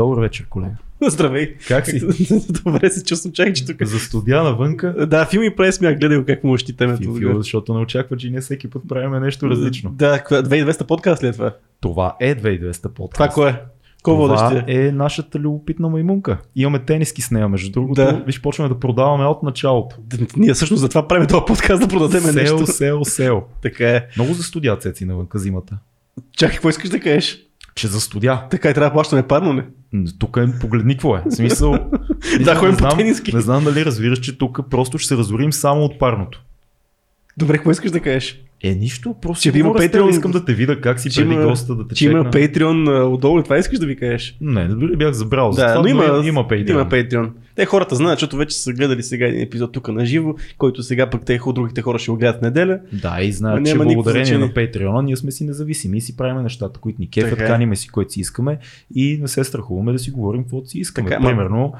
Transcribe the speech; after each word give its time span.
Добър 0.00 0.20
вечер, 0.20 0.46
колега. 0.48 0.76
Здравей. 1.02 1.56
Как 1.68 1.86
си? 1.86 2.00
Добре 2.64 2.90
се 2.90 3.04
чувствам, 3.04 3.32
чакай, 3.32 3.52
че 3.52 3.66
тук. 3.66 3.84
За 3.86 3.98
студия 3.98 4.42
навънка. 4.42 5.06
Да, 5.06 5.26
филм 5.26 5.44
и 5.44 5.56
прави 5.56 5.72
смях, 5.72 5.98
гледай 5.98 6.24
как 6.24 6.44
му 6.44 6.58
щи 6.58 6.76
темето. 6.76 7.02
Фил, 7.02 7.14
фил, 7.14 7.36
защото 7.36 7.74
не 7.74 7.80
очаква, 7.80 8.16
че 8.16 8.30
ние 8.30 8.40
всеки 8.40 8.70
път 8.70 8.82
правим 8.88 9.22
нещо 9.22 9.50
различно. 9.50 9.90
Да, 9.90 10.18
2200 10.18 10.86
подкаст 10.86 11.22
е 11.22 11.32
това? 11.32 11.54
Това 11.80 12.16
е 12.20 12.36
2200 12.36 12.88
подкаст. 12.88 13.14
Това 13.14 13.28
кое 13.28 13.50
е? 13.50 13.54
Кой 14.02 14.14
Това 14.14 14.48
водещи? 14.48 14.72
е 14.72 14.92
нашата 14.92 15.38
любопитна 15.38 15.88
маймунка. 15.88 16.38
Имаме 16.56 16.78
тениски 16.78 17.22
с 17.22 17.30
нея, 17.30 17.48
между 17.48 17.72
другото. 17.72 17.94
Да. 17.94 18.22
Виж, 18.26 18.42
почваме 18.42 18.68
да 18.68 18.80
продаваме 18.80 19.24
от 19.24 19.42
началото. 19.42 19.96
Ние 20.36 20.54
всъщност 20.54 20.80
за 20.80 20.88
това 20.88 21.08
правим 21.08 21.26
този 21.26 21.42
подкаст 21.46 21.82
да 21.82 21.88
продадем 21.88 22.20
сел, 22.20 22.32
нещо. 22.32 22.66
сел, 22.66 23.04
сел. 23.04 23.42
Така 23.62 23.88
е. 23.88 24.06
Много 24.16 24.34
застудя 24.34 24.76
цеци 24.76 25.04
навънка 25.04 25.38
зимата. 25.38 25.78
Чакай, 26.36 26.54
какво 26.54 26.68
искаш 26.68 26.90
да 26.90 27.00
кажеш? 27.00 27.38
Че 27.74 27.88
застудя. 27.88 28.46
Така 28.50 28.70
и 28.70 28.74
трябва 28.74 28.90
да 28.90 28.92
плащаме 28.94 29.22
парно, 29.22 29.52
не? 29.52 29.64
Тук 30.18 30.36
е, 30.36 30.58
погледни 30.60 30.94
какво 30.94 31.16
е. 31.16 31.22
В 31.26 31.34
смисъл, 31.34 31.72
Да, 32.44 32.54
ходим 32.56 32.74
по 32.74 32.78
знам, 32.78 32.98
тениски. 32.98 33.34
не 33.34 33.40
знам 33.40 33.64
дали 33.64 33.84
разбираш, 33.84 34.20
че 34.20 34.38
тук 34.38 34.70
просто 34.70 34.98
ще 34.98 35.08
се 35.08 35.16
разорим 35.16 35.52
само 35.52 35.84
от 35.84 35.98
парното. 35.98 36.42
Добре, 37.36 37.56
какво 37.56 37.70
искаш 37.70 37.90
да 37.90 38.00
кажеш? 38.00 38.40
Е, 38.62 38.74
нищо, 38.74 39.14
просто 39.22 39.52
да 39.52 39.58
има 39.58 39.70
Patreon, 39.70 40.10
искам 40.10 40.30
да 40.30 40.44
те 40.44 40.54
видя 40.54 40.80
как 40.80 41.00
си 41.00 41.08
преди 41.16 41.34
има- 41.34 41.44
госта 41.44 41.74
да 41.74 41.88
те 41.88 41.94
Че 41.94 42.04
има. 42.06 42.24
Patreon 42.24 43.04
отдолу, 43.04 43.42
това 43.42 43.58
искаш 43.58 43.78
да 43.78 43.86
ви 43.86 43.96
кажеш? 43.96 44.36
Не, 44.40 44.68
дори 44.68 44.96
бях 44.96 45.12
забрал. 45.12 45.52
за 45.52 45.60
Да, 45.62 45.68
това, 45.68 45.82
но 45.82 45.88
има, 45.88 46.04
има 46.24 46.44
Patreon. 46.44 46.70
има 46.70 46.86
Patreon. 46.86 47.30
Те 47.54 47.66
хората 47.66 47.94
знаят, 47.94 48.18
защото 48.18 48.36
вече 48.36 48.56
са 48.56 48.72
гледали 48.72 49.02
сега 49.02 49.26
един 49.26 49.40
епизод 49.42 49.72
тук 49.72 49.88
на 49.88 50.06
живо, 50.06 50.34
който 50.58 50.82
сега 50.82 51.10
пък 51.10 51.24
те 51.24 51.40
другите 51.46 51.82
хора 51.82 51.98
ще 51.98 52.10
го 52.10 52.16
гледат 52.16 52.42
неделя. 52.42 52.78
Да, 52.92 53.20
и 53.20 53.32
знаят, 53.32 53.66
че 53.66 53.74
благодарение 53.74 54.38
на. 54.38 54.48
Patreon 54.48 55.02
ние 55.02 55.16
сме 55.16 55.30
си 55.30 55.44
независими 55.44 55.98
и 55.98 56.00
си 56.00 56.16
правим 56.16 56.42
нещата, 56.42 56.80
които 56.80 57.00
ни 57.00 57.10
кефят, 57.10 57.30
Така 57.30 57.44
е. 57.44 57.46
каниме 57.46 57.76
си, 57.76 57.88
което 57.88 58.12
си 58.12 58.20
искаме 58.20 58.58
и 58.94 59.18
не 59.22 59.28
се 59.28 59.44
страхуваме 59.44 59.92
да 59.92 59.98
си 59.98 60.10
говорим 60.10 60.42
каквото 60.42 60.68
си 60.68 60.78
искаме. 60.78 61.10
Така 61.10 61.22
е, 61.22 61.26
Примерно, 61.26 61.72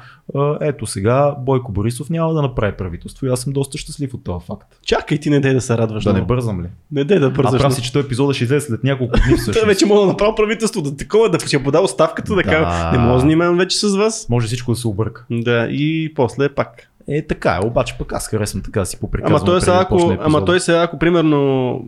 ето 0.61 0.85
сега 0.85 1.35
Бойко 1.39 1.71
Борисов 1.71 2.09
няма 2.09 2.33
да 2.33 2.41
направи 2.41 2.73
правителство 2.73 3.25
и 3.25 3.29
аз 3.29 3.41
съм 3.41 3.53
доста 3.53 3.77
щастлив 3.77 4.13
от 4.13 4.23
този 4.23 4.45
факт. 4.45 4.67
Чакай 4.81 5.17
ти 5.17 5.29
не 5.29 5.39
дай 5.39 5.53
да 5.53 5.61
се 5.61 5.77
радваш. 5.77 6.03
Да 6.03 6.13
не 6.13 6.21
бързам 6.21 6.63
ли? 6.63 6.67
Не 6.91 7.03
дай 7.03 7.19
да 7.19 7.25
А 7.25 7.29
бързаш. 7.29 7.61
прав 7.61 7.73
си, 7.73 7.81
че 7.81 7.93
този 7.93 8.05
епизод 8.05 8.35
ще 8.35 8.43
излезе 8.43 8.67
след 8.67 8.83
няколко 8.83 9.11
дни 9.13 9.23
Той 9.27 9.37
всъщност. 9.37 9.65
вече 9.65 9.85
мога 9.85 10.01
да 10.01 10.07
направя 10.07 10.35
правителство, 10.35 10.81
да 10.81 10.97
такова, 10.97 11.29
да 11.29 11.39
ще 11.39 11.63
подава 11.63 11.83
оставката, 11.85 12.29
да, 12.29 12.35
Да. 12.35 12.43
кажа, 12.43 12.91
не 12.91 12.97
мога 12.97 13.13
да 13.13 13.19
занимавам 13.19 13.57
вече 13.57 13.77
с 13.79 13.95
вас. 13.95 14.27
Може 14.29 14.47
всичко 14.47 14.71
да 14.71 14.77
се 14.77 14.87
обърка. 14.87 15.25
Да, 15.31 15.67
и 15.69 16.13
после 16.15 16.49
пак. 16.49 16.87
Е, 17.07 17.27
така 17.27 17.59
е, 17.63 17.67
обаче 17.67 17.95
пък 17.99 18.13
аз 18.13 18.27
харесвам 18.27 18.61
така 18.63 18.79
да 18.79 18.85
си 18.85 18.99
поприказвам. 18.99 19.35
Ама 19.35 19.45
той 19.45 19.61
сега, 19.61 19.79
ако, 19.81 19.95
ама 20.01 20.13
епизода. 20.15 20.45
той 20.45 20.59
сега, 20.59 20.81
ако 20.81 20.99
примерно 20.99 21.81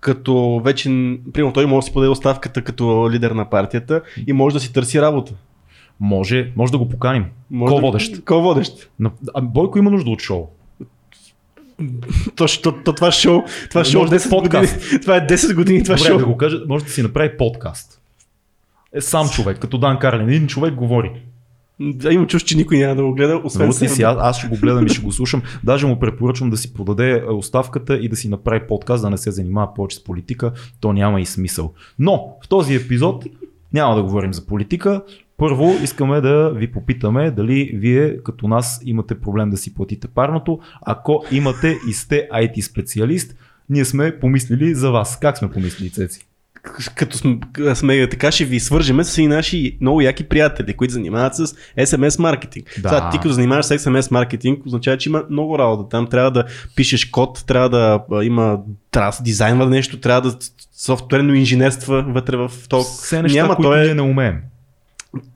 като 0.00 0.60
вече, 0.64 0.88
примерно 1.32 1.52
той 1.52 1.66
може 1.66 1.78
да 1.78 1.86
си 1.86 1.92
подаде 1.92 2.10
оставката 2.10 2.62
като 2.62 3.08
лидер 3.12 3.30
на 3.30 3.44
партията 3.44 4.00
и 4.26 4.32
може 4.32 4.54
да 4.54 4.60
си 4.60 4.72
търси 4.72 5.00
работа. 5.02 5.32
Може, 6.00 6.52
може 6.56 6.72
да 6.72 6.78
го 6.78 6.88
поканим. 6.88 7.24
Може. 7.50 7.74
Да, 7.74 7.80
ко-водещ. 8.24 8.90
На- 9.00 9.10
А 9.34 9.40
Бойко 9.40 9.78
има 9.78 9.90
нужда 9.90 10.10
от 10.10 10.20
шоу. 10.20 10.46
То, 12.36 12.46
то, 12.62 12.72
то, 12.84 12.92
това 12.92 13.12
шоу, 13.12 13.42
това 13.70 13.84
шоу 13.84 14.00
Може 14.00 14.10
да 14.10 14.16
е 14.16 14.18
10 14.18 14.30
подкаст. 14.30 14.74
години. 14.74 15.00
Това 15.00 15.16
е 15.16 15.26
10 15.26 15.54
години 15.54 15.82
това 15.84 15.96
Добре, 15.96 16.08
шоу. 16.08 16.18
да 16.18 16.26
го 16.26 16.36
кажа, 16.36 16.60
може 16.68 16.84
да 16.84 16.90
си 16.90 17.02
направи 17.02 17.36
подкаст. 17.36 18.00
Е 18.92 19.00
сам 19.00 19.28
човек, 19.28 19.58
като 19.58 19.78
Дан 19.78 19.98
Карлин. 19.98 20.28
Един 20.28 20.46
човек 20.46 20.74
говори. 20.74 21.12
Да, 21.80 22.12
има 22.12 22.26
чуш, 22.26 22.42
че 22.42 22.56
никой 22.56 22.78
няма 22.78 22.96
да 22.96 23.02
го 23.02 23.14
гледа, 23.14 23.40
освен 23.44 23.66
Много 23.66 23.78
си, 23.78 24.02
аз, 24.02 24.16
аз 24.20 24.38
ще 24.38 24.48
го 24.48 24.56
гледам 24.56 24.86
и 24.86 24.88
ще 24.88 25.02
го 25.02 25.12
слушам. 25.12 25.42
Даже 25.64 25.86
му 25.86 25.98
препоръчвам 25.98 26.50
да 26.50 26.56
си 26.56 26.74
подаде 26.74 27.24
а, 27.28 27.32
оставката 27.32 27.96
и 27.96 28.08
да 28.08 28.16
си 28.16 28.28
направи 28.28 28.66
подкаст, 28.68 29.02
да 29.02 29.10
не 29.10 29.18
се 29.18 29.30
занимава 29.30 29.74
повече 29.74 29.96
с 29.96 30.04
политика. 30.04 30.52
То 30.80 30.92
няма 30.92 31.20
и 31.20 31.26
смисъл. 31.26 31.72
Но 31.98 32.36
в 32.44 32.48
този 32.48 32.74
епизод 32.74 33.24
няма 33.72 33.96
да 33.96 34.02
говорим 34.02 34.34
за 34.34 34.46
политика. 34.46 35.02
Първо 35.38 35.76
искаме 35.82 36.20
да 36.20 36.50
ви 36.50 36.72
попитаме 36.72 37.30
дали 37.30 37.70
вие 37.74 38.22
като 38.22 38.48
нас 38.48 38.80
имате 38.84 39.20
проблем 39.20 39.50
да 39.50 39.56
си 39.56 39.74
платите 39.74 40.08
парното. 40.08 40.60
Ако 40.86 41.24
имате 41.32 41.76
и 41.88 41.92
сте 41.92 42.28
IT 42.34 42.60
специалист, 42.60 43.34
ние 43.70 43.84
сме 43.84 44.18
помислили 44.20 44.74
за 44.74 44.90
вас. 44.90 45.18
Как 45.20 45.38
сме 45.38 45.50
помислили, 45.50 45.90
Цеци? 45.90 46.20
като 46.94 47.16
сме, 47.18 47.38
сме 47.74 48.08
така 48.08 48.30
ще 48.32 48.44
ви 48.44 48.60
свържеме 48.60 49.04
с 49.04 49.18
и 49.18 49.26
наши 49.26 49.78
много 49.80 50.00
яки 50.00 50.24
приятели, 50.24 50.74
които 50.74 50.94
занимават 50.94 51.34
с 51.34 51.46
SMS 51.78 52.18
маркетинг. 52.18 52.66
Да. 52.82 52.88
Сега, 52.88 53.10
ти 53.10 53.16
като 53.16 53.32
занимаваш 53.32 53.66
с 53.66 53.78
SMS 53.78 54.10
маркетинг, 54.10 54.66
означава, 54.66 54.98
че 54.98 55.08
има 55.08 55.24
много 55.30 55.58
работа. 55.58 55.88
Там 55.88 56.06
трябва 56.06 56.30
да 56.30 56.44
пишеш 56.76 57.04
код, 57.04 57.44
трябва 57.46 57.68
да 57.68 58.24
има, 58.24 58.58
трябва 58.90 59.12
да 59.18 59.22
дизайнва 59.22 59.66
нещо, 59.66 60.00
трябва 60.00 60.30
да 60.30 60.36
софтуерно 60.76 61.34
инженерства 61.34 62.04
вътре 62.08 62.36
в 62.36 62.50
то. 62.68 62.82
Все 62.82 63.22
неща, 63.22 63.42
Няма, 63.42 63.56
които 63.56 63.70
то 63.70 63.76
е- 63.76 63.84
ние 63.84 63.94
не 63.94 64.02
умеем. 64.02 64.40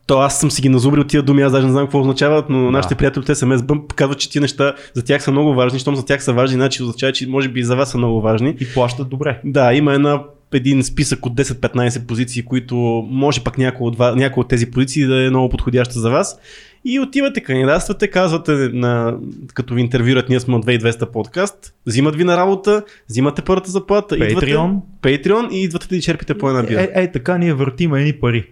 То 0.06 0.19
аз 0.19 0.41
съм 0.41 0.50
си 0.50 0.62
ги 0.62 0.69
назубрил 0.69 1.05
тия 1.05 1.22
думи, 1.22 1.43
аз 1.43 1.53
даже 1.53 1.66
не 1.66 1.72
знам 1.72 1.84
какво 1.84 2.00
означават, 2.00 2.50
но 2.50 2.65
Да. 2.65 2.71
нашите 2.71 2.94
приятели 2.94 3.21
от 3.21 3.28
SMS 3.28 3.56
Bump 3.56 3.94
казват, 3.94 4.19
че 4.19 4.31
тия 4.31 4.43
неща 4.43 4.75
за 4.94 5.05
тях 5.05 5.22
са 5.22 5.31
много 5.31 5.55
важни. 5.55 5.78
Щом 5.78 5.97
за 5.97 6.05
тях 6.05 6.25
са 6.25 6.33
важни, 6.33 6.55
значи 6.55 6.83
означава, 6.83 7.12
че 7.12 7.28
може 7.28 7.49
би 7.49 7.60
и 7.60 7.65
за 7.65 7.77
вас 7.77 7.91
са 7.91 7.99
много 7.99 8.21
важни. 8.21 8.56
И 8.60 8.66
плащат 8.75 9.09
добре. 9.09 9.41
Да, 9.44 9.75
има 9.75 9.94
една 9.94 10.22
един 10.55 10.84
списък 10.84 11.27
от 11.27 11.34
10-15 11.34 12.06
позиции, 12.06 12.43
които 12.43 12.77
може 13.10 13.44
пък 13.44 13.59
някои 13.59 13.87
от, 13.87 13.99
някои 13.99 14.41
от 14.41 14.49
тези 14.49 14.71
позиции 14.71 15.06
да 15.06 15.27
е 15.27 15.31
много 15.31 15.49
подходяща 15.49 16.00
за 16.00 16.10
вас. 16.10 16.39
И 16.84 17.00
отивате, 17.00 17.41
кандидатствате, 17.41 18.09
казвате, 18.09 18.53
на, 18.53 19.16
като 19.54 19.75
ви 19.75 19.81
интервюрат, 19.81 20.28
ние 20.28 20.41
сме 20.41 20.56
от 20.56 20.66
2200 20.66 21.12
подкаст, 21.12 21.75
взимат 21.87 22.16
ви 22.16 22.25
на 22.25 22.37
работа, 22.37 22.83
взимате 23.09 23.43
първата 23.43 23.71
заплата, 23.71 24.16
Patreon. 24.16 24.28
идвате, 24.28 24.56
Patreon 25.03 25.50
и 25.50 25.62
идвате 25.62 25.87
да 25.89 26.00
черпите 26.00 26.39
по 26.39 26.49
една 26.49 26.62
бира. 26.62 26.81
Е, 26.81 26.91
е, 26.94 27.12
така 27.12 27.39
ние 27.39 27.54
въртиме 27.54 28.00
едни 28.00 28.12
пари. 28.12 28.47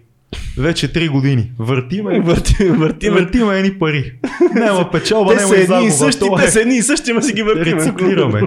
Вече 0.57 0.93
3 0.93 1.09
години. 1.09 1.51
Въртиме, 1.59 2.19
Въртим, 2.19 2.75
въртим. 2.75 3.13
въртиме 3.13 3.57
едни 3.57 3.79
пари. 3.79 4.13
Няма 4.55 4.91
печалба, 4.91 5.35
няма 5.35 5.55
и 5.55 5.65
загуба. 5.65 5.91
същи, 5.91 6.19
То 6.19 6.35
те 6.35 6.43
е. 6.43 6.47
са 6.47 6.61
едни 6.61 6.77
и 6.77 6.81
същи, 6.81 7.13
ма 7.13 7.23
си 7.23 7.33
ги 7.33 7.43
въртим. 7.43 7.77
Рециклираме. 7.77 8.41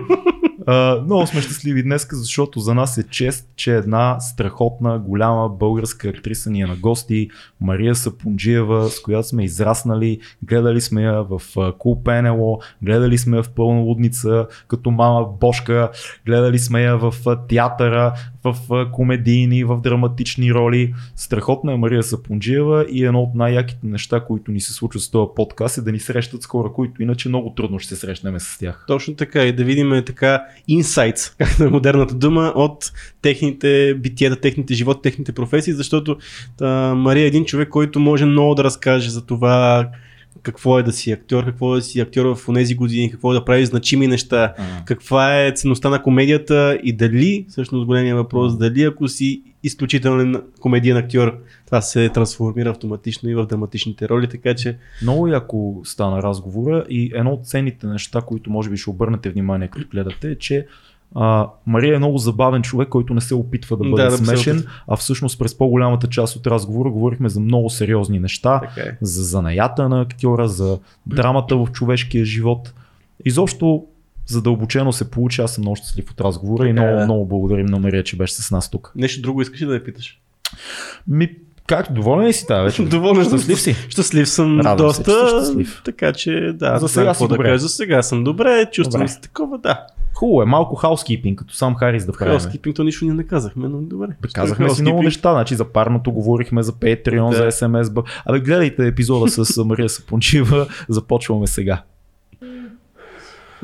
А, 0.67 1.01
много 1.05 1.27
сме 1.27 1.41
щастливи 1.41 1.83
днес, 1.83 2.07
защото 2.13 2.61
за 2.61 2.75
нас 2.75 2.99
е 2.99 3.03
чест, 3.03 3.49
че 3.57 3.75
една 3.77 4.21
страхотна, 4.21 4.99
голяма 4.99 5.49
българска 5.49 6.09
актриса 6.09 6.51
ни 6.51 6.61
е 6.61 6.67
на 6.67 6.77
гости, 6.77 7.29
Мария 7.61 7.95
Сапунджиева, 7.95 8.91
с 8.91 9.01
която 9.01 9.29
сме 9.29 9.45
израснали, 9.45 10.19
гледали 10.43 10.81
сме 10.81 11.03
я 11.03 11.23
в 11.23 11.41
Кул 11.79 12.03
Пенело, 12.03 12.61
гледали 12.83 13.19
сме 13.19 13.37
я 13.37 13.43
в 13.43 13.49
Пълна 13.49 13.81
лудница, 13.81 14.47
като 14.69 14.91
мама 14.91 15.27
Бошка, 15.41 15.91
гледали 16.27 16.59
сме 16.59 16.83
я 16.83 16.97
в 16.97 17.15
театъра, 17.49 18.13
в 18.45 18.89
комедийни, 18.93 19.65
в 19.65 19.81
драматични 19.81 20.55
роли. 20.55 20.95
Страхотна 21.17 21.73
е 21.73 21.77
Мария 21.77 22.03
Сапунджиева 22.03 22.87
и 22.91 23.05
едно 23.05 23.21
от 23.23 23.35
най-яките 23.35 23.87
неща, 23.87 24.21
които 24.21 24.51
ни 24.51 24.61
се 24.61 24.73
случват 24.73 25.03
с 25.03 25.11
този 25.11 25.29
подкаст 25.37 25.79
е 25.79 25.81
да 25.81 25.93
ни 25.93 26.01
срещат 26.01 26.43
с 26.43 26.47
хора, 26.47 26.73
които 26.73 27.03
иначе 27.03 27.29
много 27.29 27.51
трудно 27.51 27.79
ще 27.79 27.95
се 27.95 28.01
срещнем 28.01 28.41
с 28.41 28.59
тях. 28.59 28.85
Точно 28.89 29.15
така 29.15 29.43
и 29.43 29.53
да 29.53 29.65
видим 29.65 30.03
така 30.07 30.43
инсайтс, 30.69 31.31
както 31.39 31.65
е 31.65 31.69
модерната 31.69 32.15
дума, 32.15 32.53
от 32.55 32.93
техните 33.23 33.95
битиета, 33.95 34.41
техните 34.41 34.75
животи, 34.75 35.03
техните 35.03 35.33
професии, 35.33 35.73
защото 35.73 36.17
а, 36.61 36.95
Мария 36.95 37.25
е 37.25 37.27
един 37.27 37.45
човек, 37.45 37.69
който 37.69 38.01
може 38.01 38.25
много 38.25 38.55
да 38.55 38.65
разкаже 38.65 39.11
за 39.11 39.27
това 39.27 39.89
какво 40.43 40.79
е 40.79 40.83
да 40.83 40.93
си 40.93 41.13
актьор, 41.13 41.45
какво 41.45 41.75
е 41.75 41.77
да 41.77 41.83
си 41.83 42.01
актьор 42.01 42.37
в 42.37 42.55
тези 42.55 42.75
години, 42.75 43.11
какво 43.11 43.33
е 43.33 43.35
да 43.35 43.45
прави 43.45 43.67
значими 43.67 44.07
неща, 44.07 44.55
каква 44.85 45.41
е 45.41 45.53
ценността 45.53 45.91
на 45.91 46.03
комедията 46.03 46.79
и 46.83 46.93
дали, 46.93 47.47
всъщност 47.49 47.87
големия 47.87 48.17
въпрос, 48.17 48.59
дали 48.59 48.83
ако 48.83 49.09
си 49.09 49.43
изключителен 49.63 50.43
комедиен 50.61 50.97
актьор, 50.97 51.39
това 51.67 51.81
се 51.81 52.09
трансформира 52.09 52.71
автоматично 52.71 53.29
и 53.29 53.35
в 53.35 53.47
драматичните 53.47 54.09
роли, 54.09 54.29
така 54.29 54.55
че 54.55 54.79
Много 55.03 55.29
яко 55.29 55.81
стана 55.85 56.23
разговора 56.23 56.85
и 56.89 57.13
едно 57.15 57.31
от 57.31 57.47
ценните 57.47 57.87
неща, 57.87 58.21
които 58.21 58.51
може 58.51 58.71
би 58.71 58.77
ще 58.77 58.91
обърнете 58.91 59.31
внимание 59.31 59.69
като 59.69 59.87
гледате 59.91 60.31
е, 60.31 60.39
че 60.39 60.67
а, 61.15 61.49
Мария 61.67 61.95
е 61.95 61.99
много 61.99 62.19
забавен 62.19 62.63
човек, 62.63 62.89
който 62.89 63.15
не 63.15 63.21
се 63.21 63.35
опитва 63.35 63.77
да 63.77 63.85
бъде 63.91 64.03
Да, 64.05 64.11
смешен, 64.11 64.67
а 64.89 64.97
всъщност 64.97 65.39
през 65.39 65.59
по-голямата 65.59 66.07
част 66.07 66.37
от 66.37 66.47
разговора 66.47 66.91
говорихме 66.91 67.29
за 67.29 67.41
много 67.41 67.71
сериозни 67.71 68.21
неща, 68.21 68.61
така 68.61 68.89
е. 68.89 68.97
за 69.03 69.23
занаята 69.23 69.89
на 69.89 70.01
актьора, 70.01 70.49
за 70.49 70.79
драмата 71.07 71.57
в 71.57 71.69
човешкия 71.73 72.25
живот. 72.25 72.73
Изобщо 73.25 73.85
задълбочено 74.27 74.93
се 74.93 75.11
получи, 75.11 75.41
аз 75.41 75.55
съм 75.55 75.63
много 75.63 75.77
щастлив 75.77 76.11
от 76.11 76.21
разговора 76.21 76.69
и 76.69 76.75
Така 76.75 76.83
е, 76.83 76.85
много, 76.87 76.99
да. 76.99 77.05
много 77.05 77.27
благодарим 77.27 77.67
на 77.67 77.79
Мария, 77.79 78.05
че 78.05 78.17
беше 78.17 78.35
с 78.35 78.51
нас 78.51 78.71
тук. 78.71 78.93
Нещо 78.97 79.23
друго 79.23 79.43
искаш 79.43 79.63
ли 79.63 79.67
да 79.67 79.75
я 79.75 79.85
питаш? 79.85 80.21
Ми, 81.09 81.31
как, 81.67 81.93
доволен 81.93 82.27
ли 82.27 82.33
си 82.33 82.47
тази 82.47 82.65
вечер? 82.65 82.85
Доволен. 82.85 83.25
Щастлив 83.25 83.61
си? 83.61 83.77
Щастлив 83.89 84.29
съм 84.29 84.61
Радвам 84.61 84.91
се, 84.91 85.03
доста. 85.03 85.29
си 85.29 85.29
щастлив. 85.29 85.83
Така 85.85 86.13
че 86.13 86.31
да, 86.55 86.79
За 86.79 86.89
сега 86.89 87.07
какво 87.07 87.29
да 87.29 87.39
кажа. 87.39 87.59
За 87.59 87.69
сега 87.69 88.03
съм 88.03 88.25
добре, 88.25 88.67
чувствам 88.73 89.01
Добре. 89.01 89.09
се 89.09 89.21
такова, 89.21 89.59
да. 89.59 89.87
Хубаво 90.15 90.43
е, 90.43 90.47
малко 90.47 90.75
хаускипинг, 90.75 91.39
като 91.39 91.55
сам 91.55 91.75
Харис 91.75 92.07
да 92.07 92.13
правим. 92.13 92.33
Хелскипинг, 92.33 92.77
то 92.77 92.85
нищо 92.85 93.05
ние 93.05 93.15
не 93.15 93.25
казахме, 93.25 93.69
но 93.69 93.79
добре. 93.79 94.09
Казахме 94.33 94.71
си 94.71 94.83
много 94.83 95.03
неща, 95.03 95.33
значи 95.33 95.55
за 95.55 95.65
парното 95.65 96.13
говорихме, 96.13 96.63
за 96.63 96.73
Patreon, 96.73 97.31
Да. 97.31 97.37
за 97.37 97.43
SMS. 97.47 98.03
Абе, 98.27 98.41
гледайте 98.41 98.87
епизода 98.87 99.29
с 99.29 99.65
Мария 99.65 99.89
Сапончива, 99.89 100.67
започваме 100.89 101.47
сега. 101.47 101.83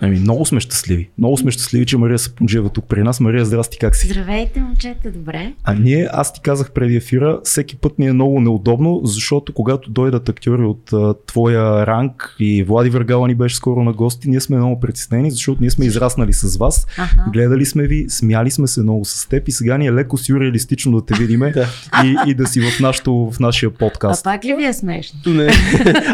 Ами, 0.02 0.18
много 0.20 0.46
сме 0.46 0.60
щастливи. 0.60 1.10
Много 1.18 1.36
сме 1.36 1.50
щастливи, 1.50 1.86
че 1.86 1.96
Мария 1.98 2.18
Сапунджиева 2.18 2.68
тук 2.68 2.84
при 2.88 3.02
нас. 3.02 3.20
Мария, 3.20 3.44
здрасти, 3.44 3.78
как 3.78 3.96
си? 3.96 4.06
Здравейте, 4.06 4.60
момчета, 4.60 5.10
добре. 5.10 5.52
А 5.64 5.74
ние, 5.74 6.08
аз 6.12 6.32
ти 6.32 6.40
казах 6.40 6.70
преди 6.70 6.96
ефира, 6.96 7.40
всеки 7.44 7.76
път 7.76 7.98
ми 7.98 8.06
е 8.06 8.12
много 8.12 8.40
неудобно, 8.40 9.00
защото 9.04 9.52
когато 9.52 9.90
дойдат 9.90 10.28
актьори 10.28 10.62
от 10.62 10.92
а, 10.92 11.14
твоя 11.26 11.86
ранг 11.86 12.36
и 12.38 12.62
Влади 12.62 12.90
Вергала 12.90 13.28
ни 13.28 13.34
беше 13.34 13.56
скоро 13.56 13.82
на 13.82 13.92
гости, 13.92 14.30
ние 14.30 14.40
сме 14.40 14.56
много 14.56 14.80
притеснени, 14.80 15.30
защото 15.30 15.60
ние 15.60 15.70
сме 15.70 15.84
израснали 15.84 16.32
с 16.32 16.56
вас, 16.56 16.86
Аха. 16.98 17.24
гледали 17.32 17.66
сме 17.66 17.86
ви, 17.86 18.06
смяли 18.08 18.50
сме 18.50 18.66
се 18.66 18.82
много 18.82 19.04
с 19.04 19.28
теб 19.28 19.48
и 19.48 19.52
сега 19.52 19.78
ни 19.78 19.86
е 19.86 19.92
леко 19.92 20.18
сюрреалистично 20.18 20.92
да 21.00 21.06
те 21.06 21.14
видиме 21.14 21.54
и, 22.04 22.16
и 22.26 22.34
да 22.34 22.46
си 22.46 22.60
в, 22.60 22.80
нашото, 22.80 23.30
в 23.34 23.40
нашия 23.40 23.68
А 23.68 23.72
подкаст. 23.78 24.24
пак 24.24 24.44
ли 24.44 24.54
ви 24.54 24.64
е 24.64 24.72
смешно? 24.72 25.20
Не. 25.26 25.46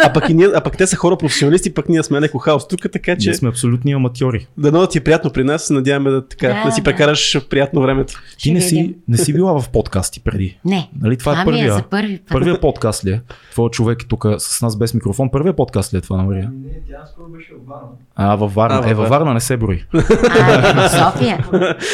а, 0.05 0.13
пък 0.13 0.29
и 0.29 0.35
ние, 0.35 0.49
а 0.55 0.61
пък 0.61 0.77
те 0.77 0.87
са 0.87 0.97
хора 0.97 1.17
професионалисти, 1.17 1.75
пък 1.75 1.89
ние 1.89 2.03
сме 2.03 2.21
леко 2.21 2.39
хаос 2.39 2.69
тук, 2.69 2.81
така 2.93 3.17
че 3.17 3.29
Ние 3.29 3.37
сме 3.37 3.49
абсолютни 3.77 3.93
аматьори. 3.93 4.47
да 4.59 4.89
ти 4.89 4.99
е 4.99 5.01
приятно 5.01 5.31
при 5.31 5.45
нас. 5.45 5.71
Надяваме 5.71 6.11
да, 6.11 6.29
така, 6.29 6.49
да, 6.49 6.63
Да, 6.65 6.73
си 6.73 6.81
да. 6.81 6.85
прекараш 6.85 7.47
приятно 7.51 7.83
времето. 7.83 8.13
Ти 8.39 8.39
Ще 8.39 8.53
не 8.53 8.61
си, 8.61 8.95
не 9.09 9.17
си 9.19 9.33
била 9.33 9.61
в 9.61 9.69
подкасти 9.71 10.21
преди. 10.21 10.59
Не. 10.65 10.91
Нали, 11.03 11.17
това 11.17 11.33
е 11.33 11.37
ми 11.37 11.41
е 11.43 11.45
първия. 11.45 11.75
за 11.75 11.83
първи 11.83 12.19
път. 12.19 12.29
Първия 12.29 12.61
подкаст 12.61 13.05
ли 13.05 13.11
е? 13.11 13.21
Твоя 13.53 13.71
човек 13.71 14.03
е 14.03 14.07
тук 14.07 14.27
с 14.39 14.63
нас 14.63 14.77
без 14.79 14.95
микрофон. 14.95 15.31
Първия 15.31 15.57
подкаст 15.57 15.95
ли 15.95 15.99
е 15.99 16.01
това 16.01 16.17
на 16.17 16.23
Мария? 16.23 16.53
Не, 16.65 16.71
тя 16.89 17.07
скоро 17.07 17.29
беше 17.29 17.53
в 17.53 17.69
Варна. 17.69 17.89
А, 18.17 18.37
във 18.37 18.55
Варна. 18.55 18.77
А, 18.77 18.81
във 18.81 18.91
е, 18.91 18.95
във 18.95 19.09
Варна. 19.09 19.35
Не 19.35 19.41
се 19.41 19.57
брои. 19.57 19.85
А, 19.95 20.89
София. 20.89 21.47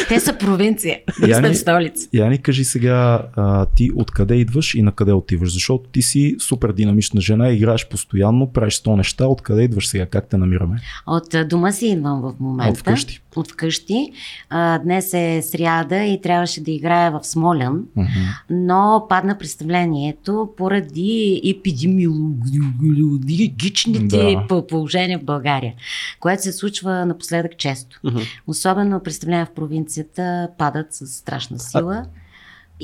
Те 0.08 0.20
са 0.20 0.38
провинция. 0.38 0.98
Ние 1.20 1.30
Я 1.30 1.36
сме 1.36 1.48
ни- 1.48 1.54
в 1.54 1.58
столица. 1.58 2.08
Я 2.12 2.26
ни 2.26 2.38
кажи 2.38 2.64
сега 2.64 3.22
а, 3.36 3.66
ти 3.66 3.90
откъде 3.96 4.34
идваш 4.34 4.74
и 4.74 4.82
на 4.82 4.92
къде 4.92 5.12
отиваш, 5.12 5.52
защото 5.52 5.90
ти 5.90 6.02
си 6.02 6.36
супер 6.38 6.72
динамична 6.72 7.20
жена, 7.20 7.48
играеш 7.50 7.88
постоянно, 7.88 8.52
правиш 8.52 8.74
100 8.82 8.96
неща, 8.96 9.26
откъде 9.26 9.62
идваш 9.62 9.88
сега, 9.88 10.06
как 10.06 10.28
те 10.28 10.36
намираме? 10.36 10.76
От 11.06 11.34
а, 11.34 11.48
дома 11.72 11.78
си 11.78 11.86
идвам 11.86 12.20
в 12.20 12.34
момента. 12.40 12.70
От 12.72 12.78
вкъщи. 12.78 13.22
От 13.36 13.50
вкъщи. 13.50 14.12
А, 14.50 14.78
днес 14.78 15.14
е 15.14 15.42
сряда 15.42 16.04
и 16.04 16.20
трябваше 16.20 16.62
да 16.62 16.70
играя 16.70 17.10
в 17.10 17.24
Смолян, 17.24 17.84
Мгм. 17.96 18.08
но 18.50 19.06
падна 19.08 19.38
представлението 19.38 20.48
поради 20.56 21.40
епидемиологичните 21.44 24.36
Да. 24.48 24.66
положения 24.66 25.18
в 25.18 25.24
България, 25.24 25.74
което 26.20 26.42
се 26.42 26.52
случва 26.52 27.06
напоследък 27.06 27.58
често. 27.58 28.00
Мгм. 28.04 28.18
Особено 28.46 29.00
представления 29.00 29.46
в 29.46 29.50
провинцията 29.50 30.48
падат 30.58 30.86
с 30.90 31.06
страшна 31.06 31.58
сила. 31.58 32.04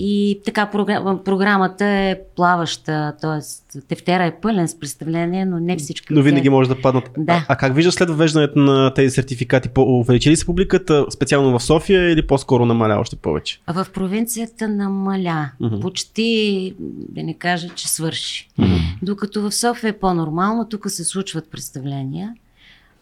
И 0.01 0.41
така 0.45 0.71
програ- 0.75 1.23
програмата 1.25 1.85
е 1.85 2.19
плаваща, 2.37 3.15
т.е. 3.21 3.81
тефтера 3.81 4.25
е 4.25 4.41
пълен 4.41 4.69
с 4.69 4.79
представление, 4.79 5.45
но 5.45 5.61
не 5.61 5.77
всички. 5.77 6.07
Но 6.11 6.23
винаги 6.23 6.49
може 6.49 6.69
да 6.69 6.81
паднат. 6.81 7.11
Да. 7.19 7.33
А, 7.33 7.45
а 7.49 7.57
как 7.57 7.75
виждаш 7.75 7.95
след 7.95 8.09
въвеждането 8.09 8.59
на 8.59 8.95
тези 8.95 9.11
сертификати? 9.11 9.69
Увеличи 9.79 10.31
ли 10.31 10.37
се 10.37 10.47
публиката 10.47 11.07
специално 11.11 11.59
в 11.59 11.63
София 11.63 12.11
или 12.11 12.27
по-скоро 12.27 12.67
намаля 12.67 13.01
още 13.01 13.17
повече? 13.17 13.61
В 13.69 13.87
провинцията 13.95 14.69
намаля. 14.69 15.51
Мгм. 15.61 15.81
Почти, 15.81 16.75
да 17.09 17.23
не 17.23 17.35
кажа, 17.35 17.69
че 17.69 17.89
свърши. 17.89 18.49
Мгм. 18.59 18.75
Докато 19.03 19.43
в 19.43 19.55
София 19.55 19.91
е 19.91 19.99
по-нормално, 19.99 20.69
тук 20.69 20.91
се 20.91 21.05
случват 21.05 21.51
представления. 21.51 22.35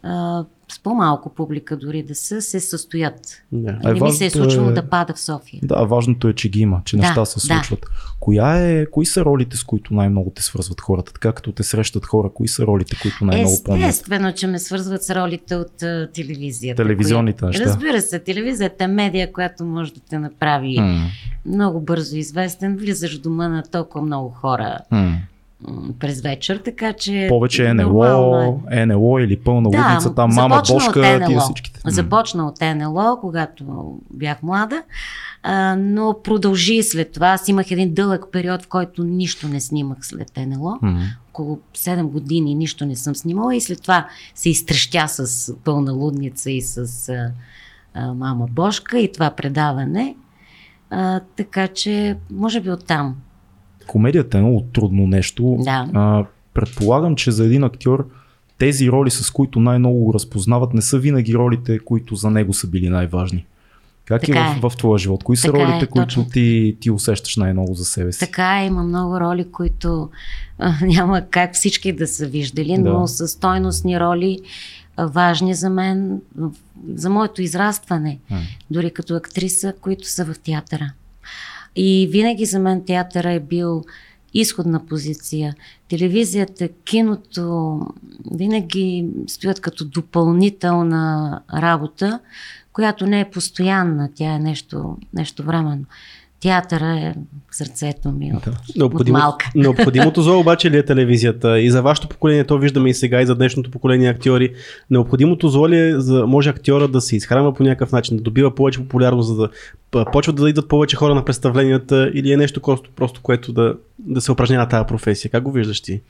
А, 0.09 0.45
с 0.69 0.83
по-малко 0.83 1.35
публика 1.35 1.77
дори 1.77 2.03
да 2.03 2.15
са, 2.15 2.43
се 2.43 2.61
състоят. 2.61 3.21
Да. 3.53 3.79
А 3.85 3.93
Не 3.93 4.01
ми 4.01 4.13
се 4.13 4.27
е 4.27 4.31
случвало 4.31 4.71
е- 4.71 4.73
да 4.73 4.89
пада 4.89 5.15
в 5.15 5.21
София. 5.21 5.61
Да, 5.63 5.85
важното 5.85 6.29
е, 6.29 6.33
че 6.33 6.49
ги 6.49 6.61
има, 6.61 6.83
че 6.85 6.97
Да, 6.97 7.03
неща 7.03 7.25
се 7.25 7.35
да. 7.49 7.55
случват. 7.55 7.87
Коя 8.21 8.57
е, 8.57 8.87
кои 8.87 9.07
са 9.07 9.25
ролите, 9.25 9.57
с 9.57 9.65
които 9.65 9.95
най-много 9.95 10.31
те 10.31 10.43
свързват 10.43 10.81
хората? 10.81 11.13
Така 11.13 11.33
като 11.33 11.53
те 11.53 11.63
срещат 11.63 12.07
хора, 12.07 12.31
кои 12.35 12.49
са 12.49 12.63
ролите, 12.67 12.97
които 13.03 13.25
най-много 13.25 13.63
помнят? 13.65 13.89
Естествено, 13.91 14.33
че 14.33 14.47
ме 14.47 14.59
свързват 14.59 15.03
с 15.03 15.15
ролите 15.15 15.57
от 15.57 15.83
а, 15.83 16.09
телевизията. 16.15 16.83
Телевизионните 16.83 17.39
коя... 17.39 17.49
неща. 17.49 17.65
Разбира 17.65 18.01
се, 18.01 18.19
телевизията 18.19 18.85
е 18.85 18.89
медия, 18.89 19.33
която 19.33 19.65
може 19.65 19.95
да 19.95 20.01
те 20.01 20.19
направи 20.19 20.81
М, 20.81 21.07
много 21.47 21.81
бързо 21.81 22.17
известен. 22.17 22.77
Влизаш 22.77 23.19
в 23.19 23.23
дома 23.23 23.49
на 23.49 23.63
толкова 23.63 24.05
много 24.07 24.31
хора 24.31 24.79
м. 24.91 25.19
През 25.99 26.21
вечер, 26.21 26.61
така 26.65 26.93
че... 26.93 27.27
Повече 27.29 27.75
нормално 27.75 28.63
е. 28.71 28.87
НЛО, 28.87 28.99
НЛО 28.99 29.19
или 29.19 29.37
пълна 29.37 29.69
лудница, 29.69 30.15
там 30.15 30.31
мама, 30.35 30.63
Бошка, 30.69 31.03
тия 31.03 31.31
НЛО. 31.31 31.41
всичките. 31.41 31.81
Започна 31.85 32.47
от 32.47 32.61
НЛО, 32.61 33.19
когато 33.21 33.65
бях 34.11 34.43
млада, 34.43 34.83
а, 35.43 35.77
но 35.77 36.17
продължи 36.25 36.83
след 36.83 37.13
това. 37.13 37.27
Аз 37.27 37.49
имах 37.49 37.71
един 37.71 37.95
дълъг 37.95 38.27
период, 38.33 38.63
в 38.63 38.69
който 38.69 39.05
нищо 39.05 39.49
не 39.49 39.61
снимах 39.61 39.99
след 40.01 40.33
НЛО. 40.37 40.79
М. 40.83 41.03
Около 41.29 41.59
7 41.75 42.03
години 42.03 42.55
нищо 42.55 42.87
не 42.87 42.97
съм 42.97 43.15
снимала 43.15 43.57
и 43.57 43.61
след 43.61 43.83
това 43.83 44.09
се 44.35 44.51
изтрещя 44.51 45.09
с 45.09 45.55
пълна 45.65 45.93
лудница 45.93 46.51
и 46.51 46.63
с 46.63 47.09
а, 47.09 47.31
а, 47.95 48.15
мама 48.15 48.47
Бошка 48.51 48.99
и 48.99 49.13
това 49.13 49.31
предаване. 49.31 50.17
А, 50.91 51.21
така 51.37 51.69
че, 51.69 52.17
може 52.31 52.61
би 52.61 52.71
оттам. 52.71 53.17
Комедията 53.87 54.39
е 54.39 54.41
много 54.41 54.61
трудно 54.61 55.07
нещо. 55.07 55.57
Да. 55.61 55.89
А, 55.95 56.25
предполагам, 56.55 57.17
че 57.17 57.31
за 57.31 57.45
един 57.45 57.65
актьор 57.65 58.09
тези 58.59 58.91
роли, 58.91 59.11
с 59.11 59.31
които 59.31 59.61
най-много 59.61 60.05
го 60.05 60.15
разпознават, 60.15 60.75
не 60.75 60.83
са 60.83 60.99
винаги 60.99 61.35
ролите, 61.35 61.79
които 61.79 62.15
за 62.15 62.31
него 62.31 62.55
са 62.55 62.67
били 62.67 62.89
най-важни. 62.89 63.47
Как 64.05 64.23
Така 64.23 64.55
е 64.57 64.61
в, 64.61 64.71
в 64.71 64.77
твоя 64.77 64.99
живот? 64.99 65.25
Кои 65.25 65.37
са 65.37 65.47
Така 65.47 65.63
е, 65.63 65.67
ролите, 65.67 65.87
които 65.87 66.07
точно. 66.07 66.27
ти, 66.33 66.77
ти 66.81 66.91
усещаш 66.91 67.37
най-много 67.37 67.75
за 67.75 67.85
себе 67.85 68.13
си? 68.13 68.21
Така 68.21 68.63
е, 68.63 68.67
има 68.67 68.83
много 68.83 69.21
роли, 69.21 69.51
които 69.53 70.11
а, 70.59 70.75
няма 70.83 71.23
как 71.31 71.55
всички 71.55 71.93
да 71.93 72.07
са 72.07 72.27
виждали, 72.27 72.79
но 72.79 73.01
Да. 73.01 73.09
са 73.09 73.29
стойностни 73.29 74.01
роли, 74.01 74.41
а, 74.97 75.07
важни 75.07 75.55
за 75.55 75.71
мен, 75.71 76.21
за 76.95 77.11
моето 77.11 77.43
израстване, 77.43 78.19
М. 78.31 78.39
дори 78.71 78.91
като 78.91 79.15
актриса, 79.15 79.73
които 79.81 80.09
са 80.09 80.25
в 80.25 80.39
театъра. 80.39 80.93
И 81.77 82.09
винаги 82.11 82.47
за 82.47 82.59
мен 82.59 82.85
театъра 82.85 83.33
е 83.33 83.41
бил 83.41 83.85
изходна 84.35 84.87
позиция. 84.87 85.55
Телевизията, 85.89 86.69
киното 86.69 87.81
винаги 88.35 89.09
стоят 89.27 89.61
като 89.61 89.85
допълнителна 89.85 91.41
работа, 91.55 92.21
която 92.73 93.07
не 93.07 93.21
е 93.21 93.31
постоянна, 93.31 94.09
тя 94.15 94.35
е 94.35 94.39
нещо, 94.39 94.97
нещо 95.15 95.43
временно. 95.43 95.85
Театъра 96.47 96.99
е 97.01 97.15
сърцето 97.51 98.13
ми 98.13 98.33
от, 98.35 98.45
Да. 98.45 98.51
от 98.51 98.77
Необходимо, 98.77 99.19
малка. 99.19 99.51
необходимото 99.55 100.23
зло 100.23 100.41
обаче 100.41 100.71
ли 100.71 100.77
е 100.77 100.85
телевизията? 100.85 101.61
И 101.61 101.71
за 101.71 101.83
вашето 101.83 102.09
поколение, 102.09 102.45
то 102.45 102.59
виждаме 102.59 102.91
и 102.91 102.95
сега, 102.95 103.23
и 103.23 103.27
за 103.27 103.35
днешното 103.35 103.71
поколение 103.71 104.09
актьори. 104.09 104.55
Необходимото 104.91 105.49
зло 105.49 105.69
ли 105.69 105.79
е, 105.79 106.01
за, 106.01 106.27
може 106.27 106.51
актьора 106.51 106.89
да 106.89 107.01
се 107.01 107.17
изхранва 107.17 107.55
по 107.55 107.63
някакъв 107.63 107.93
начин, 107.93 108.17
да 108.17 108.23
добива 108.23 108.55
повече 108.55 108.79
популярност, 108.79 109.29
за 109.29 109.35
да 109.37 109.49
почват 110.13 110.37
да 110.37 110.51
идват 110.51 110.69
повече 110.69 110.97
хора 110.97 111.15
на 111.15 111.25
представленията 111.25 112.11
или 112.15 112.33
е 112.33 112.37
нещо 112.37 112.61
просто, 112.61 112.91
просто 112.97 113.23
което 113.23 113.53
да, 113.53 113.75
да 113.99 114.21
се 114.21 114.33
упражнява 114.33 114.69
тази 114.69 114.87
професия? 114.87 115.31
Как 115.31 115.43
го 115.43 115.53
виждаш 115.53 115.81
ти? 115.81 116.01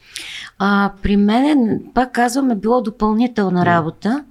А, 0.59 0.93
при 1.03 1.17
мен, 1.17 1.81
пак 1.95 2.13
казвам, 2.13 2.51
е 2.51 2.55
било 2.55 2.83
допълнителна 2.83 3.67
работа. 3.67 4.25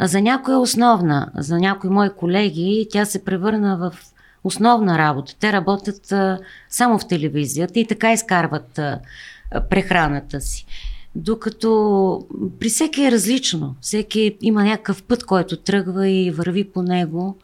За 0.00 0.20
някои 0.20 0.54
е 0.54 0.56
основна. 0.56 1.30
За 1.36 1.58
някои 1.58 1.90
мои 1.90 2.10
колеги 2.10 2.86
тя 2.90 3.04
се 3.04 3.24
превърна 3.24 3.76
в 3.76 3.98
основна 4.44 4.98
работа. 4.98 5.34
Те 5.40 5.52
работят 5.52 6.12
а, 6.12 6.38
само 6.68 6.98
в 6.98 7.08
телевизията 7.08 7.80
и 7.80 7.86
така 7.86 8.12
изкарват 8.12 8.78
а, 8.78 9.00
прехраната 9.70 10.40
си. 10.40 10.66
Докато 11.14 12.26
при 12.60 12.68
всеки 12.68 13.04
е 13.04 13.10
различно. 13.10 13.76
Всеки 13.80 14.36
има 14.40 14.64
някакъв 14.64 15.02
път, 15.02 15.24
който 15.24 15.56
тръгва 15.56 16.08
и 16.08 16.30
върви 16.30 16.64
по 16.64 16.82
него. 16.82 17.36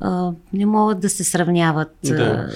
А, 0.00 0.32
не 0.52 0.66
могат 0.66 1.00
да 1.00 1.10
се 1.10 1.24
сравняват. 1.24 1.96
Да. 2.04 2.50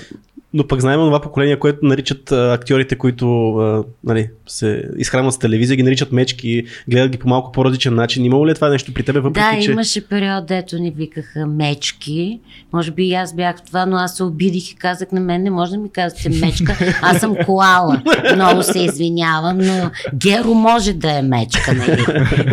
Но 0.54 0.66
пък 0.66 0.80
знаем 0.80 1.00
това 1.00 1.21
поколение, 1.21 1.59
което 1.59 1.87
наричат 1.87 2.32
а, 2.32 2.52
актьорите, 2.52 2.99
които 2.99 3.56
а, 3.56 3.85
нали, 4.04 4.30
се 4.47 4.88
изхранват 4.97 5.35
с 5.35 5.38
телевизия, 5.38 5.76
ги 5.76 5.82
наричат 5.82 6.12
мечки, 6.12 6.64
гледат 6.88 7.11
ги 7.11 7.18
по 7.18 7.28
малко 7.28 7.52
по-различен 7.52 7.94
начин. 7.94 8.25
Имало 8.25 8.47
ли 8.47 8.50
е 8.50 8.54
това 8.54 8.68
нещо 8.68 8.94
при 8.94 9.02
тебе, 9.02 9.21
въпреки 9.21 9.56
Да, 9.56 9.62
че... 9.62 9.71
имаше 9.71 10.09
период, 10.09 10.47
дето 10.47 10.78
ни 10.78 10.90
викаха 10.90 11.47
мечки. 11.47 12.40
Може 12.73 12.90
би 12.90 13.04
и 13.04 13.14
аз 13.14 13.35
бях 13.35 13.62
това, 13.62 13.87
но 13.87 13.97
аз 13.97 14.16
се 14.16 14.25
обидих 14.25 14.71
и 14.71 14.75
казах 14.75 15.12
на 15.12 15.21
мен, 15.21 15.42
не 15.42 15.50
може 15.50 15.73
да 15.73 15.78
ми 15.78 15.90
казвате 15.90 16.28
мечка, 16.28 16.76
аз 17.02 17.21
съм 17.21 17.37
коала. 17.47 18.02
Много 18.35 18.62
се 18.62 18.78
извинявам, 18.78 19.59
но 19.59 19.90
Геро 20.14 20.54
може 20.54 20.92
да 20.92 21.18
е 21.18 21.23
мечка, 21.23 21.75
нали? 21.75 22.04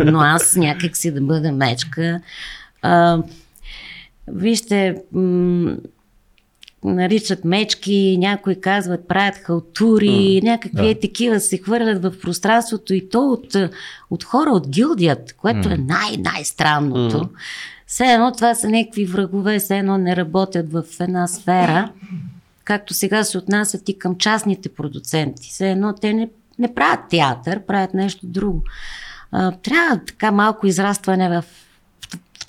Но 0.04 0.20
аз 0.20 0.56
някак 0.56 0.96
си 0.96 1.10
да 1.10 1.20
бъда 1.20 1.52
мечка. 1.52 2.20
А, 2.82 3.18
вижте, 4.28 4.96
м- 5.12 5.76
наричат 6.84 7.44
мечки, 7.44 8.16
някои 8.18 8.60
казват 8.60 9.08
правят 9.08 9.36
халтури, 9.36 10.40
някакви 10.44 10.82
да. 10.82 10.90
е 10.90 11.00
такива 11.00 11.40
се 11.40 11.58
хвърлят 11.58 12.02
в 12.02 12.20
пространството 12.22 12.94
и 12.94 13.08
то 13.08 13.20
от, 13.20 13.56
от 14.10 14.24
хора 14.24 14.50
от 14.50 14.68
гилдият, 14.68 15.32
което 15.32 15.68
е 15.68 15.76
най-най-странното. 15.76 17.18
М. 17.18 17.28
Все 17.86 18.04
едно 18.04 18.32
това 18.32 18.54
са 18.54 18.68
някакви 18.68 19.04
врагове, 19.04 19.58
все 19.58 19.78
едно 19.78 19.98
не 19.98 20.16
работят 20.16 20.72
в 20.72 20.84
една 21.00 21.26
сфера, 21.26 21.92
както 22.64 22.94
сега 22.94 23.24
се 23.24 23.38
отнасят 23.38 23.88
и 23.88 23.98
към 23.98 24.16
частните 24.18 24.68
продуценти. 24.68 25.48
Все 25.48 25.70
едно 25.70 25.94
те 26.00 26.12
не, 26.12 26.28
не 26.58 26.74
правят 26.74 27.00
театър, 27.10 27.60
правят 27.60 27.94
нещо 27.94 28.26
друго. 28.26 28.62
А, 29.32 29.52
трябва 29.52 30.00
така 30.06 30.30
малко 30.30 30.66
израстване 30.66 31.28
в 31.28 31.44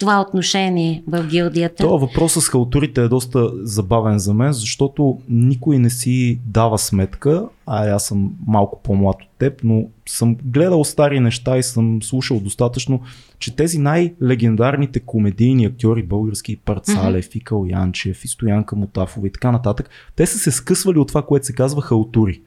това 0.01 0.21
отношение 0.21 1.03
в 1.07 1.27
гилдията? 1.27 1.83
Това 1.83 1.97
въпрос 1.97 2.33
с 2.33 2.49
халтурите 2.49 3.01
е 3.01 3.07
доста 3.07 3.51
забавен 3.67 4.19
за 4.19 4.33
мен, 4.33 4.53
защото 4.53 5.19
никой 5.29 5.79
не 5.79 5.89
си 5.89 6.39
дава 6.45 6.77
сметка, 6.77 7.47
а 7.65 7.89
аз 7.89 8.05
съм 8.05 8.31
малко 8.47 8.81
по-млад 8.83 9.15
от 9.21 9.29
теб, 9.39 9.61
но 9.63 9.85
съм 10.09 10.35
гледал 10.45 10.83
стари 10.83 11.19
неща 11.19 11.57
и 11.57 11.63
съм 11.63 12.01
слушал 12.03 12.39
достатъчно, 12.39 13.01
че 13.39 13.55
тези 13.55 13.77
най-легендарните 13.77 14.99
комедийни 14.99 15.65
актьори 15.65 16.03
български, 16.03 16.55
Парцалев, 16.55 17.25
mm-hmm. 17.25 17.31
Фикал 17.31 17.65
Янчев, 17.69 18.25
и 18.25 18.27
Стоянка 18.27 18.75
Мотафова 18.75 19.27
и 19.27 19.31
така 19.31 19.51
нататък, 19.51 19.89
те 20.15 20.25
са 20.25 20.37
се 20.37 20.51
скъсвали 20.51 20.99
от 20.99 21.07
това, 21.07 21.21
което 21.21 21.45
се 21.45 21.53
казва 21.53 21.81
халтури. 21.81 22.41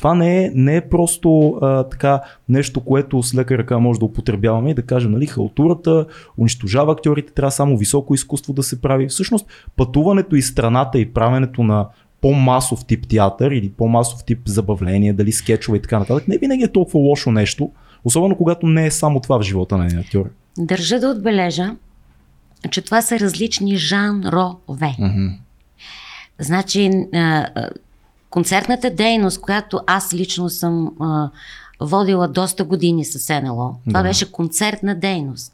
Това 0.00 0.14
не 0.14 0.44
е, 0.44 0.50
не 0.54 0.76
е 0.76 0.88
просто 0.88 1.58
а, 1.62 1.84
така 1.84 2.20
нещо, 2.48 2.80
което 2.80 3.22
с 3.22 3.34
лека 3.34 3.58
ръка 3.58 3.78
може 3.78 3.98
да 3.98 4.04
употребяваме 4.04 4.70
и 4.70 4.74
да 4.74 4.82
кажем, 4.82 5.12
нали, 5.12 5.26
халтурата 5.26 6.06
унищожава 6.38 6.92
актьорите, 6.92 7.32
трябва 7.32 7.50
само 7.50 7.76
високо 7.76 8.14
изкуство 8.14 8.52
да 8.52 8.62
се 8.62 8.80
прави. 8.80 9.08
Всъщност, 9.08 9.46
пътуването 9.76 10.36
из 10.36 10.48
страната 10.48 10.98
и 10.98 11.12
правенето 11.12 11.62
на 11.62 11.88
по-масов 12.20 12.86
тип 12.86 13.08
театър 13.08 13.50
или 13.50 13.72
по-масов 13.72 14.24
тип 14.24 14.40
забавление, 14.44 15.12
дали 15.12 15.32
скетчове 15.32 15.78
и 15.78 15.82
така 15.82 15.98
нататък, 15.98 16.28
не 16.28 16.38
винаги 16.38 16.62
е 16.62 16.72
толкова 16.72 17.00
лошо 17.00 17.30
нещо, 17.30 17.70
особено 18.04 18.36
когато 18.36 18.66
не 18.66 18.86
е 18.86 18.90
само 18.90 19.20
това 19.20 19.38
в 19.38 19.42
живота 19.42 19.76
на 19.78 19.84
един 19.84 19.98
актьор. 19.98 20.30
Държа 20.58 21.00
да 21.00 21.08
отбележа, 21.08 21.76
че 22.70 22.82
това 22.82 23.02
са 23.02 23.20
различни 23.20 23.76
жанрове. 23.76 24.96
Mm-hmm. 25.00 25.36
Значи, 26.38 26.90
концертната 28.30 28.90
дейност, 28.90 29.40
която 29.40 29.80
аз 29.86 30.14
лично 30.14 30.48
съм 30.48 30.92
а, 31.00 31.30
водила 31.80 32.28
доста 32.28 32.64
години 32.64 33.04
с 33.04 33.40
НЛО, 33.42 33.74
това 33.88 34.02
да. 34.02 34.08
беше 34.08 34.32
концертна 34.32 34.94
дейност. 34.94 35.52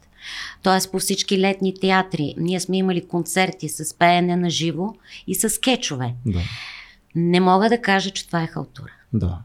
Тоест 0.62 0.92
по 0.92 0.98
всички 0.98 1.40
летни 1.40 1.74
театри 1.74 2.34
ние 2.38 2.60
сме 2.60 2.78
имали 2.78 3.06
концерти 3.06 3.68
с 3.68 3.94
пеене 3.94 4.36
на 4.36 4.50
живо 4.50 4.94
и 5.26 5.34
с 5.34 5.50
скетчове. 5.50 6.14
Да. 6.26 6.40
Не 7.14 7.40
мога 7.40 7.68
да 7.68 7.82
кажа, 7.82 8.10
че 8.10 8.26
това 8.26 8.42
е 8.42 8.46
халтура. 8.46 8.92
Да. 9.12 9.38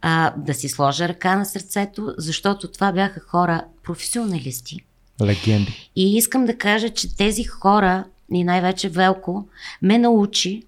А, 0.00 0.32
да 0.36 0.54
си 0.54 0.68
сложа 0.68 1.08
ръка 1.08 1.36
на 1.36 1.44
сърцето, 1.44 2.14
защото 2.18 2.68
това 2.68 2.92
бяха 2.92 3.20
хора 3.20 3.64
професионалисти. 3.82 4.78
Легенди. 5.22 5.90
И 5.96 6.16
искам 6.16 6.44
да 6.44 6.58
кажа, 6.58 6.90
че 6.90 7.16
тези 7.16 7.44
хора, 7.44 8.04
и 8.32 8.44
най-вече 8.44 8.88
Велко, 8.88 9.46
ме 9.82 9.98
научи 9.98 10.62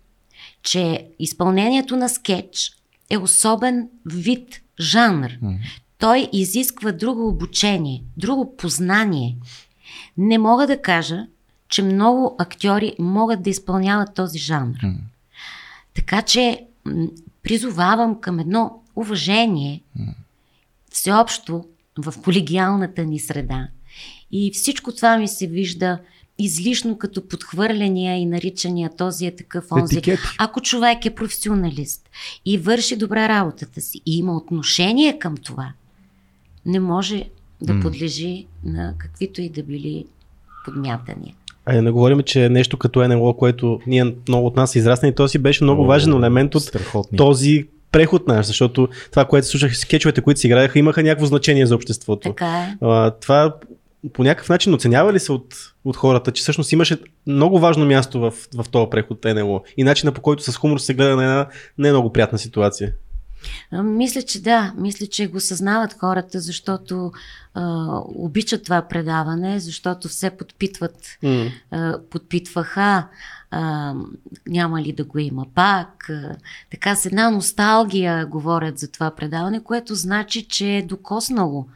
че 0.64 1.06
изпълнението 1.18 1.96
на 1.96 2.08
скетч 2.08 2.72
е 3.10 3.18
особен 3.18 3.88
вид, 4.06 4.60
жанр. 4.80 5.30
Mm. 5.30 5.58
Той 5.98 6.28
изисква 6.32 6.92
друго 6.92 7.28
обучение, 7.28 8.02
друго 8.16 8.56
познание. 8.56 9.36
Не 10.18 10.38
мога 10.38 10.66
да 10.66 10.82
кажа, 10.82 11.26
че 11.68 11.82
много 11.82 12.36
актьори 12.38 12.94
могат 12.98 13.42
да 13.42 13.50
изпълняват 13.50 14.14
този 14.14 14.38
жанр. 14.38 14.76
Mm. 14.76 14.96
Така 15.94 16.22
че 16.22 16.66
призовавам 17.42 18.20
към 18.20 18.38
едно 18.38 18.82
уважение 18.96 19.80
mm. 20.00 20.14
всеобщо 20.90 21.64
в 21.98 22.14
колегиалната 22.22 23.04
ни 23.04 23.18
среда. 23.18 23.68
И 24.32 24.50
всичко 24.54 24.92
това 24.92 25.18
ми 25.18 25.28
се 25.28 25.46
вижда 25.46 25.98
излишно 26.38 26.98
като 26.98 27.28
подхвърляния 27.28 28.16
и 28.16 28.26
наричания 28.26 28.90
този 28.96 29.26
е 29.26 29.36
такъв 29.36 29.72
онзи. 29.72 29.98
Етикети. 29.98 30.22
Ако 30.38 30.60
човек 30.60 31.06
е 31.06 31.14
професионалист 31.14 32.10
и 32.46 32.58
върши 32.58 32.96
добре 32.96 33.28
работата 33.28 33.80
си 33.80 34.00
и 34.06 34.18
има 34.18 34.36
отношение 34.36 35.18
към 35.18 35.36
това, 35.36 35.72
не 36.66 36.80
може 36.80 37.24
да 37.62 37.72
mm. 37.72 37.82
подлежи 37.82 38.46
на 38.64 38.94
каквито 38.98 39.40
и 39.40 39.48
да 39.48 39.62
били 39.62 40.04
подмятания. 40.64 41.34
А 41.66 41.82
не 41.82 41.90
говорим, 41.90 42.22
че 42.22 42.44
е 42.44 42.48
нещо 42.48 42.76
като 42.76 43.08
НЛО, 43.08 43.36
което 43.36 43.80
ние 43.86 44.14
много 44.28 44.46
от 44.46 44.56
нас 44.56 44.74
израснали, 44.74 45.14
то 45.14 45.28
си 45.28 45.38
беше 45.38 45.64
много 45.64 45.82
О, 45.82 45.86
важен 45.86 46.12
елемент 46.12 46.54
от 46.54 46.62
страхотни. 46.62 47.18
този 47.18 47.66
преход 47.92 48.28
наш, 48.28 48.46
защото 48.46 48.88
това, 49.10 49.24
което 49.24 49.46
слушах 49.46 49.78
скетчовете, 49.78 50.20
които 50.20 50.40
си 50.40 50.46
играеха, 50.46 50.78
имаха 50.78 51.02
някакво 51.02 51.26
значение 51.26 51.66
за 51.66 51.74
обществото. 51.74 52.28
Така 52.28 52.58
е. 52.58 52.76
А, 52.80 53.10
това 53.10 53.54
по 54.12 54.24
някакъв 54.24 54.48
начин 54.48 54.74
оценява 54.74 55.12
ли 55.12 55.20
се 55.20 55.32
от, 55.32 55.54
от 55.84 55.96
хората, 55.96 56.32
че 56.32 56.42
всъщност 56.42 56.72
имаше 56.72 56.98
много 57.26 57.58
важно 57.58 57.86
място 57.86 58.20
в, 58.20 58.32
в 58.54 58.68
този 58.70 58.90
преход 58.90 59.24
НЛО 59.24 59.62
и 59.76 59.84
начина 59.84 60.12
по 60.12 60.22
който 60.22 60.42
с 60.42 60.56
хумор 60.56 60.78
се 60.78 60.94
гледа 60.94 61.16
на 61.16 61.22
една 61.22 61.48
не 61.78 61.90
много 61.90 62.12
приятна 62.12 62.38
ситуация? 62.38 62.92
Мисля, 63.72 64.22
че 64.22 64.42
да. 64.42 64.72
Мисля, 64.76 65.06
че 65.06 65.26
го 65.26 65.40
съзнават 65.40 65.96
хората, 66.00 66.40
защото 66.40 67.12
а, 67.54 67.86
обичат 68.04 68.64
това 68.64 68.82
предаване, 68.82 69.60
защото 69.60 70.08
все 70.08 70.30
подпитват, 70.30 70.96
mm. 71.22 71.52
а, 71.70 71.98
подпитваха 72.10 73.08
а, 73.50 73.94
няма 74.46 74.82
ли 74.82 74.92
да 74.92 75.04
го 75.04 75.18
има 75.18 75.46
пак. 75.54 76.10
А, 76.10 76.36
така 76.70 76.94
с 76.94 77.06
една 77.06 77.30
носталгия 77.30 78.26
говорят 78.26 78.78
за 78.78 78.90
това 78.90 79.10
предаване, 79.10 79.64
което 79.64 79.94
значи, 79.94 80.48
че 80.48 80.76
е 80.76 80.82
докоснало 80.82 81.66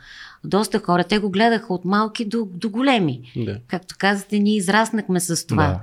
доста 0.45 0.79
хора. 0.79 1.05
Те 1.05 1.19
го 1.19 1.31
гледаха 1.31 1.75
от 1.75 1.85
малки 1.85 2.25
до, 2.25 2.49
до 2.51 2.71
големи. 2.71 3.33
Да. 3.37 3.59
Както 3.69 3.95
казахте, 3.99 4.39
ние 4.39 4.57
израснахме 4.57 5.21
с 5.21 5.47
това. 5.47 5.67
Да. 5.67 5.81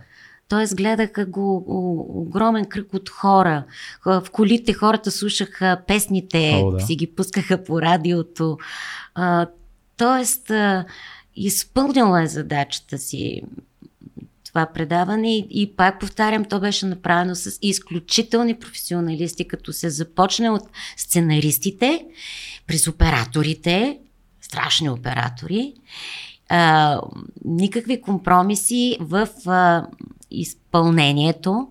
Тоест 0.49 0.75
гледаха 0.75 1.25
го 1.25 1.63
огромен 2.21 2.65
кръг 2.65 2.93
от 2.93 3.09
хора. 3.09 3.63
В 4.05 4.27
колите 4.31 4.73
хората 4.73 5.11
слушаха 5.11 5.81
песните, 5.87 6.61
О, 6.63 6.71
да. 6.71 6.79
си 6.79 6.95
ги 6.95 7.07
пускаха 7.07 7.63
по 7.63 7.81
радиото. 7.81 8.57
А, 9.15 9.47
тоест, 9.97 10.51
а, 10.51 10.85
изпълнила 11.35 12.23
е 12.23 12.27
задачата 12.27 12.97
си 12.97 13.41
това 14.55 14.65
предаване 14.73 15.37
и, 15.37 15.47
и 15.49 15.75
пак 15.75 15.99
повтарям, 15.99 16.45
то 16.45 16.59
беше 16.59 16.85
направено 16.85 17.35
с 17.35 17.59
изключителни 17.61 18.59
професионалисти, 18.59 19.47
като 19.47 19.73
се 19.73 19.89
започне 19.89 20.49
от 20.49 20.63
сценаристите, 20.97 22.05
през 22.67 22.87
операторите, 22.87 23.99
страшни 24.55 24.89
оператори, 24.89 25.73
а, 26.49 26.99
никакви 27.45 28.01
компромиси 28.01 28.97
в 28.99 29.27
а, 29.45 29.87
изпълнението. 30.31 31.67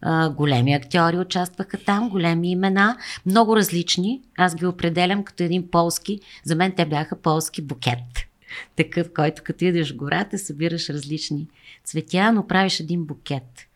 А, 0.00 0.30
големи 0.30 0.72
актьори 0.72 1.18
участваха 1.18 1.78
там, 1.78 2.08
големи 2.08 2.50
имена, 2.50 2.96
много 3.26 3.56
различни. 3.56 4.20
Аз 4.38 4.54
ги 4.54 4.66
определям 4.66 5.24
като 5.24 5.42
един 5.42 5.70
полски. 5.70 6.20
За 6.44 6.54
мен 6.54 6.72
те 6.76 6.86
бяха 6.86 7.16
полски 7.16 7.62
букет. 7.62 8.04
Такъв, 8.76 9.12
който 9.14 9.42
като 9.44 9.64
идеш 9.64 9.92
в 9.92 9.96
гората, 9.96 10.38
събираш 10.38 10.88
различни 10.88 11.48
цветя, 11.84 12.32
но 12.32 12.46
правиш 12.46 12.80
един 12.80 13.04
букет. 13.04 13.66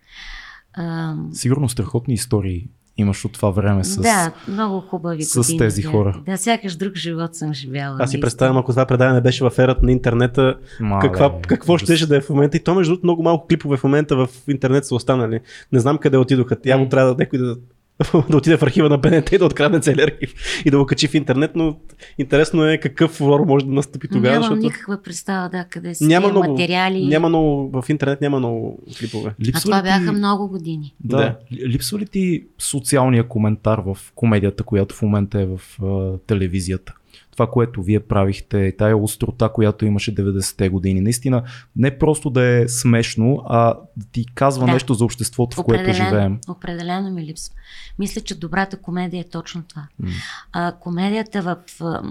А... 0.73 1.15
Сигурно 1.33 1.69
страхотни 1.69 2.15
истории 2.15 2.69
имаш 2.99 3.25
от 3.25 3.33
това 3.33 3.51
време 3.51 3.85
с, 3.85 4.01
да, 4.01 4.33
много 4.49 4.81
хубави 4.81 5.23
с 5.23 5.37
години, 5.39 5.59
тези 5.59 5.83
да. 5.83 5.89
хора. 5.89 6.21
Да, 6.27 6.37
сякаш 6.37 6.77
друг 6.77 6.97
живот 6.97 7.35
съм 7.35 7.55
живяла. 7.55 7.97
Аз 8.01 8.11
си 8.11 8.21
представям, 8.21 8.57
ако 8.57 8.73
това 8.73 8.87
предаване 8.87 9.21
беше 9.21 9.45
в 9.45 9.53
ерата 9.59 9.81
на 9.83 9.93
интернета, 9.93 10.55
Мале, 10.81 11.01
каква, 11.01 11.33
какво 11.49 11.79
ще 11.79 12.07
да 12.07 12.17
е 12.17 12.21
в 12.21 12.31
момента. 12.31 12.57
И 12.57 12.61
то, 12.61 12.75
между 12.75 12.93
другото, 12.93 13.07
много 13.07 13.23
малко 13.23 13.47
клипове 13.47 13.77
в 13.77 13.85
момента 13.85 14.17
в 14.17 14.29
интернет 14.49 14.85
са 14.85 14.95
останали. 14.95 15.41
Не 15.73 15.81
знам 15.81 15.99
къде 15.99 16.17
отидоха. 16.17 16.57
Явно 16.65 16.89
трябва 16.89 17.15
да 17.15 17.23
някой 17.23 17.39
да 17.39 17.57
да 18.31 18.37
отиде 18.37 18.57
в 18.57 18.63
архива 18.63 18.89
на 18.89 18.99
БНТ 18.99 19.33
и 19.33 19.39
да 19.39 19.45
открадне 19.45 19.81
целият 19.81 20.11
архив 20.11 20.35
и 20.65 20.71
да 20.71 20.79
го 20.79 20.87
качи 20.87 21.09
в 21.09 21.15
интернет, 21.15 21.51
но 21.55 21.77
интересно 22.19 22.65
е 22.67 22.79
какъв 22.79 23.11
флор 23.11 23.41
може 23.41 23.65
да 23.65 23.73
настъпи 23.73 24.09
тогава. 24.09 24.35
Нямам 24.35 24.43
защото... 24.43 24.61
никаква 24.61 25.03
представа, 25.03 25.49
да, 25.49 25.65
къде 25.65 25.95
са 25.95 26.05
няма 26.05 26.29
много, 26.29 26.51
материали. 26.51 27.07
Няма 27.07 27.29
много, 27.29 27.83
в 27.83 27.89
интернет 27.89 28.21
няма 28.21 28.39
много 28.39 28.83
клипове. 28.99 29.35
Липсва 29.41 29.61
а 29.61 29.63
това 29.63 29.83
ти... 29.83 29.85
бяха 29.85 30.13
много 30.13 30.49
години. 30.49 30.95
Да. 31.01 31.17
да. 31.17 31.37
Липсва 31.67 31.99
ли 31.99 32.07
ти 32.07 32.45
социалния 32.59 33.29
коментар 33.29 33.79
в 33.79 33.99
комедията, 34.15 34.65
която 34.65 34.95
в 34.95 35.03
момента 35.03 35.41
е 35.41 35.47
в 35.47 35.61
uh, 35.81 36.21
телевизията? 36.27 36.95
Това, 37.39 37.51
което 37.51 37.83
вие 37.83 38.01
правихте, 38.01 38.77
тая 38.79 38.97
острота, 38.97 39.49
която 39.49 39.85
имаше 39.85 40.15
90-те 40.15 40.69
години. 40.69 41.01
Наистина, 41.01 41.43
не 41.77 41.99
просто 41.99 42.31
да 42.31 42.45
е 42.45 42.69
смешно, 42.69 43.43
а 43.49 43.75
да 43.97 44.07
ти 44.13 44.27
казва 44.35 44.67
да. 44.67 44.73
нещо 44.73 44.95
за 44.95 45.05
обществото, 45.05 45.57
в 45.57 45.65
което 45.65 45.93
живеем. 45.93 46.39
Определено 46.49 47.11
ми 47.11 47.25
липсва. 47.27 47.55
Мисля, 47.99 48.21
че 48.21 48.39
добрата 48.39 48.77
комедия 48.77 49.21
е 49.21 49.29
точно 49.29 49.63
това. 49.63 49.87
Mm. 50.03 50.11
А, 50.53 50.73
комедията 50.73 51.43
в 51.43 51.57
а, 51.81 52.03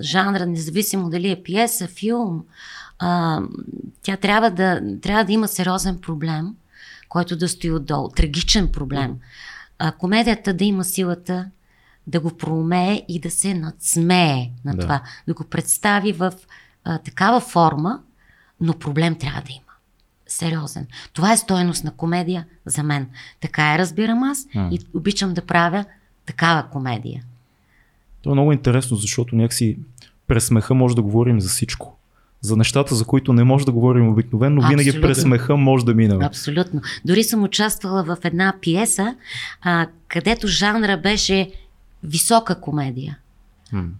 жанра, 0.00 0.46
независимо 0.46 1.10
дали 1.10 1.30
е 1.30 1.42
пиеса, 1.42 1.86
филм, 1.86 2.44
а, 2.98 3.40
тя 4.02 4.16
трябва 4.16 4.50
да, 4.50 4.80
трябва 5.00 5.24
да 5.24 5.32
има 5.32 5.48
сериозен 5.48 5.98
проблем, 5.98 6.54
който 7.08 7.36
да 7.36 7.48
стои 7.48 7.70
отдолу. 7.70 8.08
Трагичен 8.08 8.68
проблем. 8.68 9.16
А, 9.78 9.92
комедията 9.92 10.54
да 10.54 10.64
има 10.64 10.84
силата 10.84 11.50
да 12.06 12.20
го 12.20 12.36
проумее 12.36 13.04
и 13.08 13.20
да 13.20 13.30
се 13.30 13.54
надсмее 13.54 14.50
на 14.64 14.74
да. 14.74 14.78
това, 14.78 15.02
да 15.28 15.34
го 15.34 15.44
представи 15.44 16.12
в 16.12 16.32
а, 16.84 16.98
такава 16.98 17.40
форма, 17.40 18.00
но 18.60 18.72
проблем 18.72 19.14
трябва 19.14 19.40
да 19.40 19.52
има. 19.52 19.72
Сериозен. 20.26 20.86
Това 21.12 21.32
е 21.32 21.36
стоеност 21.36 21.84
на 21.84 21.90
комедия 21.90 22.46
за 22.66 22.82
мен. 22.82 23.08
Така 23.40 23.74
е, 23.74 23.78
разбирам 23.78 24.22
аз 24.22 24.46
а. 24.56 24.68
и 24.72 24.78
обичам 24.94 25.34
да 25.34 25.46
правя 25.46 25.84
такава 26.26 26.68
комедия. 26.68 27.22
Това 28.22 28.32
е 28.32 28.34
много 28.34 28.52
интересно, 28.52 28.96
защото 28.96 29.36
някакси 29.36 29.78
през 30.26 30.44
смеха 30.46 30.74
може 30.74 30.94
да 30.94 31.02
говорим 31.02 31.40
за 31.40 31.48
всичко. 31.48 31.98
за 32.40 32.56
нещата, 32.56 32.94
за 32.94 33.04
които 33.04 33.32
не 33.32 33.44
може 33.44 33.64
да 33.64 33.72
говорим 33.72 34.08
обикновено, 34.08 34.68
винаги 34.68 34.88
Абсолютно. 34.88 35.08
през 35.08 35.20
смеха 35.20 35.56
може 35.56 35.84
да 35.84 35.94
минем. 35.94 36.22
Абсолютно. 36.22 36.80
Дори 37.04 37.24
съм 37.24 37.42
участвала 37.42 38.02
в 38.02 38.16
една 38.24 38.54
пиеса, 38.60 39.14
а, 39.62 39.86
където 40.08 40.46
жанра 40.46 40.96
беше 40.96 41.50
висока 42.02 42.60
комедия. 42.60 43.18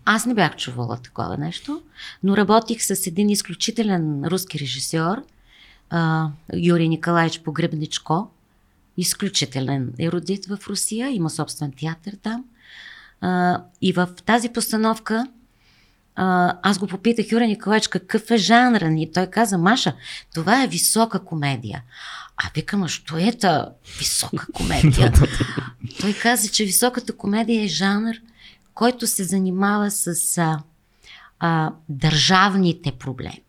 Аз 0.05 0.27
не 0.27 0.35
бях 0.35 0.57
чувала 0.57 0.97
такова 0.97 1.37
нещо, 1.37 1.83
но 2.23 2.37
работих 2.37 2.83
с 2.83 3.07
един 3.07 3.31
изключителен 3.31 4.25
руски 4.25 4.59
режисьор, 4.59 5.23
а, 5.91 6.29
Юрий 6.55 6.89
Николаевич 6.89 7.41
Погребничко, 7.41 8.31
изключителен 8.97 9.93
еродит 9.99 10.47
в 10.47 10.59
Русия, 10.69 11.11
има 11.11 11.31
собствен 11.31 11.73
театър 11.73 12.17
там. 12.23 12.45
А, 13.21 13.63
и 13.81 13.93
в 13.93 14.09
тази 14.27 14.49
постановка 14.49 15.27
а, 16.17 16.57
аз 16.63 16.79
го 16.79 16.87
попитах, 16.87 17.33
Юрий 17.33 17.47
Николаевич, 17.47 17.89
какъв 17.89 18.31
е 18.31 18.37
жанра 18.37 18.91
ни? 18.91 19.13
Той 19.13 19.27
каза, 19.27 19.59
Маша, 19.59 19.95
това 20.35 20.65
е 20.65 20.69
висока 20.69 21.25
комедия. 21.25 21.83
А 22.37 22.51
викам, 22.55 22.83
а 22.83 22.89
що 22.89 23.19
е 23.19 23.33
та 23.33 23.69
висока 23.99 24.47
комедия? 24.53 25.13
Той 26.01 26.13
каза, 26.13 26.49
че 26.49 26.65
високата 26.65 27.17
комедия 27.17 27.65
е 27.65 27.69
жанр, 27.69 28.15
който 28.75 29.07
се 29.07 29.25
занимава 29.25 29.91
с 29.91 30.39
а, 30.39 30.59
а, 31.39 31.73
държавните 31.89 32.93
проблеми. 32.93 33.43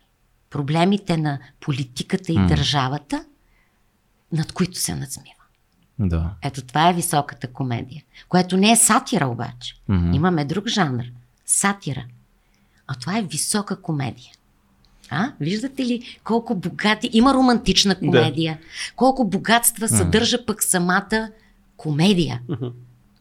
Проблемите 0.49 1.17
на 1.17 1.39
политиката 1.59 2.31
и 2.31 2.47
държавата, 2.47 3.25
над 4.31 4.51
които 4.51 4.79
се 4.79 4.95
надсмива. 4.95 5.43
Да. 5.99 6.31
Ето 6.41 6.61
това 6.61 6.89
е 6.89 6.93
високата 6.93 7.47
комедия, 7.47 8.03
което 8.29 8.57
не 8.57 8.71
е 8.71 8.75
сатира 8.75 9.27
обаче. 9.27 9.75
Мгм. 9.87 10.13
Имаме 10.13 10.45
друг 10.45 10.67
жанр 10.67 11.03
сатира. 11.45 12.05
А 12.87 12.95
това 12.95 13.17
е 13.17 13.21
висока 13.21 13.81
комедия. 13.81 14.31
А? 15.09 15.31
Виждате 15.39 15.85
ли 15.85 16.17
колко 16.23 16.55
богати. 16.55 17.09
Има 17.13 17.33
романтична 17.33 17.95
комедия. 17.95 18.57
Колко 18.95 19.25
богатства 19.25 19.87
съдържа 19.87 20.45
пък 20.45 20.63
самата 20.63 21.29
комедия. 21.77 22.41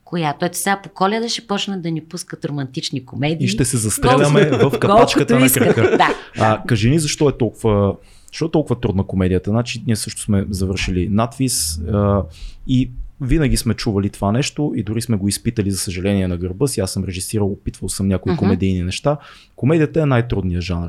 Която 0.05 0.45
ето 0.45 0.59
сега 0.59 0.81
по 0.83 0.89
коледа 0.89 1.29
ще 1.29 1.47
почнат 1.47 1.83
да 1.83 1.91
ни 1.91 2.05
пускат 2.05 2.45
романтични 2.45 3.05
комедии. 3.05 3.45
И 3.45 3.49
ще 3.49 3.65
се 3.65 3.77
застреляме 3.77 4.51
в 4.51 4.79
капачката 4.79 5.39
на 5.39 5.51
крака. 5.51 5.97
Да. 5.97 6.15
А, 6.39 6.63
кажи 6.67 6.91
ни 6.91 6.99
защо 6.99 7.29
е 7.29 7.39
толкова, 7.39 7.97
защо 8.29 8.45
е 8.45 8.51
толкова 8.51 8.81
трудна 8.81 9.07
комедията? 9.07 9.51
Значи 9.51 9.83
ние 9.87 9.97
също 9.97 10.23
сме 10.23 10.47
завършили 10.51 11.09
надвис 11.09 11.81
а, 11.93 12.23
и 12.67 12.91
винаги 13.23 13.57
сме 13.57 13.75
чували 13.75 14.11
това 14.11 14.33
нещо 14.33 14.73
и 14.77 14.83
дори 14.83 15.03
сме 15.03 15.17
го 15.17 15.29
изпитали 15.29 15.71
за 15.71 15.79
съжаление 15.79 16.29
на 16.29 16.37
гърба 16.37 16.67
си. 16.67 16.81
Аз 16.81 16.93
съм 16.93 17.05
режисирал, 17.05 17.53
опитвал 17.53 17.89
съм 17.89 18.09
някои 18.09 18.33
Мгм. 18.33 18.39
комедийни 18.39 18.83
неща. 18.83 19.17
Комедията 19.57 20.03
е 20.03 20.07
най-трудният 20.07 20.65
жанр. 20.65 20.89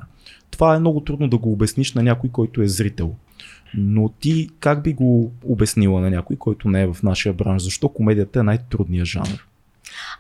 Това 0.52 0.76
е 0.76 0.80
много 0.80 1.02
трудно 1.02 1.28
да 1.28 1.38
го 1.38 1.52
обясниш 1.52 1.94
на 1.94 2.04
някой, 2.04 2.30
който 2.30 2.62
е 2.62 2.68
зрител. 2.68 3.16
Но 3.78 4.10
ти 4.10 4.50
как 4.60 4.84
би 4.84 4.94
го 4.94 5.32
обяснила 5.44 6.02
на 6.02 6.10
някой, 6.10 6.36
който 6.36 6.70
не 6.70 6.82
е 6.82 6.88
в 6.88 7.04
нашия 7.04 7.34
бранш? 7.34 7.64
Защо 7.64 7.90
комедията 7.90 8.40
е 8.40 8.44
най-трудният 8.44 9.08
жанр? 9.08 9.48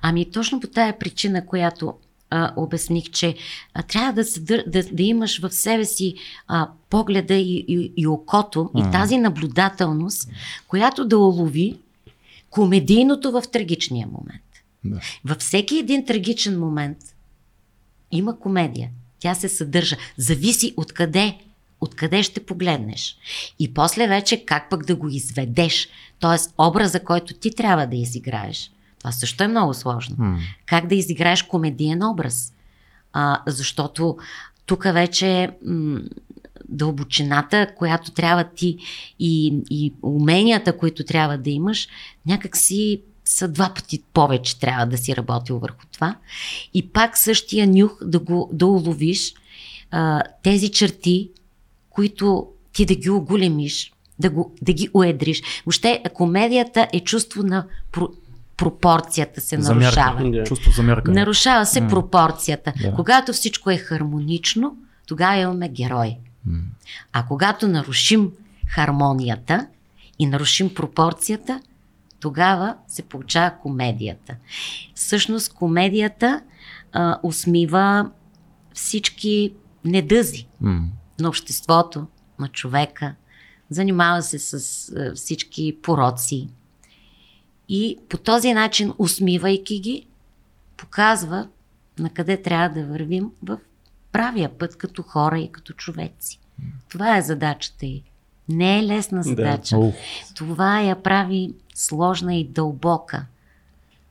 Ами 0.01 0.31
точно 0.31 0.59
по 0.59 0.67
тая 0.67 0.99
причина, 0.99 1.45
която 1.45 1.93
а, 2.29 2.53
обясних, 2.55 3.03
че 3.03 3.35
а, 3.73 3.83
трябва 3.83 4.13
да, 4.13 4.23
съдър, 4.25 4.63
да, 4.67 4.83
да 4.83 5.03
имаш 5.03 5.41
в 5.41 5.49
себе 5.49 5.85
си 5.85 6.15
а, 6.47 6.69
погледа 6.89 7.33
и, 7.33 7.65
и, 7.67 7.93
и 7.97 8.07
окото 8.07 8.69
М. 8.73 8.87
и 8.87 8.91
тази 8.91 9.17
наблюдателност, 9.17 10.29
която 10.67 11.05
да 11.07 11.17
улови 11.17 11.77
комедийното 12.53 13.31
в 13.31 13.43
трагичния 13.51 14.07
момент. 14.07 14.43
Да. 14.83 14.99
Във 15.25 15.37
всеки 15.37 15.77
един 15.77 16.05
трагичен 16.05 16.59
момент 16.59 16.97
има 18.11 18.39
комедия. 18.39 18.89
Тя 19.19 19.35
се 19.35 19.49
съдържа. 19.49 19.97
Зависи 20.17 20.73
откъде, 20.77 21.37
откъде 21.81 22.23
ще 22.23 22.45
погледнеш. 22.45 23.17
И 23.59 23.73
после 23.73 24.07
вече 24.07 24.45
как 24.45 24.69
пък 24.69 24.85
да 24.85 24.95
го 24.95 25.09
изведеш. 25.09 25.89
Тоест 26.19 26.53
образа, 26.57 26.99
който 26.99 27.33
ти 27.33 27.51
трябва 27.51 27.87
да 27.87 27.95
изиграеш. 27.95 28.71
Това 28.99 29.11
също 29.11 29.43
е 29.43 29.47
много 29.47 29.73
сложно. 29.73 30.15
М. 30.19 30.39
Как 30.65 30.87
да 30.87 30.95
изиграеш 30.95 31.43
комедиен 31.43 32.03
образ. 32.03 32.53
А, 33.13 33.41
защото 33.47 34.17
тук 34.65 34.83
вече 34.83 35.49
м- 35.65 35.99
дълбочината, 36.69 37.67
която 37.77 38.11
трябва 38.11 38.43
ти 38.43 38.77
и, 39.19 39.53
и 39.69 39.93
уменията, 40.01 40.77
които 40.77 41.03
трябва 41.03 41.37
да 41.37 41.49
имаш, 41.49 41.87
някак 42.25 42.57
си 42.57 43.01
са 43.25 43.47
два 43.47 43.71
пъти 43.75 44.03
повече 44.13 44.59
трябва 44.59 44.85
да 44.85 44.97
си 44.97 45.15
работил 45.15 45.59
върху 45.59 45.85
това. 45.91 46.15
И 46.73 46.89
пак 46.89 47.17
същия 47.17 47.67
нюх 47.67 47.97
да 48.01 48.19
го 48.19 48.49
да 48.53 48.65
уловиш 48.65 49.33
а, 49.91 50.21
тези 50.43 50.69
черти, 50.69 51.29
които 51.89 52.47
ти 52.73 52.85
да 52.85 52.95
ги 52.95 53.09
оголемиш, 53.09 53.93
да, 54.19 54.29
го, 54.29 54.55
да 54.61 54.73
ги 54.73 54.89
уедриш. 54.93 55.41
Въобще 55.65 56.03
комедията 56.13 56.87
е 56.93 56.99
чувство 56.99 57.43
на 57.43 57.65
про, 57.91 58.09
пропорцията 58.57 59.41
се 59.41 59.57
нарушава. 59.57 60.31
Да. 60.31 60.43
Чувство 60.43 60.71
за 60.71 60.83
мярка. 60.83 61.11
Нарушава 61.11 61.65
се 61.65 61.81
М. 61.81 61.89
пропорцията. 61.89 62.73
Да. 62.81 62.93
Когато 62.93 63.33
всичко 63.33 63.71
е 63.71 63.77
хармонично, 63.77 64.77
тогава 65.07 65.37
имаме 65.37 65.69
герой. 65.69 66.17
А 67.13 67.25
когато 67.25 67.67
нарушим 67.67 68.31
хармонията 68.67 69.67
и 70.19 70.25
нарушим 70.25 70.73
пропорцията, 70.73 71.61
тогава 72.19 72.75
се 72.87 73.01
получава 73.01 73.51
комедията. 73.61 74.35
Всъщност 74.95 75.53
комедията 75.53 76.41
а, 76.91 77.19
усмива 77.23 78.11
всички 78.73 79.53
недъзи 79.85 80.47
М. 80.61 80.85
на 81.19 81.29
обществото, 81.29 82.07
на 82.39 82.47
човека, 82.47 83.15
занимава 83.69 84.21
се 84.21 84.39
с 84.39 84.53
а, 84.89 85.15
всички 85.15 85.77
пороци. 85.81 86.49
И 87.69 87.97
по 88.09 88.17
този 88.17 88.53
начин, 88.53 88.93
усмивайки 88.97 89.79
ги, 89.79 90.07
показва 90.77 91.47
на 91.99 92.09
къде 92.09 92.41
трябва 92.41 92.69
да 92.69 92.87
вървим 92.87 93.31
в 93.43 93.57
правия 94.13 94.57
път 94.57 94.77
като 94.77 95.03
хора 95.03 95.39
и 95.39 95.51
като 95.51 95.73
човеци. 95.73 96.39
Това 96.89 97.17
е 97.17 97.21
задачата 97.21 97.85
й. 97.85 98.03
Не 98.49 98.79
е 98.79 98.83
лесна 98.83 99.23
задача. 99.23 99.77
Ух. 99.77 99.93
Това 100.35 100.81
я 100.81 101.03
прави 101.03 101.53
сложна 101.75 102.35
и 102.35 102.47
дълбока. 102.47 103.25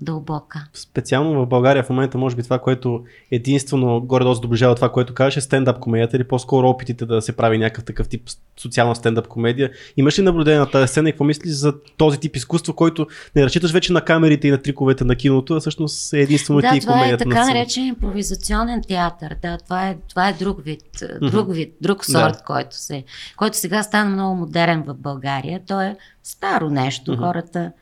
Дълбока. 0.02 0.66
Специално 0.74 1.42
в 1.42 1.48
България 1.48 1.82
в 1.82 1.90
момента, 1.90 2.18
може 2.18 2.36
би 2.36 2.42
това, 2.42 2.58
което 2.58 3.04
единствено 3.30 4.00
горе-долу 4.00 4.34
доближава 4.40 4.74
това, 4.74 4.92
което 4.92 5.14
кажеш, 5.14 5.36
е 5.36 5.40
стендъп 5.40 5.78
комедията 5.78 6.16
или 6.16 6.24
по-скоро 6.24 6.68
опитите 6.68 7.06
да 7.06 7.22
се 7.22 7.36
прави 7.36 7.58
някакъв 7.58 7.84
такъв 7.84 8.08
тип 8.08 8.22
социална 8.60 8.94
стендъп 8.94 9.28
комедия. 9.28 9.70
Имаш 9.96 10.18
ли 10.18 10.22
наблюдение 10.22 10.58
на 10.58 10.70
тази 10.70 10.88
сцена 10.88 11.08
и 11.08 11.12
какво 11.12 11.24
мислиш 11.24 11.52
за 11.52 11.74
този 11.96 12.20
тип 12.20 12.36
изкуство, 12.36 12.74
който 12.74 13.06
не 13.36 13.44
разчиташ 13.44 13.72
вече 13.72 13.92
на 13.92 14.00
камерите 14.00 14.48
и 14.48 14.50
на 14.50 14.58
триковете 14.58 15.04
на 15.04 15.16
киното, 15.16 15.54
а 15.54 15.60
всъщност 15.60 16.12
е 16.12 16.20
единствено 16.20 16.60
ти 16.60 16.66
Да, 16.70 16.76
и 16.76 16.80
това 16.80 17.06
е 17.06 17.16
така 17.16 17.46
наречен 17.46 17.86
импровизационен 17.86 18.82
театър. 18.88 19.36
Да, 19.42 19.58
това 19.58 19.88
е, 19.88 19.96
това 20.08 20.28
е 20.28 20.32
друг 20.32 20.64
вид, 20.64 20.82
друг 21.20 21.54
вид, 21.54 21.74
друг 21.80 21.98
Да. 21.98 22.12
сорт, 22.12 22.42
който, 22.46 22.76
се, 22.76 23.04
който 23.36 23.56
сега 23.56 23.82
стана 23.82 24.10
много 24.10 24.34
модерен 24.36 24.82
в 24.82 24.94
България. 24.94 25.60
То 25.66 25.80
е 25.80 25.96
старо 26.22 26.70
нещо. 26.70 27.12
Мгм. 27.12 27.22
Хората 27.22 27.72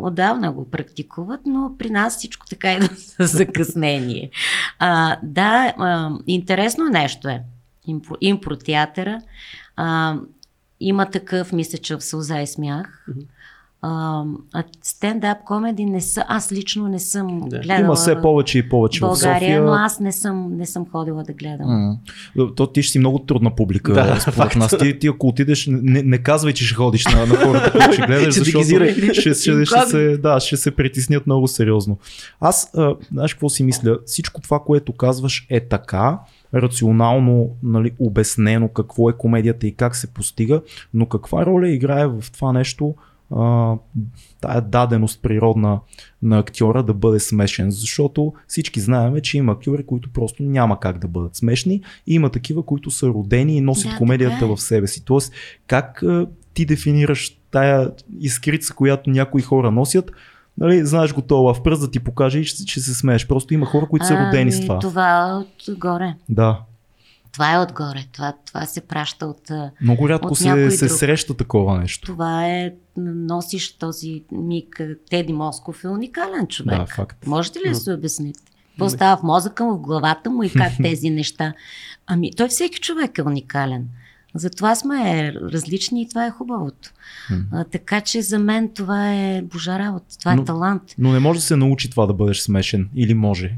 отдавна 0.00 0.52
го 0.52 0.70
практикуват, 0.70 1.40
но 1.46 1.72
при 1.78 1.90
нас 1.90 2.16
всичко 2.16 2.46
така 2.46 2.72
е 2.72 2.80
с 2.96 3.26
закъснение. 3.26 4.30
А, 4.78 5.18
да, 5.22 5.74
а, 5.78 6.10
интересно 6.26 6.84
нещо 6.84 7.28
е. 7.28 7.42
Импро, 7.86 8.14
импротеатъра. 8.20 9.20
А, 9.76 10.16
има 10.80 11.06
такъв, 11.06 11.52
мисля, 11.52 11.78
че 11.78 11.96
в 11.96 12.00
Сълза 12.00 12.40
и 12.40 12.46
смях. 12.46 13.04
Мгм. 13.08 13.20
Стендап 14.82 15.38
комеди 15.44 15.84
не 15.84 16.00
са, 16.00 16.24
аз 16.28 16.52
лично 16.52 16.88
не 16.88 16.98
съм 16.98 17.40
Да. 17.40 17.58
гледала 17.58 17.80
Има 17.80 17.94
все 17.94 18.14
в 18.14 18.22
повече 18.22 18.58
и 18.58 18.68
повече 18.68 18.98
в 18.98 19.00
България, 19.00 19.38
София. 19.40 19.62
но 19.62 19.72
аз 19.72 20.00
не 20.00 20.12
съм, 20.12 20.56
не 20.56 20.66
съм 20.66 20.86
ходила 20.86 21.22
да 21.22 21.32
гледам. 21.32 21.66
М. 21.68 21.96
То 22.56 22.66
ти 22.66 22.82
ще 22.82 22.92
си 22.92 22.98
много 22.98 23.18
трудна 23.18 23.54
публика, 23.54 23.92
Да, 23.92 24.20
според 24.20 24.34
факт. 24.36 24.56
нас. 24.56 24.76
Ти, 24.78 24.98
ти 24.98 25.06
ако 25.06 25.28
отидеш, 25.28 25.66
не, 25.70 26.02
не 26.02 26.18
казвай, 26.18 26.52
че 26.52 26.64
ще 26.64 26.74
ходиш 26.74 27.06
на, 27.06 27.26
на 27.26 27.34
хората, 27.36 27.72
които 27.72 27.92
ще 27.92 28.02
гледаш, 28.06 28.34
защото 28.34 28.64
ще, 28.64 28.94
ще, 29.14 29.34
ще, 29.34 29.64
ще, 29.64 29.80
се, 29.86 30.16
да, 30.16 30.40
ще 30.40 30.56
се 30.56 30.70
притеснят 30.70 31.26
много 31.26 31.48
сериозно. 31.48 31.98
Аз, 32.40 32.70
а, 32.76 32.94
знаеш 33.12 33.34
какво 33.34 33.48
си 33.48 33.62
мисля? 33.62 33.98
Всичко 34.06 34.40
това, 34.40 34.58
което 34.58 34.92
казваш 34.92 35.46
е 35.50 35.60
така, 35.60 36.18
рационално 36.54 37.50
нали, 37.62 37.92
обяснено 37.98 38.68
какво 38.68 39.10
е 39.10 39.12
комедията 39.12 39.66
и 39.66 39.74
как 39.74 39.96
се 39.96 40.06
постига, 40.06 40.62
но 40.94 41.06
каква 41.06 41.46
роля 41.46 41.68
играе 41.68 42.06
в 42.06 42.24
това 42.32 42.52
нещо 42.52 42.94
а, 43.30 43.74
тая 44.40 44.60
даденост 44.60 45.22
природна 45.22 45.80
на 46.22 46.38
актьора 46.38 46.82
да 46.82 46.94
бъде 46.94 47.20
смешен, 47.20 47.70
защото 47.70 48.32
всички 48.48 48.80
знаем, 48.80 49.20
че 49.22 49.38
има 49.38 49.52
актьори, 49.52 49.86
които 49.86 50.10
просто 50.10 50.42
няма 50.42 50.80
как 50.80 50.98
да 50.98 51.08
бъдат 51.08 51.36
смешни 51.36 51.82
и 52.06 52.14
има 52.14 52.30
такива, 52.30 52.62
които 52.62 52.90
са 52.90 53.08
родени 53.08 53.56
и 53.56 53.60
носят 53.60 53.90
Да, 53.90 53.96
комедията 53.98 54.44
е. 54.44 54.48
в 54.48 54.56
себе 54.56 54.86
си. 54.86 55.04
Тоест, 55.04 55.32
как 55.66 56.02
а, 56.02 56.26
ти 56.54 56.66
дефинираш 56.66 57.38
тая 57.50 57.90
искрица, 58.20 58.74
която 58.74 59.10
някои 59.10 59.42
хора 59.42 59.70
носят, 59.70 60.10
Нали, 60.58 60.86
знаеш 60.86 61.12
го 61.14 61.22
това 61.22 61.54
в 61.54 61.62
пръст 61.62 61.80
да 61.80 61.90
ти 61.90 62.00
покаже 62.00 62.38
и 62.38 62.44
ще, 62.44 62.62
ще 62.66 62.80
се 62.80 62.94
смееш. 62.94 63.26
Просто 63.26 63.54
има 63.54 63.66
хора, 63.66 63.86
които 63.86 64.06
са 64.06 64.26
родени 64.26 64.52
с 64.52 64.56
Ами, 64.56 64.66
това. 64.66 64.78
Това 64.78 65.44
отгоре. 65.68 66.14
Да. 66.28 66.60
Това 67.34 67.54
е 67.54 67.58
отгоре. 67.58 68.04
Това, 68.12 68.32
това 68.46 68.66
се 68.66 68.80
праща 68.80 69.26
от. 69.26 69.50
Много 69.80 70.08
рядко 70.08 70.28
От 70.28 70.38
се, 70.38 70.70
се 70.70 70.86
друг. 70.86 70.98
среща 70.98 71.34
такова 71.34 71.78
нещо. 71.78 72.06
Това 72.06 72.46
е. 72.48 72.72
Носиш 72.96 73.72
този 73.72 74.24
миг. 74.32 74.80
Теди 75.10 75.32
Москов 75.32 75.84
е 75.84 75.88
уникален 75.88 76.46
човек. 76.46 76.78
Да, 76.78 76.86
факт. 76.86 77.26
Можете 77.26 77.58
ли 77.58 77.68
да 77.68 77.74
се 77.74 77.92
обясните? 77.92 78.40
Какво 78.70 78.88
става 78.88 79.16
в 79.16 79.22
мозъка 79.22 79.64
му, 79.64 79.72
в 79.72 79.80
главата 79.80 80.30
му 80.30 80.42
и 80.42 80.50
как 80.50 80.72
тези 80.82 81.10
неща? 81.10 81.52
Ами, 82.06 82.30
той 82.32 82.48
всеки 82.48 82.80
човек 82.80 83.18
е 83.18 83.22
уникален. 83.22 83.88
Затова 84.34 84.74
сме 84.74 85.32
различни 85.34 86.02
и 86.02 86.08
това 86.08 86.26
е 86.26 86.30
хубавото. 86.30 86.90
А, 87.52 87.64
така 87.64 88.00
че 88.00 88.22
за 88.22 88.38
мен 88.38 88.68
това 88.68 89.14
е 89.14 89.42
божа 89.42 89.78
работа, 89.78 90.18
това 90.18 90.32
е 90.32 90.36
Но- 90.36 90.44
талант. 90.44 90.82
Но 90.98 91.12
не 91.12 91.18
може 91.18 91.38
да 91.38 91.44
се 91.44 91.56
научи 91.56 91.90
това 91.90 92.06
да 92.06 92.14
бъдеш 92.14 92.40
смешен. 92.40 92.88
Или 92.94 93.14
може? 93.14 93.54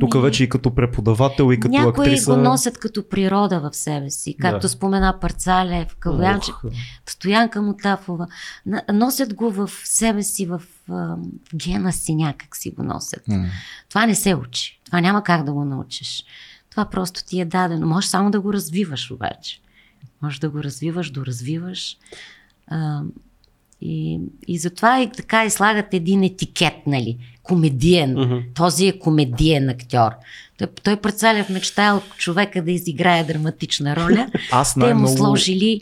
Тук 0.00 0.22
вече 0.22 0.44
и 0.44 0.48
като 0.48 0.74
преподавател, 0.74 1.52
и 1.52 1.60
като 1.60 1.72
Някои 1.72 2.04
актриса. 2.06 2.30
го 2.30 2.40
носят 2.40 2.78
като 2.78 3.08
природа 3.08 3.60
в 3.60 3.76
себе 3.76 4.10
си, 4.10 4.36
както 4.40 4.60
Да. 4.60 4.68
спомена 4.68 5.18
Парцалев, 5.20 5.96
Калуянче, 5.96 6.50
Ох, 6.50 6.64
Стоянка 7.06 7.62
Мутафова. 7.62 8.26
Носят 8.92 9.34
го 9.34 9.50
в 9.50 9.70
себе 9.84 10.22
си, 10.22 10.46
в 10.46 10.62
а, 10.90 11.16
гена 11.54 11.92
си 11.92 12.14
някак 12.14 12.56
си 12.56 12.70
го 12.70 12.82
носят. 12.82 13.28
м. 13.28 13.46
Това 13.88 14.06
не 14.06 14.14
се 14.14 14.34
учи. 14.34 14.80
Това 14.84 15.00
няма 15.00 15.22
как 15.22 15.44
да 15.44 15.52
го 15.52 15.64
научиш. 15.64 16.24
Това 16.70 16.84
просто 16.84 17.24
ти 17.24 17.40
е 17.40 17.44
дадено. 17.44 17.86
Може 17.86 18.08
само 18.08 18.30
да 18.30 18.40
го 18.40 18.52
развиваш 18.52 19.10
обаче. 19.10 19.60
Може 20.22 20.40
да 20.40 20.50
го 20.50 20.62
развиваш, 20.62 21.10
доразвиваш. 21.10 21.96
А, 22.68 23.00
и, 23.80 24.20
и 24.48 24.58
затова 24.58 25.00
и 25.00 25.12
така 25.12 25.44
и 25.44 25.50
слагат 25.50 25.94
един 25.94 26.22
етикет, 26.22 26.74
нали? 26.86 27.18
Комедиен. 27.44 28.12
Мгм. 28.18 28.38
Този 28.54 28.86
е 28.86 28.98
комедиен 28.98 29.68
актьор. 29.68 30.10
Той, 30.58 30.66
той 30.82 30.96
Парцалев 30.96 31.48
мечтаял 31.48 32.02
човека 32.18 32.62
да 32.62 32.70
изиграе 32.70 33.24
драматична 33.24 33.96
роля. 33.96 34.26
Аз 34.52 34.74
Те 34.74 34.94
му 34.94 35.08
сложили 35.08 35.80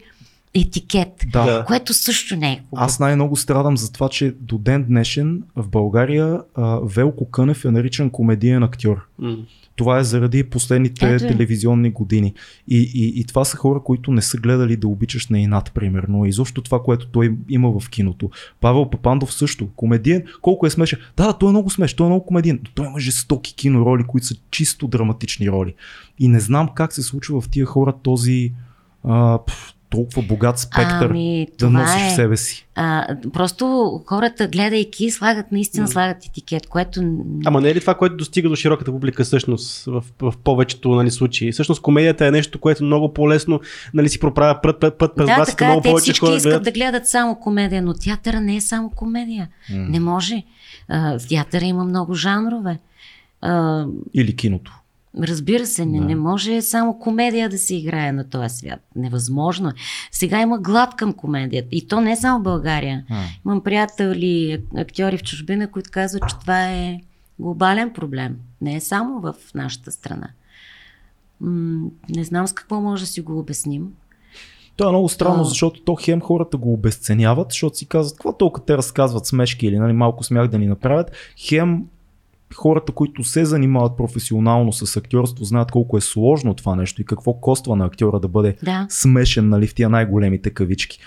етикет, 0.55 1.09
Да. 1.33 1.65
Което 1.67 1.95
също 1.95 2.37
не 2.37 2.53
е 2.53 2.57
хубаво. 2.57 2.85
Аз 2.85 3.01
най-много 3.01 3.37
страдам 3.37 3.77
за 3.77 3.93
това, 3.93 4.09
че 4.09 4.35
до 4.41 4.59
ден 4.59 4.85
днешен 4.85 5.43
в 5.57 5.69
България 5.69 6.41
а, 6.55 6.81
Велко 6.85 7.31
Кънев 7.31 7.65
е 7.65 7.71
наричан 7.71 8.11
комедиен 8.11 8.62
актьор. 8.62 9.07
М. 9.19 9.37
Това 9.77 9.99
е 9.99 10.05
заради 10.05 10.45
последните 10.45 11.15
Ето 11.15 11.25
е. 11.25 11.29
телевизионни 11.29 11.91
години. 11.91 12.35
И, 12.69 12.91
и, 12.95 13.21
и 13.21 13.25
това 13.25 13.45
са 13.45 13.57
хора, 13.57 13.81
които 13.85 14.12
не 14.12 14.23
са 14.23 14.37
гледали 14.37 14.77
да 14.77 14.88
обичаш 14.88 15.29
на 15.29 15.41
инат, 15.41 15.73
примерно. 15.75 16.27
И 16.27 16.33
защо 16.33 16.62
това, 16.62 16.83
което 16.83 17.07
той 17.07 17.37
има 17.49 17.81
в 17.81 17.91
киното. 17.91 18.31
Павел 18.61 18.91
Папандов 18.91 19.35
също. 19.35 19.69
Комедиен. 19.77 20.23
Колко 20.43 20.67
е 20.67 20.71
смешен. 20.71 20.99
Да, 21.17 21.27
да, 21.27 21.33
той 21.33 21.49
е 21.49 21.53
много 21.53 21.71
смешен. 21.71 21.97
Той 21.97 22.07
е 22.07 22.11
много 22.11 22.27
комедиен. 22.27 22.61
Но 22.65 22.71
той 22.75 22.87
има 22.87 23.01
жестоки 23.01 23.55
кинороли, 23.55 24.05
които 24.05 24.27
са 24.27 24.35
чисто 24.51 24.87
драматични 24.88 25.51
роли. 25.51 25.75
И 26.19 26.29
не 26.29 26.41
знам 26.41 26.69
как 26.75 26.93
се 26.93 27.03
случва 27.03 27.41
в 27.41 27.49
тия 27.49 27.67
хора 27.67 27.95
този 28.03 28.53
а, 29.05 29.38
пф, 29.47 29.75
толкова 29.92 30.22
богат 30.22 30.59
спектър 30.59 31.11
Ами, 31.11 31.48
да 31.59 31.70
носиш 31.70 32.02
е... 32.02 32.09
в 32.09 32.14
себе 32.14 32.37
си. 32.37 32.66
А, 32.74 33.16
просто 33.33 33.64
хората, 34.07 34.48
гледайки, 34.48 35.11
слагат, 35.11 35.52
наистина 35.52 35.88
слагат 35.88 36.26
етикет, 36.26 36.66
което... 36.66 37.02
Ама 37.44 37.61
не 37.61 37.70
е 37.70 37.74
ли 37.74 37.81
това, 37.81 37.94
което 37.94 38.16
достига 38.16 38.48
до 38.48 38.57
широката 38.57 38.90
публика 38.90 39.24
всъщност 39.24 39.85
в, 39.85 40.05
в 40.20 40.35
повечето 40.44 40.94
нали, 40.94 41.11
случаи? 41.11 41.52
Всъщност 41.52 41.83
комедията 41.83 42.26
е 42.26 42.31
нещо, 42.31 42.59
което 42.59 42.85
много 42.85 43.14
по-лесно 43.14 43.61
нали, 43.94 44.09
си 44.09 44.20
проправя 44.20 44.61
път, 44.62 44.81
път, 44.81 44.98
път 44.98 45.12
през 45.16 45.26
да, 45.26 45.37
вас 45.37 45.48
така 45.48 45.64
е, 45.64 45.68
много 45.68 45.83
те 45.83 45.88
повече 45.88 46.02
всички 46.02 46.26
хора 46.26 46.37
искат 46.37 46.50
гледат. 46.50 46.64
да 46.64 46.72
гледат 46.72 47.07
само 47.07 47.40
комедия, 47.40 47.83
но 47.83 47.94
театъра 47.94 48.40
не 48.40 48.57
е 48.57 48.61
само 48.61 48.90
комедия. 48.90 49.48
М. 49.70 49.76
Не 49.88 50.00
може. 50.00 50.42
А, 50.88 51.18
в 51.18 51.28
театъра 51.28 51.64
има 51.64 51.85
много 51.85 52.14
жанрове. 52.14 52.78
А, 53.40 53.85
Или 54.14 54.37
киното. 54.37 54.82
Разбира 55.18 55.66
се, 55.66 55.87
не, 55.87 55.98
Да. 55.98 56.05
не 56.05 56.14
може 56.14 56.62
само 56.62 56.98
комедия 56.98 57.48
да 57.48 57.59
се 57.59 57.75
играе 57.75 58.12
на 58.12 58.29
този 58.29 58.57
свят. 58.57 58.81
Невъзможно 58.96 59.68
е. 59.68 59.72
Сега 60.12 60.40
има 60.40 60.59
глад 60.59 60.96
към 60.96 61.12
комедията. 61.12 61.68
И 61.72 61.87
то 61.88 62.01
не 62.01 62.16
само 62.16 62.40
в 62.40 62.42
България. 62.42 63.05
А. 63.11 63.22
Имам 63.46 63.61
приятели, 63.61 64.53
ак- 64.53 64.81
актьори 64.81 65.18
в 65.18 65.22
чужбина, 65.22 65.70
които 65.70 65.90
казват, 65.92 66.29
че 66.29 66.38
това 66.38 66.62
е 66.64 67.01
глобален 67.38 67.90
проблем. 67.90 68.37
Не 68.61 68.75
е 68.75 68.81
само 68.81 69.20
в 69.20 69.35
нашата 69.55 69.92
страна. 69.92 70.29
М- 71.40 71.87
не 72.09 72.25
знам 72.25 72.46
с 72.46 72.53
какво 72.53 72.81
може 72.81 73.03
да 73.03 73.07
си 73.07 73.20
го 73.20 73.38
обясним. 73.38 73.88
То 74.77 74.87
е 74.87 74.92
много 74.92 75.09
странно, 75.09 75.44
защото 75.44 75.83
то 75.83 75.94
хем 75.94 76.20
хората 76.20 76.57
го 76.57 76.72
обесценяват, 76.72 77.46
защото 77.51 77.77
си 77.77 77.87
казват, 77.87 78.16
какво 78.16 78.33
толкова 78.33 78.66
те 78.66 78.77
разказват 78.77 79.27
смешки 79.27 79.66
или 79.66 79.79
нали, 79.79 79.92
малко 79.92 80.25
смях 80.25 80.48
да 80.48 80.59
ни 80.59 80.66
направят. 80.66 81.11
Хем 81.38 81.83
хората, 82.55 82.93
които 82.93 83.25
се 83.25 83.45
занимават 83.45 83.97
професионално 83.97 84.73
с 84.73 84.97
актьорство, 84.97 85.45
знаят 85.45 85.71
колко 85.71 85.97
е 85.97 86.01
сложно 86.01 86.55
това 86.55 86.77
нещо 86.77 87.03
и 87.03 87.05
какво 87.05 87.35
коства 87.35 87.77
на 87.77 87.85
актьора 87.85 88.21
да 88.21 88.29
бъде 88.29 88.57
Да. 88.62 88.87
смешен 88.91 89.49
нали, 89.49 89.67
в 89.67 89.75
тия 89.75 89.88
най-големите 89.88 90.51
кавички. 90.51 90.99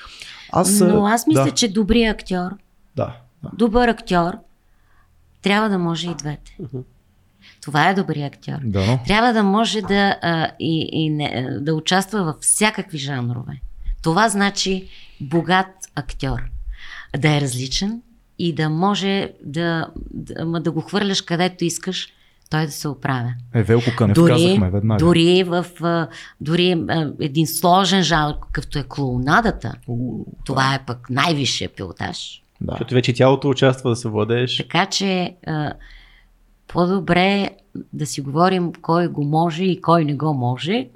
Аз, 0.52 0.80
Но 0.80 1.06
аз 1.06 1.28
мисля, 1.28 1.44
да, 1.44 1.52
че 1.52 1.74
добрият 1.74 2.22
актьор, 2.22 2.52
да, 2.96 3.18
да. 3.44 3.50
добър 3.54 3.88
актьор, 3.88 4.34
трябва 5.42 5.70
да 5.70 5.78
може 5.78 6.10
и 6.10 6.16
двете. 6.16 6.58
Това 7.62 7.90
е 7.90 7.94
добрият 7.94 8.36
актьор. 8.36 8.60
Да. 8.64 9.00
Трябва 9.08 9.34
да 9.34 9.44
може 9.44 9.82
да, 9.82 10.18
а, 10.22 10.52
и, 10.60 10.90
и 10.92 11.10
не, 11.10 11.48
да 11.62 11.74
участва 11.76 12.24
във 12.24 12.36
всякакви 12.42 12.98
жанрове. 12.98 13.62
Това 14.02 14.30
значи 14.30 14.88
богат 15.22 15.68
актьор. 15.96 16.42
Да 17.18 17.38
е 17.38 17.42
различен 17.42 18.02
и 18.40 18.54
да 18.56 18.70
може 18.70 19.30
да, 19.46 19.88
да, 20.14 20.46
да 20.60 20.72
го 20.72 20.82
хвърляш 20.82 21.22
където 21.22 21.66
искаш, 21.66 22.08
той 22.50 22.66
да 22.66 22.72
се 22.72 22.88
оправя. 22.88 23.34
Е, 23.54 23.64
Велко 23.64 23.90
Кънев 23.98 24.16
Дори, 24.16 24.32
казахме 24.32 24.70
веднага. 24.70 25.00
дори 25.06 25.44
в 25.44 25.66
дори 26.42 26.86
един 27.20 27.48
сложен 27.48 28.04
жанр, 28.04 28.34
какъвто 28.40 28.80
е 28.80 28.84
клоунадата, 28.90 29.74
У, 29.88 30.26
това 30.46 30.76
е 30.76 30.86
пък 30.86 31.10
най-висшия 31.10 31.70
пилотаж. 31.70 32.42
да. 32.62 32.72
Защото 32.72 32.94
вече 32.94 33.14
тялото 33.14 33.50
участва 33.50 33.90
да 33.90 33.96
се 33.96 34.10
владееш. 34.10 34.58
Така 34.58 34.86
че 34.86 35.36
по-добре 36.68 37.50
да 37.94 38.06
си 38.06 38.22
говорим 38.22 38.74
кой 38.82 39.08
го 39.08 39.24
може 39.24 39.64
и 39.64 39.82
кой 39.82 40.06
не 40.06 40.16
го 40.16 40.34
може, 40.34 40.88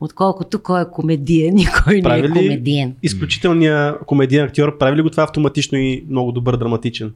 отколкото 0.00 0.62
кой 0.62 0.82
е 0.82 0.90
комедиен 0.92 1.58
и 1.58 1.66
кой 1.76 1.94
не 1.94 2.02
Прави 2.02 2.20
е 2.20 2.24
ли- 2.24 2.32
комедиен. 2.32 2.94
Изключителният 3.02 4.04
комедиен 4.06 4.44
актьор 4.44 4.78
прави 4.78 4.96
ли 4.96 5.02
го 5.02 5.10
това 5.10 5.22
автоматично 5.22 5.78
и 5.78 6.04
много 6.08 6.32
добър 6.32 6.56
драматичен? 6.56 7.14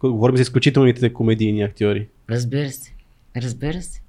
Говорим 0.00 0.36
за 0.36 0.42
изключителните 0.42 1.12
комедийни 1.12 1.62
актьори. 1.62 2.06
Разбира 2.30 2.70
се. 2.70 2.92
Разбира 3.36 3.82
се. 3.82 4.00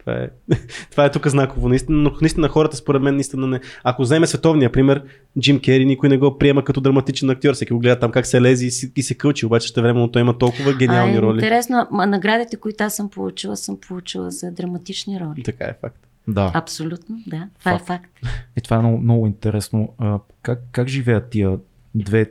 Това 0.00 0.12
е, 0.14 0.28
това 0.90 1.04
е 1.04 1.10
тук 1.10 1.26
знаково. 1.26 1.68
Наистина, 1.68 1.98
но 1.98 2.12
наистина 2.20 2.48
хората 2.48 2.76
според 2.76 3.02
мен 3.02 3.14
наистина 3.14 3.46
не. 3.46 3.60
Ако 3.84 4.02
вземе 4.02 4.26
световния 4.26 4.72
пример, 4.72 5.02
Джим 5.40 5.60
Кери 5.60 5.84
никой 5.84 6.08
не 6.08 6.18
го 6.18 6.38
приема 6.38 6.64
като 6.64 6.80
драматичен 6.80 7.30
актьор. 7.30 7.54
Всеки 7.54 7.72
го 7.72 7.78
гледа 7.78 7.98
там 7.98 8.10
как 8.10 8.26
се 8.26 8.40
лези 8.42 8.66
и, 8.66 8.70
си- 8.70 8.92
и 8.96 9.02
се 9.02 9.14
кълчи. 9.14 9.46
Обаче 9.46 9.68
ще 9.68 9.82
времено 9.82 10.10
той 10.10 10.22
има 10.22 10.38
толкова 10.38 10.74
гениални 10.74 11.14
а, 11.14 11.18
е 11.18 11.22
роли. 11.22 11.36
Интересно, 11.36 11.86
наградите, 11.90 12.56
които 12.56 12.84
аз 12.84 12.94
съм 12.94 13.10
получила, 13.10 13.56
съм 13.56 13.78
получила 13.78 14.30
за 14.30 14.50
драматични 14.50 15.20
роли. 15.20 15.42
Така 15.42 15.64
е 15.64 15.74
факт. 15.80 16.06
Да. 16.28 16.50
Абсолютно, 16.54 17.22
да. 17.26 17.48
Това 17.58 17.72
Факт. 17.72 17.82
е 17.82 17.86
факт. 17.86 18.10
И 18.56 18.60
това 18.60 18.76
е 18.76 18.80
много, 18.80 18.98
много 18.98 19.26
интересно. 19.26 19.94
А, 19.98 20.18
как, 20.42 20.62
как 20.72 20.88
живеят 20.88 21.30
тия 21.30 21.58
две... 21.94 22.30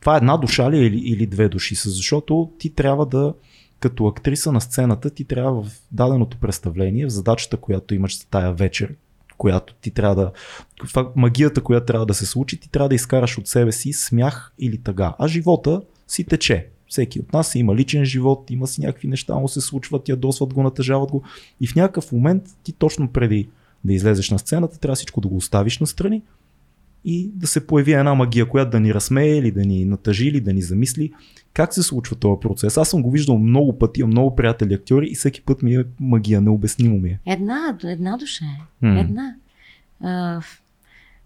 Това 0.00 0.14
е 0.14 0.16
една 0.16 0.36
душа 0.36 0.70
ли 0.70 0.78
е 0.78 0.86
или, 0.86 0.98
или 0.98 1.26
две 1.26 1.48
души 1.48 1.74
са? 1.74 1.90
Защото 1.90 2.52
ти 2.58 2.74
трябва 2.74 3.06
да, 3.06 3.34
като 3.80 4.06
актриса 4.06 4.52
на 4.52 4.60
сцената, 4.60 5.10
ти 5.10 5.24
трябва 5.24 5.62
в 5.62 5.70
даденото 5.92 6.36
представление, 6.36 7.06
в 7.06 7.10
задачата, 7.10 7.56
която 7.56 7.94
имаш 7.94 8.18
за 8.18 8.26
тая 8.26 8.52
вечер, 8.52 8.94
която 9.38 9.74
ти 9.74 9.90
трябва 9.90 10.16
да... 10.16 10.32
Това, 10.76 11.12
магията, 11.16 11.60
която 11.60 11.86
трябва 11.86 12.06
да 12.06 12.14
се 12.14 12.26
случи, 12.26 12.60
ти 12.60 12.70
трябва 12.70 12.88
да 12.88 12.94
изкараш 12.94 13.38
от 13.38 13.48
себе 13.48 13.72
си 13.72 13.92
смях 13.92 14.52
или 14.58 14.78
тъга. 14.78 15.14
А 15.18 15.28
живота 15.28 15.80
си 16.08 16.24
тече. 16.24 16.68
Всеки 16.88 17.20
от 17.20 17.32
нас 17.32 17.54
има 17.54 17.76
личен 17.76 18.04
живот, 18.04 18.50
има 18.50 18.66
си 18.66 18.80
някакви 18.80 19.08
неща, 19.08 19.34
му 19.34 19.48
се 19.48 19.60
случват, 19.60 20.08
ядосват 20.08 20.54
го, 20.54 20.62
натъжават 20.62 21.10
го. 21.10 21.22
И 21.60 21.66
в 21.66 21.74
някакъв 21.74 22.12
момент 22.12 22.42
ти 22.62 22.72
точно 22.72 23.08
преди 23.08 23.48
да 23.84 23.92
излезеш 23.92 24.30
на 24.30 24.38
сцената, 24.38 24.78
трябва 24.78 24.94
всичко 24.94 25.20
да 25.20 25.28
го 25.28 25.36
оставиш 25.36 25.78
настрани 25.78 26.22
и 27.04 27.30
да 27.34 27.46
се 27.46 27.66
появи 27.66 27.92
една 27.92 28.14
магия, 28.14 28.46
която 28.48 28.70
да 28.70 28.80
ни 28.80 28.94
разсмее 28.94 29.36
или 29.36 29.50
да 29.50 29.60
ни 29.60 29.84
натъжи 29.84 30.28
или 30.28 30.40
да 30.40 30.52
ни 30.52 30.62
замисли. 30.62 31.12
Как 31.52 31.74
се 31.74 31.82
случва 31.82 32.16
този 32.16 32.40
процес? 32.40 32.76
Аз 32.76 32.88
съм 32.88 33.02
го 33.02 33.10
виждал 33.10 33.38
много 33.38 33.78
пъти, 33.78 34.04
много 34.04 34.36
приятели 34.36 34.74
актьори 34.74 35.06
и 35.06 35.14
всеки 35.14 35.42
път 35.42 35.62
ми 35.62 35.74
е 35.74 35.84
магия, 36.00 36.40
необяснимо 36.40 36.98
ми 36.98 37.08
е. 37.08 37.20
Една, 37.26 37.78
една 37.84 38.16
душа 38.16 38.44
е. 38.82 38.86
Една. 38.86 39.34
А, 40.00 40.40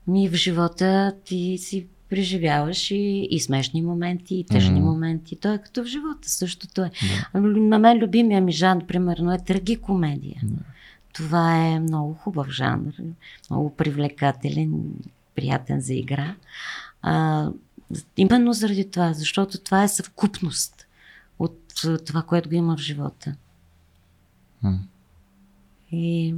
ми 0.06 0.28
в 0.28 0.34
живота 0.34 1.12
ти 1.24 1.58
си 1.60 1.86
преживяваш 2.10 2.90
и, 2.90 3.28
и 3.30 3.40
смешни 3.40 3.82
моменти, 3.82 4.34
и 4.34 4.44
тъжни 4.44 4.80
Мгм. 4.80 4.88
моменти. 4.88 5.36
То 5.36 5.52
е 5.52 5.58
като 5.58 5.82
в 5.82 5.86
живота, 5.86 6.30
същото 6.30 6.82
е. 6.82 6.90
На 7.34 7.78
мен 7.78 7.98
любимия 7.98 8.40
ми 8.40 8.52
жанр, 8.52 8.86
примерно, 8.86 9.32
е 9.32 9.38
трагикомедия. 9.38 10.42
Това 11.12 11.66
е 11.66 11.80
много 11.80 12.14
хубав 12.14 12.48
жанр, 12.50 12.92
много 13.50 13.76
привлекателен, 13.76 14.82
приятен 15.34 15.80
за 15.80 15.94
игра. 15.94 16.34
А, 17.02 17.46
именно 18.16 18.52
заради 18.52 18.90
това, 18.90 19.12
защото 19.12 19.58
това 19.58 19.82
е 19.82 19.88
съвкупност 19.88 20.86
от 21.38 21.74
това, 22.06 22.22
което 22.22 22.48
го 22.48 22.54
има 22.54 22.76
в 22.76 22.80
живота. 22.80 23.34
М. 24.62 24.78
И 25.92 26.34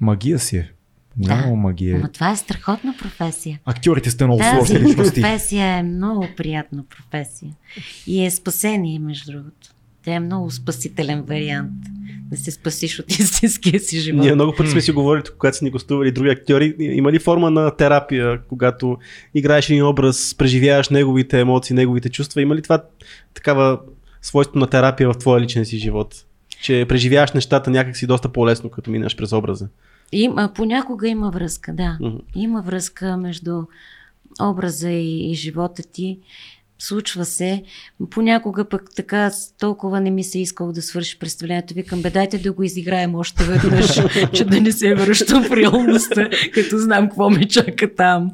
Магия 0.00 0.38
си 0.38 0.56
е. 0.56 0.72
Няма 1.18 1.42
Да. 1.42 1.54
магия. 1.56 1.98
Но 1.98 2.08
това 2.08 2.30
е 2.30 2.36
страхотна 2.36 2.94
професия. 2.98 3.58
Актьорите 3.64 4.10
сте 4.10 4.24
много 4.24 4.38
Тази 4.40 4.56
сложни 4.56 4.78
личности. 4.80 5.20
професия 5.20 5.66
е 5.66 5.82
много 5.82 6.28
приятна 6.36 6.84
професия. 6.90 7.50
И 8.06 8.24
е 8.24 8.30
спасение, 8.30 8.98
между 8.98 9.32
другото. 9.32 9.68
Тя 10.02 10.12
е 10.12 10.20
много 10.20 10.50
спасителен 10.50 11.22
вариант. 11.22 11.72
Да 12.20 12.36
се 12.36 12.50
спасиш 12.50 12.98
от 12.98 13.10
истинския 13.20 13.80
си 13.80 13.98
живот. 13.98 14.20
Ние 14.20 14.34
много 14.34 14.54
пъти 14.56 14.70
сме 14.70 14.80
си 14.80 14.92
говорили, 14.92 15.22
когато 15.38 15.56
са 15.56 15.64
ни 15.64 15.70
гостували 15.70 16.12
други 16.12 16.30
актьори. 16.30 16.74
Има 16.78 17.12
ли 17.12 17.18
форма 17.18 17.50
на 17.50 17.70
терапия, 17.70 18.40
когато 18.42 18.98
играеш 19.34 19.70
един 19.70 19.84
образ, 19.84 20.34
преживяваш 20.34 20.88
неговите 20.88 21.40
емоции, 21.40 21.76
неговите 21.76 22.08
чувства? 22.08 22.42
Има 22.42 22.54
ли 22.54 22.62
това 22.62 22.82
такава 23.34 23.80
свойство 24.22 24.58
на 24.58 24.66
терапия 24.66 25.12
в 25.12 25.18
твоя 25.18 25.40
личен 25.40 25.64
си 25.64 25.78
живот? 25.78 26.14
Че 26.62 26.86
преживяваш 26.88 27.32
нещата 27.32 27.70
някакси 27.70 28.06
доста 28.06 28.28
по-лесно, 28.28 28.70
като 28.70 28.90
минаш 28.90 29.16
през 29.16 29.32
образа. 29.32 29.68
Има, 30.12 30.52
понякога 30.54 31.08
има 31.08 31.30
връзка, 31.30 31.72
да. 31.72 31.98
Мгм. 32.00 32.16
Има 32.34 32.62
връзка 32.62 33.16
между 33.16 33.62
образа 34.42 34.90
и, 34.90 35.30
и 35.30 35.34
живота 35.34 35.82
ти. 35.82 36.18
Случва 36.78 37.24
се. 37.24 37.62
Понякога 38.10 38.68
пък 38.68 38.90
така 38.96 39.30
толкова 39.58 40.00
не 40.00 40.10
ми 40.10 40.24
се 40.24 40.38
искало 40.38 40.72
да 40.72 40.82
свърши 40.82 41.18
представлението. 41.18 41.74
Викам, 41.74 42.02
бе, 42.02 42.10
дайте 42.10 42.38
да 42.38 42.52
го 42.52 42.62
изиграем 42.62 43.14
още 43.14 43.44
веднъж, 43.44 44.00
че 44.32 44.44
да 44.44 44.60
не 44.60 44.72
се 44.72 44.94
връщам 44.94 45.44
в 45.44 45.52
реалността, 45.52 46.30
като 46.54 46.78
знам 46.78 47.08
какво 47.08 47.30
ме 47.30 47.48
чака 47.48 47.94
там. 47.94 48.30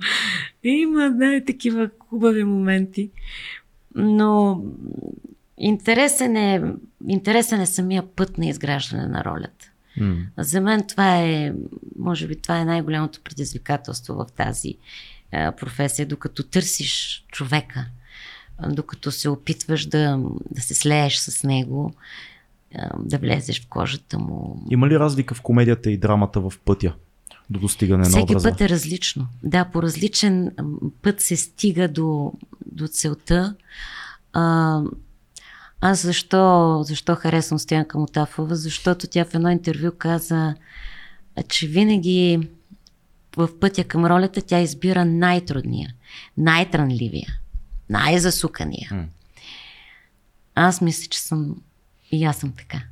Има, 0.65 1.11
да, 1.11 1.45
такива 1.47 1.91
хубави 1.99 2.45
моменти. 2.45 3.11
Но 3.95 4.63
интересен 5.59 6.37
е, 6.37 6.63
интересен 7.09 7.61
е 7.61 7.67
самия 7.67 8.03
път 8.17 8.39
на 8.39 8.47
изграждане 8.47 9.07
на 9.07 9.25
ролята. 9.25 9.72
За 10.39 10.61
мен 10.61 10.87
това 10.87 11.19
е, 11.19 11.53
може 11.99 12.27
би, 12.27 12.37
това 12.37 12.59
е 12.59 12.65
най-голямото 12.65 13.21
предизвикателство 13.25 14.15
в 14.15 14.27
тази 14.37 14.75
а, 15.33 15.53
професия, 15.53 16.07
докато 16.07 16.43
търсиш 16.43 17.25
човека, 17.29 17.87
докато 18.69 19.11
се 19.11 19.29
опитваш 19.29 19.87
да, 19.87 20.21
да 20.51 20.61
се 20.61 20.75
слееш 20.75 21.17
с 21.17 21.45
него, 21.45 21.95
а, 22.75 22.91
да 22.99 23.19
влезеш 23.19 23.63
в 23.63 23.69
кожата 23.69 24.19
му. 24.19 24.67
Има 24.71 24.89
ли 24.89 24.99
разлика 24.99 25.35
в 25.35 25.43
комедията 25.43 25.91
и 25.91 25.97
драмата 25.97 26.41
в 26.41 26.53
пътя 26.65 26.95
до 27.51 27.61
достигане 27.61 28.03
на 28.03 28.09
Всеки 28.09 28.33
образа? 28.33 28.51
път 28.51 28.61
е 28.61 28.69
различно. 28.69 29.29
Да, 29.43 29.65
по 29.65 29.83
различен 29.83 30.53
път 31.03 31.21
се 31.21 31.37
стига 31.37 31.89
до, 31.89 32.33
до 32.67 32.89
целта. 32.89 33.55
А, 34.33 34.81
аз 35.85 36.03
защо, 36.03 36.83
защо 36.87 37.15
харесвам 37.15 37.59
Стоянка 37.59 37.99
Мутафова? 37.99 38.57
Защото 38.57 39.07
тя 39.07 39.25
в 39.25 39.35
едно 39.35 39.51
интервю 39.51 39.93
каза, 39.99 40.55
че 41.49 41.67
винаги 41.67 42.49
в 43.37 43.59
пътя 43.61 43.85
към 43.85 44.07
ролята 44.07 44.43
тя 44.43 44.61
избира 44.61 45.05
най-трудния, 45.05 45.95
най-трънливия, 46.37 47.39
най-засукания. 47.91 48.89
М. 48.93 49.05
Аз 50.55 50.81
мисля, 50.81 51.09
че 51.09 51.21
съм 51.21 51.57
и 52.13 52.25
аз 52.25 52.37
съм 52.37 52.53
така. 52.53 52.83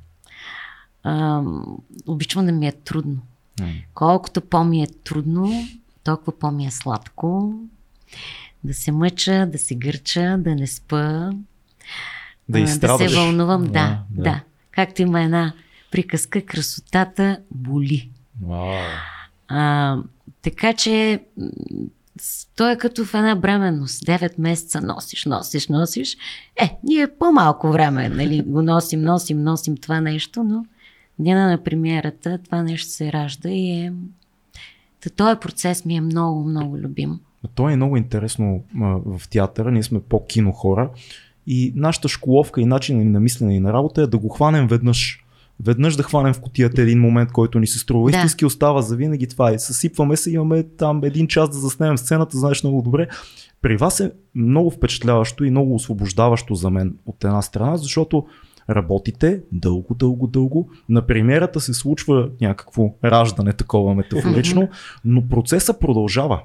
А, 1.02 1.42
обичам 2.06 2.46
да 2.46 2.52
ми 2.52 2.68
е 2.68 2.72
трудно. 2.72 3.18
М. 3.60 3.72
Колкото 3.94 4.40
по-ми 4.40 4.82
е 4.82 4.86
трудно, 5.04 5.68
толкова 6.04 6.38
по-ми 6.38 6.66
е 6.66 6.70
сладко. 6.70 7.54
Да 8.64 8.74
се 8.74 8.92
мъча, 8.92 9.46
да 9.46 9.58
се 9.58 9.74
гърча, 9.74 10.36
да 10.38 10.54
не 10.54 10.66
спа, 10.66 11.30
Да 12.50 12.60
изстрадаш. 12.60 13.02
да 13.04 13.10
се 13.10 13.16
вълнувам. 13.16 13.64
Да, 13.64 13.70
Да, 13.70 13.98
да, 14.10 14.22
да. 14.22 14.40
Както 14.70 15.02
има 15.02 15.22
една 15.22 15.52
приказка, 15.90 16.42
красотата 16.42 17.38
боли. 17.50 18.10
А, 19.48 19.96
така 20.42 20.72
че 20.72 21.20
м, 21.38 21.48
с- 22.20 22.48
то 22.56 22.70
е 22.70 22.76
като 22.76 23.04
в 23.04 23.14
една 23.14 23.34
бременност. 23.34 24.04
9 24.04 24.34
месеца 24.38 24.80
носиш, 24.80 25.24
носиш, 25.24 25.68
носиш. 25.68 26.16
Е, 26.56 26.76
ние 26.84 27.08
по-малко 27.08 27.72
време 27.72 28.08
нали, 28.08 28.42
го 28.42 28.62
носим, 28.62 29.02
носим, 29.02 29.42
носим 29.42 29.76
това 29.76 30.00
нещо, 30.00 30.44
но 30.44 30.64
дена 31.18 31.50
на 31.50 31.64
премиерата 31.64 32.38
това 32.38 32.62
нещо 32.62 32.88
се 32.88 33.12
ражда 33.12 33.48
и 33.48 33.70
е... 33.70 33.92
Та, 35.00 35.10
този 35.10 35.40
процес 35.40 35.84
ми 35.84 35.96
е 35.96 36.00
много, 36.00 36.44
много 36.44 36.78
любим. 36.78 37.20
То 37.54 37.68
е 37.68 37.76
много 37.76 37.96
интересно 37.96 38.62
а, 38.76 38.86
в 39.06 39.28
театъра. 39.28 39.70
Ние 39.72 39.82
сме 39.82 40.00
по-кино 40.00 40.52
хора. 40.52 40.90
И 41.46 41.72
нашата 41.76 42.08
школовка 42.08 42.60
и 42.60 42.66
начин 42.66 43.12
на 43.12 43.20
мислене 43.20 43.56
и 43.56 43.60
на 43.60 43.72
работа 43.72 44.02
е 44.02 44.06
да 44.06 44.18
го 44.18 44.28
хванем 44.28 44.66
веднъж. 44.66 45.24
Веднъж 45.64 45.96
да 45.96 46.02
хванем 46.02 46.34
в 46.34 46.40
котията 46.40 46.82
един 46.82 47.00
момент, 47.00 47.32
който 47.32 47.58
ни 47.58 47.66
се 47.66 47.78
струва. 47.78 48.10
Да. 48.10 48.16
Истински 48.16 48.44
остава 48.44 48.82
за 48.82 48.96
винаги 48.96 49.28
това. 49.28 49.52
И 49.52 49.58
съсипваме 49.58 50.16
се, 50.16 50.30
имаме 50.30 50.62
там 50.62 51.04
един 51.04 51.26
час 51.26 51.50
да 51.50 51.56
заснемем 51.56 51.98
сцената, 51.98 52.38
знаеш 52.38 52.62
много 52.62 52.82
добре. 52.82 53.08
При 53.62 53.76
вас 53.76 54.00
е 54.00 54.12
много 54.34 54.70
впечатляващо 54.70 55.44
и 55.44 55.50
много 55.50 55.74
освобождаващо 55.74 56.54
за 56.54 56.70
мен 56.70 56.94
от 57.06 57.24
една 57.24 57.42
страна, 57.42 57.76
защото 57.76 58.26
работите 58.70 59.40
дълго, 59.52 59.94
дълго, 59.94 60.26
дълго. 60.26 60.68
На 60.88 61.06
премиерата 61.06 61.60
се 61.60 61.74
случва 61.74 62.28
някакво 62.40 62.94
раждане, 63.04 63.52
такова 63.52 63.94
метафорично, 63.94 64.68
но 65.04 65.28
процесът 65.28 65.80
продължава 65.80 66.42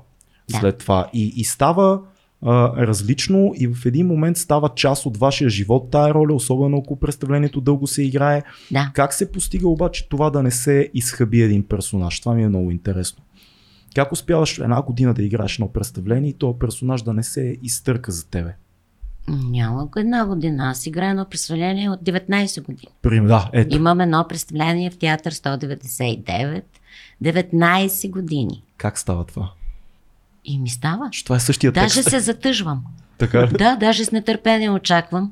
след 0.60 0.77
това 0.77 1.10
и, 1.13 1.34
и 1.36 1.43
става 1.43 2.01
а, 2.45 2.88
различно 2.88 3.51
и 3.55 3.67
в 3.67 3.86
един 3.86 4.08
момент 4.08 4.38
става 4.38 4.69
част 4.75 5.05
от 5.05 5.17
вашия 5.17 5.49
живот 5.49 5.91
тая 5.91 6.13
роля, 6.13 6.34
особено 6.34 6.77
ако 6.77 6.99
представлението 6.99 7.62
дълго 7.62 7.88
се 7.88 8.03
играе. 8.03 8.43
Да. 8.71 8.91
Как 8.93 9.13
се 9.13 9.31
постига 9.31 9.67
обаче 9.67 10.10
това 10.10 10.29
да 10.29 10.43
не 10.43 10.51
се 10.51 10.89
изхъби 10.93 11.41
един 11.41 11.63
персонаж? 11.63 12.19
Това 12.19 12.34
ми 12.34 12.43
е 12.43 12.49
много 12.49 12.71
интересно. 12.71 13.23
Как 13.95 14.12
успяваш 14.12 14.60
една 14.60 14.81
година 14.81 15.13
да 15.13 15.23
играеш 15.23 15.55
едно 15.55 15.71
представление 15.73 16.29
и 16.29 16.34
този 16.34 16.60
персонаж 16.60 17.01
да 17.01 17.13
не 17.13 17.23
се 17.23 17.58
изтърка 17.63 18.12
за 18.12 18.29
тебе? 18.29 18.55
Няма 19.27 19.89
една 19.97 20.25
година. 20.25 20.69
Аз 20.69 20.86
играя 20.86 21.10
едно 21.10 21.25
представление 21.29 21.89
от 21.89 22.01
19 22.01 22.62
години. 22.62 22.91
Пример, 23.01 23.27
да, 23.27 23.49
ето. 23.53 23.75
Имам 23.75 24.01
едно 24.01 24.25
представление 24.29 24.89
в 24.89 24.97
театър 24.97 25.34
199. 25.34 26.62
19 27.23 28.10
години. 28.10 28.63
Как 28.77 28.99
става 28.99 29.23
това? 29.23 29.51
И 30.45 30.60
ми 30.60 30.69
става. 30.69 31.10
Че 31.12 31.23
това 31.23 31.36
е 31.36 31.39
същия 31.39 31.71
Даже 31.71 31.95
текст. 31.95 32.10
се 32.10 32.19
затъжвам. 32.19 32.84
Така? 33.17 33.47
Да, 33.47 33.75
даже 33.75 34.05
с 34.05 34.12
нетърпение 34.12 34.69
очаквам, 34.69 35.31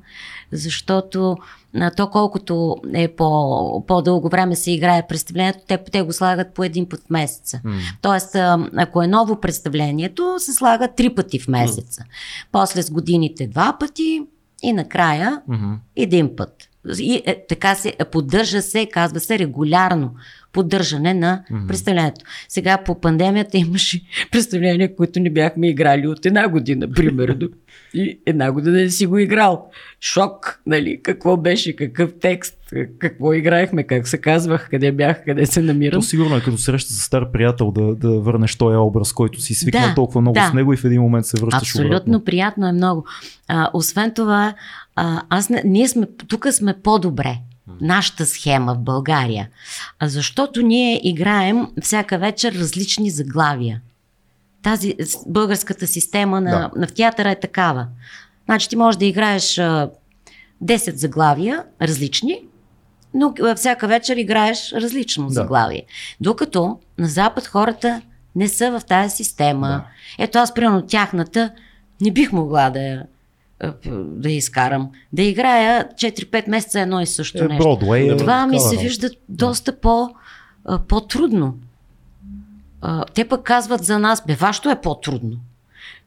защото 0.51 1.37
а, 1.75 1.91
то 1.91 2.09
колкото 2.09 2.75
е 2.93 3.07
по, 3.07 3.85
по-дълго 3.87 4.29
време 4.29 4.55
се 4.55 4.71
играе 4.71 5.07
представлението, 5.07 5.59
те, 5.67 5.77
те 5.91 6.01
го 6.01 6.13
слагат 6.13 6.53
по 6.53 6.63
един 6.63 6.89
път 6.89 6.99
в 7.07 7.09
месеца. 7.09 7.61
М. 7.63 7.79
Тоест, 8.01 8.35
а, 8.35 8.69
ако 8.77 9.01
е 9.03 9.07
ново 9.07 9.39
представлението, 9.41 10.35
се 10.37 10.53
слага 10.53 10.87
три 10.87 11.15
пъти 11.15 11.39
в 11.39 11.47
месеца. 11.47 12.03
После 12.51 12.83
с 12.83 12.91
годините 12.91 13.47
два 13.47 13.77
пъти 13.79 14.21
и 14.63 14.73
накрая 14.73 15.41
Мгм. 15.47 15.73
един 15.95 16.35
път. 16.35 16.69
И 16.99 17.21
е, 17.25 17.45
така 17.49 17.75
се 17.75 17.93
поддържа 18.11 18.61
се, 18.61 18.85
казва 18.85 19.19
се 19.19 19.39
регулярно 19.39 20.11
поддържане 20.53 21.13
на 21.13 21.43
Мгм. 21.51 21.67
представлението. 21.67 22.21
Сега 22.49 22.77
по 22.77 23.01
пандемията 23.01 23.57
имаше 23.57 24.01
представления, 24.31 24.95
които 24.95 25.19
не 25.19 25.29
бяхме 25.29 25.69
играли 25.69 26.07
от 26.07 26.25
една 26.25 26.47
година, 26.47 26.89
примерно. 26.89 27.49
И 27.93 28.19
една 28.25 28.51
година 28.51 28.75
не 28.75 28.89
си 28.89 29.05
го 29.05 29.17
играл. 29.17 29.69
Шок, 30.01 30.61
нали? 30.65 30.99
Какво 31.03 31.37
беше, 31.37 31.75
какъв 31.75 32.11
текст, 32.21 32.57
какво 32.99 33.33
играехме, 33.33 33.83
как 33.83 34.07
се 34.07 34.17
казвах, 34.17 34.69
къде 34.69 34.91
бях, 34.91 35.25
къде 35.25 35.45
се 35.45 35.61
намирам. 35.61 36.01
То 36.01 36.07
сигурно 36.07 36.35
е 36.37 36.41
като 36.41 36.57
среща 36.57 36.93
за 36.93 36.99
стар 36.99 37.31
приятел 37.31 37.71
да, 37.71 37.95
да 37.95 38.19
върнеш 38.19 38.55
този 38.55 38.75
образ, 38.75 39.13
който 39.13 39.41
си 39.41 39.53
свикнал 39.55 39.87
Да, 39.87 39.95
толкова 39.95 40.21
много 40.21 40.33
да. 40.33 40.47
с 40.47 40.53
него 40.53 40.73
и 40.73 40.77
в 40.77 40.85
един 40.85 41.01
момент 41.01 41.25
се 41.25 41.41
връщаш 41.41 41.61
Абсолютно 41.61 41.89
обратно. 41.89 42.23
приятно 42.23 42.67
е 42.67 42.71
много. 42.71 43.05
А, 43.47 43.69
освен 43.73 44.13
това, 44.13 44.53
а, 44.95 45.21
аз 45.29 45.49
не, 45.49 45.61
ние 45.65 45.87
сме, 45.87 46.05
тук 46.27 46.47
сме 46.51 46.73
по-добре. 46.73 47.37
Нашата 47.81 48.25
схема 48.25 48.73
в 48.73 48.79
България. 48.79 49.49
А 49.99 50.07
защото 50.07 50.61
ние 50.61 51.01
играем 51.03 51.67
всяка 51.81 52.17
вечер 52.17 52.53
различни 52.53 53.09
заглавия. 53.09 53.81
Тази 54.63 54.95
българската 55.27 55.87
система 55.87 56.41
на, 56.41 56.51
Да. 56.51 56.71
на 56.75 56.87
в 56.87 56.93
театъра 56.93 57.31
е 57.31 57.39
такава. 57.39 57.87
Значи 58.45 58.69
ти 58.69 58.75
можеш 58.75 58.97
да 58.99 59.05
играеш 59.05 59.57
а, 59.57 59.89
10 60.63 60.95
заглавия, 60.95 61.63
различни, 61.81 62.39
но 63.13 63.33
всяка 63.55 63.87
вечер 63.87 64.17
играеш 64.17 64.71
различно 64.73 65.27
Да. 65.27 65.33
заглавие. 65.33 65.83
Докато 66.21 66.79
на 66.97 67.07
Запад 67.07 67.47
хората 67.47 68.01
не 68.35 68.47
са 68.47 68.79
в 68.79 68.85
тази 68.85 69.15
система. 69.15 69.67
Да. 69.67 69.85
Ето 70.19 70.37
аз, 70.39 70.53
примерно, 70.53 70.81
тяхната 70.81 71.51
не 72.01 72.11
бих 72.11 72.31
могла 72.31 72.69
да 72.69 72.81
я, 72.81 73.03
да 73.91 74.29
изкарам. 74.29 74.89
Да 75.13 75.21
играя 75.21 75.87
4-5 75.95 76.49
месеца 76.49 76.79
едно 76.79 77.01
и 77.01 77.05
също 77.05 77.43
Е, 77.43 77.47
нещо. 77.47 77.63
Бродуей 77.63 78.03
е 78.03 78.17
Това 78.17 78.47
ми 78.47 78.57
такава 78.57 78.69
се 78.69 78.77
вижда 78.77 79.09
доста 79.29 79.79
по, 79.79 80.09
по-трудно. 80.87 81.55
Те 83.13 83.25
пък 83.25 83.43
казват 83.43 83.83
за 83.83 83.99
нас, 83.99 84.23
бе, 84.27 84.35
вашето 84.35 84.69
е 84.69 84.81
по-трудно. 84.81 85.37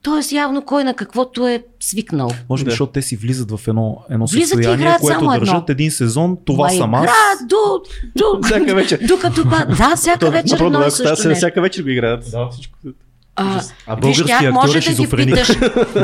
Тоест 0.02 0.32
явно 0.32 0.62
кой 0.62 0.84
на 0.84 0.94
каквото 0.94 1.48
е 1.48 1.64
свикнал. 1.80 2.30
Може 2.48 2.64
би, 2.64 2.68
Да. 2.68 2.70
защото 2.70 2.92
те 2.92 3.02
си 3.02 3.16
влизат 3.16 3.50
в 3.50 3.60
едно, 3.68 3.98
едно 4.10 4.26
Влизат 4.26 4.42
и 4.42 4.46
състояние, 4.46 4.96
което 5.00 5.06
само 5.06 5.32
едно. 5.32 5.44
държат 5.46 5.70
един 5.70 5.90
сезон. 5.90 6.38
Това 6.44 6.64
Ма 6.64 6.66
аз. 6.66 6.74
играят 6.76 7.48
до, 7.48 7.82
до, 8.16 8.42
Всяка 8.42 8.74
вечер. 8.74 9.00
Докато. 9.08 9.44
Да, 9.44 9.96
всяка 9.96 10.30
вечер 10.30 10.56
става, 10.56 10.90
също 10.90 11.34
всяка 11.34 11.60
вечер 11.60 11.82
го 11.82 11.88
играят. 11.88 12.24
Да. 12.30 12.48
Всичко. 12.50 12.78
А, 13.36 13.62
А 13.86 13.94
Виж, 13.96 14.16
тях 14.26 14.40
актьор 14.42 14.52
може 14.52 14.78
е 14.78 14.80
да 14.80 14.94
ги 14.94 15.10
питаш, 15.10 15.48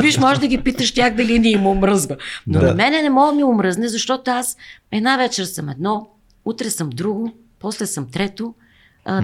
виж, 0.01 0.17
може 0.17 0.39
да 0.39 0.47
ги 0.47 0.57
питаш 0.57 0.91
тях 0.93 1.15
дали 1.15 1.39
не 1.39 1.49
им 1.49 1.67
омръзва. 1.67 2.17
Но 2.47 2.59
Да. 2.59 2.67
на 2.67 2.73
мене 2.75 3.01
не 3.01 3.09
мога 3.09 3.31
да 3.31 3.35
ми 3.35 3.43
омръзне, 3.43 3.87
защото 3.87 4.31
аз 4.31 4.57
една 4.91 5.17
вечер 5.17 5.43
съм 5.43 5.69
едно, 5.69 6.07
утре 6.45 6.69
съм 6.69 6.89
друго, 6.89 7.31
после 7.59 7.85
съм 7.85 8.07
трето. 8.11 8.53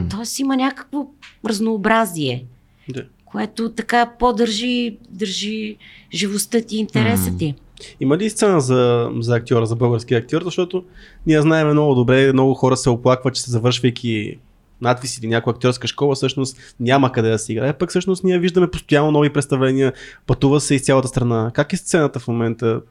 Тоест 0.09 0.39
има 0.39 0.57
някакво 0.57 1.05
разнообразие, 1.45 2.45
Да. 2.89 3.03
което 3.25 3.71
така 3.71 4.11
по-държи 4.19 4.97
държи 5.09 5.75
живостта 6.13 6.61
ти 6.61 6.75
и 6.75 6.79
интереса 6.79 7.37
ти. 7.37 7.55
Има 7.99 8.17
ли 8.17 8.29
сцена 8.29 8.61
за, 8.61 9.09
за 9.19 9.35
актьора, 9.35 9.65
за 9.65 9.75
български 9.75 10.13
актьор? 10.15 10.41
Защото 10.43 10.83
ние 11.27 11.41
знаем 11.41 11.67
много 11.69 11.95
добре, 11.95 12.33
много 12.33 12.53
хора 12.53 12.77
се 12.77 12.89
оплакват, 12.89 13.35
че 13.35 13.41
се 13.41 13.51
завършвайки 13.51 14.37
надвис 14.81 15.17
или 15.17 15.27
някоя 15.27 15.53
актьорска 15.53 15.87
школа, 15.87 16.15
всъщност 16.15 16.57
няма 16.79 17.11
къде 17.11 17.29
да 17.29 17.39
се 17.39 17.51
играе. 17.53 17.73
Пък 17.73 17.89
всъщност 17.89 18.23
ние 18.23 18.39
виждаме 18.39 18.71
постоянно 18.71 19.11
нови 19.11 19.33
представления, 19.33 19.93
пътува 20.27 20.61
се 20.61 20.75
из 20.75 20.81
цялата 20.81 21.07
страна. 21.07 21.51
Как 21.53 21.73
е 21.73 21.77
сцената 21.77 22.19
в 22.19 22.27
момента? 22.27 22.81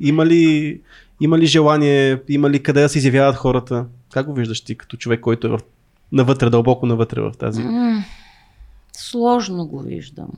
Има 0.00 0.26
ли, 0.26 0.80
има 1.20 1.38
ли 1.38 1.46
желание, 1.46 2.22
има 2.28 2.50
ли 2.50 2.62
къде 2.62 2.82
да 2.82 2.88
се 2.88 2.98
изявяват 2.98 3.36
хората? 3.36 3.86
Как 4.12 4.26
го 4.26 4.34
виждаш 4.34 4.60
ти 4.60 4.74
като 4.74 4.96
човек, 4.96 5.20
който 5.20 5.46
е 5.46 5.50
в, 5.50 5.60
навътре, 6.12 6.50
дълбоко 6.50 6.86
навътре 6.86 7.20
в 7.20 7.32
тази? 7.38 7.62
М, 7.62 8.04
Сложно 8.96 9.66
го 9.66 9.80
виждам. 9.80 10.28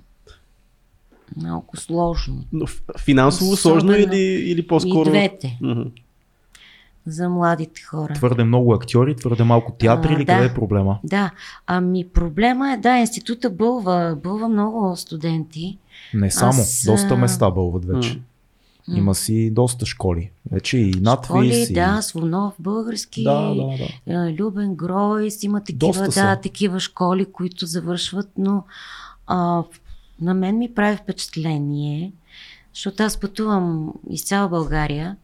Малко 1.36 1.76
сложно. 1.76 2.44
Но 2.52 2.66
Финансово 2.98 3.56
сложно 3.56 3.90
Особено. 3.92 4.12
или, 4.12 4.22
или 4.50 4.66
по-скоро? 4.66 5.08
И 5.08 5.10
двете 5.12 5.58
Мгм. 5.60 5.82
За 7.10 7.28
младите 7.28 7.82
хора. 7.82 8.14
Твърде 8.14 8.44
много 8.44 8.74
актьори, 8.74 9.16
твърде 9.16 9.44
малко 9.44 9.72
театри 9.72 10.12
или 10.12 10.24
да. 10.24 10.32
къде 10.32 10.46
е 10.46 10.54
проблема? 10.54 10.98
Да, 11.04 11.30
ами 11.66 12.08
проблема 12.08 12.72
е, 12.72 12.76
да, 12.76 12.98
института 12.98 13.50
бълва, 13.50 14.18
бълва 14.22 14.48
много 14.48 14.96
студенти. 14.96 15.78
Не 16.14 16.30
само, 16.30 16.60
Аз, 16.60 16.82
доста 16.86 17.16
места 17.16 17.50
бълват 17.50 17.84
вече. 17.84 18.14
М. 18.14 18.98
Има 18.98 19.14
си 19.14 19.50
доста 19.50 19.86
школи. 19.86 20.30
Вече 20.50 20.78
и 20.78 20.90
надвис. 21.00 21.26
Школи, 21.26 21.66
и... 21.70 21.72
да, 21.72 22.02
Слонов, 22.02 22.54
български, 22.58 23.24
да, 23.24 23.54
да, 23.54 23.54
да. 23.54 24.14
а, 24.14 24.32
Любен 24.32 24.74
Гройс, 24.74 25.42
има 25.42 25.60
такива, 25.60 25.78
Доста 25.78 26.04
да, 26.04 26.12
са. 26.12 26.38
такива 26.42 26.80
школи, 26.80 27.24
които 27.24 27.66
завършват, 27.66 28.28
но 28.38 28.64
а, 29.26 29.62
на 30.20 30.34
мен 30.34 30.58
ми 30.58 30.74
прави 30.74 30.96
впечатление, 30.96 32.12
защото 32.74 33.02
аз 33.02 33.16
пътувам 33.16 33.92
из 34.10 34.24
цяла 34.24 34.48
България. 34.48 35.16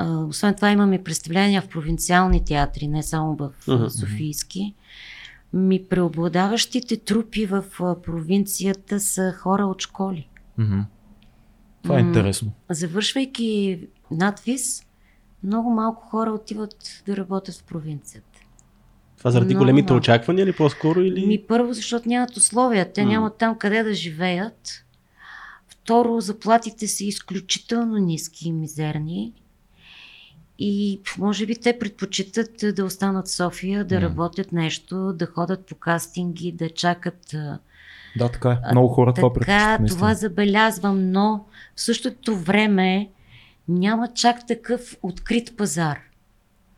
А, 0.00 0.18
освен 0.18 0.54
това 0.54 0.70
имам 0.70 0.92
и 0.92 1.04
представления 1.04 1.62
в 1.62 1.68
провинциални 1.68 2.44
театри, 2.44 2.88
не 2.88 3.02
само 3.02 3.36
в. 3.36 3.50
Софийски. 3.90 4.74
Ми 5.52 5.84
преобладаващите 5.84 6.96
трупи 6.96 7.46
в 7.46 7.64
провинцията 8.02 9.00
са 9.00 9.32
хора 9.32 9.66
от 9.66 9.82
школи. 9.82 10.28
Това 11.82 11.98
е 11.98 12.02
М. 12.02 12.08
интересно. 12.08 12.52
Завършвайки 12.70 13.80
надвис, 14.10 14.86
много 15.42 15.70
малко 15.70 16.02
хора 16.02 16.30
отиват 16.30 17.02
да 17.06 17.16
работят 17.16 17.54
в 17.54 17.64
провинцията. 17.64 18.40
Това 19.18 19.30
заради 19.30 19.54
Много 19.54 19.64
големите 19.64 19.92
малко. 19.92 19.98
очаквания 19.98 20.42
или 20.44 20.52
по-скоро? 20.52 21.00
Или... 21.00 21.26
Ми 21.26 21.42
първо, 21.48 21.72
защото 21.72 22.08
нямат 22.08 22.36
условия. 22.36 22.92
Те 22.92 23.04
М. 23.04 23.10
нямат 23.10 23.36
там 23.38 23.58
къде 23.58 23.82
да 23.82 23.94
живеят. 23.94 24.84
Второ, 25.68 26.20
заплатите 26.20 26.88
са 26.88 27.04
изключително 27.04 27.96
ниски 27.96 28.48
и 28.48 28.52
мизерни. 28.52 29.32
И 30.58 31.00
може 31.18 31.46
би 31.46 31.56
те 31.56 31.78
предпочитат 31.78 32.74
да 32.74 32.84
останат 32.84 33.26
в 33.28 33.30
София, 33.30 33.84
да 33.84 33.94
М. 33.94 34.00
работят 34.00 34.52
нещо, 34.52 35.12
да 35.12 35.26
ходят 35.26 35.66
по 35.66 35.74
кастинги, 35.74 36.52
да 36.52 36.70
чакат. 36.70 37.34
Да, 38.16 38.28
така 38.28 38.50
е. 38.50 38.70
Много 38.72 38.88
хора 38.88 39.12
това 39.14 39.28
така, 39.28 39.34
предпочитат. 39.34 39.80
наистина. 39.80 39.98
това 39.98 40.14
забелязвам, 40.14 41.10
но 41.10 41.44
в 41.76 41.80
същото 41.80 42.36
време 42.36 43.08
няма 43.68 44.08
чак 44.14 44.46
такъв 44.46 44.96
открит 45.02 45.56
пазар. 45.56 45.98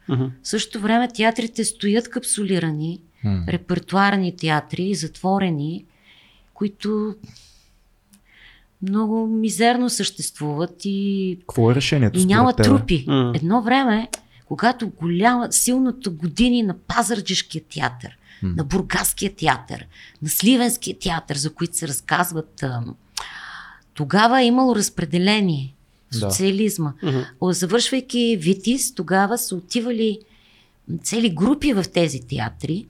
Мгм. 0.09 0.25
В 0.43 0.49
същото 0.49 0.81
време 0.81 1.09
театрите 1.09 1.65
стоят 1.65 2.09
капсулирани, 2.09 3.01
М. 3.25 3.45
репертуарни 3.49 4.37
театри, 4.37 4.95
затворени, 4.95 5.85
които 6.55 7.15
много 8.83 9.27
мизерно 9.27 9.91
съществуват 9.91 10.81
и, 10.85 11.37
Какво 11.41 11.71
е 11.71 11.75
решението? 11.75 12.19
и 12.19 12.25
няма 12.25 12.53
тебе? 12.53 12.69
трупи. 12.69 13.05
М. 13.09 13.33
Едно 13.37 13.63
време, 13.63 14.09
когато 14.47 14.89
голяма, 14.89 15.53
силното 15.53 16.13
години 16.13 16.63
на 16.63 16.75
Пазарджишкия 16.75 17.63
театър, 17.75 18.19
М. 18.43 18.53
на 18.57 18.65
Бургаския 18.65 19.35
театър, 19.35 19.87
на 20.23 20.29
Сливенския 20.29 20.99
театър, 20.99 21.37
за 21.37 21.55
които 21.55 21.77
се 21.77 21.89
разказват, 21.89 22.65
тогава 23.95 24.43
е 24.43 24.47
имало 24.47 24.77
разпределение. 24.77 25.75
Да. 26.13 26.19
Социализма. 26.19 26.93
Мгм. 27.03 27.19
О, 27.41 27.53
Завършвайки 27.53 28.37
Витис, 28.41 28.95
тогава 28.95 29.39
са 29.39 29.57
отивали 29.57 30.19
цели 31.03 31.31
групи 31.31 31.73
в 31.73 31.85
тези 31.95 32.21
театри. 32.21 32.87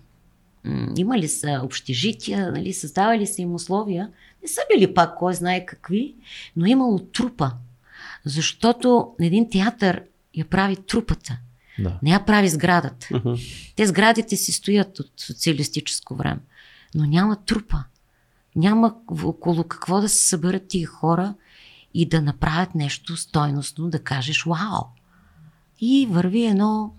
Имали 0.96 1.28
са 1.28 1.60
общежития, 1.64 2.52
нали, 2.52 2.72
създавали 2.72 3.26
са 3.26 3.42
им 3.42 3.54
условия. 3.54 4.08
Не 4.42 4.48
са 4.48 4.60
били 4.74 4.94
пак 4.94 5.18
кой 5.18 5.34
знае 5.34 5.66
какви, 5.66 6.14
но 6.56 6.66
имало 6.66 6.98
трупа. 6.98 7.52
Защото 8.24 9.14
един 9.20 9.50
театър 9.50 10.02
я 10.34 10.44
прави 10.44 10.76
трупата, 10.76 11.38
Да. 11.78 11.98
не 12.02 12.10
я 12.10 12.24
прави 12.24 12.48
сградата. 12.48 13.06
Мгм. 13.10 13.34
Те 13.76 13.86
сградите 13.86 14.36
си 14.36 14.52
стоят 14.52 14.98
от 14.98 15.12
социалистическо 15.16 16.14
време, 16.16 16.40
но 16.94 17.04
няма 17.06 17.36
трупа. 17.36 17.84
Няма 18.56 18.94
около 19.24 19.64
какво 19.64 20.00
да 20.00 20.08
се 20.08 20.28
съберат 20.28 20.68
тия 20.68 20.86
хора 20.86 21.34
и 21.94 22.08
да 22.08 22.22
направят 22.22 22.74
нещо 22.74 23.16
стойностно, 23.16 23.88
да 23.88 23.98
кажеш 24.02 24.44
вау. 24.44 24.84
И 25.80 26.06
върви 26.10 26.46
едно, 26.46 26.94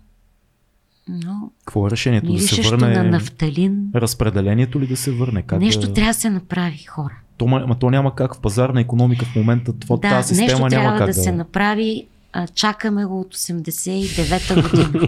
едно 1.09 1.51
Какво 1.59 1.87
е 1.87 1.91
решението? 1.91 2.33
Да 2.33 2.39
се 2.39 2.61
върне 2.61 2.89
на 2.89 3.03
нафталин. 3.03 3.89
разпределението 3.95 4.81
ли 4.81 4.87
да 4.87 4.97
се 4.97 5.11
върне? 5.11 5.41
Как 5.41 5.59
Нещо 5.59 5.87
да... 5.87 5.93
трябва 5.93 6.09
да 6.09 6.19
се 6.19 6.29
направи, 6.29 6.77
хора. 6.77 7.13
То, 7.37 7.47
ма, 7.47 7.79
то 7.79 7.89
няма 7.89 8.15
как 8.15 8.35
в 8.35 8.39
пазарна 8.39 8.81
економика 8.81 9.25
в 9.25 9.35
момента. 9.35 9.73
Това, 9.73 9.95
да, 9.95 10.09
тази 10.09 10.27
система 10.27 10.45
нещо 10.47 10.59
няма 10.59 10.69
трябва 10.69 10.97
как 10.97 11.07
да, 11.07 11.13
се 11.13 11.31
направи. 11.31 12.07
А, 12.33 12.47
чакаме 12.47 13.05
го 13.05 13.19
от 13.19 13.35
89-та 13.35 14.61
година. 14.61 15.07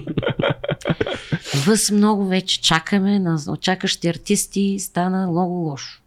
Въз 1.65 1.91
много 1.91 2.25
вече 2.25 2.61
чакаме 2.61 3.19
на 3.19 3.39
очакващи 3.49 4.07
артисти, 4.07 4.77
стана 4.79 5.27
много 5.27 5.53
лошо. 5.53 6.02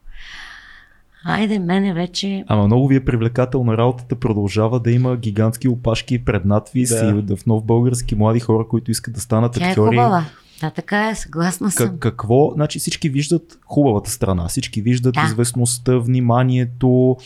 Айде, 1.29 1.59
мене 1.59 1.95
вече... 1.95 2.45
Ама 2.47 2.67
много 2.67 2.89
ви 2.89 2.97
е 2.97 3.05
привлекателна 3.05 3.77
работата, 3.77 4.17
продължава 4.17 4.81
да 4.81 4.91
има 4.91 5.17
гигантски 5.17 5.69
опашки 5.69 6.25
пред 6.25 6.45
надвис 6.45 6.89
Да. 6.89 7.09
и 7.31 7.37
в 7.37 7.47
нов 7.47 7.65
български 7.65 8.15
млади 8.15 8.41
хора, 8.41 8.65
които 8.69 8.91
искат 8.91 9.15
да 9.15 9.21
станат 9.21 9.53
Тя 9.53 9.67
е 9.67 9.71
актьори. 9.71 9.97
хубава. 9.97 10.25
Да, 10.61 10.71
така 10.71 11.11
е, 11.11 11.15
съгласна 11.15 11.71
съм. 11.71 11.89
Как, 11.89 11.99
какво? 11.99 12.51
Значи 12.51 12.79
всички 12.79 13.09
виждат 13.09 13.59
хубавата 13.67 14.11
страна, 14.11 14.49
всички 14.49 14.83
виждат 14.83 15.15
Да. 15.15 15.25
известността, 15.27 15.99
вниманието, 15.99 17.17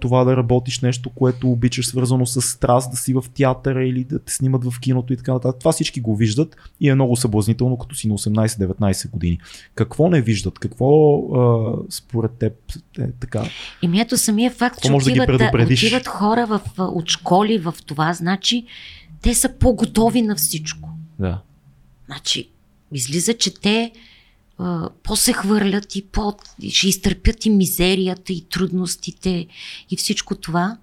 това 0.00 0.24
да 0.24 0.36
работиш 0.36 0.80
нещо, 0.80 1.10
което 1.10 1.50
обичаш, 1.50 1.86
свързано 1.86 2.26
с 2.26 2.42
страст, 2.42 2.90
да 2.90 2.96
си 2.96 3.14
в 3.14 3.24
театъра 3.34 3.84
или 3.84 4.04
да 4.04 4.18
те 4.18 4.32
снимат 4.32 4.64
в 4.64 4.80
киното 4.80 5.12
и 5.12 5.16
така 5.16 5.32
нататък. 5.32 5.58
Това 5.58 5.72
всички 5.72 6.00
го 6.00 6.16
виждат 6.16 6.56
и 6.80 6.88
е 6.88 6.94
много 6.94 7.16
съблазнително, 7.16 7.76
като 7.76 7.94
си 7.94 8.08
на 8.08 8.18
18-19 8.18 9.10
години. 9.10 9.38
Какво 9.74 10.08
не 10.08 10.20
виждат? 10.20 10.58
Какво 10.58 11.18
а, 11.18 11.72
според 11.90 12.32
теб 12.32 12.52
е 12.98 13.12
така? 13.20 13.44
И 13.82 14.00
ето 14.00 14.16
самия 14.16 14.50
факт, 14.50 14.74
Какво 14.74 14.86
че 14.86 14.92
може 14.92 15.04
да 15.04 15.12
ги 15.12 15.20
отиват, 15.20 15.70
отиват 15.70 16.06
хора 16.06 16.46
в, 16.46 16.60
от 16.78 17.08
школи 17.08 17.58
в 17.58 17.74
това, 17.86 18.12
значи 18.12 18.66
те 19.22 19.34
са 19.34 19.48
по-готови 19.58 20.22
на 20.22 20.36
всичко. 20.36 20.88
Да. 21.18 21.40
Значи, 22.06 22.48
излиза, 22.94 23.34
че 23.34 23.54
те 23.54 23.92
а, 24.58 24.88
по-се 25.02 25.32
хвърлят 25.32 25.96
и 25.96 26.06
по- 26.06 26.36
ще 26.70 26.88
изтърпят 26.88 27.46
и 27.46 27.50
мизерията, 27.50 28.32
и 28.32 28.44
трудностите, 28.48 29.46
и 29.90 29.96
всичко 29.96 30.34
това. 30.34 30.78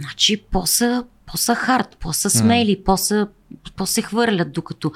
Значи, 0.00 0.36
по-са, 0.36 1.04
по-са 1.26 1.54
хард, 1.54 1.96
по-са 2.00 2.30
смели, 2.30 2.84
по-са, 2.84 3.28
по-се 3.76 4.02
хвърлят, 4.02 4.52
докато 4.52 4.92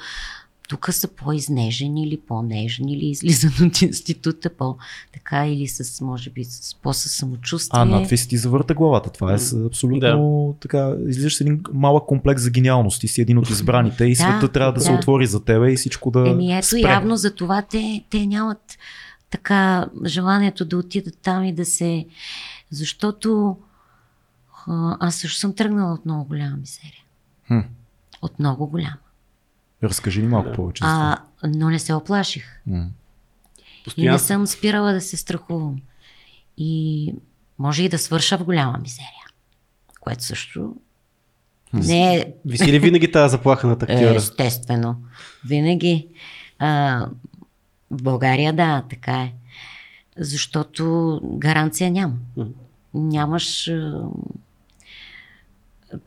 тук 0.67 0.93
са 0.93 1.07
по-изнежени 1.07 2.03
или 2.03 2.17
по-нежни, 2.17 2.93
или 2.93 3.05
излизат 3.05 3.59
от 3.61 3.81
института 3.81 4.49
по 4.49 4.77
така 5.13 5.47
или 5.47 5.67
с, 5.67 6.01
може 6.01 6.29
би, 6.29 6.43
с 6.43 6.75
по-със 6.75 7.11
самочувствие. 7.11 7.81
А, 7.81 7.85
надвис 7.85 8.27
ти 8.27 8.37
завърта 8.37 8.73
главата. 8.73 9.09
Това 9.09 9.31
е 9.33 9.37
абсолютно 9.65 10.55
така. 10.61 10.95
Излизаш 11.07 11.41
един 11.41 11.63
малък 11.73 12.05
комплекс 12.05 12.41
за 12.43 12.49
гениалност. 12.49 13.01
Ти 13.01 13.07
си 13.07 13.21
един 13.21 13.37
от 13.37 13.49
избраните 13.49 14.05
и 14.05 14.09
Да, 14.09 14.15
света 14.15 14.51
трябва 14.51 14.73
да, 14.73 14.81
се 14.81 14.91
да. 14.91 14.97
отвори 14.97 15.27
за 15.27 15.43
тебе 15.43 15.71
и 15.71 15.75
всичко 15.75 16.11
да 16.11 16.29
Еми 16.29 16.57
ето, 16.57 16.67
спре. 16.67 16.79
явно 16.79 17.15
за 17.15 17.35
това 17.35 17.61
те, 17.61 18.03
те 18.09 18.25
нямат 18.25 18.77
така 19.29 19.89
желанието 20.05 20.65
да 20.65 20.77
отида 20.77 21.11
там 21.11 21.43
и 21.43 21.53
да 21.53 21.65
се... 21.65 22.05
Защото 22.71 23.57
а, 24.67 24.97
аз 24.99 25.15
също 25.15 25.39
съм 25.39 25.55
тръгнала 25.55 25.93
от 25.93 26.05
много 26.05 26.25
голяма 26.25 26.57
мизерия. 26.57 27.03
Хм. 27.47 27.59
От 28.21 28.39
много 28.39 28.67
голяма. 28.67 28.97
Разкажи 29.83 30.21
ни 30.21 30.27
малко 30.27 30.51
повече. 30.51 30.83
за 30.83 30.89
това. 30.89 31.17
А, 31.41 31.47
но 31.47 31.69
не 31.69 31.79
се 31.79 31.93
оплаших. 31.93 32.61
М. 32.67 32.87
И 33.97 34.09
не 34.09 34.19
съм 34.19 34.47
спирала 34.47 34.93
да 34.93 35.01
се 35.01 35.17
страхувам. 35.17 35.81
И 36.57 37.13
може 37.59 37.83
и 37.83 37.89
да 37.89 37.97
свърша 37.97 38.37
в 38.37 38.43
голяма 38.43 38.77
мизерия. 38.77 39.11
Което 40.01 40.23
също 40.23 40.75
не 41.73 42.15
е 42.15 42.33
Виси 42.45 42.71
ли 42.71 42.79
винаги 42.79 43.11
тази 43.11 43.31
заплаха 43.31 43.67
на 43.67 43.73
актьора? 43.73 44.15
естествено. 44.15 44.95
Винаги. 45.45 46.07
А, 46.59 46.99
в 47.91 48.03
България 48.03 48.53
да, 48.53 48.83
така 48.89 49.21
е. 49.21 49.33
Защото 50.17 51.19
гаранция 51.23 51.91
няма. 51.91 52.13
Нямаш. 52.93 53.71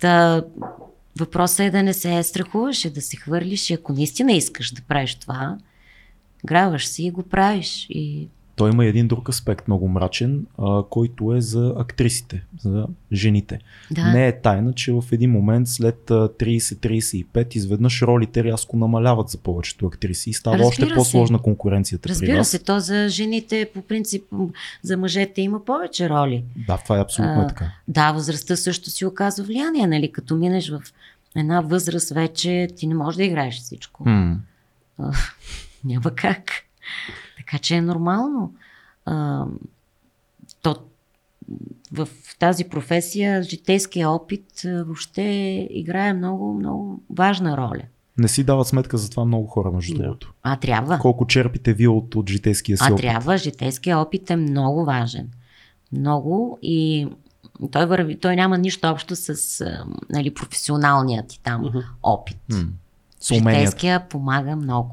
Да, 0.00 0.44
въпросът 1.18 1.60
е 1.60 1.70
да 1.70 1.82
не 1.82 1.94
се 1.94 2.22
страхуваш, 2.22 2.84
и 2.84 2.90
да 2.90 3.00
се 3.00 3.16
хвърлиш 3.16 3.70
и 3.70 3.74
ако 3.74 3.92
наистина 3.92 4.32
искаш 4.32 4.70
да 4.70 4.82
правиш 4.82 5.14
това, 5.14 5.58
граваш 6.44 6.86
си 6.86 7.04
и 7.04 7.10
го 7.10 7.22
правиш. 7.22 7.86
И 7.90 8.28
Той 8.60 8.70
има 8.70 8.84
един 8.84 9.08
друг 9.08 9.28
аспект, 9.28 9.68
много 9.68 9.88
мрачен, 9.88 10.46
а, 10.58 10.82
който 10.90 11.34
е 11.34 11.40
за 11.40 11.74
актрисите, 11.78 12.44
за 12.58 12.86
жените. 13.12 13.58
да, 13.90 14.12
Не 14.12 14.26
е 14.28 14.40
тайна, 14.40 14.72
че 14.72 14.92
в 14.92 15.04
един 15.12 15.30
момент 15.30 15.68
след 15.68 16.10
а, 16.10 16.28
30-35 16.28 17.56
изведнъж 17.56 18.02
ролите 18.02 18.44
рязко 18.44 18.76
намаляват 18.76 19.28
за 19.28 19.38
повечето 19.38 19.86
актриси 19.86 20.30
и 20.30 20.32
става 20.32 20.54
Разбира 20.58 20.68
още 20.68 20.86
се. 20.86 20.94
по-сложна 20.94 21.38
конкуренцията 21.38 22.02
при 22.02 22.10
разбира 22.10 22.36
вас. 22.36 22.48
се, 22.48 22.58
то 22.58 22.80
за 22.80 23.08
жените 23.08 23.70
по 23.74 23.82
принцип, 23.82 24.24
за 24.82 24.96
мъжете 24.96 25.40
има 25.40 25.64
повече 25.64 26.08
роли. 26.08 26.44
Да, 26.66 26.76
това 26.76 26.98
е 26.98 27.02
абсолютно 27.02 27.40
А, 27.40 27.44
е 27.44 27.48
така. 27.48 27.72
Да, 27.88 28.12
възрастта 28.12 28.56
също 28.56 28.90
си 28.90 29.06
оказва 29.06 29.44
влияние, 29.44 29.86
нали? 29.86 30.12
Като 30.12 30.36
минеш 30.36 30.70
в 30.70 30.82
една 31.36 31.60
възраст 31.60 32.10
вече, 32.10 32.68
ти 32.76 32.86
не 32.86 32.94
можеш 32.94 33.16
да 33.16 33.24
играеш 33.24 33.60
всичко. 33.60 34.08
М. 34.08 34.36
Няма 35.84 36.10
как. 36.14 36.50
Така 37.40 37.58
че 37.58 37.76
е 37.76 37.82
нормално. 37.82 38.54
А, 39.06 39.44
то, 40.62 40.76
в 41.92 42.08
тази 42.38 42.64
професия 42.64 43.42
житейския 43.42 44.10
опит 44.10 44.64
а, 44.64 44.84
въобще 44.84 45.22
играе 45.70 46.12
много, 46.12 46.54
много 46.54 47.00
важна 47.10 47.56
роля. 47.56 47.82
Не 48.18 48.28
си 48.28 48.44
дават 48.44 48.66
сметка 48.66 48.98
за 48.98 49.10
това 49.10 49.24
много 49.24 49.46
хора, 49.46 49.70
между 49.70 49.94
другото. 49.94 50.32
А 50.42 50.56
трябва. 50.56 50.98
Колко 50.98 51.26
черпите 51.26 51.72
вие 51.72 51.88
от, 51.88 52.14
от 52.14 52.30
житейския 52.30 52.76
си 52.78 52.84
А 52.86 52.92
опит? 52.92 53.02
трябва. 53.02 53.36
Житейския 53.36 53.98
опит 53.98 54.30
е 54.30 54.36
много 54.36 54.84
важен. 54.84 55.28
Много 55.92 56.58
и 56.62 57.08
той, 57.70 57.86
върви, 57.86 58.18
той 58.18 58.36
няма 58.36 58.58
нищо 58.58 58.88
общо 58.88 59.16
с 59.16 59.60
а, 59.60 59.84
нали, 60.10 60.34
професионалният 60.34 61.28
ти 61.28 61.40
там 61.42 61.72
опит. 62.02 62.38
Уменията. 62.50 63.50
Житейския 63.50 64.08
помага 64.08 64.56
много. 64.56 64.90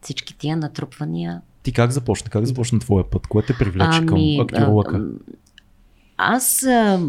Всички 0.00 0.38
тия 0.38 0.56
натрупвания. 0.56 1.42
Ти 1.64 1.72
как 1.72 1.90
започна? 1.90 2.30
Как 2.30 2.44
започна 2.46 2.78
твоя 2.78 3.10
път? 3.10 3.26
Кое 3.26 3.42
те 3.42 3.58
привлече 3.58 4.06
към 4.06 4.14
Ами, 4.18 4.38
актьорлъка? 4.40 4.96
а, 4.96 4.98
м, 4.98 5.08
Аз, 6.16 6.62
а, 6.62 7.00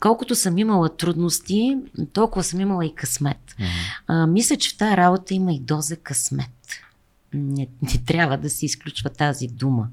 колкото 0.00 0.34
съм 0.34 0.58
имала 0.58 0.96
трудности, 0.96 1.76
толкова 2.12 2.42
съм 2.42 2.60
имала 2.60 2.86
и 2.86 2.94
късмет. 2.94 3.56
А, 4.06 4.26
мисля, 4.26 4.56
че 4.56 4.70
в 4.70 4.76
тази 4.76 4.96
работа 4.96 5.34
има 5.34 5.52
и 5.52 5.60
доза 5.60 5.96
късмет. 5.96 6.50
Не, 7.34 7.68
не 7.82 8.04
трябва 8.06 8.38
да 8.38 8.50
се 8.50 8.66
изключва 8.66 9.10
тази 9.10 9.46
дума. 9.46 9.88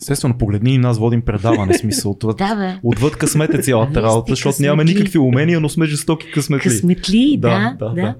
Естествено, 0.00 0.38
погледни 0.38 0.74
и 0.74 0.78
нас 0.78 0.98
водим 0.98 1.22
предаване, 1.22 1.74
смисъл. 1.74 2.14
Това, 2.14 2.32
да, 2.38 2.54
бе. 2.56 2.78
Отвъд 2.82 3.16
късмет 3.16 3.54
е 3.54 3.62
цялата 3.62 4.02
работа, 4.02 4.32
защото 4.32 4.62
нямаме 4.62 4.82
късметли. 4.82 5.00
никакви 5.00 5.18
умения, 5.18 5.60
но 5.60 5.68
сме 5.68 5.86
жестоки 5.86 6.30
късметли. 6.30 6.62
Късметли, 6.62 7.36
Да, 7.40 7.76
да. 7.78 7.88
да, 7.88 7.94
да. 7.94 8.14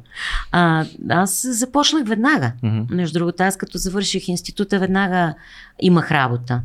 А, 0.52 0.84
аз 1.10 1.46
започнах 1.50 2.08
веднага. 2.08 2.52
Мгм. 2.62 2.80
Между 2.90 3.18
другото, 3.18 3.42
аз 3.42 3.56
като 3.56 3.78
завърших 3.78 4.28
института, 4.28 4.78
веднага 4.78 5.34
имах 5.80 6.10
работа. 6.12 6.60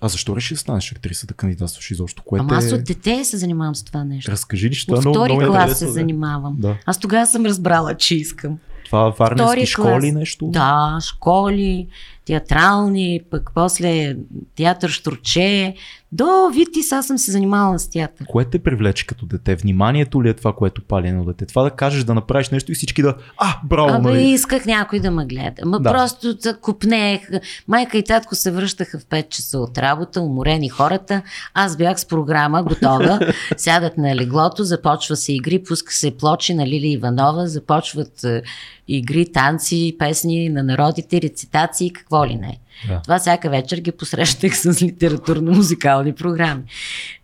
А 0.00 0.08
защо 0.08 0.36
реши 0.36 0.54
да 0.54 0.60
станеш 0.60 0.92
актриса, 0.92 1.26
да 1.26 1.34
кандидатстваш 1.34 1.90
изобщо? 1.90 2.22
Което 2.22 2.44
Ама 2.44 2.56
аз 2.56 2.70
е... 2.70 2.74
от 2.74 2.84
дете 2.84 3.24
се 3.24 3.36
занимавам 3.36 3.74
с 3.74 3.82
това 3.82 4.04
нещо. 4.04 4.30
Разкажи 4.30 4.70
ли, 4.70 4.74
това 4.86 4.98
От 4.98 5.04
е 5.04 5.08
много, 5.08 5.24
втори 5.24 5.32
много 5.32 5.52
клас 5.52 5.78
се 5.78 5.86
да. 5.86 5.92
занимавам. 5.92 6.56
Да. 6.58 6.76
Аз 6.86 6.98
тогава 6.98 7.26
съм 7.26 7.46
разбрала, 7.46 7.94
че 7.94 8.14
искам. 8.14 8.58
Това 8.84 9.08
варненски 9.10 9.66
школи 9.66 9.90
клас. 10.02 10.14
нещо? 10.14 10.46
Да, 10.46 10.98
школи, 11.02 11.86
театрални, 12.26 13.20
пък 13.30 13.50
после 13.54 14.16
театър 14.56 14.90
Штурче. 14.90 15.74
До 16.12 16.50
Витис 16.54 16.92
аз 16.92 17.06
съм 17.06 17.18
се 17.18 17.30
занимавала 17.30 17.78
с 17.78 17.90
театър. 17.90 18.26
Кое 18.26 18.44
те 18.44 18.58
привлече 18.58 19.06
като 19.06 19.26
дете? 19.26 19.54
Вниманието 19.54 20.24
ли 20.24 20.28
е 20.28 20.34
това, 20.34 20.52
което 20.52 20.82
пали 20.82 21.08
едно 21.08 21.24
дете? 21.24 21.46
Това 21.46 21.62
да 21.62 21.70
кажеш 21.70 22.04
да 22.04 22.14
направиш 22.14 22.50
нещо 22.50 22.72
и 22.72 22.74
всички 22.74 23.02
да... 23.02 23.14
А, 23.38 23.56
браво, 23.64 23.88
Абе, 23.88 24.08
нали? 24.08 24.22
исках 24.22 24.66
някой 24.66 25.00
да 25.00 25.10
ме 25.10 25.26
гледа. 25.26 25.66
Ма 25.66 25.80
Да. 25.80 25.82
да. 25.82 25.90
просто 25.92 26.34
да 26.34 26.56
купнех. 26.56 27.28
Майка 27.68 27.98
и 27.98 28.04
татко 28.04 28.34
се 28.34 28.50
връщаха 28.50 28.98
в 28.98 29.04
5 29.04 29.28
часа 29.28 29.58
от 29.58 29.78
работа, 29.78 30.20
уморени 30.20 30.68
хората. 30.68 31.22
Аз 31.54 31.76
бях 31.76 32.00
с 32.00 32.04
програма, 32.04 32.62
готова. 32.62 33.20
Сядат 33.56 33.98
на 33.98 34.16
леглото, 34.16 34.64
започва 34.64 35.16
се 35.16 35.32
игри, 35.32 35.62
пуска 35.62 35.92
се 35.92 36.16
плочи 36.16 36.54
на 36.54 36.66
Лили 36.66 36.88
Иванова, 36.88 37.46
започват 37.46 38.24
е, 38.24 38.42
игри, 38.88 39.32
танци, 39.32 39.96
песни 39.98 40.48
на 40.48 40.62
народите, 40.62 41.22
рецитации, 41.22 41.92
какво 41.92 42.26
ли 42.26 42.34
не. 42.34 42.58
Да. 42.88 43.00
Това 43.02 43.18
всяка 43.18 43.50
вечер 43.50 43.78
ги 43.78 43.92
посрещах 43.92 44.56
с 44.56 44.82
литературно-музикални 44.82 46.12
програми. 46.14 46.62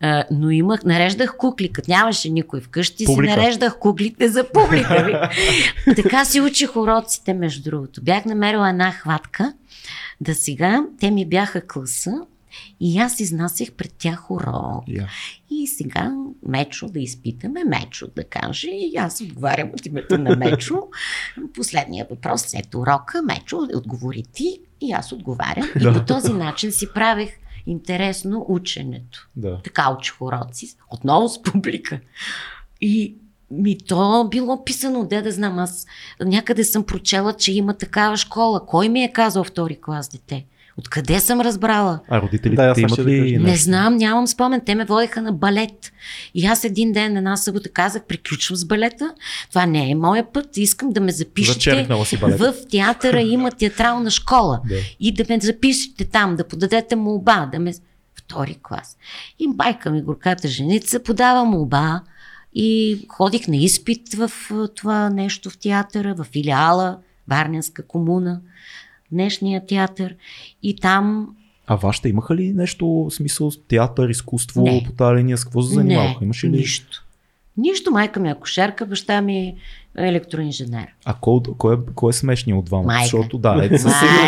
А, 0.00 0.24
но 0.30 0.50
имах, 0.50 0.84
нареждах 0.84 1.36
кукли, 1.36 1.68
като 1.68 1.90
нямаше 1.90 2.30
никой 2.30 2.60
вкъщи, 2.60 3.04
Публика. 3.04 3.32
си 3.32 3.38
нареждах 3.38 3.78
куклите 3.78 4.28
за 4.28 4.44
публика. 4.54 5.04
ви. 5.04 5.94
така 6.02 6.24
си 6.24 6.40
учих 6.40 6.76
уроците, 6.76 7.34
между 7.34 7.70
другото. 7.70 8.02
Бях 8.02 8.24
намерила 8.24 8.68
една 8.68 8.92
хватка, 8.92 9.52
да 10.20 10.34
сега, 10.34 10.84
те 11.00 11.10
ми 11.10 11.26
бяха 11.26 11.66
класа 11.66 12.12
и 12.80 12.98
аз 12.98 13.20
изнасях 13.20 13.72
пред 13.72 13.92
тях 13.92 14.30
урок. 14.30 14.84
Я. 14.88 15.08
И 15.50 15.66
сега 15.66 16.14
Мечо 16.48 16.88
да 16.88 17.00
изпитаме, 17.00 17.64
Мечо 17.64 18.06
да 18.16 18.24
каже, 18.24 18.70
и 18.70 18.96
аз 18.96 19.20
отговарям 19.20 19.70
от 19.74 19.86
името 19.86 20.18
на 20.18 20.36
Мечо. 20.36 20.82
Последния 21.54 22.06
въпрос 22.10 22.42
след 22.42 22.74
урока, 22.74 23.22
Мечо 23.22 23.58
отговори 23.74 24.22
ти 24.32 24.60
и 24.80 24.92
аз 24.92 25.12
отговарям. 25.12 25.68
И 25.80 25.92
по 25.92 26.04
този 26.04 26.32
начин 26.32 26.72
си 26.72 26.86
правех 26.94 27.30
интересно 27.66 28.46
ученето. 28.48 29.28
Да. 29.36 29.60
Така 29.64 29.96
учих 29.98 30.22
уроци, 30.22 30.76
отново 30.90 31.28
с 31.28 31.42
публика. 31.42 32.00
И 32.80 33.14
ми 33.50 33.78
то 33.78 34.28
било 34.30 34.64
писано, 34.64 35.06
де 35.06 35.22
да 35.22 35.32
знам, 35.32 35.58
аз 35.58 35.86
някъде 36.20 36.64
съм 36.64 36.84
прочела, 36.84 37.32
че 37.32 37.52
има 37.52 37.74
такава 37.74 38.16
школа. 38.16 38.66
Кой 38.66 38.88
ми 38.88 39.04
е 39.04 39.12
казал 39.12 39.44
втори 39.44 39.80
клас 39.80 40.08
дете? 40.08 40.44
Откъде 40.78 41.20
съм 41.20 41.40
разбрала? 41.40 42.00
А 42.08 42.20
родителите 42.20 42.56
Да, 42.56 42.74
имат 42.78 42.96
да 42.96 43.04
ли 43.04 43.34
кажа. 43.34 43.46
Не 43.46 43.56
знам, 43.56 43.96
нямам 43.96 44.26
спомен. 44.26 44.60
Те 44.66 44.74
ме 44.74 44.84
водеха 44.84 45.22
на 45.22 45.32
балет. 45.32 45.92
И 46.34 46.46
аз 46.46 46.64
един 46.64 46.92
ден, 46.92 47.16
една 47.16 47.36
събота 47.36 47.68
казах, 47.68 48.02
приключвам 48.02 48.56
с 48.56 48.64
балета. 48.64 49.14
Това 49.48 49.66
не 49.66 49.90
е 49.90 49.94
моя 49.94 50.32
път. 50.32 50.56
Искам 50.56 50.90
да 50.90 51.00
ме 51.00 51.12
запишете. 51.12 51.86
В 52.22 52.54
театъра 52.70 53.20
има 53.20 53.50
театрална 53.50 54.10
школа. 54.10 54.60
Да. 54.68 54.76
И 55.00 55.14
да 55.14 55.24
ме 55.28 55.40
запишете 55.40 56.04
там, 56.04 56.36
да 56.36 56.48
подадете 56.48 56.96
молба, 56.96 57.48
да 57.52 57.58
ме... 57.58 57.74
Втори 58.14 58.56
клас. 58.62 58.96
И 59.38 59.46
майка 59.46 59.90
ми, 59.90 60.02
горката 60.02 60.48
женица, 60.48 61.02
подава 61.02 61.44
молба 61.44 62.00
и 62.54 63.00
ходих 63.08 63.48
на 63.48 63.56
изпит 63.56 64.14
в 64.14 64.30
това 64.74 65.10
нещо 65.10 65.50
в 65.50 65.58
театъра, 65.58 66.14
в 66.14 66.24
филиала, 66.24 66.98
Варненска 67.28 67.86
комуна, 67.86 68.40
днешния 69.12 69.66
театър. 69.66 70.16
И 70.62 70.76
там 70.76 71.28
А 71.66 71.76
вашите 71.76 72.08
имаха 72.08 72.36
ли 72.36 72.52
нещо, 72.52 73.06
смисъл 73.10 73.50
театър, 73.68 74.08
изкуство, 74.08 74.62
Не. 74.62 74.82
по 74.86 74.92
тази 74.92 75.18
линия, 75.18 75.38
с 75.38 75.44
какво 75.44 75.62
се 75.62 75.74
занимаваха? 75.74 76.24
Имаше 76.24 76.46
ли? 76.46 76.56
нищо. 76.56 77.04
Нищо. 77.56 77.90
Майка 77.90 78.20
ми 78.20 78.28
е 78.28 78.32
акушерка, 78.32 78.86
баща 78.86 79.20
ми 79.20 79.54
електроинженер. 79.98 80.86
А 81.04 81.14
кой, 81.14 81.40
кой, 81.58 81.74
е, 81.74 81.78
кой 81.94 82.10
е 82.10 82.12
смешният 82.12 82.58
от 82.58 82.64
двамата? 82.64 82.86
Майка. 82.86 83.02
Защото 83.04 83.38
да, 83.38 83.48
е, 83.50 83.70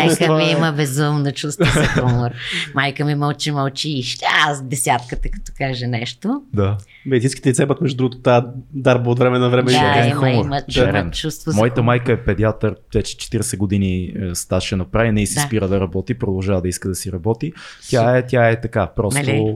Майка 0.05 0.33
ми 0.35 0.43
е- 0.43 0.51
има 0.51 0.71
безумно 0.71 1.31
чувство 1.31 1.65
за 1.65 1.85
хумор. 1.87 2.29
Майка 2.75 3.05
ми 3.05 3.15
мълчи, 3.15 3.51
мълчи 3.51 3.89
и 3.89 4.03
ще 4.03 4.25
аз 4.47 4.63
десятката, 4.63 5.29
като 5.29 5.51
каже 5.57 5.87
нещо. 5.87 6.41
Да. 6.53 6.77
Медицинските 7.05 7.63
имат 7.63 7.81
между 7.81 7.97
другото 7.97 8.19
тази 8.19 8.45
дарба 8.73 9.09
от 9.09 9.19
време 9.19 9.39
на 9.39 9.49
време. 9.49 9.71
Да, 9.71 10.05
има, 10.07 10.15
хумор. 10.15 10.45
има, 10.45 11.11
чувство 11.11 11.51
за 11.51 11.57
Моята 11.57 11.75
хумор. 11.75 11.85
майка 11.85 12.11
е 12.11 12.23
педиатър, 12.23 12.75
вече 12.93 13.17
40 13.17 13.57
години 13.57 14.03
е, 14.03 14.35
стаж 14.35 14.63
ще 14.63 14.75
направи, 14.75 15.11
не 15.11 15.21
и 15.21 15.27
си 15.27 15.35
Да. 15.35 15.41
спира 15.41 15.67
да 15.67 15.79
работи, 15.79 16.13
продължава 16.13 16.61
да 16.61 16.67
иска 16.67 16.89
да 16.89 16.95
си 16.95 17.11
работи. 17.11 17.53
Тя 17.89 18.17
е, 18.17 18.27
тя 18.27 18.49
е 18.49 18.61
така, 18.61 18.87
просто 18.95 19.19
Нали? 19.19 19.53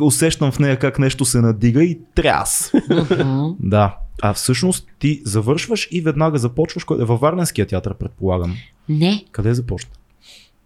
усещам 0.00 0.52
в 0.52 0.58
нея 0.58 0.78
как 0.78 0.98
нещо 0.98 1.24
се 1.24 1.40
надига 1.40 1.82
и 1.84 1.98
тряс. 2.14 2.72
Да. 3.60 3.96
А 4.22 4.34
всъщност 4.34 4.86
ти 4.98 5.22
завършваш 5.24 5.88
и 5.90 6.00
веднага 6.00 6.38
започваш 6.38 6.84
във 6.90 7.20
Варненския 7.20 7.66
театър, 7.66 7.94
предполагам. 7.94 8.56
Не, 8.88 9.24
Къде 9.32 9.54
започна? 9.54 9.90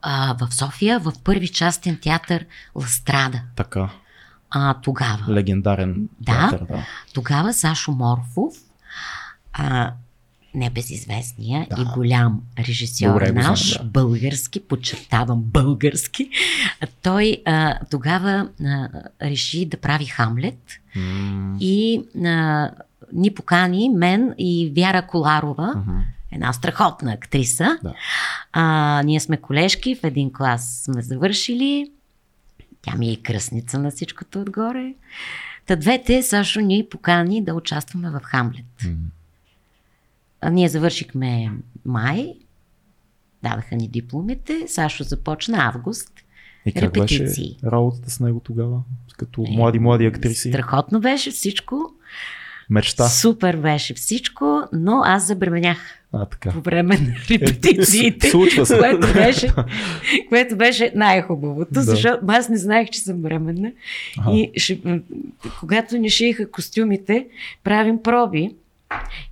а, 0.03 0.37
в 0.41 0.55
София, 0.55 0.99
в 1.01 1.13
първи 1.25 1.49
частен 1.49 1.99
театър 2.03 2.47
Ластрада. 2.75 3.43
Така. 3.57 3.91
А, 4.51 4.75
тогава. 4.75 5.25
Легендарен 5.35 6.09
Да. 6.21 6.33
театър, 6.51 6.67
да. 6.67 6.87
Тогава 7.15 7.53
Сашо 7.53 7.93
Морфов, 7.93 8.55
а, 9.53 9.93
небезизвестния 10.55 11.67
Да. 11.71 11.83
и 11.83 11.85
голям 11.85 12.41
режисьор 12.59 13.09
Добре 13.13 13.33
наш, 13.33 13.73
знам, 13.75 13.87
да. 13.87 13.91
български, 14.01 14.61
подчертавам 14.61 15.43
български, 15.43 16.31
той 17.03 17.43
а, 17.45 17.79
тогава 17.91 18.49
а, 18.65 18.89
реши 19.23 19.67
да 19.67 19.77
прави 19.77 20.05
Хамлет 20.07 20.73
М, 20.97 21.57
и 21.61 22.03
а, 22.25 22.71
ни 23.13 23.35
покани 23.35 23.89
мен 23.89 24.35
и 24.39 24.73
Вяра 24.77 25.07
Коларова, 25.07 25.75
мгм. 25.77 25.99
една 26.33 26.53
страхотна 26.53 27.13
актриса. 27.13 27.79
Да. 27.83 27.95
А, 28.53 29.03
ние 29.05 29.21
сме 29.21 29.37
колежки, 29.37 29.95
в 29.95 30.05
един 30.05 30.33
клас 30.33 30.83
сме 30.85 31.03
завършили. 31.03 31.91
Тя 32.83 32.95
ми 32.95 33.07
е 33.07 33.13
и 33.13 33.23
кръсница 33.23 33.79
на 33.79 33.91
всичкото 33.91 34.41
отгоре. 34.41 34.95
Та 35.67 35.77
двете 35.77 36.23
Сашо 36.23 36.61
ни 36.61 36.87
покани 36.91 37.45
да 37.45 37.55
участваме 37.55 38.11
в 38.11 38.21
Хамлет. 38.23 38.65
М. 38.85 38.91
А, 40.41 40.51
ние 40.51 40.69
завършихме 40.69 41.53
май, 41.85 42.35
дадаха 43.43 43.77
ни 43.77 43.89
дипломите, 43.89 44.65
Сашо 44.69 45.05
започна 45.05 45.59
август. 45.75 46.11
И 46.67 46.73
как 46.73 46.93
беше 46.93 47.19
Репетиции. 47.19 47.57
работата 47.65 48.11
с 48.11 48.21
него 48.21 48.41
тогава? 48.41 48.83
Като 49.17 49.45
Е, 49.49 49.57
млади, 49.57 49.79
млади 49.79 50.07
актриси? 50.07 50.49
Страхотно 50.49 51.01
беше 51.01 51.31
всичко. 51.31 51.93
Мечта. 52.73 53.09
Супер 53.09 53.57
беше 53.57 53.95
всичко, 53.95 54.63
но 54.73 55.03
аз 55.05 55.27
забременях 55.27 55.79
А, 56.13 56.27
така. 56.27 56.51
по 56.51 56.61
време 56.61 56.97
на 56.97 57.15
репетициите. 57.31 58.27
Е, 58.27 58.31
Случва 58.31 58.67
се. 58.67 58.79
което 58.79 59.13
беше, 59.13 59.53
което 60.29 60.57
беше 60.57 60.93
най-хубавото, 60.95 61.71
Да. 61.73 61.83
защото 61.83 62.25
аз 62.29 62.49
не 62.49 62.57
знаех, 62.57 62.91
че 62.91 63.01
съм 63.01 63.17
бременна. 63.17 63.73
Аха. 64.19 64.31
И 64.33 64.51
ще, 64.57 64.79
когато 65.61 65.97
ни 65.99 66.11
шиеха 66.11 66.51
костюмите, 66.51 67.27
правим 67.65 68.03
проби. 68.03 68.51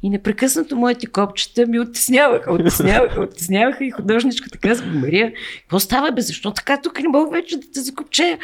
И 0.02 0.10
непрекъснато 0.10 0.76
моите 0.76 1.06
копчета 1.06 1.66
ми 1.66 1.80
оттесняваха, 1.80 2.52
оттесняваха, 2.52 3.20
оттесняваха 3.20 3.84
и 3.84 3.90
художничката 3.90 4.58
казва, 4.58 4.86
Мария, 4.86 5.32
какво 5.60 5.80
става 5.80 6.12
бе, 6.12 6.20
защо 6.20 6.50
така 6.50 6.80
тук 6.82 7.00
не 7.02 7.08
мога 7.08 7.30
вече 7.30 7.56
да 7.56 7.66
те 7.74 7.80
закопчея? 7.80 8.38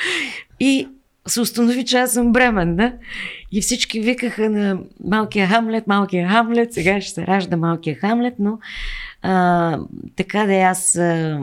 И 0.60 0.88
се 1.26 1.40
установи, 1.40 1.84
че 1.84 1.96
аз 1.96 2.12
съм 2.12 2.32
бременна 2.32 2.92
и 3.52 3.60
всички 3.60 4.00
викаха 4.00 4.50
на 4.50 4.78
малкия 5.04 5.46
Хамлет, 5.46 5.86
малкия 5.86 6.28
Хамлет, 6.28 6.72
сега 6.72 7.00
ще 7.00 7.14
се 7.14 7.26
ражда 7.26 7.56
малкия 7.56 7.96
Хамлет, 7.96 8.34
но 8.38 8.58
а, 9.22 9.78
така 10.16 10.46
да 10.46 10.54
е, 10.54 10.60
аз 10.60 10.96
а, 10.96 11.40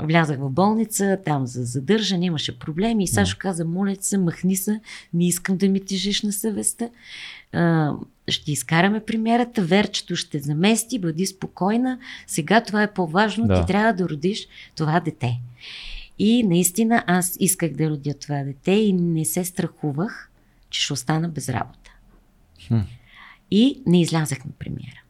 влязах 0.00 0.38
в 0.38 0.50
болница, 0.50 1.18
там 1.24 1.46
за 1.46 1.64
задържане, 1.64 2.26
имаше 2.26 2.58
проблеми 2.58 3.04
и 3.04 3.06
Сашо 3.06 3.36
каза, 3.38 3.64
моля 3.64 3.96
се, 4.00 4.18
махни 4.18 4.56
се, 4.56 4.80
не 5.14 5.28
искам 5.28 5.56
да 5.56 5.68
ми 5.68 5.84
тежиш 5.84 6.22
на 6.22 6.32
съвестта. 6.32 6.88
А, 7.52 7.92
ще 8.28 8.52
изкараме 8.52 9.00
премиерата, 9.00 9.62
Верчето 9.62 10.16
ще 10.16 10.38
замести, 10.38 10.98
бъди 10.98 11.26
спокойна, 11.26 11.98
сега 12.26 12.60
това 12.60 12.82
е 12.82 12.92
по-важно, 12.92 13.46
Да. 13.46 13.60
ти 13.60 13.66
трябва 13.66 13.92
да 13.92 14.08
родиш 14.08 14.46
това 14.76 15.00
дете. 15.00 15.40
И 16.18 16.42
наистина 16.42 17.04
аз 17.06 17.36
исках 17.40 17.72
да 17.72 17.90
родя 17.90 18.14
това 18.14 18.44
дете 18.44 18.72
и 18.72 18.92
не 18.92 19.24
се 19.24 19.44
страхувах, 19.44 20.30
че 20.70 20.80
ще 20.82 20.92
остана 20.92 21.28
без 21.28 21.48
работа. 21.48 21.90
Хм. 22.68 22.78
И 23.50 23.82
не 23.86 24.00
излязах 24.00 24.44
на 24.44 24.50
премиера. 24.58 25.00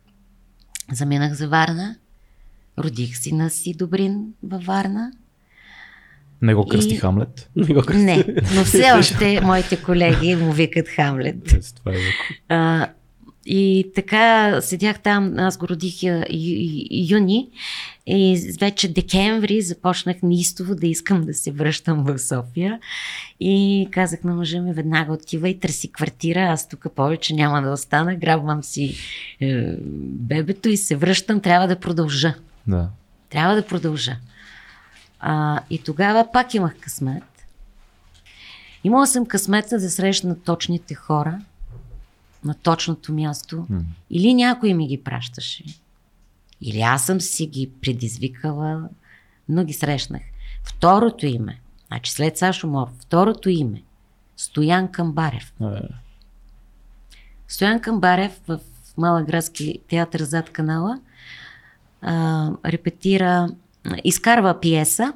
Заминах 0.93 1.33
за 1.33 1.49
Варна, 1.49 1.97
родих 2.79 3.17
сина 3.19 3.51
си 3.51 3.75
Добрин 3.75 4.25
във 4.43 4.65
Варна. 4.65 5.13
Не 6.43 6.55
го 6.55 6.67
кръсти 6.67 6.95
И- 6.95 6.97
Хамлет. 6.97 7.51
Не 7.57 7.75
го 7.75 7.83
кръсти. 7.83 8.05
Не, 8.05 8.25
но 8.55 8.65
все 8.65 8.93
още 8.99 9.41
моите 9.41 9.83
колеги 9.83 10.35
му 10.37 10.53
викат 10.53 10.89
Хамлет. 10.89 11.53
Е, 11.53 11.61
Това 11.75 11.93
е. 11.93 11.97
А, 12.49 12.89
и 13.47 13.93
така 13.95 14.61
седях 14.61 15.01
там, 15.01 15.35
аз 15.39 15.59
го 15.59 15.69
родих 15.69 15.95
юни 16.91 17.49
и 18.07 18.53
вече 18.61 18.93
декември 18.93 19.63
започнах 19.63 20.17
неистово 20.23 20.75
да 20.75 20.87
искам 20.87 21.25
да 21.25 21.35
се 21.35 21.53
връщам 21.53 22.05
в 22.05 22.19
София 22.19 22.81
и 23.41 23.89
казах 23.91 24.25
на 24.25 24.35
мъжа 24.35 24.61
ми 24.61 24.73
веднага 24.73 25.13
отива 25.13 25.49
и 25.49 25.61
търси 25.61 25.93
квартира, 25.93 26.41
аз 26.41 26.69
тук 26.69 26.87
повече 26.97 27.35
няма 27.35 27.63
да 27.63 27.71
остана, 27.71 28.17
грабвам 28.17 28.63
си 28.63 28.95
е, 29.41 29.75
бебето 30.03 30.69
и 30.69 30.77
се 30.77 30.97
връщам, 30.97 31.41
трябва 31.41 31.69
да 31.69 31.81
продължа. 31.81 32.35
Да. 32.67 32.89
Трябва 33.31 33.55
да 33.55 33.67
продължа. 33.67 34.17
А, 35.21 35.61
и 35.71 35.79
тогава 35.79 36.29
пак 36.33 36.55
имах 36.55 36.77
късмет. 36.81 37.25
Имала 38.85 39.07
съм 39.07 39.27
късмета 39.27 39.79
да 39.79 39.91
срещна 39.91 40.41
точните 40.41 40.95
хора 40.95 41.39
на 42.47 42.55
точното 42.55 43.13
място. 43.13 43.67
М. 43.71 43.81
Или 44.11 44.35
някой 44.35 44.75
ми 44.75 44.89
ги 44.89 45.03
пращаше. 45.03 45.65
Или 46.61 46.81
аз 46.81 47.07
съм 47.07 47.21
си 47.21 47.47
ги 47.47 47.71
предизвикала, 47.81 48.89
но 49.49 49.65
ги 49.65 49.73
срещнах. 49.73 50.23
Второто 50.65 51.27
име, 51.27 51.61
значи 51.87 52.13
след 52.13 52.39
Сашо 52.39 52.67
Мор, 52.67 52.89
второто 53.01 53.49
име, 53.49 53.83
Стоян 54.37 54.93
Камбарев. 54.93 55.53
Е, 55.61 55.67
Стоян 57.49 57.81
Камбарев 57.81 58.41
в 58.49 58.61
Малък 58.97 59.27
градски 59.27 59.79
театър 59.89 60.23
зад 60.23 60.51
канала 60.51 61.01
а, 62.03 62.51
репетира, 62.65 63.49
изкарва 64.05 64.61
пиеса 64.61 65.13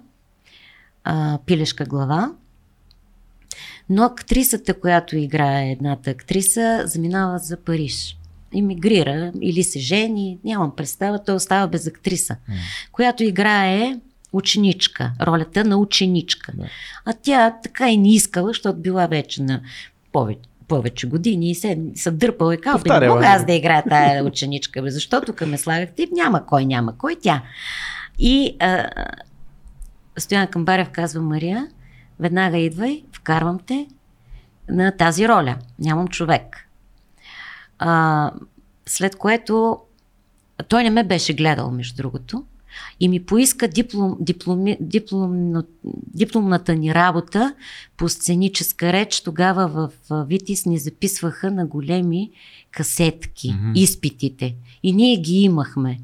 а, 1.04 1.38
Пилешка 1.46 1.84
глава, 1.84 2.32
но 3.91 4.05
актрисата, 4.05 4.74
която 4.74 5.16
играе 5.16 5.70
едната 5.70 6.11
актриса, 6.11 6.82
заминава 6.84 7.38
за 7.38 7.57
Париж. 7.57 8.16
Имигрира 8.53 9.32
или 9.41 9.62
се 9.62 9.78
жени, 9.78 10.38
нямам 10.45 10.76
представа, 10.76 11.24
той 11.24 11.34
остава 11.34 11.66
без 11.66 11.86
актриса, 11.86 12.36
която 12.93 13.24
играе 13.24 13.97
ученичка, 14.32 15.12
ролята 15.22 15.64
на 15.64 15.76
ученичка. 15.76 16.53
Да. 16.55 16.64
А 17.05 17.12
тя 17.22 17.57
така 17.62 17.91
и 17.91 17.97
не 17.97 18.14
искала, 18.14 18.49
защото 18.49 18.78
била 18.78 19.07
вече 19.07 19.43
на 19.43 19.61
повече, 20.12 20.41
повече 20.68 21.07
години 21.07 21.51
и 21.51 21.55
се, 21.55 21.78
се 21.95 22.11
дърпала 22.11 22.55
и 22.55 22.61
казва, 22.61 22.82
бе, 22.88 23.01
не 23.01 23.09
мога 23.09 23.26
аз 23.26 23.47
да 23.47 23.53
играя 23.53 23.84
тая 23.88 24.24
ученичка, 24.24 24.82
бе, 24.82 24.91
защото 24.91 25.26
тук 25.26 25.47
ме 25.47 25.59
слагахте, 25.59 26.09
няма 26.12 26.47
кой, 26.47 26.64
няма 26.64 26.99
кой, 26.99 27.16
тя. 27.22 27.43
И 28.18 28.57
а, 28.59 28.88
Стоян 30.18 30.47
Камбарев 30.47 30.91
казва, 30.91 31.22
Мария, 31.22 31.68
веднага 32.20 32.59
идвай, 32.59 33.03
вкарвам 33.20 33.58
те 33.66 33.86
на 34.68 34.92
тази 34.92 35.28
роля. 35.28 35.56
Нямам 35.78 36.08
човек. 36.08 36.68
А, 37.78 38.30
след 38.86 39.16
което 39.16 39.78
той 40.68 40.82
не 40.82 40.90
ме 40.90 41.04
беше 41.04 41.34
гледал, 41.34 41.70
между 41.70 41.96
другото, 41.96 42.44
и 43.00 43.08
ми 43.08 43.24
поиска 43.24 43.68
диплом, 43.68 44.16
дипломи, 44.20 44.76
диплом, 44.80 45.52
дипломната 46.14 46.74
ни 46.74 46.94
работа 46.94 47.54
по 47.96 48.08
сценическа 48.08 48.92
реч. 48.92 49.20
Тогава 49.20 49.68
в 49.68 49.90
Витис 50.26 50.66
ни 50.66 50.78
записваха 50.78 51.50
на 51.50 51.66
големи 51.66 52.30
касетки, 52.70 53.52
Мгм. 53.52 53.72
изпитите. 53.74 54.54
И 54.82 54.92
ние 54.92 55.16
ги 55.16 55.34
имахме. 55.34 56.00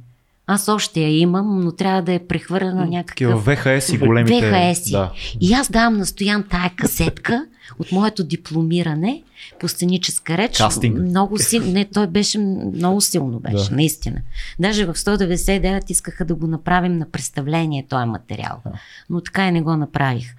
Аз 0.49 0.69
още 0.69 1.01
я 1.01 1.19
имам, 1.19 1.61
но 1.61 1.73
трябва 1.73 2.03
да 2.03 2.13
я 2.13 2.29
прехвърля 2.29 2.75
на 2.75 2.87
някакъв 2.87 3.07
Такива 3.07 3.39
ВХС 3.39 3.89
и 3.89 3.99
големите. 3.99 4.35
VHS-и. 4.35 4.91
Да. 4.93 5.13
и 5.41 5.53
аз 5.53 5.71
давам 5.71 5.97
на 5.97 6.07
Стоян 6.07 6.45
тая 6.51 6.73
касетка 6.77 7.47
от 7.79 7.93
моето 7.93 8.25
дипломиране 8.25 9.23
по 9.61 9.69
сценическа 9.69 10.39
реч. 10.39 10.57
Кастинг. 10.57 10.99
Много 10.99 11.39
си, 11.39 11.59
не, 11.61 11.85
той 11.85 12.07
беше 12.07 12.39
много 12.39 13.01
силно 13.01 13.41
беше, 13.41 13.69
Да. 13.69 13.75
наистина. 13.77 14.21
Даже 14.59 14.85
в 14.87 14.95
199 14.95 15.91
искаха 15.91 16.25
да 16.25 16.35
го 16.35 16.47
направим 16.47 16.99
на 16.99 17.11
представление 17.11 17.87
този 17.89 18.07
материал. 18.07 18.61
Да. 18.67 18.73
Но 19.11 19.21
така 19.21 19.49
и 19.49 19.53
не 19.53 19.63
го 19.63 19.77
направих. 19.77 20.35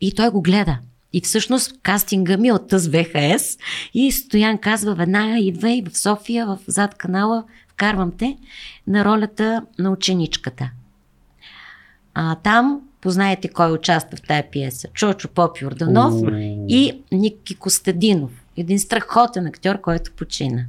И 0.00 0.14
той 0.14 0.30
го 0.30 0.42
гледа. 0.42 0.78
И 1.12 1.20
всъщност 1.20 1.72
кастинга 1.82 2.36
ми 2.36 2.48
е 2.48 2.52
от 2.52 2.68
тъз 2.68 2.88
ВХС 2.88 3.58
и 3.94 4.12
Стоян 4.12 4.58
казва 4.58 4.94
веднага 4.94 5.38
идвай 5.38 5.82
в 5.90 5.98
София, 5.98 6.46
в 6.46 6.58
зад 6.66 6.94
канала, 6.94 7.44
вкарвам 7.74 8.12
те 8.18 8.38
на 8.86 9.04
ролята 9.04 9.62
на 9.78 9.90
ученичката. 9.90 10.70
А, 12.14 12.34
там 12.34 12.80
познаете 13.00 13.48
кой 13.48 13.72
участва 13.72 14.16
в 14.16 14.22
тая 14.22 14.50
пиеса. 14.50 14.88
Чочо 14.94 15.28
Поп 15.28 15.60
Йорданов 15.60 16.14
и 16.68 17.02
Ники 17.12 17.54
Костадинов. 17.54 18.30
Един 18.56 18.78
страхотен 18.78 19.46
актьор, 19.46 19.80
който 19.80 20.12
почина. 20.12 20.64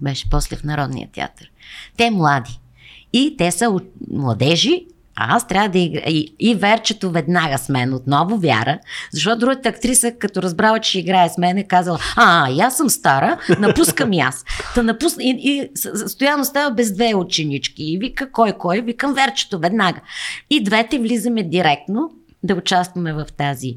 Беше 0.00 0.30
после 0.30 0.56
в 0.56 0.64
Народния 0.64 1.08
театър. 1.12 1.50
Те 1.96 2.10
млади. 2.10 2.60
И 3.12 3.34
те 3.38 3.50
са 3.50 3.80
младежи, 4.10 4.86
А 5.20 5.36
аз 5.36 5.46
трябва 5.46 5.68
да 5.68 5.78
игра. 5.78 6.00
И, 6.06 6.34
и 6.38 6.54
Верчето 6.54 7.10
веднага 7.10 7.58
с 7.58 7.68
мен 7.68 7.94
отново, 7.94 8.36
Вяра, 8.36 8.78
защото 9.12 9.38
другата 9.38 9.68
актриса, 9.68 10.12
като 10.18 10.42
разбрала, 10.42 10.78
че 10.78 10.98
играе 10.98 11.28
с 11.28 11.38
мен, 11.38 11.58
е 11.58 11.64
казала, 11.64 11.98
а, 12.16 12.50
и 12.50 12.60
аз 12.60 12.76
съм 12.76 12.90
стара, 12.90 13.38
напускам 13.58 14.12
и 14.12 14.20
аз. 14.20 14.44
Та 14.74 14.82
напус... 14.82 15.16
и, 15.20 15.36
и 15.38 15.68
стояно 16.08 16.44
става 16.44 16.74
без 16.74 16.94
две 16.94 17.14
ученички. 17.14 17.82
И 17.82 17.98
вика, 17.98 18.32
кой, 18.32 18.52
кой? 18.52 18.80
Викам 18.80 19.14
Верчето 19.14 19.58
веднага. 19.58 20.00
И 20.50 20.64
двете 20.64 20.98
влизаме 20.98 21.42
директно 21.42 22.10
да 22.42 22.54
участваме 22.54 23.12
в 23.12 23.26
тази 23.36 23.76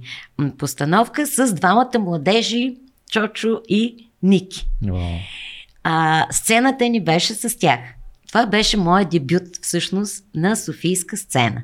постановка 0.57 1.27
с 1.27 1.53
двамата 1.53 1.99
младежи, 1.99 2.75
Чочо 3.11 3.61
и 3.69 4.09
Ники. 4.23 4.67
Вау. 4.87 5.01
А, 5.83 6.27
сцената 6.31 6.89
ни 6.89 7.03
беше 7.03 7.33
с 7.33 7.57
тях. 7.59 7.79
Това 8.31 8.45
беше 8.45 8.77
моят 8.77 9.09
дебют 9.09 9.43
всъщност 9.61 10.25
на 10.35 10.55
Софийска 10.55 11.17
сцена. 11.17 11.61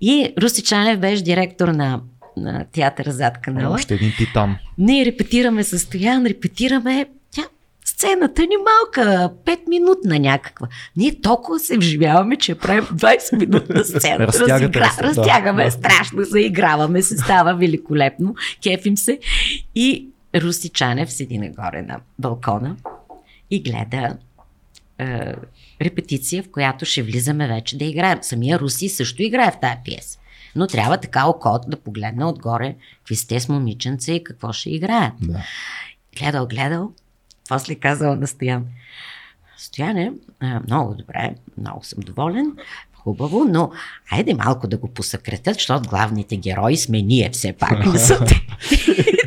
И 0.00 0.32
Руси 0.42 0.62
Чанев 0.62 1.00
беше 1.00 1.22
директор 1.22 1.68
на, 1.68 2.00
на 2.36 2.64
театъра 2.72 3.12
зад 3.12 3.40
канала. 3.40 3.74
Още 3.74 3.94
един 3.94 4.12
титан. 4.18 4.56
Ние 4.78 5.04
репетираме 5.06 5.64
с 5.64 5.78
Стоян, 5.78 6.26
репетираме 6.26 7.06
тя, 7.30 7.42
сцената 7.84 8.42
ни 8.42 8.56
малка, 8.56 9.30
5 9.44 9.68
минутна 9.68 10.18
някаква. 10.18 10.68
Ние 10.96 11.20
толкова 11.20 11.58
се 11.58 11.78
вживяваме, 11.78 12.36
че 12.36 12.54
правим 12.54 12.84
20 12.84 13.38
минутна 13.38 13.84
сцена. 13.84 14.18
Разтягате 14.26 14.80
Разигра... 14.80 14.90
се. 14.90 15.02
Разтягаме, 15.02 15.64
Да. 15.64 15.70
страшно, 15.70 16.24
заиграваме 16.24 17.02
се, 17.02 17.16
става 17.16 17.54
великолепно, 17.54 18.34
кефим 18.62 18.96
се. 18.96 19.18
И 19.74 20.06
Руси 20.36 20.68
Чанев 20.68 21.12
седи 21.12 21.38
нагоре 21.38 21.82
на 21.82 22.00
балкона 22.18 22.76
и 23.50 23.62
гледа 23.62 24.16
е, 24.98 25.34
репетиция, 25.80 26.42
в 26.42 26.50
която 26.50 26.84
ще 26.84 27.02
влизаме 27.02 27.48
вече 27.48 27.78
да 27.78 27.84
играем. 27.84 28.18
Самия 28.22 28.58
Руси 28.58 28.88
също 28.88 29.22
играе 29.22 29.50
в 29.50 29.60
тази 29.60 29.76
пиеса. 29.84 30.18
Но 30.56 30.66
трябва 30.66 31.00
така 31.00 31.26
око 31.26 31.58
да 31.66 31.76
погледне 31.76 32.24
отгоре 32.24 32.74
какви 32.98 33.16
сте 33.16 33.40
с 33.40 33.48
момиченца 33.48 34.12
и 34.12 34.24
какво 34.24 34.52
ще 34.52 34.70
играят. 34.70 35.12
Да. 35.20 35.42
Гледал, 36.18 36.46
гледал, 36.46 36.92
после 37.48 37.74
казал 37.74 38.16
на 38.16 38.26
Стоян. 38.26 38.66
Стояне, 39.58 40.12
много 40.66 40.94
добре, 40.94 41.34
много 41.58 41.84
съм 41.84 41.98
доволен, 42.00 42.52
хубаво, 42.94 43.44
но 43.48 43.70
айде 44.10 44.34
малко 44.34 44.68
да 44.68 44.76
го 44.76 44.88
посъкретят, 44.88 45.54
защото 45.54 45.88
главните 45.88 46.36
герои 46.36 46.76
сме 46.76 47.02
ние 47.02 47.30
все 47.32 47.52
пак. 47.52 47.86
Не 47.86 47.98
са 47.98 48.24
те. 48.24 48.46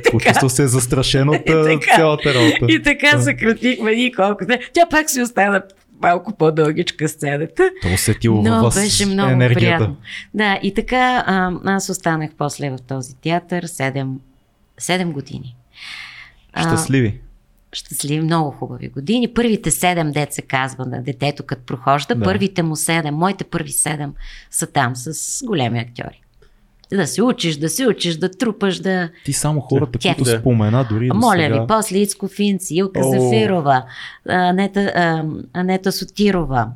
Почувствал 0.12 0.50
се 0.50 0.68
застрашен 0.68 1.30
от 1.30 1.42
И 1.46 1.80
цялата 1.96 2.34
работа. 2.34 2.66
И 2.70 2.84
така 2.84 3.22
съкратихме 3.22 3.96
ни 3.96 4.12
колко. 4.12 4.46
Тя 4.74 4.86
пак 4.90 5.10
си 5.10 5.22
остана 5.22 5.64
малко 6.02 6.34
по-дългичка 6.38 7.10
сцената. 7.10 7.70
То 7.82 7.88
усетило 7.94 8.36
във 8.36 8.46
Но 8.46 8.64
вас 8.64 8.76
беше 8.76 9.06
много 9.06 9.32
енергията. 9.32 9.60
приятно. 9.78 9.98
Да, 10.34 10.60
и 10.64 10.74
така 10.74 11.24
а, 11.28 11.52
аз 11.66 11.90
останах 11.90 12.32
после 12.38 12.70
в 12.70 12.78
този 12.88 13.16
театър 13.16 13.66
7, 13.66 14.16
7 14.82 15.12
години. 15.12 15.56
А, 16.54 16.62
Щастливи. 16.64 17.20
щастливи, 17.74 18.22
много 18.22 18.52
хубави 18.52 18.88
години. 18.90 19.34
Първите 19.34 19.72
седем 19.72 20.12
дет 20.12 20.34
се 20.34 20.42
казва 20.42 20.86
на 20.86 21.04
детето, 21.04 21.44
като 21.46 21.66
прохожда. 21.66 22.16
Да. 22.16 22.24
Първите 22.26 22.64
му 22.64 22.76
седем, 22.76 23.16
моите 23.16 23.44
първи 23.44 23.72
седем 23.72 24.14
са 24.52 24.68
там 24.68 24.96
с 24.96 25.46
големи 25.46 25.80
актьори. 25.80 26.22
Да 26.94 27.08
се 27.08 27.24
учиш, 27.24 27.58
да 27.58 27.70
се 27.70 27.88
учиш, 27.88 28.16
да 28.16 28.32
трупаш, 28.32 28.80
да... 28.80 29.10
Ти 29.26 29.34
само 29.34 29.62
хората, 29.62 30.00
Кеф. 30.00 30.16
които 30.16 30.32
Да. 30.32 30.40
спомена, 30.40 30.88
дори 30.92 31.08
до 31.08 31.14
Моля 31.16 31.42
сега... 31.42 31.62
ви, 31.62 31.68
после 31.68 31.98
Ицко 31.98 32.28
Финци, 32.28 32.76
Илка 32.76 33.00
О. 33.04 33.12
Зафирова, 33.12 33.84
Анета, 34.30 34.92
а, 34.96 35.24
Анета 35.54 35.92
Сотирова, 35.92 36.68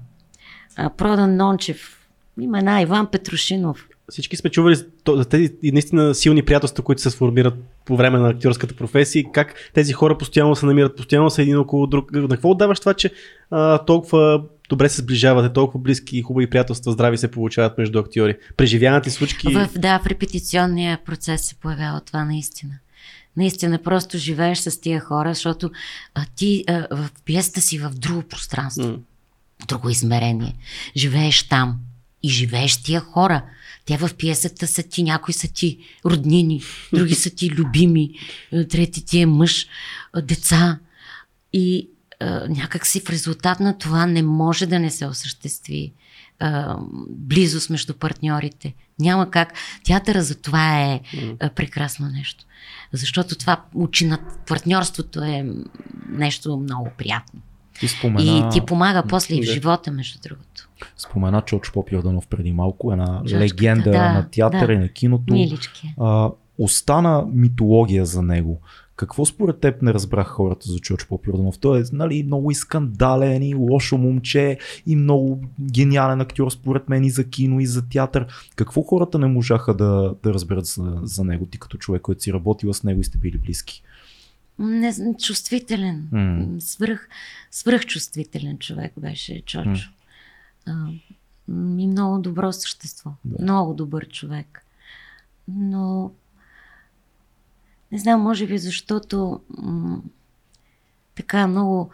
а, 0.78 0.90
Продан 0.90 1.36
Нончев, 1.36 2.08
има 2.42 2.60
една 2.60 2.82
Иван 2.82 3.08
Петрушинов. 3.12 3.88
Всички 4.10 4.36
сме 4.36 4.50
чували 4.50 4.76
за 5.08 5.26
тези 5.26 5.54
и 5.64 5.72
наистина 5.72 6.16
силни 6.16 6.42
приятелства, 6.42 6.84
които 6.84 7.02
се 7.02 7.10
сформират 7.10 7.54
по 7.86 7.98
време 7.98 8.20
на 8.20 8.30
актьорската 8.30 8.76
професия 8.76 9.20
и 9.20 9.32
как 9.34 9.56
тези 9.74 9.94
хора 9.94 10.18
постоянно 10.18 10.56
се 10.56 10.66
намират, 10.66 10.96
постоянно 10.96 11.30
са 11.30 11.42
един 11.42 11.58
около 11.58 11.88
друг. 11.88 12.12
На 12.12 12.28
какво 12.28 12.50
отдаваш 12.50 12.80
това, 12.80 12.94
че 12.94 13.12
а, 13.52 13.78
толкова 13.78 14.44
добре 14.74 14.90
се 14.90 15.02
сближавате, 15.02 15.54
толкова 15.54 15.84
близки 15.84 16.18
и 16.18 16.22
хубави 16.22 16.50
приятелства, 16.50 16.92
здрави 16.92 17.18
се 17.18 17.32
получават 17.32 17.78
между 17.78 18.00
актьори? 18.00 18.38
Преживяват 18.58 19.08
ли 19.08 19.12
случки? 19.12 19.54
В, 19.54 19.70
да, 19.78 20.00
в 20.00 20.08
репетиционния 20.08 21.00
процес 21.06 21.42
се 21.42 21.56
появява 21.56 22.02
това 22.02 22.26
наистина. 22.26 22.74
Наистина, 23.38 23.84
просто 23.84 24.18
живееш 24.18 24.58
с 24.58 24.82
тия 24.82 25.00
хора, 25.00 25.34
защото 25.34 25.72
а, 26.16 26.26
ти 26.36 26.64
а, 26.68 26.88
в 26.92 27.10
пиесата 27.26 27.62
си 27.62 27.78
в 27.78 27.90
друго 27.90 28.22
пространство, 28.22 29.00
в 29.64 29.66
друго 29.68 29.90
измерение. 29.90 30.56
Живееш 30.98 31.44
там 31.44 31.80
и 32.24 32.30
живееш 32.30 32.84
тия 32.84 33.00
хора. 33.00 33.44
Те 33.86 33.98
в 33.98 34.10
пиесата 34.18 34.68
са 34.68 34.84
ти, 34.84 35.04
някои 35.04 35.34
са 35.34 35.48
ти 35.54 35.78
роднини, 36.06 36.62
други 36.94 37.16
са 37.16 37.30
ти 37.30 37.50
любими, 37.50 38.10
трети 38.70 39.06
ти 39.06 39.20
е 39.20 39.26
мъж, 39.26 39.68
деца. 40.24 40.80
И 41.54 41.90
а, 42.20 42.48
някак 42.50 42.86
си 42.86 43.02
в 43.02 43.10
резултат 43.10 43.60
на 43.60 43.78
това 43.78 44.06
не 44.06 44.24
може 44.24 44.66
да 44.66 44.80
не 44.80 44.92
се 44.92 45.06
осъществи 45.06 45.94
близост 47.10 47.70
между 47.70 47.94
партньорите. 47.94 48.74
Няма 49.00 49.32
как. 49.32 49.54
Театъра 49.84 50.22
за 50.22 50.36
това 50.36 50.82
е 50.82 51.00
прекрасно 51.56 52.08
нещо. 52.10 52.46
Защото 52.92 53.36
това 53.38 53.62
учи 53.74 54.08
на 54.08 54.20
партньорството 54.48 55.24
е 55.24 55.46
нещо 56.10 56.58
много 56.58 56.90
приятно. 56.98 57.42
Ти 57.80 57.88
спомена, 57.88 58.50
И 58.50 58.54
ти 58.54 58.62
помага 58.66 59.04
после 59.10 59.36
и 59.36 59.42
в 59.42 59.46
живота, 59.46 59.92
между 59.92 60.20
другото. 60.24 60.70
спомена 60.98 61.42
Чочо 61.42 61.72
Попйорданов 61.72 62.28
преди 62.28 62.52
малко, 62.52 62.92
една 62.92 63.22
Чочката, 63.22 63.40
легенда 63.40 63.92
да, 63.92 64.14
на 64.14 64.30
театъра 64.30 64.68
да. 64.68 64.74
и 64.74 64.78
на 64.78 64.90
киното. 64.90 65.34
Милички. 65.34 65.94
А, 66.00 66.30
остана 66.58 67.26
митология 67.34 68.06
за 68.06 68.22
него. 68.22 68.62
Какво 68.96 69.26
според 69.26 69.60
теб 69.60 69.82
не 69.82 69.94
разбрах 69.94 70.28
хората 70.28 70.72
за 70.72 70.80
Чочо 70.80 71.08
Попйорданов? 71.08 71.60
Той 71.60 71.80
е 71.80 71.84
нали, 71.92 72.24
много 72.24 72.52
и 72.52 72.56
скандален, 72.56 73.44
и 73.44 73.56
лошо 73.56 73.98
момче, 73.98 74.58
и 74.86 74.96
много 74.96 75.42
гениален 75.62 76.22
актьор 76.22 76.50
според 76.50 76.90
мен 76.90 77.04
и 77.04 77.10
за 77.10 77.24
кино, 77.24 77.60
и 77.60 77.66
за 77.66 77.90
театър. 77.90 78.28
Какво 78.56 78.82
хората 78.82 79.20
не 79.20 79.28
можаха 79.28 79.74
да, 79.74 80.16
да 80.24 80.34
разберат 80.34 80.66
за, 80.66 81.00
за 81.04 81.24
него, 81.24 81.46
ти 81.46 81.60
като 81.60 81.78
човек, 81.78 82.02
който 82.02 82.24
си 82.24 82.34
работила 82.34 82.74
с 82.74 82.84
него 82.84 83.02
и 83.02 83.04
сте 83.04 83.18
били 83.18 83.38
близки? 83.38 83.84
Не, 84.60 84.94
чувствителен. 85.20 86.08
М. 86.12 86.62
Свръх, 86.62 87.10
свръхчувствителен 87.52 88.58
човек 88.58 88.94
беше 88.98 89.42
Чочо. 89.42 89.90
А, 90.66 90.74
м, 91.48 91.80
и 91.80 91.88
много 91.88 92.20
добро 92.20 92.52
същество. 92.52 93.12
Да. 93.26 93.44
Много 93.44 93.74
добър 93.74 94.08
човек. 94.08 94.66
Но 95.48 96.12
не 97.94 98.00
знам, 98.00 98.22
може 98.22 98.48
би 98.48 98.58
защото 98.58 99.40
м- 99.58 100.02
така 101.16 101.48
много 101.48 101.90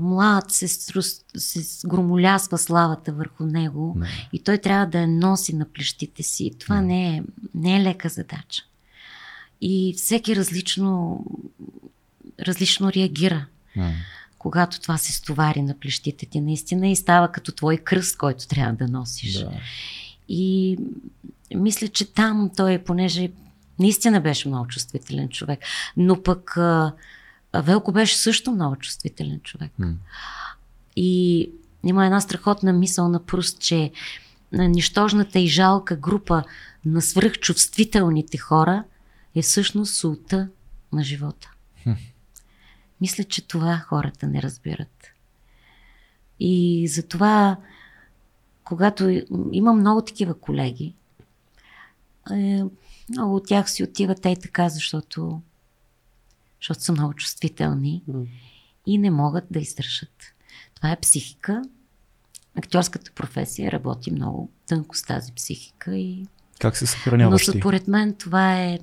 млад 0.00 0.50
се, 0.50 0.68
струс, 0.68 1.24
се 1.36 1.88
громолясва 1.88 2.58
славата 2.58 3.12
върху 3.12 3.44
него 3.46 3.94
Не. 3.96 4.28
и 4.32 4.38
той 4.42 4.58
трябва 4.58 4.86
да 4.86 5.00
я 5.00 5.08
носи 5.08 5.56
на 5.56 5.64
плещите 5.64 6.22
си. 6.22 6.50
Това 6.58 6.80
не 6.80 7.16
е, 7.16 7.22
не 7.54 7.76
е 7.76 7.82
лека 7.82 8.08
задача. 8.08 8.62
И 9.60 9.94
всеки 9.96 10.36
различно, 10.36 11.24
различно 12.40 12.92
реагира, 12.92 13.46
М. 13.76 13.92
когато 14.38 14.80
това 14.80 14.98
се 14.98 15.12
стовари 15.12 15.62
на 15.62 15.74
плещите 15.74 16.26
ти 16.26 16.40
наистина 16.40 16.88
и 16.88 16.96
става 16.96 17.28
като 17.32 17.52
твой 17.52 17.76
кръст, 17.76 18.16
който 18.16 18.48
трябва 18.48 18.72
да 18.74 18.88
носиш. 18.88 19.38
Да. 19.38 19.50
И 20.28 20.78
мисля, 21.54 21.88
че 21.88 22.12
там 22.12 22.50
той, 22.56 22.78
понеже 22.78 23.30
наистина 23.78 24.20
беше 24.20 24.48
много 24.48 24.66
чувствителен 24.66 25.28
човек, 25.28 25.60
но 25.96 26.22
пък 26.22 26.56
а, 26.56 26.92
Велко 27.54 27.92
беше 27.92 28.16
също 28.16 28.52
много 28.52 28.76
чувствителен 28.76 29.40
човек. 29.40 29.72
И 30.96 31.50
има 31.84 32.04
една 32.04 32.20
страхотна 32.20 32.72
мисъл 32.72 33.08
на 33.08 33.26
Пруст, 33.26 33.58
че 33.60 33.92
на 34.52 34.68
нищожната 34.68 35.38
и 35.38 35.46
жалка 35.46 35.96
група 35.96 36.42
на 36.84 37.02
свръхчувствителните 37.02 38.38
хора 38.38 38.84
е 39.34 39.42
всъщност 39.42 39.94
султа 39.94 40.48
на 40.92 41.04
живота. 41.04 41.50
Мисля, 43.00 43.24
че 43.24 43.48
това 43.48 43.78
хората 43.78 44.26
не 44.26 44.42
разбират. 44.42 45.06
И 46.40 46.88
затова, 46.88 47.56
когато 48.64 49.22
имам 49.52 49.78
много 49.78 50.02
такива 50.02 50.34
колеги, 50.34 50.94
е, 52.32 52.62
много 53.08 53.36
от 53.36 53.46
тях 53.46 53.70
си 53.70 53.84
отиват 53.84 54.18
и 54.26 54.36
така, 54.42 54.68
защото, 54.68 55.42
защото 56.60 56.82
са 56.82 56.92
много 56.92 57.14
чувствителни 57.14 58.02
и 58.86 58.98
не 58.98 59.10
могат 59.10 59.44
да 59.50 59.58
издържат. 59.58 60.22
Това 60.74 60.90
е 60.92 61.00
психика. 61.00 61.62
Актьорската 62.58 63.10
професия 63.10 63.72
работи 63.72 64.10
много 64.10 64.50
тънко 64.66 64.96
с 64.96 65.02
тази 65.02 65.32
психика 65.32 65.96
и 65.96 66.26
Как 66.60 66.76
се 66.76 66.84
но 66.84 66.88
съхраняваш 66.88 67.44
ти? 67.44 67.58
според 67.58 67.88
мен 67.88 68.14
това 68.14 68.60
е, 68.62 68.78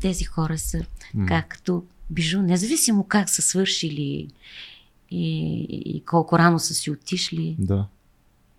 тези 0.00 0.24
хора 0.24 0.58
са 0.58 0.82
М. 1.14 1.26
как 1.26 1.48
като 1.48 1.84
бижу, 2.10 2.42
независимо 2.42 3.04
как 3.04 3.30
са 3.30 3.42
свършили 3.42 4.28
и, 5.10 5.50
и 5.96 6.02
колко 6.06 6.38
рано 6.38 6.58
са 6.58 6.74
си 6.74 6.90
отишли, 6.90 7.56
Да. 7.58 7.86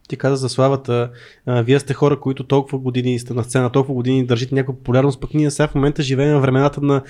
Ти 0.07 0.17
каза 0.17 0.35
за 0.35 0.49
славата. 0.49 1.11
А, 1.45 1.61
вие 1.61 1.79
сте 1.79 1.93
хора, 1.93 2.19
които 2.19 2.43
толкова 2.43 2.77
години 2.77 3.19
сте 3.19 3.33
на 3.33 3.43
сцена, 3.43 3.69
толкова 3.69 3.93
години 3.93 4.25
държите 4.25 4.55
някаква 4.55 4.73
популярност, 4.73 5.21
пък 5.21 5.33
ние 5.33 5.51
сега 5.51 5.67
в 5.67 5.75
момента 5.75 6.03
живеем 6.03 6.37
в 6.37 6.41
времената 6.41 6.81
на 6.81 7.01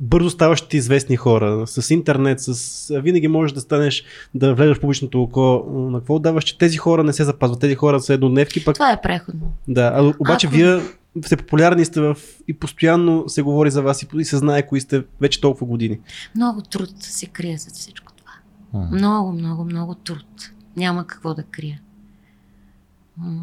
бързо 0.00 0.30
ставащите 0.30 0.76
известни 0.76 1.16
хора. 1.16 1.66
С 1.66 1.90
интернет, 1.90 2.40
с... 2.40 3.00
винаги 3.00 3.28
можеш 3.28 3.52
да 3.52 3.60
станеш, 3.60 4.04
да 4.34 4.54
влезеш 4.54 4.76
в 4.76 4.80
публичното 4.80 5.22
око. 5.22 5.64
На 5.90 5.98
какво 5.98 6.18
даваш, 6.18 6.44
че 6.44 6.58
тези 6.58 6.76
хора 6.76 7.04
не 7.04 7.12
се 7.12 7.24
запазват? 7.24 7.60
Тези 7.60 7.74
хора 7.74 8.00
са 8.00 8.14
еднодневки, 8.14 8.64
пък... 8.64 8.74
Това 8.74 8.92
е 8.92 9.00
преходно. 9.00 9.52
Да, 9.68 9.92
а 9.94 10.12
обаче 10.20 10.46
Ако- 10.46 10.56
вие 10.56 10.80
сте 11.22 11.36
популярни 11.36 11.84
сте 11.84 12.00
в... 12.00 12.16
и 12.48 12.54
постоянно 12.54 13.24
се 13.28 13.42
говори 13.42 13.70
за 13.70 13.82
вас 13.82 14.02
и, 14.02 14.08
и 14.18 14.24
се 14.24 14.36
знае 14.36 14.66
кои 14.66 14.80
сте 14.80 15.04
вече 15.20 15.40
толкова 15.40 15.66
години. 15.66 15.98
Много 16.36 16.62
труд 16.62 16.90
се 17.00 17.26
крие 17.26 17.56
за 17.58 17.70
всичко 17.70 18.12
това. 18.12 18.32
М. 18.72 18.88
Много, 18.92 19.32
много, 19.32 19.64
много 19.64 19.94
труд. 19.94 20.50
Няма 20.76 21.06
какво 21.06 21.34
да 21.34 21.42
крия. 21.42 21.80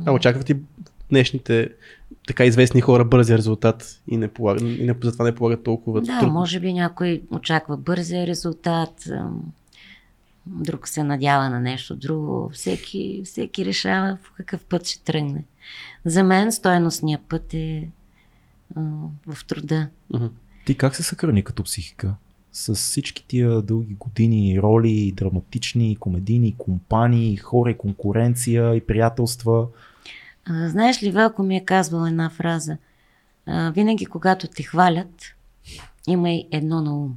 А 0.05 0.11
очакват 0.11 0.49
и 0.49 0.55
днешните 1.09 1.69
така 2.27 2.45
известни 2.45 2.81
хора 2.81 3.05
бързи 3.05 3.37
резултат 3.37 4.01
и, 4.07 4.17
не 4.17 4.27
полага, 4.27 4.65
и 4.65 4.85
не, 4.85 4.95
затова 5.03 5.25
не 5.25 5.35
полагат 5.35 5.63
толкова 5.63 6.01
Да, 6.01 6.19
труд. 6.19 6.31
може 6.31 6.59
би 6.59 6.73
някой 6.73 7.21
очаква 7.31 7.77
бързия 7.77 8.27
резултат, 8.27 9.09
друг 10.45 10.87
се 10.87 11.03
надява 11.03 11.49
на 11.49 11.59
нещо 11.59 11.95
друго. 11.95 12.49
Всеки, 12.53 13.21
всеки 13.25 13.65
решава 13.65 14.17
в 14.23 14.31
какъв 14.37 14.65
път 14.65 14.87
ще 14.87 15.03
тръгне. 15.03 15.45
За 16.05 16.23
мен 16.23 16.51
стойностният 16.51 17.21
път 17.29 17.53
е 17.53 17.89
в 19.27 19.45
труда. 19.47 19.87
Ти 20.65 20.77
как 20.77 20.95
се 20.95 21.03
съхрани 21.03 21.43
като 21.43 21.63
психика? 21.63 22.15
С 22.53 22.75
всички 22.75 23.27
тия 23.27 23.61
дълги 23.61 23.93
години 23.93 24.59
роли, 24.61 25.11
драматични, 25.15 25.95
комедийни, 25.95 26.55
компании, 26.57 27.37
хора, 27.37 27.71
и 27.71 27.77
конкуренция 27.77 28.75
и 28.75 28.85
приятелства. 28.85 29.67
А, 30.45 30.69
знаеш 30.69 31.03
ли, 31.03 31.11
Велко 31.11 31.43
ми 31.43 31.57
е 31.57 31.65
казвал 31.65 32.05
една 32.05 32.29
фраза. 32.29 32.77
А, 33.45 33.71
винаги, 33.71 34.05
когато 34.05 34.47
те 34.47 34.63
хвалят, 34.63 35.23
имай 36.07 36.47
едно 36.51 36.81
на 36.81 36.93
ум. 36.93 37.15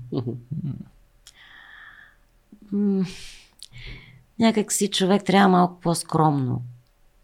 Някак 4.39 4.73
си 4.73 4.91
човек 4.91 5.25
трябва 5.25 5.49
малко 5.49 5.81
по-скромно 5.81 6.63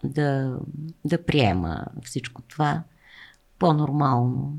да, 0.04 0.58
да 1.04 1.24
приема 1.24 1.84
всичко 2.04 2.42
това. 2.42 2.82
По-нормално. 3.58 4.58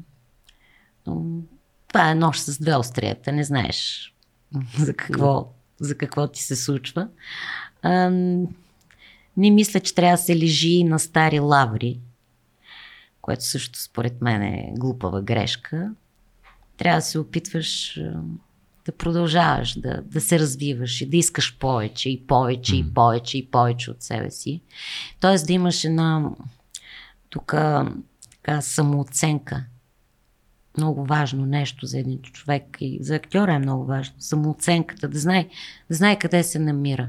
Това 1.92 2.12
е 2.12 2.16
нож 2.16 2.39
с 2.39 2.60
две 2.60 2.76
острията. 2.76 3.32
Не 3.32 3.44
знаеш 3.44 4.14
за 4.80 4.94
какво, 4.94 5.54
за 5.80 5.98
какво 5.98 6.28
ти 6.28 6.44
се 6.44 6.56
случва. 6.56 7.08
А, 7.82 8.10
не 9.38 9.52
мисля, 9.52 9.80
че 9.80 9.96
трябва 9.96 10.18
да 10.18 10.24
се 10.24 10.39
лежи 10.39 10.84
на 10.84 11.00
стари 11.00 11.39
лаври, 11.39 12.00
което 13.22 13.46
също 13.46 13.80
според 13.80 14.22
мен 14.22 14.42
е 14.42 14.74
глупава 14.78 15.22
грешка. 15.22 15.92
Трябва 16.78 16.98
да 16.98 17.06
се 17.06 17.20
опитваш 17.20 18.00
да 18.86 18.92
продължаваш 18.92 19.80
да, 19.80 20.02
да 20.02 20.22
се 20.22 20.39
развиваш 20.39 21.02
и 21.02 21.10
да 21.10 21.18
искаш 21.18 21.58
повече 21.58 22.10
и 22.10 22.28
повече 22.28 22.76
и 22.76 22.94
повече 22.94 23.38
и 23.38 23.52
повече 23.52 23.92
от 23.92 24.04
себе 24.04 24.32
си. 24.32 24.62
Тоест 25.20 25.48
да 25.48 25.54
имаш 25.54 25.84
една 25.84 26.30
тук 27.30 27.54
така 28.32 28.62
самооценка. 28.62 29.64
Много 30.78 31.05
важно 31.05 31.45
нещо 31.45 31.86
за 31.86 31.99
един 31.99 32.22
човек 32.22 32.78
и 32.80 32.97
за 33.01 33.15
актьора 33.15 33.53
е 33.53 33.59
много 33.59 33.86
важно. 33.86 34.15
Самооценката, 34.19 35.07
да 35.07 35.19
знае, 35.19 35.47
да 35.89 35.95
знае 35.95 36.19
къде 36.19 36.43
се 36.43 36.59
намира. 36.59 37.07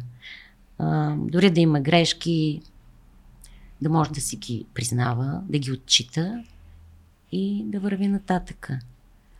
А, 0.78 1.16
дори 1.16 1.50
да 1.50 1.60
има 1.60 1.80
грешки, 1.80 2.60
да 3.80 3.88
може 3.90 4.10
да 4.10 4.20
си 4.20 4.36
ги 4.36 4.64
признава, 4.74 5.40
да 5.48 5.58
ги 5.58 5.72
отчита 5.72 6.44
и 7.32 7.62
да 7.66 7.80
върви 7.80 8.08
нататъка. 8.08 8.78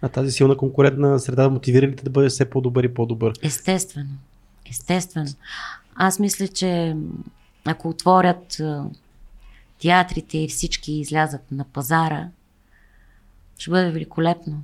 А 0.03 0.09
тази 0.09 0.33
силна 0.33 0.57
конкурентна 0.57 1.19
среда 1.19 1.49
мотивира 1.49 1.87
ли 1.87 1.97
те 1.97 2.05
да 2.05 2.11
бъдеш 2.11 2.33
все 2.33 2.51
по-добър 2.51 2.85
и 2.85 2.95
по-добър? 2.95 3.33
Естествено. 3.43 4.11
Естествено. 4.71 5.31
Аз 5.95 6.19
мисля, 6.19 6.49
че 6.49 6.97
ако 7.65 7.89
отворят 7.89 8.61
театрите 9.83 10.39
и 10.39 10.49
всички 10.49 10.93
излязат 10.93 11.53
на 11.53 11.65
пазара, 11.65 12.29
ще 13.59 13.71
бъде 13.71 13.91
великолепно. 13.91 14.63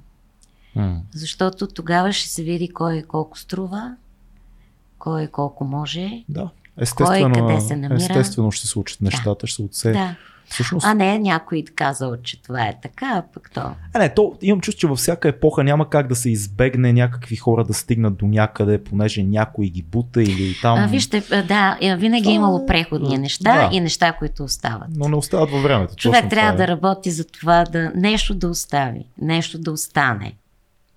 М. 0.74 1.02
Защото 1.14 1.66
тогава 1.66 2.12
ще 2.12 2.28
се 2.28 2.42
види 2.42 2.68
кой 2.68 3.02
колко 3.02 3.38
струва, 3.38 3.96
кой 4.98 5.26
колко 5.26 5.64
може. 5.64 6.24
Да. 6.28 6.50
Естествено, 6.80 7.34
къде 7.48 7.60
се 7.60 7.76
намира? 7.76 7.94
естествено 7.94 8.50
ще 8.50 8.66
се 8.66 8.70
случат 8.70 9.00
нещата, 9.00 9.46
ще 9.46 9.56
се 9.56 9.62
отсе. 9.62 9.92
Да. 9.92 10.14
Всъщност, 10.50 10.86
А 10.86 10.94
не 10.94 11.18
някой 11.18 11.64
казал, 11.74 12.16
че 12.16 12.42
това 12.42 12.62
е 12.62 12.74
така, 12.82 13.06
а 13.06 13.22
пък 13.34 13.50
то. 13.54 13.62
А 13.94 13.98
не, 13.98 14.14
то 14.14 14.34
имам 14.42 14.60
чувство, 14.60 14.80
че 14.80 14.86
във 14.86 14.98
всяка 14.98 15.28
епоха 15.28 15.64
няма 15.64 15.90
как 15.90 16.06
да 16.06 16.16
се 16.16 16.30
избегне 16.30 16.92
някакви 16.92 17.36
хора 17.36 17.64
да 17.64 17.74
стигнат 17.74 18.16
до 18.16 18.26
някъде, 18.26 18.84
понеже 18.84 19.22
някой 19.22 19.66
ги 19.66 19.82
бута 19.82 20.22
или 20.22 20.56
там. 20.62 20.78
А, 20.78 20.86
вижте, 20.86 21.20
да, 21.48 21.78
е, 21.80 21.96
винаги 21.96 22.22
Това- 22.22 22.32
е 22.32 22.36
имало 22.36 22.66
преходни 22.66 23.18
неща 23.18 23.68
Да. 23.68 23.76
и 23.76 23.80
неща, 23.80 24.12
които 24.12 24.44
остават. 24.44 24.88
Но 24.96 25.08
не 25.08 25.16
остават 25.16 25.50
във 25.50 25.62
времето. 25.62 25.96
Човек 25.96 26.30
трябва 26.30 26.52
това 26.52 26.64
е. 26.64 26.66
да 26.66 26.72
работи 26.72 27.10
за 27.10 27.24
това 27.24 27.64
да 27.64 27.92
нещо 27.94 28.34
да 28.34 28.48
остави, 28.48 29.04
нещо 29.20 29.58
да 29.58 29.72
остане. 29.72 30.32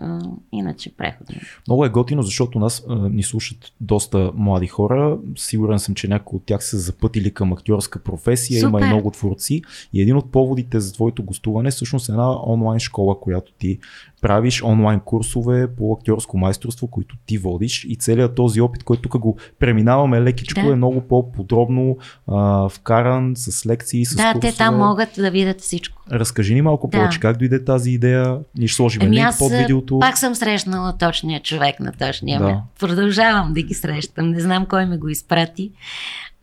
А, 0.02 0.20
Иначе 0.52 0.96
преходно. 0.98 1.36
Много 1.68 1.86
е 1.86 1.90
готино, 1.90 2.22
защото 2.22 2.60
нас 2.60 2.84
а, 2.90 2.96
ни 2.96 3.24
слушат 3.24 3.58
доста 3.82 4.32
млади 4.36 4.68
хора. 4.68 5.18
Сигурен 5.36 5.80
съм, 5.80 5.96
че 5.96 6.08
някои 6.08 6.38
от 6.38 6.46
тях 6.46 6.64
са 6.64 6.78
запътили 6.80 7.34
към 7.34 7.54
актьорска 7.54 8.00
професия. 8.00 8.60
Има 8.60 8.80
и 8.80 8.82
Супер. 8.82 8.88
много 8.88 9.12
творци. 9.12 9.62
И 9.94 10.02
един 10.02 10.16
от 10.18 10.32
поводите 10.32 10.80
за 10.80 10.94
твоето 10.94 11.24
гостуване 11.24 11.68
е 11.68 11.72
всъщност 11.72 12.10
една 12.10 12.52
онлайн 12.52 12.80
школа, 12.80 13.20
която 13.20 13.52
ти 13.54 13.80
правиш, 14.22 14.64
онлайн 14.64 15.00
курсове 15.00 15.76
по 15.76 15.94
актьорско 15.94 16.38
майсторство, 16.38 16.88
които 16.88 17.16
ти 17.26 17.38
водиш. 17.38 17.86
И 17.90 17.96
целият 17.96 18.36
този 18.36 18.62
опит, 18.62 18.84
който 18.84 19.02
тук 19.02 19.18
го 19.18 19.38
преминаваме 19.60 20.22
лекичко, 20.22 20.62
Да. 20.62 20.72
е 20.72 20.76
много 20.76 21.02
по-подробно 21.02 21.98
а, 22.28 22.70
вкаран 22.70 23.34
с 23.36 23.66
лекции, 23.66 24.06
с 24.06 24.16
Да, 24.16 24.34
курсове. 24.34 24.52
те 24.52 24.58
там 24.58 24.78
могат 24.78 25.10
да 25.18 25.32
видят 25.32 25.62
всичко. 25.62 26.02
Разкажи 26.12 26.54
ни 26.54 26.62
малко 26.62 26.88
Да. 26.88 26.98
повече 26.98 27.20
как 27.20 27.38
дойде 27.38 27.64
тази 27.66 27.92
идея. 27.92 28.40
Ние 28.58 28.68
ще 28.68 28.76
сложим 28.76 29.02
Еми 29.02 29.16
линк 29.16 29.26
аз 29.26 29.38
под 29.40 29.52
а, 29.52 29.58
видеото. 29.96 30.00
пак 30.00 30.18
съм 30.18 30.36
срещнала 30.36 30.98
точния 30.98 31.42
човек 31.42 31.80
на 31.80 31.92
точния 31.92 32.40
Да. 32.40 32.46
да. 32.46 32.62
Продължавам 32.80 33.54
да 33.54 33.62
ги 33.62 33.74
срещам. 33.74 34.30
Не 34.30 34.40
знам 34.40 34.66
кой 34.66 34.86
ме 34.86 34.98
го 34.98 35.10
изпрати. 35.10 35.72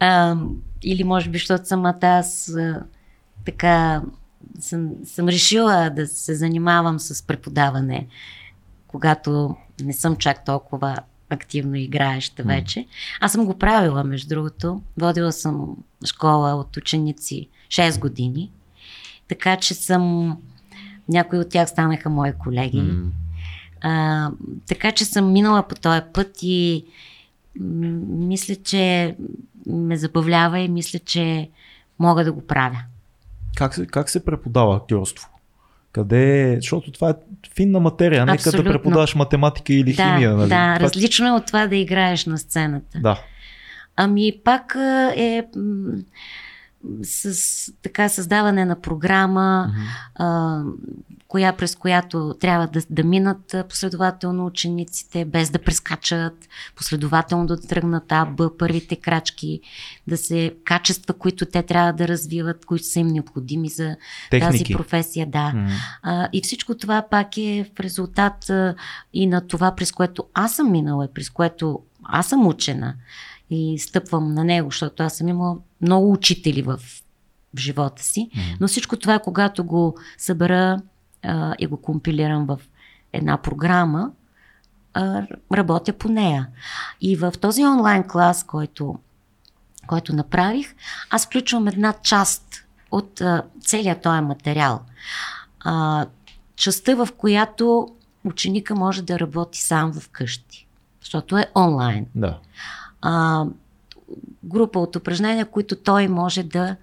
А, 0.01 0.37
или 0.83 1.05
може 1.05 1.31
би, 1.31 1.39
защото 1.39 1.67
самата 1.67 1.99
аз 2.03 2.49
а, 2.49 2.83
така 3.45 4.03
съм, 4.61 4.91
съм 5.05 5.29
решила 5.29 5.91
да 5.91 6.07
се 6.07 6.35
занимавам 6.35 6.99
с 6.99 7.27
преподаване, 7.27 8.07
когато 8.87 9.57
не 9.81 9.93
съм 9.93 10.17
чак 10.17 10.45
толкова 10.45 10.97
активно 11.31 11.75
играеща 11.75 12.43
вече. 12.43 12.87
Аз 13.21 13.33
съм 13.33 13.47
го 13.47 13.59
правила, 13.59 14.05
между 14.05 14.29
другото. 14.29 14.83
Водила 15.01 15.33
съм 15.33 15.77
школа 16.07 16.55
от 16.55 16.77
ученици 16.77 17.49
6 17.69 17.99
години. 17.99 18.51
Така 19.29 19.57
че 19.57 19.75
съм... 19.75 20.37
Някои 21.09 21.39
от 21.39 21.49
тях 21.49 21.69
станаха 21.69 22.11
мои 22.11 22.33
колеги. 22.33 22.81
М. 22.81 23.11
А, 23.81 24.31
така 24.69 24.93
че 24.93 25.05
съм 25.05 25.33
минала 25.33 25.69
по 25.69 25.75
този 25.75 26.01
път 26.13 26.39
и 26.43 26.85
м, 27.61 27.89
мисля, 28.09 28.57
че 28.57 29.15
ме 29.67 29.97
забавлява 29.97 30.61
и 30.61 30.69
мисля, 30.69 30.99
че 30.99 31.49
мога 31.99 32.25
да 32.25 32.33
го 32.33 32.47
правя. 32.47 32.79
Как 33.57 33.75
се, 33.75 33.87
как 33.87 34.11
се 34.11 34.25
преподава 34.25 34.77
актьорство? 34.77 35.29
Къде 35.93 36.53
е? 36.53 36.57
Защото 36.57 36.93
това 36.93 37.11
е 37.11 37.15
финна 37.55 37.81
материя, 37.81 38.27
нека 38.27 38.43
да 38.43 38.49
Абсолютно. 38.49 38.73
преподаваш 38.73 39.15
математика 39.15 39.73
или 39.73 39.93
да, 39.93 40.03
химия. 40.03 40.37
Нали? 40.37 40.49
да, 40.49 40.75
това... 40.75 40.81
различно 40.81 41.27
е 41.27 41.31
от 41.31 41.47
това 41.47 41.67
да 41.67 41.77
играеш 41.77 42.27
на 42.27 42.39
сцената. 42.39 42.99
Да. 42.99 43.21
Ами 43.97 44.33
пак 44.45 44.77
е 45.17 45.45
м, 45.57 45.93
с 47.03 47.73
така 47.83 48.09
създаване 48.09 48.65
на 48.65 48.81
програма, 48.81 49.67
Мгм. 49.69 49.85
а, 50.15 50.63
коя, 51.29 51.53
през 51.53 51.77
която 51.77 52.35
трябва 52.41 52.67
да, 52.67 52.81
да 52.91 53.05
минат 53.05 53.55
последователно 53.69 54.47
учениците, 54.47 55.25
без 55.25 55.51
да 55.51 55.59
прескачат, 55.59 56.49
последователно 56.77 57.47
да 57.47 57.61
тръгнат 57.61 58.13
А, 58.13 58.25
Б, 58.25 58.57
първите 58.59 58.97
крачки, 58.97 59.61
да 60.07 60.17
се 60.17 60.55
качества, 60.65 61.15
които 61.15 61.47
те 61.47 61.63
трябва 61.63 61.93
да 61.93 62.09
развиват, 62.09 62.65
които 62.65 62.85
са 62.85 63.01
им 63.01 63.07
необходими 63.07 63.69
за 63.69 63.97
тази 64.31 64.41
Техники. 64.41 64.75
професия. 64.75 65.27
Да. 65.27 65.53
М. 65.55 65.69
А, 66.03 66.29
и 66.33 66.43
всичко 66.43 66.75
това 66.75 67.03
пак 67.11 67.37
е 67.37 67.71
в 67.77 67.81
резултат 67.81 68.51
а, 68.51 68.75
и 69.13 69.27
на 69.27 69.47
това, 69.47 69.75
през 69.75 69.93
което 69.93 70.25
аз 70.35 70.57
съм 70.57 70.73
минала, 70.73 71.05
и 71.05 71.15
през 71.15 71.31
което 71.31 71.81
аз 72.05 72.29
съм 72.29 72.47
учена 72.47 72.95
и 73.51 73.79
стъпвам 73.79 74.35
на 74.35 74.45
него, 74.45 74.71
защото 74.71 75.03
аз 75.03 75.17
съм 75.17 75.29
имала 75.29 75.57
много 75.81 76.13
учители 76.13 76.63
в, 76.63 76.81
живота 77.57 78.03
си. 78.03 78.31
Но 78.61 78.69
всичко 78.69 78.97
това 78.97 79.15
е 79.15 79.23
когато 79.23 79.65
го 79.65 79.97
събера 80.19 80.81
а, 81.23 81.55
и 81.59 81.67
го 81.67 81.77
компилирам 81.77 82.47
в 82.47 82.59
една 83.13 83.37
програма, 83.37 84.11
а, 84.95 85.27
работя 85.53 85.93
по 85.93 86.09
нея. 86.09 86.49
И 87.01 87.17
в 87.17 87.33
този 87.41 87.65
онлайн 87.65 88.05
клас, 88.09 88.45
който 88.45 88.99
който 89.87 90.17
направих, 90.17 90.75
аз 91.11 91.27
включвам 91.27 91.69
една 91.69 91.93
част 91.93 92.65
от 92.91 93.21
а, 93.21 93.43
целият 93.61 94.03
този 94.03 94.21
материал. 94.21 94.81
А, 95.61 96.07
частта, 96.57 96.95
в 96.95 97.09
която 97.17 97.89
ученика 98.25 98.75
може 98.75 99.03
да 99.03 99.19
работи 99.19 99.63
сам 99.63 99.93
в 99.93 100.09
къщи, 100.09 100.67
защото 101.01 101.39
е 101.39 101.47
онлайн. 101.57 102.07
Да. 102.15 102.39
А, 103.03 103.45
група 104.45 104.79
от 104.79 104.97
упражнения, 104.97 105.47
които 105.47 105.77
той 105.77 106.09
може 106.09 106.43
да 106.43 106.77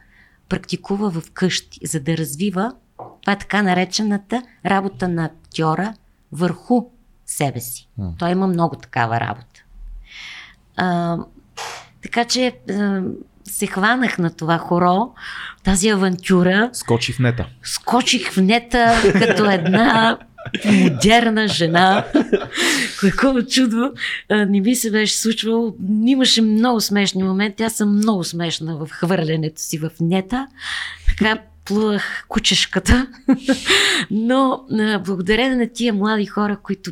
практикува 0.50 1.12
в 1.12 1.32
къщи, 1.32 1.80
за 1.88 2.00
да 2.00 2.18
развива 2.18 2.74
това 3.22 3.34
е 3.34 3.40
така 3.40 3.62
наречената 3.62 4.42
работа 4.66 5.08
на 5.08 5.26
актьора 5.26 5.94
върху 6.32 6.86
себе 7.26 7.60
си. 7.60 7.88
М. 7.98 8.14
Той 8.20 8.32
има 8.32 8.48
много 8.48 8.76
такава 8.76 9.20
работа. 9.20 9.64
А, 10.78 11.18
така 12.04 12.26
че 12.26 12.58
а, 12.70 13.02
се 13.44 13.68
хванах 13.68 14.18
на 14.18 14.30
това 14.30 14.58
хоро, 14.58 15.14
тази 15.64 15.90
авантюра, 15.90 16.70
Скочи 16.74 17.14
в 17.14 17.20
нета. 17.20 17.48
скочих 17.64 18.32
в 18.32 18.38
нета 18.38 18.96
като 19.14 19.50
една 19.52 20.18
модерна 20.66 21.48
жена. 21.48 22.06
Какво 23.00 23.42
чудо 23.42 23.94
не 24.30 24.62
ми 24.62 24.76
се 24.76 24.92
беше 24.92 25.18
случвало. 25.18 25.76
Имаше 26.06 26.42
много 26.42 26.82
смешни 26.82 27.24
моменти. 27.24 27.64
Аз 27.64 27.74
съм 27.74 27.98
много 27.98 28.24
смешна 28.24 28.78
в 28.78 28.90
хвърлянето 28.92 29.62
си 29.62 29.78
в 29.78 29.90
нета. 30.00 30.48
Така 31.08 31.38
плувах 31.66 32.26
кучешката. 32.28 33.08
Но 34.12 34.66
благодарение 35.06 35.56
на 35.56 35.68
тия 35.68 35.94
млади 35.94 36.26
хора, 36.26 36.58
които 36.64 36.92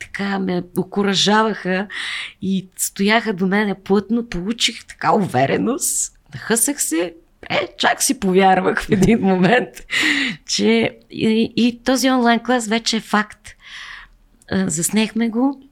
така 0.00 0.38
ме 0.38 0.62
окоръжаваха 0.78 1.86
и 2.42 2.68
стояха 2.76 3.32
до 3.32 3.46
мене 3.46 3.74
плътно, 3.74 4.28
получих 4.28 4.86
така 4.86 5.12
увереност. 5.14 6.12
Нахъсах 6.34 6.82
се, 6.82 7.14
е, 7.50 7.68
чак 7.78 8.02
си 8.02 8.20
повярвах 8.20 8.82
в 8.82 8.90
един 8.90 9.20
момент, 9.20 9.68
че 10.46 10.96
и, 11.10 11.52
и 11.56 11.80
този 11.84 12.10
онлайн 12.10 12.40
клас 12.40 12.68
вече 12.68 12.96
е 12.96 13.00
факт. 13.00 13.48
Заснехме 14.52 15.28
го. 15.28 15.62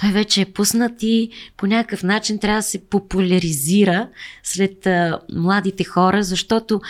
Той 0.00 0.10
вече 0.10 0.40
е 0.40 0.52
пуснат 0.52 0.92
и 1.02 1.30
по 1.56 1.66
някакъв 1.66 2.02
начин 2.02 2.38
трябва 2.38 2.58
да 2.58 2.62
се 2.62 2.86
популяризира 2.86 4.08
сред 4.42 4.86
а, 4.86 5.20
младите 5.32 5.84
хора, 5.84 6.22
защото 6.22 6.80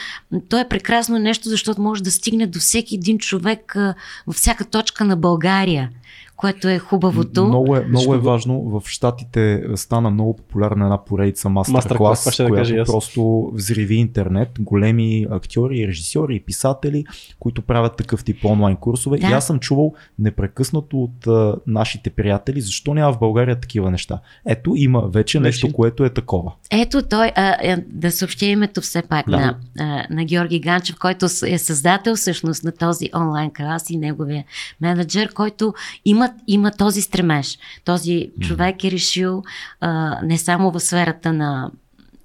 то 0.49 0.59
е 0.59 0.69
прекрасно 0.69 1.19
нещо, 1.19 1.49
защото 1.49 1.81
може 1.81 2.03
да 2.03 2.11
стигне 2.11 2.47
до 2.47 2.59
всеки 2.59 2.95
един 2.95 3.19
човек 3.19 3.77
а, 3.77 3.95
във 4.27 4.37
всяка 4.37 4.65
точка 4.65 5.05
на 5.05 5.17
България, 5.17 5.91
което 6.37 6.69
е 6.69 6.79
хубавото. 6.79 7.45
Много 7.45 7.77
е, 7.77 7.85
много 7.85 8.15
е 8.15 8.19
важно. 8.19 8.61
В 8.61 8.83
Штатите 8.87 9.65
стана 9.75 10.11
много 10.11 10.37
популярна 10.37 10.85
една 10.85 11.05
поредица 11.05 11.49
Мастер-клас, 11.49 12.37
да 12.37 12.49
която 12.49 12.75
аз. 12.75 12.87
просто 12.87 13.51
взриви 13.55 13.95
интернет. 13.95 14.49
Големи 14.61 15.27
актьори, 15.31 15.89
режисьори 15.89 16.37
и 16.37 16.41
писатели, 16.41 17.05
които 17.39 17.63
правят 17.63 17.97
такъв 17.97 18.25
тип 18.25 18.45
онлайн 18.45 18.77
курсове. 18.77 19.19
Да. 19.19 19.29
И 19.29 19.33
аз 19.33 19.47
съм 19.47 19.59
чувал 19.59 19.93
непрекъснато 20.19 21.03
от 21.03 21.27
а, 21.27 21.57
нашите 21.67 22.11
приятели, 22.11 22.61
защо 22.61 22.95
няма 22.95 23.13
в 23.13 23.19
България 23.19 23.61
такива 23.61 23.91
неща. 23.91 24.19
Ето, 24.47 24.73
има 24.77 25.01
вече 25.09 25.41
нещо, 25.41 25.67
Вече. 25.67 25.77
което 25.77 26.05
е 26.05 26.11
такова. 26.11 26.53
Ето 26.71 27.03
той, 27.03 27.33
а, 27.35 27.57
а, 27.65 27.83
да 27.87 28.11
съобщя 28.11 28.45
името 28.47 28.81
все 28.81 29.03
пак 29.03 29.27
Да. 29.31 29.37
на, 29.37 29.57
а, 29.79 30.07
на 30.11 30.25
Георги 30.25 30.61
Ганчев, 30.61 30.97
който 30.99 31.27
е 31.47 31.59
създател 31.59 32.17
всъщност 32.17 32.65
на 32.65 32.73
този 32.73 33.11
онлайн 33.17 33.51
клас 33.57 33.91
и 33.91 33.97
неговия 33.97 34.45
менеджер, 34.81 35.33
който 35.33 35.75
има, 36.05 36.22
има 36.47 36.71
този 36.71 37.03
стремеж. 37.03 37.59
Този 37.85 38.31
човек 38.41 38.85
е 38.85 38.91
решил 38.91 39.43
а, 39.81 40.21
не 40.23 40.39
само 40.39 40.71
в 40.71 40.81
сферата 40.81 41.33
на 41.33 41.71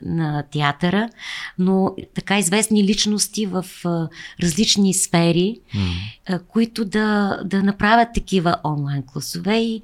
на 0.02 0.44
театъра, 0.52 1.10
но 1.60 1.96
така 2.14 2.40
известни 2.40 2.84
личности 2.84 3.46
в 3.46 3.66
а, 3.86 4.10
различни 4.44 4.94
сфери, 4.94 5.60
а, 6.30 6.40
които 6.40 6.86
да, 6.86 7.40
да 7.46 7.64
направят 7.64 8.10
такива 8.14 8.56
онлайн 8.64 9.04
класове 9.04 9.58
и, 9.58 9.82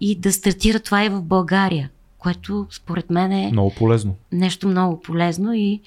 и 0.00 0.14
да 0.14 0.32
стартира 0.32 0.80
това 0.80 1.04
и 1.04 1.08
в 1.08 1.22
България, 1.22 1.90
което 2.18 2.66
според 2.70 3.10
мен 3.10 3.32
е 3.32 3.50
Много 3.52 3.74
полезно. 3.74 4.14
нещо 4.32 4.68
много 4.68 5.00
полезно 5.00 5.54
и 5.54 5.80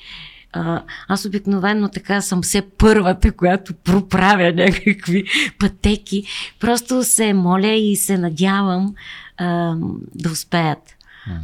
а, 0.55 0.81
аз 1.07 1.25
обикновено 1.25 1.89
така 1.89 2.21
съм 2.21 2.41
все 2.41 2.61
първата, 2.77 3.31
която 3.31 3.73
проправя 3.73 4.51
някакви 4.51 5.23
пътеки. 5.59 6.23
Просто 6.59 7.03
се 7.03 7.33
моля 7.33 7.71
и 7.71 7.95
се 7.95 8.17
надявам 8.17 8.95
а, 9.37 9.75
да 10.15 10.31
успеят. 10.31 10.94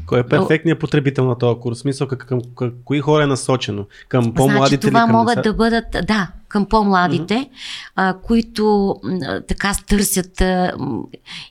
Кой 0.05 0.19
е 0.19 0.23
перфектният 0.23 0.79
потребител 0.79 1.25
на 1.25 1.38
този 1.38 1.59
курс? 1.59 1.79
Смисъл, 1.79 2.07
към, 2.07 2.17
към, 2.17 2.41
към 2.55 2.71
кои 2.86 2.99
хора 2.99 3.23
е 3.23 3.27
насочено? 3.27 3.86
Към 4.07 4.34
по-младите 4.34 4.67
значи, 4.67 4.79
това 4.79 4.99
или 4.99 5.07
към 5.07 5.11
могат 5.11 5.36
деца? 5.36 5.49
да 5.49 5.53
бъдат, 5.53 5.86
да, 6.07 6.32
към 6.47 6.65
по-младите, 6.65 7.49
а, 7.95 8.13
които 8.23 8.95
а, 9.03 9.41
така 9.41 9.73
търсят, 9.88 10.41
а, 10.41 10.73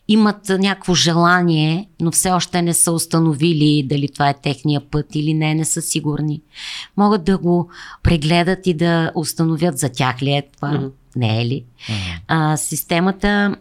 имат 0.08 0.48
някакво 0.48 0.94
желание, 0.94 1.88
но 2.00 2.10
все 2.10 2.30
още 2.30 2.62
не 2.62 2.74
са 2.74 2.92
установили 2.92 3.86
дали 3.88 4.08
това 4.08 4.28
е 4.28 4.34
техния 4.34 4.80
път 4.90 5.06
или 5.14 5.34
не, 5.34 5.54
не 5.54 5.64
са 5.64 5.82
сигурни. 5.82 6.42
Могат 6.96 7.24
да 7.24 7.38
го 7.38 7.68
прегледат 8.02 8.66
и 8.66 8.74
да 8.74 9.12
установят 9.14 9.78
за 9.78 9.88
тях 9.88 10.22
ли 10.22 10.30
е 10.30 10.42
това. 10.56 10.72
Мгм. 10.72 10.86
Не 11.16 11.42
е 11.42 11.46
ли? 11.46 11.64
А, 12.28 12.56
системата, 12.56 13.56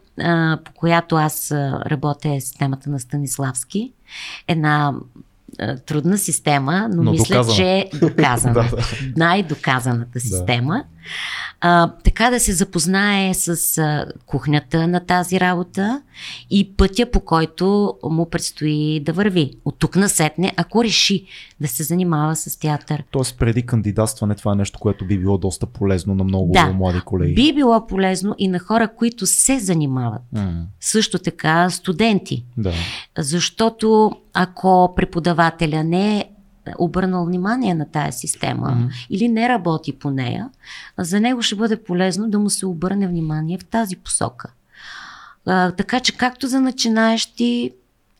по 0.66 0.72
която 0.72 1.16
аз 1.16 1.52
работя 1.86 2.30
е 2.36 2.42
системата 2.42 2.90
на 2.90 3.00
Станиславски. 3.00 3.92
Една 4.48 4.94
трудна 5.86 6.18
система, 6.18 6.90
но, 6.94 7.04
Но 7.04 7.12
мисля, 7.12 7.36
доказана. 7.36 7.56
че 7.56 7.64
е 7.64 7.90
доказана. 8.00 8.54
Да, 8.70 8.76
да. 8.76 8.84
Най-доказаната 9.18 10.20
система. 10.20 10.84
А, 11.62 11.92
така 12.04 12.30
да 12.30 12.40
се 12.40 12.54
запознае 12.54 13.34
с 13.34 13.78
а, 13.78 14.06
кухнята 14.26 14.88
на 14.88 15.00
тази 15.00 15.40
работа 15.40 16.02
и 16.50 16.74
пътя, 16.74 17.12
по 17.12 17.20
който 17.20 17.94
му 18.04 18.30
предстои 18.30 19.00
да 19.00 19.14
върви. 19.14 19.52
От 19.66 19.76
тук 19.80 19.96
насетне, 19.96 20.54
ако 20.58 20.84
реши 20.84 21.26
да 21.62 21.68
се 21.68 21.84
занимава 21.84 22.36
с 22.36 22.60
театър. 22.60 23.04
Тоест, 23.12 23.38
преди 23.38 23.66
кандидатстване, 23.66 24.36
това 24.36 24.52
е 24.52 24.56
нещо, 24.56 24.80
което 24.80 25.06
би 25.08 25.20
било 25.20 25.38
доста 25.38 25.66
полезно 25.66 26.16
на 26.16 26.24
много 26.24 26.52
Да. 26.54 26.66
млади 26.74 27.02
колеги. 27.02 27.34
Би 27.36 27.54
било 27.54 27.88
полезно 27.88 28.36
и 28.38 28.48
на 28.48 28.60
хора, 28.60 28.88
които 28.88 29.26
се 29.26 29.60
занимават. 29.60 30.22
М, 30.34 30.66
Също 30.80 31.20
така 31.20 31.70
студенти. 31.70 32.46
Да. 32.58 32.74
Защото 33.18 34.12
ако 34.34 34.94
преподавателя 34.96 35.84
не 35.84 36.18
е 36.18 36.26
обърнал 36.78 37.26
внимание 37.26 37.74
на 37.74 37.86
тая 37.86 38.14
система 38.14 38.72
Мгм. 38.72 38.88
или 39.10 39.28
не 39.28 39.50
работи 39.50 40.00
по 40.00 40.12
нея, 40.12 40.50
за 40.98 41.20
него 41.20 41.42
ще 41.42 41.56
бъде 41.56 41.84
полезно 41.84 42.30
да 42.30 42.40
му 42.40 42.50
се 42.50 42.66
обърне 42.66 43.08
внимание 43.08 43.58
в 43.58 43.66
тази 43.66 43.96
посока. 43.96 44.50
А, 45.46 45.72
така 45.72 46.00
че 46.00 46.18
както 46.18 46.48
за 46.48 46.62
начинаещи, 46.62 47.72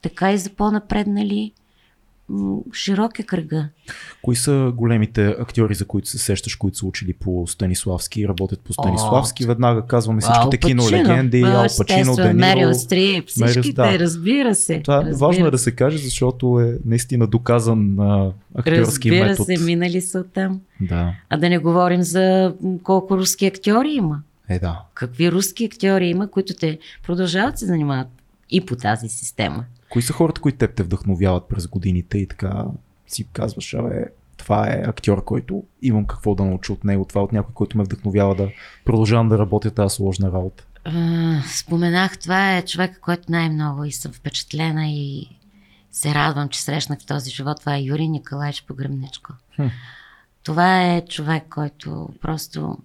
така 0.02 0.32
и 0.32 0.38
за 0.38 0.50
по-напреднали, 0.50 1.52
широк 2.74 3.20
е 3.20 3.24
кръга. 3.24 3.68
Кои 4.22 4.36
са 4.36 4.72
големите 4.76 5.28
актьори, 5.28 5.76
за 5.76 5.86
които 5.86 6.10
се 6.10 6.18
сещаш, 6.18 6.56
които 6.56 6.78
са 6.78 6.86
учили 6.86 7.14
по 7.14 7.48
Станиславски 7.48 8.22
и 8.22 8.28
работят 8.28 8.60
по 8.60 8.74
Станиславски? 8.74 9.46
Веднага 9.46 9.88
казваме 9.88 10.22
всичките 10.22 10.58
кинолегенди, 10.58 11.42
Ал 11.42 11.52
Пачино, 11.52 11.66
естествено, 11.66 12.16
Де 12.16 12.34
Мерил. 12.34 12.74
Стрип, 12.74 13.28
всичките, 13.28 13.72
да. 13.74 14.00
разбира 14.00 14.56
се. 14.56 14.82
Това 14.82 14.98
разбира 14.98 15.18
важно 15.18 15.48
е 15.48 15.52
да 15.52 15.58
се. 15.58 15.72
каже, 15.72 15.98
защото 15.98 16.60
е 16.60 16.78
наистина 16.86 17.28
доказан 17.28 18.00
а, 18.00 18.32
актьорски 18.56 19.10
Разбира 19.12 19.30
метод. 19.30 19.58
се, 19.58 19.64
минали 19.64 20.02
са 20.02 20.24
там. 20.24 20.62
Да. 20.82 21.14
А 21.30 21.38
да 21.38 21.50
не 21.50 21.58
говорим 21.58 22.04
за 22.04 22.56
колко 22.84 23.18
руски 23.18 23.46
актьори 23.46 23.92
има. 23.92 24.22
Е, 24.50 24.60
да. 24.60 24.82
Какви 24.94 25.32
руски 25.32 25.66
актьори 25.66 26.08
има, 26.08 26.28
които 26.28 26.54
те 26.54 26.80
продължават 27.04 27.60
се 27.60 27.66
занимават 27.66 28.08
и 28.50 28.66
по 28.66 28.76
тази 28.76 29.10
система. 29.10 29.66
Кои 29.90 30.02
са 30.02 30.14
хората, 30.14 30.42
които 30.42 30.58
теб 30.58 30.76
те 30.76 30.84
вдъхновяват 30.84 31.50
през 31.50 31.68
годините 31.68 32.18
и 32.18 32.28
така 32.28 32.66
си 33.08 33.28
казваш, 33.34 33.74
абе, 33.74 34.06
това 34.38 34.68
е 34.68 34.84
актьор, 34.88 35.24
който 35.24 35.64
имам 35.82 36.06
какво 36.06 36.36
да 36.36 36.46
науча 36.46 36.74
от 36.74 36.84
него. 36.84 37.06
Това 37.06 37.22
е 37.22 37.24
от 37.24 37.34
някой, 37.34 37.54
който 37.54 37.78
ме 37.78 37.84
вдъхновява 37.84 38.36
да 38.36 38.50
продължавам 38.86 39.30
да 39.30 39.38
работя 39.38 39.72
тази 39.72 39.96
сложна 39.96 40.32
работа. 40.32 40.66
Споменах, 41.56 42.20
това 42.20 42.58
е 42.58 42.66
човек, 42.66 43.00
който 43.02 43.32
най-много 43.32 43.84
и 43.84 43.92
съм 43.92 44.12
впечатлена 44.12 44.88
и 44.88 45.30
се 45.92 46.14
радвам, 46.14 46.50
че 46.50 46.62
срещнах 46.62 47.00
в 47.00 47.06
този 47.06 47.32
живот. 47.32 47.60
Това 47.60 47.76
е 47.76 47.82
Юрий 47.82 48.08
Николаевич 48.08 48.64
Погребничко. 48.68 49.34
Хм. 49.56 49.68
Това 50.44 50.86
е 50.86 51.06
човек, 51.06 51.44
който 51.50 52.10
просто 52.22 52.78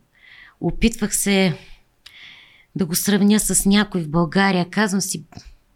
опитвах 0.60 1.16
се 1.16 1.58
да 2.76 2.86
го 2.86 2.94
сравня 2.94 3.40
с 3.40 3.66
някой 3.66 4.02
в 4.02 4.10
България. 4.10 4.70
Казвам 4.70 5.00
си, 5.00 5.24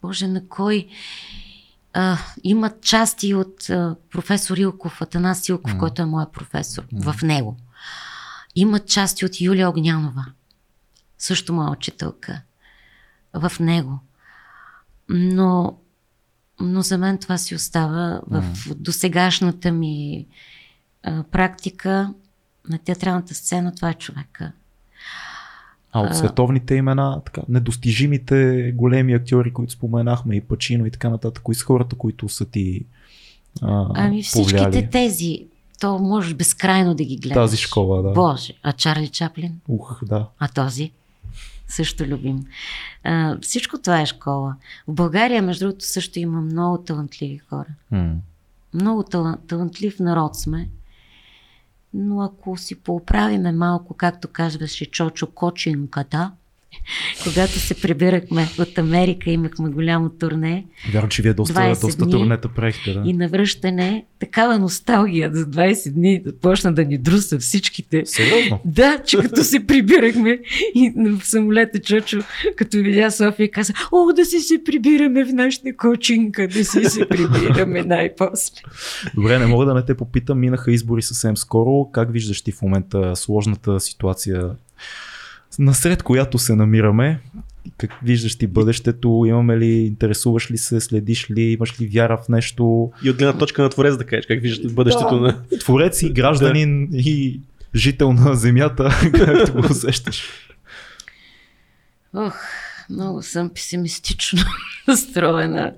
Боже, 0.01 0.27
на 0.27 0.47
кой 0.47 0.87
а, 1.93 2.17
има 2.43 2.71
части 2.81 3.33
от 3.33 3.69
а, 3.69 3.95
професор 4.11 4.57
Илков, 4.57 5.01
Атанас 5.01 5.49
Илков, 5.49 5.73
М. 5.73 5.79
който 5.79 6.01
е 6.01 6.05
моят 6.05 6.31
професор, 6.31 6.83
М. 6.91 7.11
в 7.11 7.21
него. 7.21 7.57
Има 8.55 8.79
части 8.79 9.25
от 9.25 9.41
Юлия 9.41 9.69
Огнянова, 9.69 10.25
също 11.17 11.53
моя 11.53 11.71
учителка, 11.71 12.41
в 13.33 13.51
него. 13.59 13.99
Но 15.09 15.77
но 16.61 16.81
за 16.81 16.97
мен 16.97 17.17
това 17.17 17.37
си 17.37 17.55
остава 17.55 18.21
в 18.27 18.43
досегашната 18.75 19.71
ми 19.71 20.27
а, 21.03 21.23
практика 21.23 22.13
на 22.69 22.77
театралната 22.77 23.35
сцена. 23.35 23.75
Това 23.75 23.89
е 23.89 23.93
човека. 23.93 24.51
А 25.91 26.01
от 26.01 26.15
световните 26.15 26.75
имена, 26.75 27.21
така, 27.25 27.41
недостижимите 27.49 28.71
големи 28.75 29.13
актьори, 29.13 29.53
които 29.53 29.73
споменахме, 29.73 30.35
и 30.35 30.41
Пачино 30.41 30.85
и 30.85 30.91
така 30.91 31.09
нататък, 31.09 31.43
кои 31.43 31.55
са 31.55 31.65
хората, 31.65 31.95
които 31.95 32.29
са 32.29 32.45
ти 32.45 32.85
а, 33.61 33.85
Ами 33.95 34.23
всичките 34.23 34.57
повлияли? 34.57 34.89
тези, 34.89 35.45
то 35.79 35.99
можеш 35.99 36.33
безкрайно 36.33 36.95
да 36.95 37.03
ги 37.03 37.17
гледаш. 37.17 37.35
Тази 37.35 37.57
школа, 37.57 38.01
да. 38.01 38.11
Боже, 38.11 38.53
а 38.63 38.73
Чарли 38.73 39.07
Чаплин? 39.07 39.59
Ух, 39.67 39.99
да. 40.03 40.27
А 40.39 40.47
този? 40.47 40.91
Също 41.67 42.03
любим. 42.03 42.45
А, 43.03 43.37
всичко 43.41 43.77
това 43.77 44.01
е 44.01 44.05
школа. 44.05 44.55
В 44.87 44.93
България, 44.93 45.41
между 45.41 45.65
другото, 45.65 45.85
също 45.85 46.19
има 46.19 46.41
много 46.41 46.77
талантливи 46.77 47.37
хора. 47.39 47.67
М. 47.91 48.15
Много 48.73 49.03
тала- 49.03 49.37
талантлив 49.47 49.99
народ 49.99 50.35
сме. 50.35 50.69
Но 51.93 52.21
ако 52.21 52.57
си 52.57 52.83
поуправиме 52.83 53.51
малко, 53.51 53.93
както 53.93 54.27
казваше 54.27 54.91
Чочо 54.91 55.27
Кочинката, 55.27 56.31
когато 57.23 57.59
се 57.59 57.81
прибирахме 57.81 58.47
от 58.59 58.77
Америка, 58.77 59.31
имахме 59.31 59.69
голямо 59.69 60.09
турне 60.09 60.65
Вярно, 60.93 61.09
че 61.09 61.21
вие 61.21 61.33
доста, 61.33 61.59
20 61.59 61.81
доста 61.81 62.05
дни 62.05 62.11
турнета 62.11 62.47
правихте, 62.47 62.93
да. 62.93 63.03
и 63.05 63.13
навръщане, 63.13 64.05
такава 64.19 64.59
носталгия 64.59 65.31
за 65.33 65.45
20 65.45 65.91
дни 65.93 66.23
почна 66.41 66.73
да 66.73 66.85
ни 66.85 66.97
друса 66.97 67.39
всичките. 67.39 68.05
Сериозно? 68.05 68.59
Да, 68.65 68.97
че 69.05 69.17
като 69.17 69.43
се 69.43 69.67
прибирахме 69.67 70.39
и 70.75 70.93
в 70.95 71.25
самолета 71.25 71.79
Чочо, 71.79 72.19
като 72.55 72.77
видя 72.77 73.11
София, 73.11 73.51
каза, 73.51 73.73
о, 73.91 74.13
да 74.13 74.25
си 74.25 74.39
се 74.39 74.63
прибираме 74.63 75.25
в 75.25 75.33
нашата 75.33 75.77
кочинка, 75.77 76.47
да 76.47 76.65
си 76.65 76.85
се 76.85 77.09
прибираме 77.09 77.83
най-после. 77.83 78.61
Добре, 79.15 79.39
не 79.39 79.45
мога 79.45 79.65
да 79.65 79.73
не 79.73 79.85
те 79.85 79.97
попитам. 79.97 80.39
Минаха 80.39 80.71
избори 80.71 81.01
съвсем 81.01 81.37
скоро. 81.37 81.91
Как 81.91 82.11
виждаш 82.11 82.41
ти 82.41 82.51
в 82.51 82.61
момента 82.61 83.15
сложната 83.15 83.79
ситуация, 83.79 84.49
насред 85.59 86.03
която 86.03 86.37
се 86.39 86.55
намираме? 86.55 87.19
Как 87.77 87.99
виждаш 88.03 88.35
ти 88.35 88.47
бъдещето? 88.47 89.23
Имаме 89.27 89.57
ли, 89.57 89.71
интересуваш 89.71 90.51
ли 90.51 90.57
се, 90.57 90.79
следиш 90.79 91.31
ли, 91.31 91.41
имаш 91.41 91.81
ли 91.81 91.87
вяра 91.87 92.17
в 92.17 92.29
нещо? 92.29 92.91
И 93.03 93.09
от 93.09 93.17
гледна 93.17 93.37
точка 93.37 93.61
на 93.61 93.69
творец 93.69 93.97
да 93.97 94.05
кажеш, 94.05 94.25
как 94.25 94.41
виждате 94.41 94.73
бъдещето 94.73 95.19
Да. 95.19 95.21
на... 95.21 95.59
Творец 95.59 96.01
и 96.01 96.09
гражданин 96.09 96.89
и 96.93 97.39
жител 97.75 98.13
на 98.13 98.35
земята, 98.35 98.89
както 99.13 99.53
го 99.53 99.67
усещаш. 99.71 100.23
Ох, 102.13 102.37
много 102.89 103.21
съм 103.21 103.49
песимистично 103.49 104.41
настроена, 104.87 105.73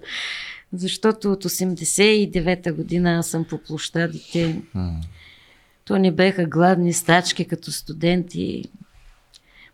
защото 0.74 1.32
от 1.32 1.44
89-та 1.44 2.72
година 2.72 3.14
аз 3.14 3.28
съм 3.28 3.46
по 3.46 3.58
площадите. 3.58 4.62
То 5.86 5.98
не 5.98 6.12
беха 6.12 6.46
гладни 6.46 6.94
стачки 6.94 7.46
като 7.46 7.72
студенти. 7.72 8.64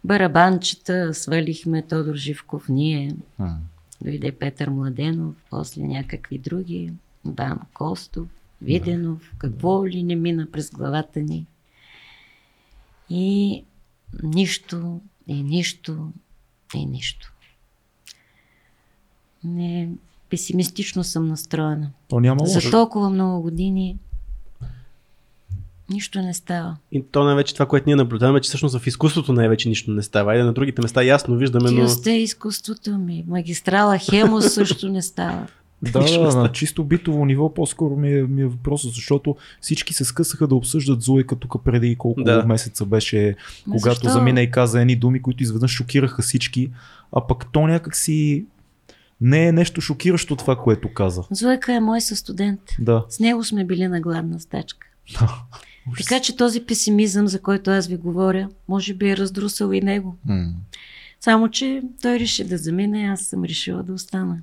Барабанчета, 0.08 1.14
свалихме 1.14 1.82
Тодор 1.82 2.16
Живков, 2.16 2.70
ние. 2.70 3.16
Дойде 4.01 4.32
Петър 4.32 4.70
Младенов, 4.70 5.36
после 5.49 5.82
някакви 5.82 6.38
други. 6.38 6.93
Бан 7.26 7.60
Костов, 7.74 8.28
Виденов, 8.62 9.34
какво 9.38 9.88
ли 9.88 10.03
не 10.03 10.16
мина 10.16 10.47
през 10.51 10.72
главата 10.72 11.20
ни. 11.20 11.45
И 13.10 13.64
нищо, 14.24 15.01
и 15.28 15.43
нищо, 15.43 16.12
и 16.76 16.86
нищо. 16.86 17.34
Не, 19.43 19.89
песимистично 20.30 21.03
съм 21.03 21.28
настроена. 21.28 21.91
То 22.08 22.20
няма. 22.20 22.45
За 22.45 22.72
толкова 22.72 23.10
много 23.10 23.41
години 23.41 23.97
нищо 25.89 26.21
не 26.21 26.33
става. 26.33 26.77
И 26.91 27.03
то 27.11 27.23
най-вече 27.23 27.53
това, 27.53 27.65
което 27.65 27.83
ние 27.89 27.95
наблюдаваме, 27.95 28.39
че 28.41 28.47
всъщност 28.47 28.77
в 28.79 28.88
изкуството 28.88 29.33
най-вече 29.33 29.69
нищо 29.69 29.91
не 29.91 30.03
става. 30.03 30.31
Айде 30.31 30.43
на 30.43 30.53
другите 30.53 30.81
места 30.81 31.03
ясно 31.03 31.38
виждаме, 31.38 31.71
но... 31.71 31.83
остай 31.83 32.17
изкуството 32.17 32.97
ми. 32.97 33.23
Магистрала 33.27 33.97
Хемос 33.97 34.45
също 34.53 34.89
не 34.89 35.01
става. 35.01 35.47
Да, 35.81 35.99
да, 35.99 36.35
на 36.35 36.51
чисто 36.51 36.83
битово 36.83 37.25
ниво 37.25 37.53
по-скоро 37.53 37.95
ми 37.95 38.13
е, 38.13 38.23
ми 38.23 38.41
е 38.41 38.45
въпросът, 38.45 38.93
защото 38.93 39.35
всички 39.61 39.93
се 39.93 40.05
скъсаха 40.05 40.47
да 40.47 40.55
обсъждат 40.55 41.01
Зуека 41.01 41.35
тук 41.35 41.63
преди 41.65 41.95
колко 41.95 42.23
Да. 42.23 42.43
месеца 42.45 42.85
беше, 42.85 43.35
Ма 43.67 43.75
когато 43.75 43.95
защо? 43.95 44.09
замина 44.09 44.41
и 44.41 44.51
каза 44.51 44.81
едни 44.81 44.95
думи, 44.95 45.21
които 45.21 45.43
изведнъж 45.43 45.71
шокираха 45.71 46.21
всички, 46.21 46.71
а 47.15 47.27
пък 47.27 47.45
то 47.51 47.67
някак 47.67 47.95
си 47.95 48.45
не 49.21 49.47
е 49.47 49.51
нещо 49.51 49.81
шокиращо 49.81 50.35
това, 50.35 50.55
което 50.55 50.93
каза. 50.93 51.23
Зоека 51.31 51.73
е 51.73 51.79
мой 51.79 52.01
състудент. 52.01 52.61
Да. 52.79 53.05
С 53.09 53.19
него 53.19 53.43
сме 53.43 53.65
били 53.65 53.88
на 53.88 54.01
гладна 54.01 54.39
стачка. 54.39 54.88
Ужас. 55.91 56.07
Така 56.07 56.21
че 56.21 56.35
този 56.38 56.65
песимизъм, 56.65 57.27
за 57.27 57.41
който 57.41 57.71
аз 57.71 57.88
ви 57.88 57.97
говоря, 57.97 58.49
може 58.67 58.93
би 58.93 59.09
е 59.09 59.17
раздрусал 59.17 59.71
и 59.71 59.81
него. 59.81 60.17
М. 60.25 60.53
Само, 61.19 61.49
че 61.49 61.81
той 62.01 62.19
реши 62.19 62.43
да 62.43 62.57
замине, 62.57 63.03
аз 63.03 63.21
съм 63.21 63.43
решила 63.43 63.83
да 63.83 63.93
остана. 63.93 64.39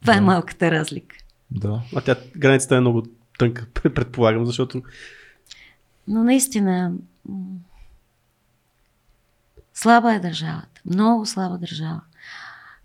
Това 0.00 0.14
е 0.14 0.16
Да. 0.16 0.22
малката 0.22 0.70
разлика. 0.70 1.16
Да. 1.50 1.82
А 1.96 2.00
тя 2.00 2.16
границата 2.36 2.76
е 2.76 2.80
много 2.80 3.02
тънка, 3.38 3.66
предполагам, 3.94 4.46
защото 4.46 4.82
Но 6.08 6.24
наистина 6.24 6.92
слаба 9.74 10.14
е 10.14 10.20
държавата. 10.20 10.80
Много 10.86 11.26
слаба 11.26 11.58
държава. 11.58 12.00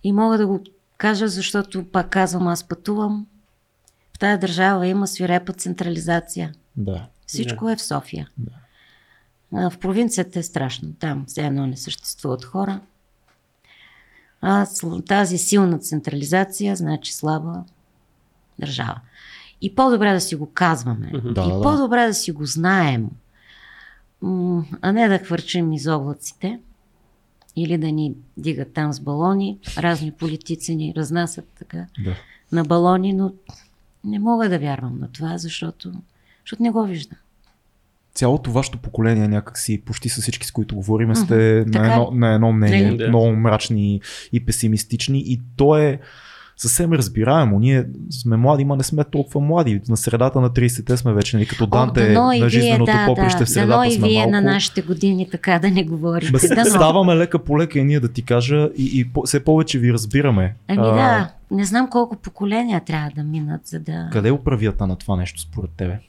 И 0.04 0.12
мога 0.12 0.38
да 0.38 0.47
го 0.47 0.64
кажа, 0.97 1.28
защото 1.28 1.84
пак 1.84 2.10
казвам, 2.10 2.47
аз 2.47 2.68
пътувам. 2.68 3.28
В 4.16 4.20
тази 4.20 4.39
държава 4.39 4.88
има 4.88 5.08
свирепа 5.08 5.54
централизация. 5.54 6.54
Да. 6.78 7.08
Всичко 7.34 7.70
е 7.70 7.76
в 7.76 7.82
София. 7.82 8.30
А, 9.54 9.70
В 9.70 9.78
провинцията 9.78 10.40
е 10.40 10.44
страшно. 10.44 10.94
Там 10.94 11.26
все 11.28 11.46
едно 11.46 11.68
не 11.68 11.78
съществуват 11.78 12.46
хора. 12.46 12.80
А 14.42 14.68
тази 15.08 15.38
силна 15.38 15.80
централизация 15.80 16.76
значи 16.76 17.14
слаба 17.14 17.64
държава. 18.60 19.00
И 19.62 19.76
по-добре 19.76 20.14
да 20.14 20.22
си 20.22 20.36
го 20.36 20.52
казваме. 20.54 21.12
Да, 21.12 21.18
и 21.18 21.22
да, 21.22 21.34
да. 21.34 21.62
по-добре 21.62 22.08
да 22.08 22.14
си 22.14 22.32
го 22.32 22.46
знаем. 22.46 23.10
А 24.82 24.92
не 24.92 25.08
да 25.08 25.20
хвърчим 25.20 25.74
из 25.74 25.88
облаците 25.88 26.60
или 27.56 27.78
да 27.78 27.92
ни 27.92 28.16
дигат 28.38 28.74
там 28.74 28.94
с 28.94 29.00
балони. 29.00 29.60
Разни 29.78 30.12
политици 30.12 30.76
ни 30.76 30.94
разнасят 30.98 31.48
така 31.60 31.86
да. 32.04 32.16
на 32.52 32.64
балони, 32.64 33.14
но 33.14 33.34
не 34.04 34.20
мога 34.20 34.50
да 34.50 34.60
вярвам 34.60 35.00
на 35.00 35.12
това, 35.12 35.38
защото, 35.38 35.94
защото 36.46 36.64
не 36.64 36.70
го 36.70 36.84
виждам. 36.84 37.18
Цялото 38.14 38.52
вашето 38.52 38.78
поколение 38.78 39.28
някакси, 39.28 39.82
почти 39.86 40.10
с 40.10 40.22
всички, 40.22 40.48
с 40.48 40.52
които 40.52 40.76
говорим, 40.76 41.16
сте 41.16 41.66
Така 41.66 41.80
на, 41.80 41.88
е. 41.88 41.92
едно, 41.92 42.10
на 42.14 42.34
едно 42.34 42.52
мнение? 42.52 42.98
Да. 42.98 43.08
много 43.08 43.32
мрачни 43.32 44.02
и 44.34 44.46
песимистични 44.46 45.20
и 45.20 45.42
то 45.58 45.78
е 45.78 46.00
съвсем 46.62 46.94
разбираемо. 46.94 47.60
Ние 47.60 47.86
сме 48.10 48.38
млади, 48.38 48.66
ма 48.66 48.76
не 48.76 48.84
сме 48.84 49.04
толкова 49.04 49.42
млади. 49.42 49.82
На 49.89 49.98
средата 49.98 50.42
на 50.42 50.50
30-те 50.50 50.98
сме 50.98 51.14
вече, 51.14 51.38
нали, 51.38 51.46
като 51.46 51.68
Данте 51.68 52.16
и 52.36 52.39
на 52.39 52.50
жизненото 52.50 52.92
да, 52.92 53.06
поприще 53.08 53.39
да, 53.39 53.46
в 53.46 53.50
средата 53.50 53.88
и 53.88 53.92
сме 53.92 54.08
вие 54.08 54.18
малко. 54.18 54.32
на 54.32 54.42
нашите 54.42 54.82
години 54.82 55.28
така 55.32 55.60
да 55.60 55.72
не 55.72 55.84
говорите. 55.84 56.32
Ма, 56.32 56.39
Дано. 56.56 56.66
ставаме 56.66 57.16
лека 57.16 57.39
по 57.39 57.60
лека 57.60 57.80
и 57.80 57.84
ние 57.84 58.00
да 58.00 58.08
ти 58.08 58.22
кажа 58.22 58.70
и, 58.78 59.00
и 59.00 59.10
по, 59.14 59.22
все 59.22 59.44
повече 59.44 59.80
ви 59.80 59.94
разбираме. 59.94 60.56
Ами 60.68 60.82
да, 60.82 61.32
не 61.52 61.66
знам 61.66 61.89
колко 61.89 62.16
поколения 62.16 62.82
трябва 62.86 63.10
да 63.16 63.24
минат, 63.24 63.68
за 63.68 63.80
да... 63.80 64.10
Къде 64.12 64.30
е 64.30 64.32
управията 64.32 64.88
на 64.88 64.96
това 64.96 65.16
нещо 65.16 65.42
според 65.42 65.70
тебе? 65.78 66.00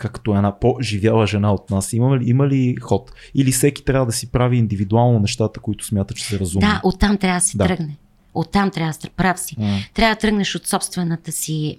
Така 0.00 0.12
като 0.12 0.36
една 0.36 0.58
по-живяла 0.58 1.26
жена 1.26 1.52
от 1.52 1.70
нас. 1.70 1.92
Има 1.92 2.18
ли, 2.18 2.30
има 2.30 2.48
ли 2.48 2.76
ход? 2.80 3.12
Или 3.34 3.52
всеки 3.52 3.84
трябва 3.84 4.06
да 4.06 4.12
си 4.12 4.30
прави 4.30 4.56
индивидуално 4.56 5.18
нещата, 5.18 5.60
които 5.60 5.84
смята, 5.84 6.14
че 6.14 6.24
са 6.24 6.38
разумни? 6.38 6.66
Да, 6.66 6.80
оттам 6.84 7.18
трябва 7.18 7.40
да 7.40 7.44
си 7.44 7.56
Да. 7.56 7.64
тръгне. 7.64 7.96
Оттам 8.34 8.70
трябва 8.70 8.94
да 9.02 9.10
прав 9.10 9.40
си. 9.40 9.56
М. 9.58 9.78
Трябва 9.94 10.14
да 10.14 10.20
тръгнеш 10.20 10.54
от 10.54 10.66
собствената 10.66 11.32
си 11.32 11.78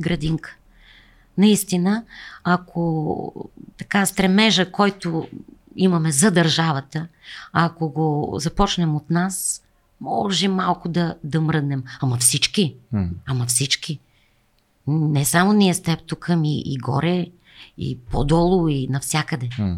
градинка. 0.00 0.56
Наистина, 1.38 2.04
ако 2.44 3.32
така 3.78 4.06
стремежа, 4.06 4.70
който 4.70 5.28
имаме 5.76 6.12
за 6.12 6.30
държавата, 6.30 7.06
ако 7.52 7.88
го 7.88 8.34
започнем 8.38 8.96
от 8.96 9.10
нас, 9.10 9.62
може 10.00 10.48
малко 10.48 10.88
да, 10.88 11.14
да 11.24 11.40
мръднем. 11.40 11.82
Ама 12.00 12.16
всички, 12.16 12.74
М. 12.92 13.08
ама 13.26 13.46
всички. 13.46 13.98
Не 14.86 15.24
само 15.24 15.52
ние 15.52 15.74
с 15.74 15.82
теб 15.82 15.98
тук, 16.06 16.28
ми 16.28 16.60
и 16.60 16.78
горе, 16.78 17.26
и 17.78 17.98
по-долу, 18.10 18.68
и 18.68 18.86
навсякъде. 18.90 19.48
М. 19.58 19.76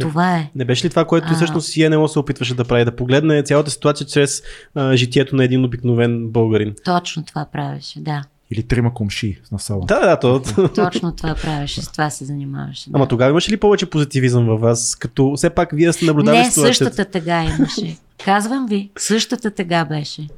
Това 0.00 0.36
е. 0.36 0.50
Не 0.54 0.64
беше 0.64 0.84
ли 0.86 0.90
това, 0.90 1.04
което 1.04 1.26
А. 1.30 1.34
всъщност 1.34 1.76
ЕНЛО 1.76 2.08
се 2.08 2.18
опитваше 2.18 2.54
да 2.54 2.64
прави? 2.64 2.84
Да 2.84 2.96
погледне 2.96 3.42
цялата 3.42 3.70
ситуация 3.70 4.06
чрез 4.06 4.42
а, 4.74 4.96
житието 4.96 5.36
на 5.36 5.44
един 5.44 5.64
обикновен 5.64 6.28
българин. 6.28 6.74
Точно 6.84 7.24
това 7.24 7.44
правеше, 7.52 8.00
да. 8.00 8.24
Или 8.50 8.62
трима 8.62 8.94
комши 8.94 9.40
на 9.52 9.58
сала. 9.58 9.86
Да, 9.86 10.00
да, 10.00 10.18
то. 10.18 10.42
Точно 10.74 11.12
това 11.16 11.34
правеше, 11.34 11.82
с 11.82 11.92
това 11.92 12.10
се 12.10 12.24
занимаваше. 12.24 12.90
Да. 12.90 12.96
Ама 12.96 13.08
тогава 13.08 13.30
имаше 13.30 13.50
ли 13.50 13.56
повече 13.56 13.90
позитивизъм 13.90 14.46
във 14.46 14.60
вас? 14.60 14.96
Като 14.96 15.32
все 15.36 15.50
пак 15.50 15.68
вие 15.72 15.92
сте 15.92 16.04
наблюдавали 16.04 16.42
Не, 16.42 16.50
ситуацията. 16.50 16.84
същата 16.84 17.10
тъга 17.10 17.44
имаше. 17.44 17.96
Казвам 18.24 18.66
ви, 18.66 18.90
същата 18.98 19.50
тъга 19.50 19.84
беше. 19.84 20.28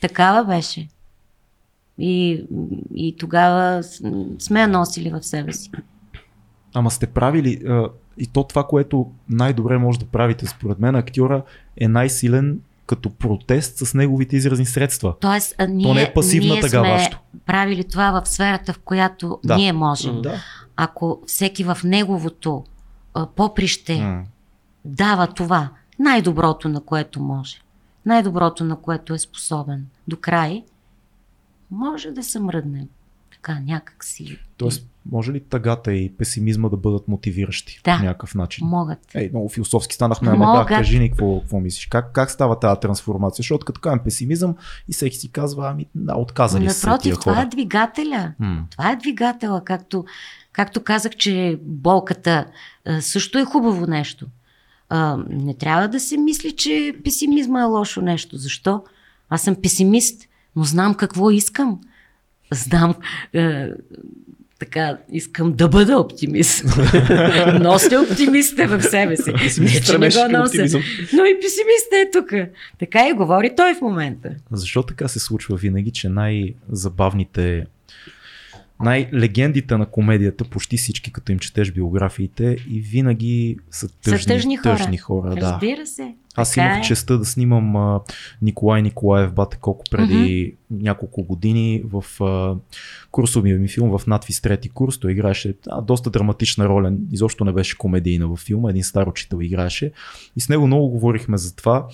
Такава 0.00 0.44
беше. 0.44 0.88
И, 1.98 2.44
и 2.94 3.16
тогава 3.16 3.82
сме 4.38 4.60
я 4.60 4.68
носили 4.68 5.10
в 5.10 5.22
себе 5.22 5.52
си. 5.52 5.70
Ама 6.74 6.90
сте 6.90 7.06
правили 7.06 7.62
а, 7.68 7.88
и 8.18 8.26
то 8.26 8.44
това, 8.44 8.64
което 8.66 9.10
най-добре 9.28 9.78
може 9.78 9.98
да 9.98 10.06
правите, 10.06 10.46
според 10.46 10.78
мен, 10.78 10.94
актьора 10.94 11.42
е 11.76 11.88
най-силен 11.88 12.60
като 12.86 13.10
протест 13.10 13.76
с 13.78 13.94
неговите 13.94 14.36
изразни 14.36 14.66
средства. 14.66 15.14
Тоест, 15.20 15.54
а, 15.58 15.66
ние, 15.66 15.94
не 15.94 16.02
е 16.02 16.12
пасивна 16.14 16.52
ние 16.54 16.62
сме 16.62 16.78
вашето. 16.78 17.20
правили 17.46 17.84
това 17.84 18.20
в 18.20 18.28
сферата, 18.28 18.72
в 18.72 18.78
която 18.78 19.38
Да. 19.44 19.56
ние 19.56 19.72
можем. 19.72 20.22
Да. 20.22 20.34
Ако 20.76 21.20
всеки 21.26 21.64
в 21.64 21.78
неговото 21.84 22.64
а, 23.14 23.26
поприще 23.26 24.00
М. 24.00 24.22
дава 24.84 25.26
това, 25.26 25.68
най-доброто 25.98 26.68
на 26.68 26.80
което 26.80 27.20
може, 27.22 27.60
най-доброто 28.06 28.64
на 28.64 28.76
което 28.76 29.14
е 29.14 29.18
способен 29.18 29.86
до 30.08 30.16
край, 30.16 30.62
може 31.74 32.10
да 32.10 32.22
се 32.22 32.40
мръдне 32.40 32.86
така 33.32 33.60
някак 33.60 34.04
си. 34.04 34.38
Тоест, 34.56 34.86
може 35.10 35.32
ли 35.32 35.40
тъгата 35.40 35.92
и 35.92 36.12
песимизма 36.12 36.68
да 36.68 36.76
бъдат 36.76 37.08
мотивиращи 37.08 37.80
Да. 37.84 37.96
по 37.98 38.04
някакъв 38.04 38.34
начин? 38.34 38.66
Могат. 38.66 38.98
Ей, 39.14 39.28
много 39.28 39.48
философски 39.48 39.94
станахме, 39.94 40.30
ама 40.30 40.58
да, 40.58 40.66
кажи 40.66 40.98
ни 40.98 41.10
какво, 41.10 41.40
какво 41.40 41.60
мислиш. 41.60 41.86
Как, 41.86 42.12
как 42.12 42.30
става 42.30 42.60
тази 42.60 42.80
трансформация? 42.80 43.42
Защото 43.42 43.66
като 43.66 43.80
кажем 43.80 44.00
песимизъм 44.04 44.56
и 44.88 44.92
всеки 44.92 45.16
си 45.16 45.28
казва, 45.32 45.68
ами 45.68 45.86
да, 45.94 46.16
отказали 46.16 46.70
са 46.70 46.86
Напротив, 46.86 47.16
това 47.20 47.42
е 47.42 47.46
двигателя. 47.46 48.32
М. 48.38 48.66
Това 48.70 48.90
е 48.90 48.96
двигателя, 48.96 49.64
както, 49.64 50.04
както 50.52 50.84
казах, 50.84 51.12
че 51.12 51.58
болката 51.62 52.46
също 53.00 53.38
е 53.38 53.44
хубаво 53.44 53.86
нещо. 53.86 54.26
А, 54.88 55.16
не 55.28 55.54
трябва 55.54 55.88
да 55.88 56.00
се 56.00 56.16
мисли, 56.16 56.52
че 56.52 56.94
песимизма 57.04 57.60
е 57.60 57.64
лошо 57.64 58.02
нещо. 58.02 58.36
Защо? 58.36 58.82
Аз 59.28 59.42
съм 59.42 59.56
песимист, 59.62 60.28
но 60.56 60.64
знам 60.64 60.94
какво 60.94 61.30
искам. 61.30 61.80
Знам, 62.52 62.94
е, 63.32 63.68
така, 64.58 64.98
искам 65.12 65.52
да 65.52 65.68
бъда 65.68 65.98
оптимист. 65.98 66.64
Нося 67.60 68.00
оптимиста 68.10 68.66
в 68.78 68.82
себе 68.82 69.16
си. 69.16 69.32
Не, 69.60 69.80
че 69.80 69.98
не 69.98 70.08
го 70.08 70.38
нося. 70.38 70.62
Но 71.12 71.24
и 71.24 71.40
песимиста 71.40 71.96
е 71.96 72.10
тук. 72.12 72.32
Така 72.78 73.08
и 73.08 73.12
говори 73.12 73.50
той 73.56 73.74
в 73.74 73.80
момента. 73.80 74.30
Защо 74.52 74.82
така 74.82 75.08
се 75.08 75.18
случва 75.20 75.56
винаги, 75.56 75.90
че 75.90 76.08
най-забавните, 76.08 77.66
най-легендите 78.80 79.76
на 79.76 79.86
комедията, 79.86 80.44
почти 80.44 80.76
всички, 80.76 81.12
като 81.12 81.32
им 81.32 81.38
четеш 81.38 81.72
биографиите, 81.72 82.56
и 82.70 82.80
винаги 82.80 83.56
са 83.70 83.88
тъжни, 83.88 84.18
Са 84.18 84.26
тъжни 84.28 84.56
хора. 84.56 84.76
тъжни 84.76 84.98
хора 84.98 85.30
да. 85.34 85.40
Разбира 85.40 85.86
се. 85.86 86.14
Аз 86.36 86.50
Така 86.50 86.66
имах 86.66 86.78
е. 86.78 86.82
честа 86.82 87.18
да 87.18 87.24
снимам 87.24 87.76
а, 87.76 88.00
Николай 88.42 88.82
Николаев 88.82 89.32
Бате 89.32 89.56
колко 89.60 89.84
преди 89.90 90.54
няколко 90.70 91.22
години 91.22 91.82
в 91.92 92.22
а, 92.24 92.54
курсовия 93.10 93.58
ми 93.58 93.68
филм 93.68 93.98
в 93.98 94.06
надвис 94.06 94.40
трети 94.40 94.68
курс. 94.68 94.98
Той 94.98 95.12
играеше 95.12 95.54
а, 95.70 95.80
доста 95.80 96.10
драматична 96.10 96.68
роля. 96.68 96.92
Изобщо 97.12 97.44
не 97.44 97.52
беше 97.52 97.78
комедийна 97.78 98.28
във 98.28 98.38
филма. 98.38 98.70
Един 98.70 98.84
стар 98.84 99.06
учител 99.06 99.38
играеше. 99.42 99.92
И 100.36 100.40
с 100.40 100.48
него 100.48 100.66
много 100.66 100.88
говорихме 100.88 101.36
за 101.36 101.56
това. 101.56 101.86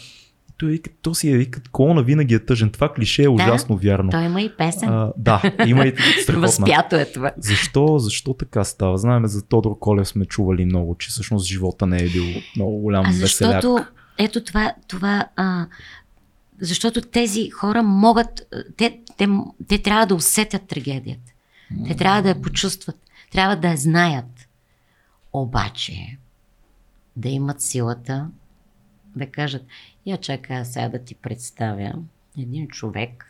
Той 0.58 0.70
вика, 0.70 0.90
то 1.02 1.14
си 1.14 1.30
е 1.30 1.36
вика, 1.36 1.60
колона 1.72 2.02
винаги 2.02 2.34
е 2.34 2.38
тъжен. 2.38 2.70
Това 2.70 2.92
клише 2.92 3.22
е 3.22 3.28
ужасно 3.28 3.76
вярно. 3.76 4.10
Той 4.10 4.24
има 4.24 4.42
и 4.42 4.50
песен. 4.58 4.88
А, 4.88 5.12
да, 5.16 5.42
има 5.66 5.86
и 5.86 5.94
страхотна. 6.22 6.40
Възпято 6.46 6.96
е 6.96 7.04
това. 7.04 7.30
Защо, 7.38 7.98
защо 7.98 8.34
така 8.34 8.64
става? 8.64 8.98
Знаем 8.98 9.26
за 9.26 9.42
Тодор 9.42 9.78
Колев 9.78 10.08
сме 10.08 10.24
чували 10.24 10.64
много, 10.64 10.94
че 10.98 11.08
всъщност 11.08 11.46
живота 11.46 11.86
не 11.86 11.96
е 11.96 12.08
бил 12.08 12.24
много 12.56 12.78
голям 12.78 13.04
А 13.06 13.08
веселяк. 13.08 13.62
защото, 13.62 13.84
ето 14.24 14.44
това, 14.44 14.74
това 14.88 15.28
а, 15.36 15.66
защото 16.60 17.00
тези 17.00 17.50
хора 17.50 17.82
могат, 17.82 18.42
те, 18.76 19.00
те, 19.16 19.28
те 19.68 19.82
трябва 19.82 20.06
да 20.06 20.14
усетят 20.14 20.66
трагедията. 20.68 21.32
Те 21.86 21.96
трябва 21.96 22.22
да 22.22 22.28
я 22.28 22.42
почувстват. 22.42 22.96
Трябва 23.32 23.56
да 23.56 23.68
я 23.68 23.76
знаят. 23.76 24.48
Обаче, 25.32 26.18
да 27.16 27.28
имат 27.28 27.60
силата 27.60 28.30
да 29.16 29.30
кажат, 29.30 29.66
я 30.06 30.16
чакай 30.16 30.56
аз 30.56 30.72
сега 30.72 30.88
да 30.88 31.04
ти 31.04 31.14
представя 31.14 31.92
един 32.38 32.68
човек, 32.68 33.26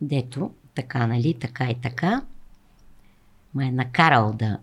дето 0.00 0.54
така, 0.74 1.06
нали, 1.06 1.34
така 1.34 1.70
и 1.70 1.80
така, 1.80 2.22
ме 3.54 3.66
е 3.66 3.70
накарал 3.70 4.32
да 4.32 4.58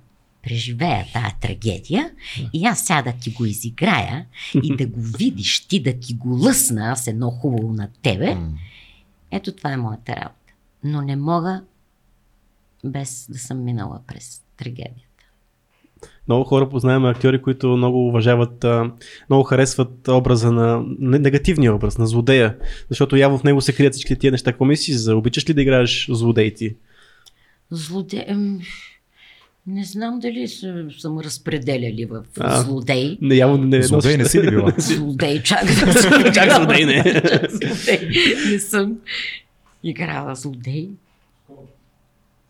преживея 0.48 1.06
тая 1.14 1.36
трагедия 1.42 2.12
и 2.54 2.66
аз 2.66 2.80
сега 2.80 3.02
да 3.02 3.14
ти 3.22 3.32
го 3.32 3.46
изиграя 3.46 4.26
и 4.64 4.76
да 4.76 4.88
го 4.88 5.02
видиш 5.02 5.68
ти, 5.68 5.80
да 5.80 6.00
ти 6.00 6.14
го 6.14 6.30
лъсна 6.30 6.92
аз 6.92 7.08
едно 7.08 7.30
хубаво 7.30 7.74
на 7.74 7.90
тебе. 8.02 8.38
Ето 9.32 9.52
това 9.52 9.72
е 9.72 9.78
моята 9.78 10.12
работа. 10.12 10.54
Но 10.84 11.02
не 11.02 11.16
мога 11.16 11.62
без 12.86 13.28
да 13.30 13.40
съм 13.40 13.64
минала 13.64 14.00
през 14.08 14.42
трагедията. 14.58 15.04
Много 16.28 16.44
хора 16.44 16.70
познаваме 16.70 17.10
актьори, 17.10 17.42
които 17.42 17.68
много 17.68 18.08
уважават, 18.08 18.66
много 19.30 19.44
харесват 19.44 20.08
образа 20.08 20.52
на 20.52 20.84
не- 21.00 21.20
негативния 21.20 21.76
образ, 21.76 21.98
на 21.98 22.08
злодея. 22.08 22.58
Защото 22.90 23.16
явно 23.16 23.38
в 23.38 23.44
него 23.44 23.62
се 23.62 23.76
крият 23.76 23.94
всички 23.94 24.16
тия 24.16 24.32
неща. 24.32 24.52
Какво 24.52 24.66
мислиш 24.66 24.96
за? 24.96 25.16
Обичаш 25.16 25.50
ли 25.50 25.54
да 25.54 25.62
играеш 25.62 26.08
злодей 26.12 26.54
ти? 26.54 26.76
Злоде... 27.72 28.38
Не 29.68 29.84
знам 29.84 30.20
дали 30.20 30.48
съм 30.92 31.20
разпределяли 31.20 32.06
в 32.06 32.24
А. 32.40 32.62
злодей. 32.62 33.18
Не, 33.22 33.36
явно 33.36 33.58
не 33.58 33.82
Злодей 33.82 34.18
не 34.18 34.26
си 34.26 34.42
ли 34.42 34.50
била? 34.50 34.74
Злодей, 34.78 35.44
чак 35.44 35.66
да 35.66 35.94
съм 35.94 36.12
Чак 36.34 36.52
злодей 36.52 36.86
не. 36.86 37.04
Чак 37.22 37.52
злодей. 37.52 38.10
Не 38.52 38.60
съм 38.60 38.98
играла 39.84 40.36
злодей. 40.36 40.90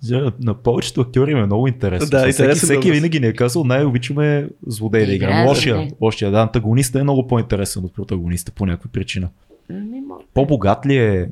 За- 0.01 0.32
На 0.39 0.53
повечето 0.53 1.01
актьори 1.01 1.32
им 1.32 1.38
е 1.38 1.45
много 1.45 1.68
интересно. 1.68 2.09
Да, 2.09 2.18
всеки, 2.18 2.30
интересен 2.32 2.65
всеки 2.65 2.78
образ. 2.80 2.91
винаги 2.91 3.20
ни 3.20 3.28
е 3.28 3.34
казал, 3.34 3.63
най-обичаме 3.63 4.47
злодей 4.68 5.05
да 5.05 5.13
играем. 5.13 5.32
играе 5.32 5.47
Лошия, 5.47 5.91
лошия, 6.01 6.32
да, 6.32 6.39
антагониста 6.39 6.99
е 6.99 7.03
много 7.03 7.28
по-интересен 7.28 7.86
от 7.86 7.93
протагониста 7.93 8.51
по 8.51 8.65
някаква 8.65 8.89
причина. 8.91 9.30
Ами. 9.70 10.01
По-богат 10.34 10.86
ли 10.86 10.97
е 10.97 11.30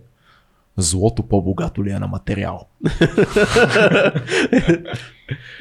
злото, 0.77 1.23
по-богато 1.23 1.83
ли 1.83 1.91
е 1.91 1.99
на 1.99 2.07
материал? 2.07 2.67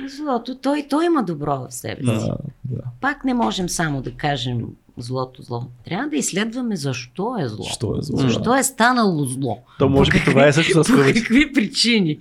Злото, 0.07 0.55
той, 0.55 0.87
той 0.91 1.07
има 1.07 1.23
добро 1.23 1.67
в 1.69 1.75
себе 1.75 2.03
си. 2.03 2.07
Да, 2.07 2.37
да. 2.65 2.83
Пак 3.01 3.25
не 3.25 3.35
можем 3.35 3.69
само 3.69 4.03
да 4.03 4.11
кажем 4.11 4.59
злото 4.97 5.43
зло. 5.43 5.67
Трябва 5.85 6.09
да 6.09 6.17
изследваме 6.17 6.77
защо 6.77 7.37
е 7.41 7.49
зло. 7.49 7.65
Защо 7.65 7.97
е 7.99 8.03
зло? 8.03 8.19
Защо 8.19 8.57
е 8.57 8.63
станало 8.63 9.25
зло? 9.25 9.59
То 9.79 9.89
може 9.89 10.11
би 10.11 10.19
По 10.19 10.25
това 10.25 10.47
е 10.47 10.53
също 10.53 10.85
с 10.85 10.93
По 10.93 10.99
какви 11.15 11.53
причини? 11.53 12.19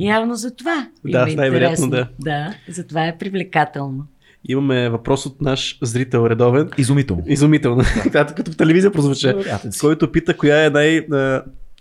Явно 0.00 0.34
за 0.34 0.56
това. 0.56 0.88
Да, 1.04 1.26
е 1.30 1.34
най-вероятно 1.34 1.90
да. 1.90 2.08
Да, 2.20 2.54
затова 2.68 3.06
е 3.06 3.18
привлекателно. 3.18 4.06
Имаме 4.48 4.88
въпрос 4.88 5.26
от 5.26 5.40
наш 5.40 5.78
зрител 5.82 6.26
редовен. 6.26 6.70
Изумително. 6.78 7.22
Изумително. 7.26 7.82
Да, 8.12 8.26
като 8.26 8.52
в 8.52 8.56
телевизия 8.56 8.92
прозвуча. 8.92 9.60
Който 9.80 10.12
пита 10.12 10.36
коя 10.36 10.64
е 10.64 10.70
най... 10.70 11.06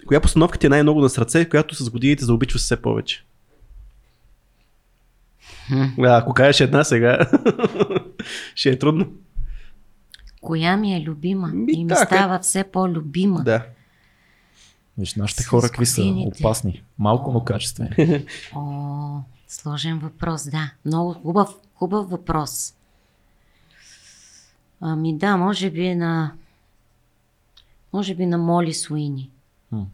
Коя 0.07 0.19
постановка 0.21 0.57
ти 0.57 0.65
е 0.65 0.69
най-много 0.69 1.01
на 1.01 1.09
сърце, 1.09 1.45
която 1.45 1.75
с 1.75 1.89
годините 1.89 2.25
заобичва 2.25 2.57
все 2.59 2.81
повече? 2.81 3.25
А, 5.71 6.17
ако 6.17 6.33
кажеш 6.33 6.61
една 6.61 6.83
сега, 6.83 7.19
ще 8.55 8.69
е 8.69 8.79
трудно. 8.79 9.07
Коя 10.41 10.77
ми 10.77 10.95
е 10.95 11.01
любима? 11.01 11.47
Ми, 11.47 11.73
и 11.73 11.83
ми 11.83 11.87
да, 11.87 11.95
става 11.95 12.39
все 12.39 12.63
по-любима. 12.63 13.43
Да. 13.43 13.65
Виж, 14.97 15.15
нашите 15.15 15.43
хора 15.43 15.67
какви 15.67 15.85
са 15.85 16.01
опасни. 16.25 16.83
Малко, 16.99 17.31
но 17.31 17.43
качествени. 17.43 18.25
О, 18.55 19.19
сложен 19.47 19.99
въпрос, 19.99 20.49
да. 20.49 20.71
Много 20.85 21.13
хубав, 21.13 21.55
хубав 21.75 22.09
въпрос. 22.09 22.73
Ами 24.81 25.17
да, 25.17 25.37
може 25.37 25.69
би 25.69 25.95
на... 25.95 26.31
Може 27.93 28.15
би 28.15 28.25
на 28.25 28.37
Моли 28.37 28.73
Суини. 28.73 29.29
М. 29.71 29.87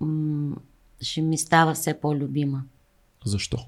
М, 0.00 0.56
ще 1.02 1.22
ми 1.22 1.38
става 1.38 1.74
все 1.74 2.00
по-любима. 2.00 2.62
Защо? 3.24 3.58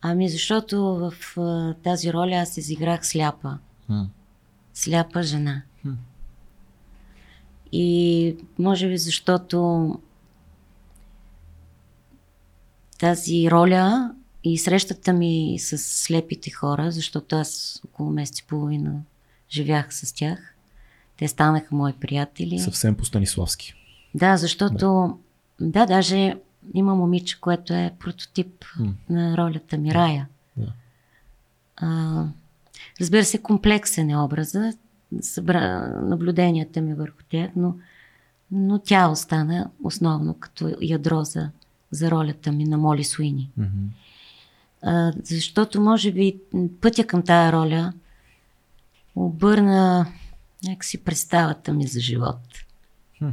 Ами 0.00 0.28
защото 0.28 0.80
в 0.82 1.38
а, 1.40 1.74
тази 1.74 2.12
роля 2.12 2.34
аз 2.34 2.56
изиграх 2.56 3.06
сляпа. 3.06 3.58
М. 3.88 4.08
Сляпа 4.74 5.22
жена. 5.22 5.62
Хм. 5.82 5.92
И 7.72 8.36
може 8.58 8.88
би 8.88 8.98
защото 8.98 9.98
тази 12.98 13.50
роля 13.50 14.14
и 14.44 14.58
срещата 14.58 15.12
ми 15.12 15.56
с 15.58 15.78
слепите 15.78 16.50
хора, 16.50 16.90
защото 16.90 17.36
аз 17.36 17.80
около 17.84 18.10
месец 18.10 18.38
и 18.38 18.46
половина 18.46 19.02
живях 19.50 19.94
с 19.94 20.12
тях. 20.12 20.54
Те 21.16 21.28
станаха 21.28 21.74
мои 21.74 21.92
приятели. 21.92 22.58
Съвсем 22.58 22.94
по 22.96 23.04
Станиславски. 23.04 23.74
Да, 24.14 24.36
защото 24.36 25.18
да, 25.60 25.86
даже 25.86 26.36
има 26.74 26.94
момиче, 26.94 27.40
което 27.40 27.74
е 27.74 27.94
прототип 27.98 28.64
М. 28.78 28.94
на 29.10 29.36
ролята 29.36 29.78
ми, 29.78 29.94
Рая. 29.94 30.28
Да. 30.56 30.72
А, 31.76 32.24
разбира 33.00 33.24
се, 33.24 33.42
комплексен 33.42 34.10
е 34.10 34.18
образа, 34.18 34.72
събра 35.20 35.88
наблюденията 36.02 36.80
ми 36.80 36.94
върху 36.94 37.22
тях, 37.28 37.50
но 37.56 37.74
но 38.52 38.78
тя 38.78 39.08
остана 39.08 39.70
основно 39.84 40.34
като 40.34 40.76
ядро 40.80 41.24
за, 41.24 41.50
за 41.90 42.10
ролята 42.10 42.52
ми 42.52 42.64
на 42.64 42.78
Моли 42.78 43.04
Суини. 43.04 43.50
Мгм. 43.56 43.86
А, 44.82 45.12
защото 45.22 45.80
може 45.80 46.12
би 46.12 46.38
пътя 46.80 47.06
към 47.06 47.22
тая 47.22 47.52
роля 47.52 47.92
обърна 49.14 50.06
някакси 50.64 51.04
представата 51.04 51.72
ми 51.72 51.86
за 51.86 52.00
живот. 52.00 52.38
Хм. 53.18 53.28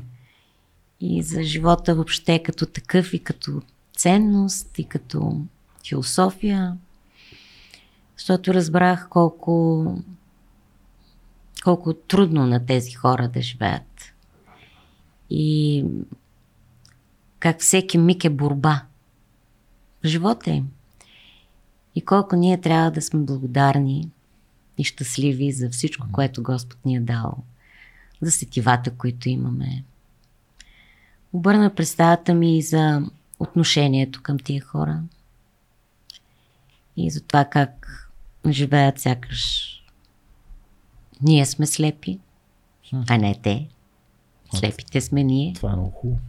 И 1.02 1.24
за 1.24 1.44
живота 1.44 1.96
въобще 1.96 2.44
като 2.44 2.66
такъв 2.66 3.14
и 3.14 3.20
като 3.20 3.62
ценност 3.98 4.80
и 4.80 4.84
като 4.84 5.42
философия. 5.88 6.78
Защото 8.18 8.54
разбрах 8.54 9.08
колко, 9.10 9.86
колко 11.64 11.94
трудно 11.94 12.46
на 12.46 12.66
тези 12.66 12.92
хора 12.92 13.28
да 13.28 13.42
живеят. 13.42 14.14
И 15.30 15.86
как 17.40 17.62
всеки 17.62 17.98
миг 17.98 18.26
е 18.26 18.30
борба 18.30 18.86
живота 20.06 20.52
им. 20.52 20.70
И 21.96 22.02
колко 22.02 22.36
ние 22.36 22.62
трябва 22.62 22.92
да 22.92 23.02
сме 23.02 23.20
благодарни 23.20 24.10
и 24.78 24.84
щастливи 24.84 25.52
за 25.52 25.70
всичко, 25.70 26.08
което 26.12 26.44
Господ 26.44 26.86
ни 26.86 26.96
е 26.96 27.00
дал. 27.00 27.38
За 28.22 28.32
сетивата, 28.32 28.92
които 28.92 29.30
имаме. 29.30 29.84
Обърна 31.34 31.76
представата 31.76 32.34
ми 32.34 32.62
за 32.62 33.02
отношението 33.40 34.22
към 34.22 34.40
тия 34.40 34.62
хора. 34.62 35.02
И 36.98 37.10
за 37.10 37.22
това 37.22 37.46
как 37.46 37.96
живеят 38.48 39.00
сякаш 39.00 39.76
ние 41.22 41.46
сме 41.46 41.68
слепи, 41.68 42.20
а 43.10 43.18
не 43.18 43.36
те. 43.36 43.68
Слепите 44.54 45.02
сме 45.02 45.24
ние. 45.24 45.54
Това 45.54 45.72
е 45.72 45.76
много 45.76 45.92
хубаво. 45.92 46.20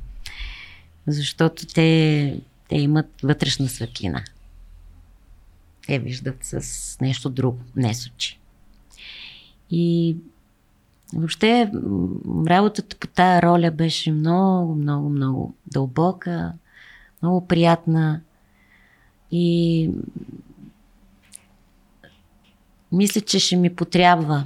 Защото 1.06 1.66
те, 1.66 2.40
те 2.68 2.76
имат 2.76 3.06
вътрешна 3.22 3.68
светлина. 3.68 4.24
Те 5.86 5.98
виждат 5.98 6.38
с 6.42 6.96
нещо 7.00 7.30
друго, 7.30 7.58
не 7.76 7.94
с 7.94 8.06
очи. 8.06 8.38
И 9.70 10.16
въобще 11.14 11.72
работата 12.46 12.96
по 12.96 13.06
тая 13.06 13.42
роля 13.42 13.70
беше 13.70 14.12
много, 14.12 14.74
много, 14.74 15.08
много 15.08 15.54
дълбока, 15.66 16.52
много 17.22 17.46
приятна. 17.46 18.20
И 19.30 19.90
мисля, 22.92 23.20
че 23.20 23.38
ще 23.38 23.56
ми 23.56 23.74
потрябва, 23.74 24.44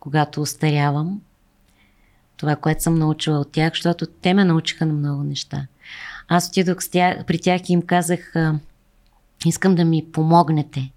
когато 0.00 0.40
остарявам, 0.40 1.20
това, 2.36 2.56
което 2.56 2.82
съм 2.82 2.94
научила 2.94 3.38
от 3.38 3.52
тях, 3.52 3.72
защото 3.72 4.06
те 4.06 4.34
ме 4.34 4.44
научиха 4.44 4.86
на 4.86 4.92
много 4.92 5.22
неща. 5.22 5.66
Аз 6.28 6.48
отидох 6.48 6.78
при 7.26 7.38
тях 7.38 7.68
и 7.68 7.72
им 7.72 7.82
казах, 7.82 8.34
искам 9.46 9.74
да 9.74 9.84
ми 9.84 10.06
помогнете. 10.12 10.92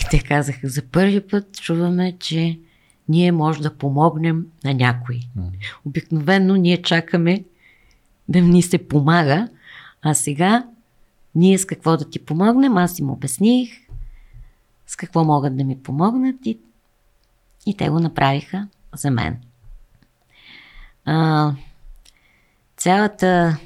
И 0.00 0.04
те 0.10 0.22
казаха, 0.22 0.68
за 0.68 0.82
първи 0.82 1.20
път 1.20 1.60
чуваме, 1.60 2.16
че 2.18 2.58
ние 3.08 3.32
може 3.32 3.62
да 3.62 3.76
помогнем 3.78 4.46
на 4.64 4.74
някой. 4.74 5.20
Обикновено 5.84 6.56
ние 6.56 6.82
чакаме 6.82 7.44
да 8.28 8.40
ни 8.40 8.62
се 8.62 8.88
помага, 8.88 9.48
а 10.02 10.14
сега 10.14 10.66
ние 11.34 11.58
с 11.58 11.64
какво 11.64 11.96
да 11.96 12.10
ти 12.10 12.24
помогнем, 12.24 12.76
аз 12.76 12.98
им 12.98 13.10
обясних 13.10 13.70
с 14.86 14.96
какво 14.96 15.24
могат 15.24 15.56
да 15.56 15.64
ми 15.64 15.82
помогнат 15.82 16.36
и, 16.44 16.58
и 17.66 17.76
те 17.76 17.88
го 17.88 18.00
направиха 18.00 18.68
за 18.94 19.10
мен. 19.10 19.40
А, 21.04 21.52
цялата 22.76 23.58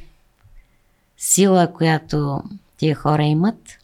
сила, 1.17 1.73
която 1.73 2.43
тия 2.77 2.95
хора 2.95 3.23
имат 3.23 3.79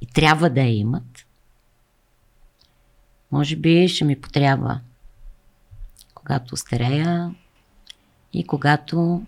и 0.00 0.06
трябва 0.06 0.50
да 0.50 0.60
я 0.60 0.78
имат, 0.78 1.26
може 3.32 3.56
би 3.56 3.88
ще 3.88 4.04
ми 4.04 4.20
потрябва, 4.20 4.80
когато 6.14 6.56
старея 6.56 7.34
и 8.32 8.46
когато 8.46 9.22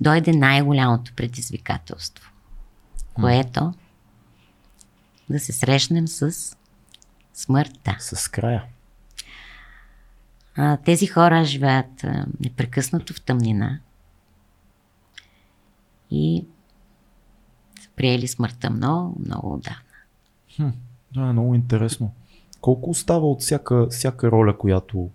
дойде 0.00 0.32
най-голямото 0.32 1.12
предизвикателство, 1.14 2.32
което 3.14 3.74
да 5.30 5.40
се 5.40 5.52
срещнем 5.52 6.08
с 6.08 6.56
смъртта. 7.34 7.96
С 8.00 8.28
края. 8.28 8.64
А, 10.56 10.76
тези 10.76 11.06
хора 11.06 11.44
живеят 11.44 12.04
а, 12.04 12.26
непрекъснато 12.40 13.14
в 13.14 13.20
тъмнина 13.20 13.80
и 16.10 16.44
приели 17.98 18.28
смъртта 18.28 18.70
много, 18.70 19.16
много 19.26 19.54
отдавна. 19.54 20.72
Да, 21.14 21.20
е 21.20 21.32
много 21.32 21.54
интересно. 21.54 22.12
Колко 22.60 22.90
остава 22.90 23.26
от 23.26 23.40
всяка, 23.40 23.86
всяка 23.90 24.30
роля, 24.30 24.58
която 24.58 25.10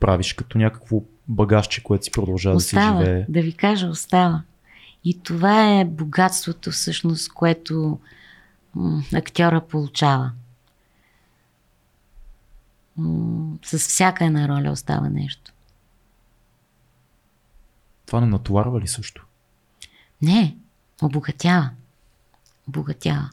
правиш, 0.00 0.32
като 0.32 0.58
някакво 0.58 1.00
багажче, 1.28 1.82
което 1.82 2.04
си 2.04 2.12
продължава 2.12 2.52
да 2.52 2.56
остава, 2.56 3.00
си 3.00 3.04
живее? 3.06 3.26
да 3.28 3.42
ви 3.42 3.52
кажа, 3.52 3.86
остава. 3.86 4.42
И 5.04 5.22
това 5.22 5.80
е 5.80 5.84
богатството 5.84 6.70
всъщност, 6.70 7.32
което 7.32 7.98
м- 8.74 9.02
актьора 9.14 9.60
получава. 9.60 10.32
М- 12.96 13.56
с 13.64 13.78
всяка 13.78 14.24
една 14.24 14.48
роля 14.48 14.70
остава 14.70 15.08
нещо. 15.08 15.52
Това 18.06 18.20
не 18.20 18.26
натоварва 18.26 18.80
ли 18.80 18.88
също? 18.88 19.26
Не, 20.22 20.56
обогатява. 21.02 21.70
Обогатява. 22.68 23.30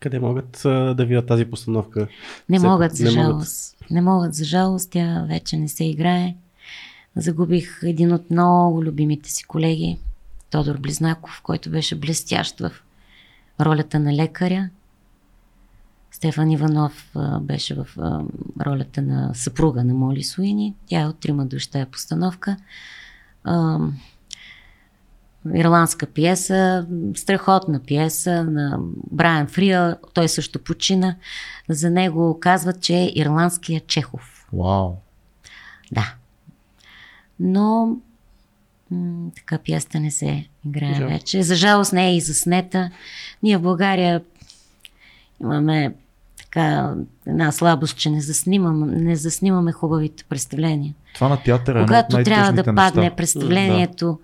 Къде 0.00 0.18
могат 0.18 0.64
а, 0.64 0.94
да 0.94 1.04
видят 1.04 1.26
тази 1.26 1.44
постановка? 1.44 2.08
Не 2.48 2.58
Все 2.58 2.66
могат, 2.66 2.96
за 2.96 3.04
не 3.04 3.10
могат. 3.10 3.24
жалост. 3.24 3.76
Не 3.90 4.00
могат, 4.00 4.34
за 4.34 4.44
жалост. 4.44 4.90
Тя 4.90 5.24
вече 5.28 5.56
не 5.56 5.68
се 5.68 5.84
играе. 5.84 6.34
Загубих 7.16 7.80
един 7.82 8.12
от 8.12 8.30
много 8.30 8.84
любимите 8.84 9.30
си 9.30 9.44
колеги, 9.44 9.98
Тодор 10.50 10.78
Близнаков, 10.78 11.40
който 11.42 11.70
беше 11.70 11.98
блестящ 11.98 12.60
в 12.60 12.72
ролята 13.60 14.00
на 14.00 14.12
лекаря. 14.16 14.70
Стефан 16.10 16.50
Иванов 16.50 17.10
а, 17.14 17.40
беше 17.40 17.74
в 17.74 17.86
а, 17.98 18.20
ролята 18.66 19.02
на 19.02 19.34
съпруга 19.34 19.84
на 19.84 19.94
Моли 19.94 20.22
Суини. 20.22 20.74
Тя 20.86 21.00
е 21.00 21.06
от 21.06 21.18
трима 21.18 21.46
души 21.46 21.70
тая 21.70 21.86
постановка. 21.86 22.56
Ирландска 25.54 26.06
пиеса, 26.06 26.86
страхотна 27.14 27.80
пиеса 27.80 28.44
на 28.44 28.78
Брайан 29.10 29.46
Фриа, 29.46 29.96
той 30.14 30.28
също 30.28 30.58
почина. 30.58 31.16
За 31.68 31.90
него 31.90 32.40
казват, 32.40 32.80
че 32.80 32.94
е 32.94 33.12
ирландския 33.14 33.80
Чехов. 33.80 34.46
Вау. 34.52 34.92
Да. 35.92 36.14
Но 37.40 37.96
м- 38.90 39.30
така 39.36 39.58
пиеста 39.58 40.00
не 40.00 40.10
се 40.10 40.46
играе 40.66 40.94
Жалко. 40.94 41.12
вече. 41.12 41.42
За 41.42 41.54
жалост 41.54 41.92
не 41.92 42.08
е 42.08 42.16
и 42.16 42.20
заснета. 42.20 42.90
Ние 43.42 43.58
в 43.58 43.62
България 43.62 44.22
имаме 45.40 45.94
така 46.36 46.94
една 47.26 47.52
слабост, 47.52 47.96
че 47.96 48.10
не 48.10 48.20
заснимаме, 48.20 48.86
не 48.86 49.16
заснимаме 49.16 49.72
хубавите 49.72 50.24
представления. 50.24 50.94
Това 51.14 51.28
на 51.28 51.42
театъра 51.42 51.82
е 51.82 51.86
Когато 51.86 52.22
трябва 52.22 52.52
да 52.52 52.74
падне 52.74 53.10
представлението, 53.16 54.06
да, 54.06 54.16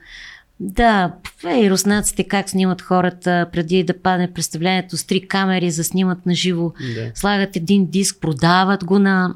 е, 1.45 1.61
и 1.61 1.71
руснаците 1.71 2.25
как 2.25 2.51
снимат 2.51 2.83
хората 2.83 3.47
преди 3.53 3.85
да 3.85 3.99
падне 3.99 4.33
представлението 4.33 4.97
с 4.97 5.05
три 5.05 5.29
камери, 5.29 5.71
заснимат 5.71 6.27
на 6.27 6.35
живо, 6.35 6.73
Да. 6.95 7.11
слагат 7.15 7.57
един 7.57 7.87
диск, 7.87 8.21
продават 8.21 8.85
го 8.85 8.99
на 8.99 9.35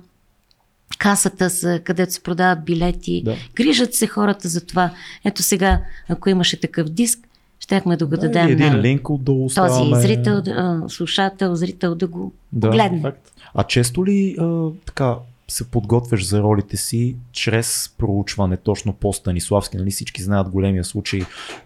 касата, 0.98 1.80
където 1.84 2.12
се 2.12 2.20
продават 2.22 2.64
билети. 2.64 3.22
Да. 3.24 3.36
Грижат 3.54 3.94
се 3.94 4.06
хората 4.06 4.48
за 4.48 4.66
това. 4.66 4.90
Ето 5.24 5.42
сега, 5.42 5.80
ако 6.08 6.30
имаше 6.30 6.60
такъв 6.60 6.88
диск, 6.88 7.18
щяхме 7.60 7.96
да 7.96 8.06
го 8.06 8.10
Да, 8.10 8.16
дадем 8.16 8.48
един 8.48 8.72
на 8.72 8.82
линк 8.82 9.10
отдолу 9.10 9.48
този 9.54 9.90
зрител, 9.94 10.42
слушател, 10.88 11.54
зрител 11.54 11.94
да 11.94 12.06
го 12.06 12.32
Да, 12.52 12.70
погледне. 12.70 13.00
Факт. 13.00 13.32
А 13.54 13.64
често 13.64 14.06
ли 14.06 14.36
а, 14.38 14.68
така 14.86 15.16
се 15.48 15.70
подготвяш 15.70 16.26
за 16.26 16.42
ролите 16.42 16.76
си 16.76 17.16
чрез 17.32 17.94
проучване 17.98 18.56
точно 18.56 18.92
по 18.92 19.12
Станиславски? 19.12 19.76
Нали 19.76 19.90
всички 19.90 20.22
знаят 20.22 20.48
големия 20.48 20.84
случай 20.84 21.20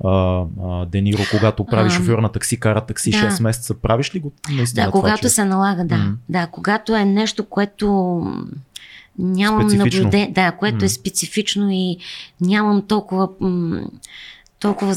а, 0.04 0.44
а, 0.62 0.86
Дениро, 0.86 1.22
когато 1.30 1.64
прави 1.64 1.86
А, 1.86 1.90
шофьор 1.90 2.18
на 2.18 2.28
такси, 2.28 2.60
кара 2.60 2.80
такси 2.80 3.10
да. 3.10 3.16
6 3.16 3.42
месеца. 3.42 3.74
Правиш 3.74 4.14
ли 4.14 4.20
го 4.20 4.32
наистина 4.50 4.84
Да, 4.84 4.90
това, 4.90 5.00
когато 5.00 5.20
че- 5.22 5.28
се 5.28 5.44
налага, 5.44 5.84
да. 5.84 5.96
Мгм. 5.96 6.14
Да, 6.28 6.46
когато 6.46 6.94
е 6.96 7.04
нещо, 7.04 7.44
което 7.44 7.86
нямам 9.18 9.66
наблюдение, 9.66 10.32
да, 10.34 10.52
което 10.52 10.76
Мгм. 10.76 10.84
е 10.84 10.88
специфично 10.88 11.68
и 11.70 11.96
нямам 12.40 12.82
толкова, 12.82 13.28
толкова 14.60 14.94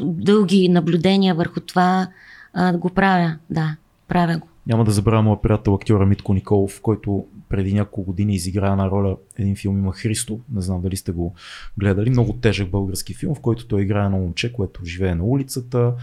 дълги 0.00 0.68
наблюдения 0.68 1.34
върху 1.34 1.60
това, 1.60 2.08
а, 2.54 2.72
да 2.72 2.78
го 2.78 2.90
правя. 2.90 3.36
Да, 3.50 3.76
правя 4.08 4.38
го. 4.38 4.46
Няма 4.66 4.84
да 4.84 4.90
забравя 4.90 5.22
моят 5.22 5.42
приятел 5.42 5.74
актьора 5.74 6.06
Митко 6.06 6.34
Николов, 6.34 6.80
който 6.82 7.24
преди 7.54 7.74
няколко 7.74 8.02
години 8.02 8.34
изигра 8.34 8.72
една 8.72 8.90
роля, 8.90 9.16
един 9.38 9.56
филм 9.56 9.78
има 9.78 9.92
Христо, 9.92 10.40
не 10.52 10.60
знам 10.60 10.82
дали 10.82 10.96
сте 10.96 11.12
го 11.12 11.34
гледали, 11.78 12.10
много 12.10 12.32
тежък 12.32 12.70
български 12.70 13.14
филм, 13.14 13.34
в 13.34 13.40
който 13.40 13.66
той 13.66 13.82
играе 13.82 14.04
едно 14.04 14.18
момче, 14.18 14.52
което 14.52 14.84
живее 14.84 15.14
на 15.14 15.24
улицата. 15.24 15.94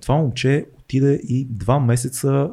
Това 0.00 0.14
момче 0.16 0.66
отиде 0.78 1.20
и 1.28 1.44
два 1.44 1.80
месеца 1.80 2.50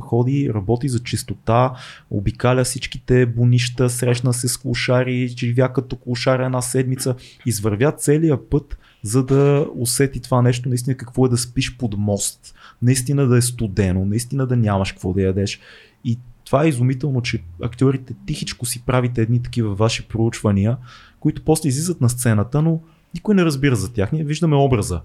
ходи, 0.00 0.50
работи 0.54 0.88
за 0.88 0.98
чистота, 0.98 1.74
обикаля 2.10 2.64
всичките 2.64 3.26
бунища, 3.26 3.90
срещна 3.90 4.32
се 4.32 4.48
с 4.48 4.56
клошари, 4.56 5.28
живя 5.28 5.72
като 5.72 5.96
клошар 5.96 6.40
една 6.40 6.62
седмица, 6.62 7.14
извървя 7.46 7.92
целия 7.92 8.48
път, 8.50 8.78
за 9.02 9.24
да 9.24 9.66
усети 9.74 10.20
това 10.20 10.42
нещо, 10.42 10.68
наистина 10.68 10.96
какво 10.96 11.26
е 11.26 11.28
да 11.28 11.38
спиш 11.38 11.76
под 11.76 11.98
мост, 11.98 12.54
наистина 12.82 13.26
да 13.26 13.36
е 13.36 13.42
студено, 13.42 14.04
наистина 14.04 14.46
да 14.46 14.56
нямаш 14.56 14.92
какво 14.92 15.12
да 15.12 15.22
ядеш. 15.22 15.60
И 16.04 16.18
това 16.46 16.64
е 16.64 16.68
изумително, 16.68 17.22
че 17.22 17.42
актьорите 17.62 18.14
тихичко 18.26 18.66
си 18.66 18.82
правите 18.86 19.22
едни 19.22 19.42
такива 19.42 19.74
ваши 19.74 20.08
проучвания, 20.08 20.76
които 21.20 21.42
после 21.44 21.68
излизат 21.68 22.00
на 22.00 22.08
сцената, 22.08 22.62
но 22.62 22.80
никой 23.14 23.34
не 23.34 23.44
разбира 23.44 23.76
за 23.76 23.92
тях. 23.92 24.12
Ние 24.12 24.24
виждаме 24.24 24.56
образа. 24.56 25.00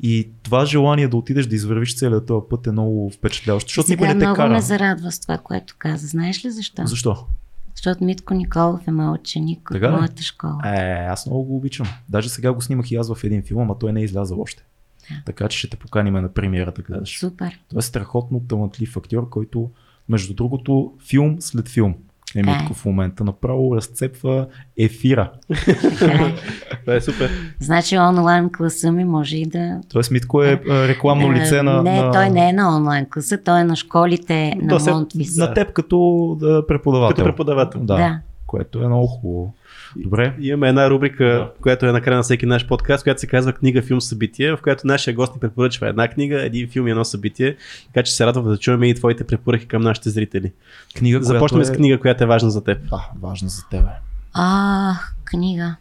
И 0.00 0.30
това 0.42 0.64
желание 0.64 1.08
да 1.08 1.16
отидеш 1.16 1.46
да 1.46 1.54
извървиш 1.54 1.96
целият 1.96 2.26
този 2.26 2.46
път 2.50 2.66
е 2.66 2.72
много 2.72 3.10
впечатляващо, 3.10 3.68
защото 3.68 3.90
никой 3.90 4.06
не 4.06 4.12
те 4.12 4.18
много 4.18 4.36
кара. 4.36 4.52
ме 4.52 4.60
зарадва 4.60 5.12
с 5.12 5.20
това, 5.20 5.38
което 5.38 5.74
каза. 5.78 6.06
Знаеш 6.06 6.44
ли 6.44 6.50
защо? 6.50 6.86
Защо? 6.86 7.26
Защото 7.74 8.04
Митко 8.04 8.34
Николов 8.34 8.88
е 8.88 8.90
моят 8.90 9.20
ученик 9.20 9.70
от 9.70 9.80
моята 9.80 10.22
школа. 10.22 10.60
Е, 10.64 11.06
аз 11.10 11.26
много 11.26 11.44
го 11.44 11.56
обичам. 11.56 11.86
Даже 12.08 12.28
сега 12.28 12.52
го 12.52 12.62
снимах 12.62 12.90
и 12.90 12.96
аз 12.96 13.14
в 13.14 13.24
един 13.24 13.42
филм, 13.42 13.60
ама 13.60 13.78
той 13.78 13.92
не 13.92 14.00
е 14.00 14.04
излязъл 14.04 14.40
още. 14.40 14.64
Да. 15.10 15.22
Така 15.26 15.48
че 15.48 15.58
ще 15.58 15.70
те 15.70 15.76
поканим 15.76 16.14
на 16.14 16.32
премиера 16.32 16.72
да 16.72 16.82
гледаш. 16.82 17.18
Супер. 17.18 17.60
Той 17.68 17.78
е 17.78 17.82
страхотно 17.82 18.40
талантлив 18.40 18.96
актьор, 18.96 19.28
който, 19.28 19.70
между 20.08 20.34
другото, 20.34 20.92
филм 21.08 21.36
след 21.40 21.68
филм 21.68 21.94
е 22.36 22.42
Така 22.42 22.50
е. 22.50 22.58
Митко 22.58 22.74
в 22.74 22.84
момента. 22.84 23.24
Направо 23.24 23.76
разцепва 23.76 24.46
ефира. 24.78 25.32
Е. 25.50 25.74
Това 26.80 26.94
е 26.94 27.00
супер. 27.00 27.30
Значи 27.60 27.98
онлайн 27.98 28.50
класа 28.56 28.92
ми 28.92 29.04
може 29.04 29.36
и 29.36 29.46
да... 29.46 29.80
Тоест 29.88 30.10
Митко 30.10 30.42
е 30.42 30.60
а, 30.70 30.88
рекламно 30.88 31.32
лице 31.32 31.62
на, 31.62 31.82
не, 31.82 32.10
той 32.12 32.30
не 32.30 32.48
е 32.48 32.52
на 32.52 32.76
онлайн 32.76 33.06
класа, 33.10 33.38
той 33.44 33.60
е 33.60 33.64
на 33.64 33.76
школите 33.76 34.54
на 34.62 34.78
Монтвис. 34.92 35.36
на 35.36 35.54
теб 35.54 35.72
като 35.72 36.36
да, 36.40 36.66
преподавател. 36.66 37.16
Като 37.16 37.24
преподавател. 37.24 37.80
Да, 37.80 37.96
Да. 37.96 38.18
което 38.46 38.82
е 38.82 38.86
много 38.86 39.06
хубаво. 39.06 39.54
Добре. 39.96 40.36
Имаме 40.40 40.68
една 40.68 40.90
рубрика, 40.90 41.52
която 41.62 41.86
е 41.86 41.92
накрая 41.92 42.16
на 42.16 42.22
всеки 42.22 42.46
наш 42.46 42.66
подкаст, 42.66 43.04
която 43.04 43.20
се 43.20 43.26
казва 43.26 43.52
книга, 43.52 43.82
филм, 43.82 44.00
събитие, 44.00 44.56
в 44.56 44.58
която 44.62 44.86
нашия 44.86 45.14
гост 45.14 45.34
ни 45.34 45.40
препоръчва 45.40 45.88
една 45.88 46.08
книга, 46.08 46.42
един 46.42 46.68
филм 46.68 46.86
и 46.86 46.90
едно 46.90 47.04
събитие. 47.04 47.56
Така 47.86 48.02
че 48.02 48.12
се 48.12 48.26
радвам 48.26 48.44
да 48.44 48.58
чуем 48.58 48.82
и 48.82 48.94
твоите 48.94 49.24
препоръки 49.24 49.66
към 49.66 49.82
нашите 49.82 50.10
зрители. 50.10 50.52
Книга, 50.94 51.22
Започнем 51.22 51.56
която 51.56 51.68
с 51.68 51.74
е... 51.74 51.76
книга, 51.76 52.00
която 52.00 52.24
е 52.24 52.26
важна 52.26 52.50
за 52.50 52.64
теб. 52.64 52.88
Да, 52.88 53.10
важна 53.20 53.48
за 53.48 53.62
тебе. 53.70 53.90
А, 54.32 54.94
книга. 55.24 55.76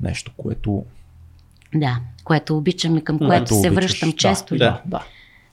Нещо, 0.00 0.32
което... 0.36 0.84
Да, 1.74 2.00
което 2.24 2.56
обичам 2.56 2.96
и 2.96 3.04
към 3.04 3.18
което 3.18 3.30
което 3.30 3.48
се 3.48 3.70
обичаш. 3.70 3.74
връщам 3.74 4.10
Да, 4.10 4.16
често. 4.16 4.56
Да, 4.56 4.82
да. 4.86 5.04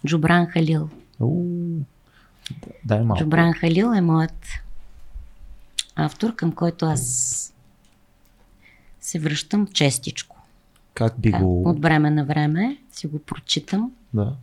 Джубран 0.07 0.45
Халил. 0.45 0.89
У, 1.19 1.43
Дай 2.85 3.03
малко. 3.03 3.23
Джубран 3.23 3.53
Халил 3.53 3.93
е 3.95 4.01
моят 4.01 4.45
автор, 5.95 6.35
към 6.35 6.51
който 6.51 6.85
аз 6.85 7.53
се 9.01 9.19
връщам 9.19 9.67
честичко. 9.67 10.37
Как 10.93 11.19
би 11.19 11.31
го... 11.31 11.69
От 11.69 11.81
време 11.81 12.09
на 12.09 12.25
време 12.25 12.77
си 12.91 13.07
го 13.07 13.19
прочитам. 13.19 13.91
Да. 14.13 14.33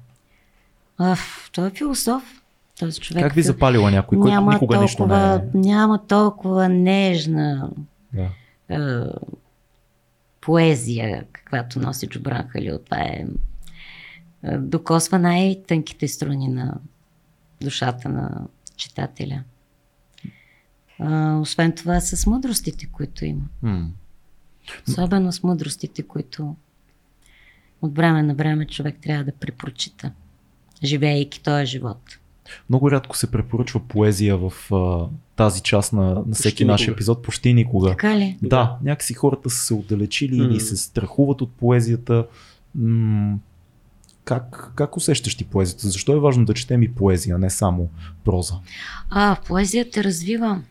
Аф, 0.99 1.51
той 1.53 1.67
е 1.67 1.71
философ. 1.71 2.43
Този 2.79 3.01
човек 3.01 3.25
Как 3.25 3.35
би 3.35 3.43
запалила 3.43 3.91
някой, 3.91 4.19
който 4.19 4.35
няма 4.35 4.53
никога 4.53 4.77
толкова, 4.77 5.07
не 5.07 5.35
е? 5.35 5.41
Няма 5.55 6.07
толкова 6.07 6.69
нежна 6.69 7.71
Да. 8.13 8.29
е, 8.69 8.79
поезия, 10.41 11.25
каквато 11.33 11.79
носи 11.81 12.07
Джубран 12.09 12.49
Халил. 12.49 12.79
Това 12.79 12.99
е, 12.99 13.27
е 14.45 14.59
докосва 14.59 15.19
най-тънките 15.19 16.09
струни 16.09 16.49
на 16.49 16.75
душата 17.61 18.09
на 18.09 18.47
читателя. 18.77 19.43
А, 21.01 21.39
освен 21.39 21.73
това 21.73 22.01
с 22.01 22.27
мъдростите, 22.27 22.87
които 22.87 23.25
има. 23.25 23.43
М. 23.63 23.89
Особено 24.89 25.33
с 25.33 25.43
мъдростите, 25.43 26.03
които 26.03 26.57
от 27.83 27.97
време 27.97 28.23
на 28.23 28.35
време 28.35 28.67
човек 28.67 28.97
трябва 29.03 29.25
да 29.25 29.33
препрочита, 29.33 30.13
живеейки 30.85 31.43
този 31.43 31.67
живот. 31.67 32.19
Много 32.69 32.91
рядко 32.91 33.17
се 33.17 33.31
препоръчва 33.31 33.81
поезия 33.81 34.37
в 34.39 34.53
а, 34.75 35.09
тази 35.37 35.61
част 35.61 35.93
на, 35.93 36.03
на 36.03 36.35
всеки 36.35 36.51
Почти 36.51 36.65
наш 36.65 36.81
никога. 36.81 36.93
епизод, 36.95 37.23
почти 37.23 37.55
никога. 37.55 37.89
Така 37.91 38.19
ли? 38.19 38.39
Да, 38.43 38.77
някакси 38.83 39.15
хората 39.15 39.51
са 39.51 39.59
се 39.59 39.75
отдалечили 39.75 40.37
или 40.37 40.61
се 40.61 40.77
страхуват 40.77 41.41
от 41.41 41.53
поезията. 41.53 42.27
М- 42.75 43.39
как, 44.25 44.73
как 44.75 44.97
усещаш 44.97 45.35
ти 45.35 45.45
поезията? 45.45 45.89
Защо 45.89 46.13
е 46.17 46.21
важно 46.21 46.45
да 46.45 46.55
четем 46.55 46.83
и 46.83 46.93
поезия, 46.95 47.37
а 47.37 47.39
не 47.39 47.51
само 47.51 47.89
проза? 48.25 48.55
А, 49.11 49.37
поезията 49.47 50.05
развива 50.05 50.63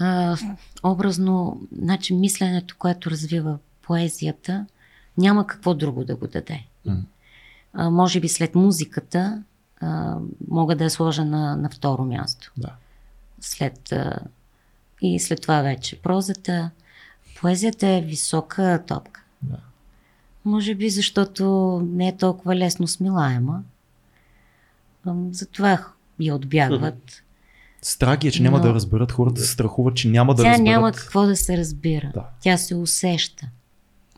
а, 0.00 0.36
образно, 0.82 1.60
значи 1.72 2.14
мисленето, 2.14 2.76
което 2.78 3.10
развива 3.10 3.58
поезията, 3.82 4.66
няма 5.18 5.46
какво 5.46 5.74
друго 5.74 6.04
да 6.04 6.16
го 6.16 6.26
даде. 6.26 6.64
А, 7.72 7.90
може 7.90 8.20
би 8.20 8.28
след 8.28 8.54
музиката 8.54 9.42
а, 9.80 10.16
мога 10.48 10.76
да 10.76 10.84
я 10.84 10.90
сложа 10.90 11.24
на, 11.24 11.56
на 11.56 11.70
второ 11.70 12.04
място. 12.04 12.52
Да. 12.56 12.74
След, 13.40 13.92
а, 13.92 14.18
и 15.02 15.20
след 15.20 15.42
това 15.42 15.62
вече 15.62 16.02
прозата. 16.02 16.70
Поезията 17.40 17.86
е 17.86 18.00
висока 18.00 18.84
топка. 18.86 19.22
Да. 19.42 19.58
Може 20.44 20.74
би 20.74 20.90
защото 20.90 21.44
не 21.84 22.08
е 22.08 22.16
толкова 22.16 22.56
лесно 22.56 22.86
смилаема. 22.86 23.62
Затова 25.30 25.86
я 26.20 26.34
отбягват. 26.34 27.22
Страх 27.82 28.18
е, 28.24 28.30
че 28.30 28.42
няма 28.42 28.56
Но- 28.56 28.62
да 28.62 28.74
разберат, 28.74 29.12
хората 29.12 29.40
се 29.40 29.46
страхуват, 29.46 29.96
че 29.96 30.08
няма 30.08 30.34
да 30.34 30.42
Тя 30.42 30.48
разберат. 30.48 30.64
няма 30.64 30.92
какво 30.92 31.26
да 31.26 31.36
се 31.36 31.56
разбира. 31.56 32.10
Да. 32.14 32.24
Тя 32.40 32.56
се 32.56 32.74
усеща. 32.74 33.48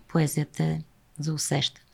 Поезията 0.09 0.65
е 0.65 0.81
за 1.19 1.35
усещане. 1.35 1.85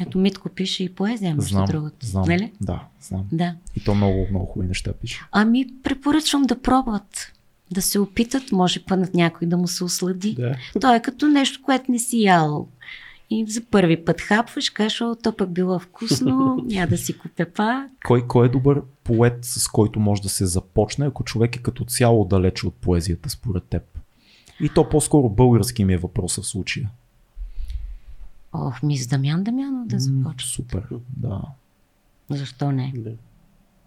Ето 0.00 0.18
Митко 0.18 0.48
пише 0.48 0.84
и 0.84 0.88
поезия, 0.88 1.34
между 1.34 1.50
Знам, 1.50 1.64
другото. 1.64 2.06
знам. 2.06 2.24
Нали? 2.28 2.52
Да, 2.60 2.84
знам. 3.02 3.24
Да. 3.32 3.54
И 3.76 3.84
то 3.84 3.94
много, 3.94 4.26
много 4.30 4.46
хубави 4.46 4.68
неща 4.68 4.92
пише. 4.92 5.20
Ами 5.32 5.66
препоръчвам 5.82 6.42
да 6.42 6.62
пробват. 6.62 7.32
Да 7.70 7.82
се 7.82 7.98
опитат, 7.98 8.52
може 8.52 8.80
пък 8.80 9.14
някой 9.14 9.48
да 9.48 9.56
му 9.56 9.68
се 9.68 9.84
ослади. 9.84 10.34
Да. 10.34 10.56
То 10.80 10.94
е 10.94 11.02
като 11.02 11.26
нещо, 11.28 11.62
което 11.62 11.92
не 11.92 11.98
си 11.98 12.22
ял. 12.22 12.68
И 13.30 13.46
за 13.48 13.62
първи 13.70 14.04
път 14.04 14.20
хапваш, 14.20 14.70
кажеш, 14.70 15.00
о, 15.00 15.16
то 15.22 15.36
пък 15.36 15.50
било 15.52 15.78
вкусно, 15.78 16.56
няма 16.64 16.86
да 16.86 16.98
си 16.98 17.18
купя 17.18 17.46
пак. 17.56 17.90
Кой, 18.06 18.26
кой 18.26 18.46
е 18.46 18.50
добър 18.50 18.82
поет, 19.04 19.38
с 19.44 19.68
който 19.68 20.00
може 20.00 20.22
да 20.22 20.28
се 20.28 20.46
започне, 20.46 21.06
ако 21.06 21.24
човек 21.24 21.56
е 21.56 21.62
като 21.62 21.84
цяло 21.84 22.24
далече 22.24 22.66
от 22.66 22.74
поезията, 22.74 23.30
според 23.30 23.64
теб? 23.64 23.82
И 24.60 24.68
то 24.68 24.88
по-скоро 24.88 25.28
български 25.28 25.84
ми 25.84 25.92
е 25.92 25.98
въпроса 25.98 26.42
в 26.42 26.46
случая. 26.46 26.90
Ох, 28.52 28.82
мис 28.82 29.06
Дамян 29.06 29.44
Дамянов 29.44 29.86
да 29.86 29.98
започва. 29.98 30.48
Супер, 30.48 30.82
да. 31.16 31.42
Защо 32.30 32.72
не? 32.72 32.92
Да. 32.96 33.12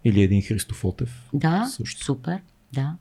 Или 0.04 0.22
един 0.22 0.42
Христофотев. 0.42 1.28
Да, 1.32 1.66
Също. 1.66 2.04
супер, 2.04 2.42
да. 2.72 2.96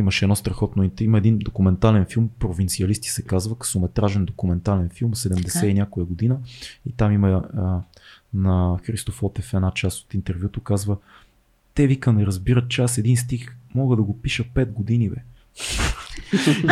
Имаше 0.00 0.24
едно 0.24 0.36
страхотно. 0.36 0.90
Има 1.00 1.18
един 1.18 1.38
документален 1.38 2.06
филм, 2.06 2.30
Провинциалисти 2.38 3.08
се 3.08 3.22
казва, 3.22 3.58
късометражен 3.58 4.24
документален 4.24 4.88
филм, 4.88 5.14
70 5.14 5.66
и 5.66 5.74
някоя 5.74 6.06
година. 6.06 6.38
И 6.86 6.92
там 6.92 7.12
има 7.12 7.42
а, 7.56 7.80
на 8.34 8.78
Христофотев 8.84 9.54
една 9.54 9.70
част 9.70 10.04
от 10.04 10.14
интервюто, 10.14 10.60
казва 10.60 10.96
те 11.74 11.86
вика 11.86 12.12
не 12.12 12.26
разбират, 12.26 12.68
че 12.68 12.82
аз 12.82 12.98
един 12.98 13.16
стих 13.16 13.56
мога 13.74 13.96
да 13.96 14.02
го 14.02 14.20
пиша 14.20 14.44
5 14.44 14.72
години, 14.72 15.08
бе. 15.08 15.16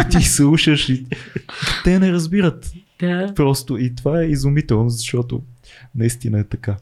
и 0.00 0.08
ти 0.10 0.22
слушаш 0.22 0.88
и 0.88 1.06
те 1.84 1.98
не 1.98 2.12
разбират. 2.12 2.72
Да. 3.00 3.32
Просто 3.34 3.78
и 3.78 3.94
това 3.94 4.22
е 4.22 4.26
изумително, 4.26 4.88
защото 4.88 5.42
наистина 5.94 6.40
е 6.40 6.44
така. 6.44 6.76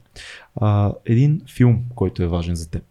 А, 0.61 0.93
един 1.05 1.41
филм, 1.55 1.83
който 1.95 2.23
е 2.23 2.27
важен 2.27 2.55
за 2.55 2.71
теб. 2.71 2.83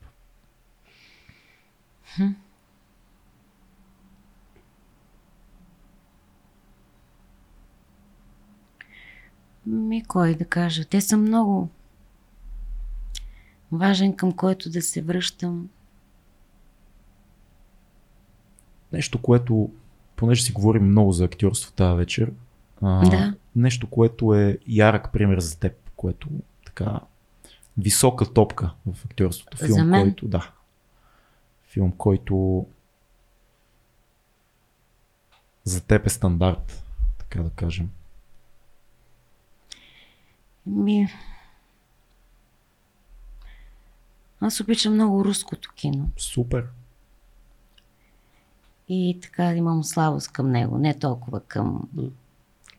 Ми, 9.65 10.03
кой 10.03 10.35
да 10.35 10.45
кажа? 10.45 10.85
Те 10.85 11.01
са 11.01 11.17
много. 11.17 11.69
Важен 13.71 14.15
към 14.15 14.31
който 14.31 14.69
да 14.69 14.81
се 14.81 15.01
връщам. 15.01 15.69
Нещо, 18.91 19.21
което, 19.21 19.71
понеже 20.15 20.43
си 20.43 20.51
говорим 20.51 20.85
много 20.87 21.11
за 21.11 21.25
актьорство 21.25 21.71
тази 21.71 21.97
вечер, 21.97 22.31
а, 22.81 23.09
Да. 23.09 23.33
нещо, 23.55 23.89
което 23.89 24.33
е 24.33 24.57
ярък 24.67 25.11
пример 25.13 25.39
за 25.39 25.59
теб, 25.59 25.73
което 25.95 26.29
така 26.65 26.99
висока 27.77 28.33
топка 28.33 28.73
в 28.93 29.05
актьорството. 29.05 29.57
Филм, 29.57 29.73
За 29.73 29.83
мен? 29.83 30.01
който, 30.01 30.27
да. 30.27 30.51
Филм, 31.63 31.91
който 31.91 32.65
за 35.63 35.83
теб 35.83 36.05
е 36.05 36.09
стандарт, 36.09 36.83
така 37.19 37.43
да 37.43 37.49
кажем. 37.49 37.89
Ми... 40.67 41.07
Аз 44.39 44.59
обичам 44.59 44.93
много 44.93 45.25
руското 45.25 45.71
кино. 45.75 46.09
Супер. 46.17 46.65
И 48.89 49.19
така 49.21 49.53
имам 49.55 49.83
слабост 49.83 50.31
към 50.31 50.51
него, 50.51 50.77
не 50.77 50.99
толкова 50.99 51.39
към, 51.39 51.89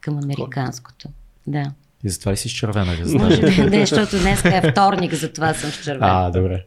към 0.00 0.18
американското. 0.18 1.08
Да. 1.46 1.72
И 2.04 2.08
затова 2.10 2.32
и 2.32 2.36
си 2.36 2.48
с 2.48 2.52
червена 2.52 2.86
Може 2.86 3.02
резна. 3.02 3.28
би, 3.28 3.70
не, 3.70 3.86
защото 3.86 4.18
днес 4.20 4.44
е 4.44 4.70
вторник, 4.72 5.14
затова 5.14 5.54
съм 5.54 5.70
с 5.70 5.84
червен. 5.84 6.02
А, 6.02 6.30
добре. 6.30 6.66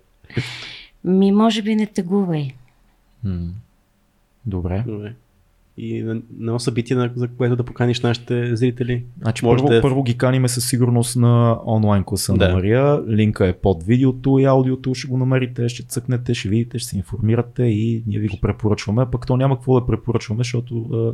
Ми, 1.03 1.31
може 1.31 1.61
би 1.61 1.75
не 1.75 1.85
тъгувай. 1.85 2.55
М. 3.23 3.47
Добре. 4.45 4.83
Добре. 4.87 5.15
И 5.81 6.03
на, 6.03 6.13
на 6.13 6.21
едно 6.39 6.59
събитие, 6.59 6.95
на, 6.95 7.11
за 7.15 7.27
което 7.27 7.55
да 7.55 7.63
поканиш 7.63 8.01
нашите 8.01 8.55
зрители. 8.55 9.03
Значи 9.21 9.45
Може 9.45 9.57
първо, 9.57 9.67
да 9.69 9.77
е- 9.77 9.81
първо 9.81 10.03
ги 10.03 10.17
каниме 10.17 10.47
със 10.47 10.69
сигурност 10.69 11.15
на 11.15 11.59
онлайн 11.65 12.03
класа 12.03 12.33
Да. 12.33 12.47
на 12.47 12.53
Мария. 12.53 13.01
Линка 13.07 13.47
е 13.47 13.53
под 13.53 13.83
видеото 13.83 14.39
и 14.39 14.45
аудиото, 14.45 14.93
ще 14.93 15.07
го 15.07 15.17
намерите, 15.17 15.69
ще 15.69 15.83
цъкнете, 15.83 16.33
ще 16.33 16.49
видите, 16.49 16.79
ще 16.79 16.89
се 16.89 16.97
информирате 16.97 17.63
и 17.63 18.03
ние 18.07 18.19
ви 18.19 18.27
го 18.27 18.37
препоръчваме. 18.41 19.05
Пък 19.11 19.27
то 19.27 19.37
няма 19.37 19.55
какво 19.55 19.79
да 19.79 19.85
препоръчваме, 19.85 20.39
защото 20.39 20.75
а, 20.93 21.13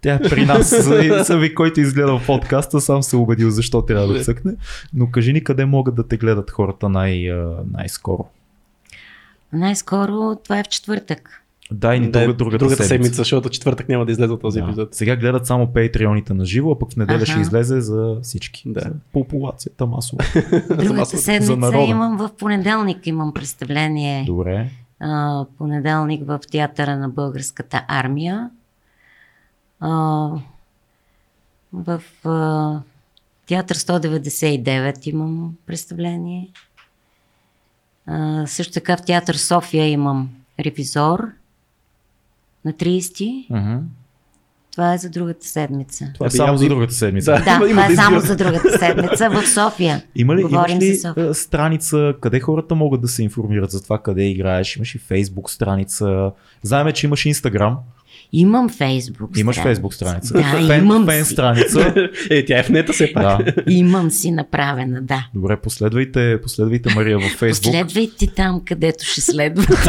тя 0.00 0.14
е 0.14 0.22
при 0.22 0.46
нас. 0.46 0.72
И 1.04 1.24
Съм 1.24 1.40
ви, 1.40 1.54
който 1.54 1.80
изгледа 1.80 2.18
в 2.18 2.26
подкаста, 2.26 2.80
сам 2.80 3.02
се 3.02 3.16
убедил 3.16 3.50
защо 3.50 3.82
трябва 3.82 4.06
да 4.06 4.20
цъкне. 4.24 4.52
Но 4.94 5.10
кажи 5.10 5.32
ни 5.32 5.44
къде 5.44 5.64
могат 5.64 5.94
да 5.94 6.08
те 6.08 6.16
гледат 6.16 6.50
хората 6.50 6.88
най, 6.88 7.30
а, 7.32 7.54
най-скоро. 7.72 8.26
Най-скоро 9.52 10.36
това 10.44 10.58
е 10.58 10.64
в 10.64 10.68
четвъртък. 10.68 11.42
Дай 11.70 12.00
ни 12.00 12.06
Да, 12.06 12.20
друга, 12.20 12.34
другата, 12.34 12.58
другата 12.58 12.76
седмица. 12.76 12.88
седмица. 12.88 13.14
защото 13.14 13.48
четвъртък 13.48 13.88
няма 13.88 14.06
да 14.06 14.12
излезе 14.12 14.32
от 14.32 14.40
този 14.40 14.60
Да. 14.60 14.64
епизод. 14.64 14.94
Сега 14.94 15.16
гледат 15.16 15.46
само 15.46 15.66
патреоните 15.66 16.34
на 16.34 16.44
живо, 16.44 16.70
а 16.70 16.78
пък 16.78 16.92
в 16.92 16.96
неделя 16.96 17.16
Аха. 17.16 17.26
ще 17.26 17.40
излезе 17.40 17.80
за 17.80 18.18
всички. 18.22 18.62
Да. 18.66 18.80
За 18.80 18.90
популацията 19.12 19.86
масово. 19.86 20.18
Другата 20.68 21.04
за 21.06 21.18
седмица 21.18 21.56
народа. 21.56 21.84
имам 21.84 22.16
в 22.16 22.30
понеделник 22.30 23.06
имам 23.06 23.34
представление. 23.34 24.24
Добре. 24.24 24.70
а, 25.00 25.44
понеделник 25.58 26.26
в 26.26 26.40
театъра 26.50 26.96
на 26.96 27.08
българската 27.08 27.84
армия. 27.88 28.50
А, 29.80 29.90
в 31.72 32.02
а, 32.24 32.80
театър 33.46 33.76
199 33.76 35.06
имам 35.06 35.54
представление. 35.66 36.48
А, 38.06 38.46
също 38.46 38.72
така 38.72 38.96
в 38.96 39.02
театър 39.02 39.34
София 39.34 39.88
имам 39.88 40.28
ревизор 40.60 41.28
на 42.66 42.72
30. 42.72 43.46
Мгм. 43.50 43.84
Това 44.72 44.94
е 44.94 44.98
за 44.98 45.10
другата 45.10 45.46
седмица. 45.46 46.10
Това 46.14 46.26
е 46.26 46.30
само 46.30 46.58
за 46.58 46.68
другата 46.68 46.94
седмица. 46.94 47.32
Да. 47.44 47.58
Това 47.70 47.86
е 47.86 47.94
само 47.94 48.20
за 48.20 48.36
другата 48.36 48.78
седмица 48.78 49.30
в 49.30 49.48
София. 49.48 50.02
Има 50.14 50.36
ли, 50.36 50.40
имаш 50.40 50.52
Говорим 50.52 50.78
ли 50.78 50.94
за 50.94 51.08
София. 51.08 51.30
а, 51.30 51.34
страница, 51.34 52.14
къде 52.20 52.40
хората 52.40 52.74
могат 52.74 53.00
да 53.00 53.08
се 53.08 53.22
информират 53.22 53.70
за 53.70 53.82
това 53.82 53.98
къде 53.98 54.22
играеш? 54.22 54.76
Имаш 54.76 54.94
и 54.94 54.98
Фейсбук 54.98 55.50
страница. 55.50 56.30
Знаеме, 56.62 56.92
че 56.92 57.06
имаш 57.06 57.26
Инстаграм. 57.26 57.78
Имам 58.32 58.68
Фейсбук. 58.68 59.30
Имаш. 59.36 59.56
Фейсбук 59.56 59.94
страница. 59.94 60.34
Да, 60.34 60.42
фен, 60.66 60.84
имам 60.84 61.06
фен 61.06 61.24
си. 61.24 61.32
страница. 61.32 61.94
Е, 62.30 62.44
тя 62.44 62.58
е 62.58 62.62
в 62.62 62.68
нета 62.68 62.92
все 62.92 63.12
пак. 63.12 63.44
да. 63.44 63.52
Имам 63.68 64.10
си 64.10 64.30
направена, 64.30 65.02
да. 65.02 65.28
Добре, 65.34 65.56
последвайте, 65.56 66.38
последвайте 66.42 66.94
Мария 66.94 67.18
във 67.18 67.30
Фейсбук. 67.30 67.72
Следвайте 67.72 68.26
там, 68.26 68.62
където 68.64 69.04
ще 69.04 69.20
следвате. 69.20 69.72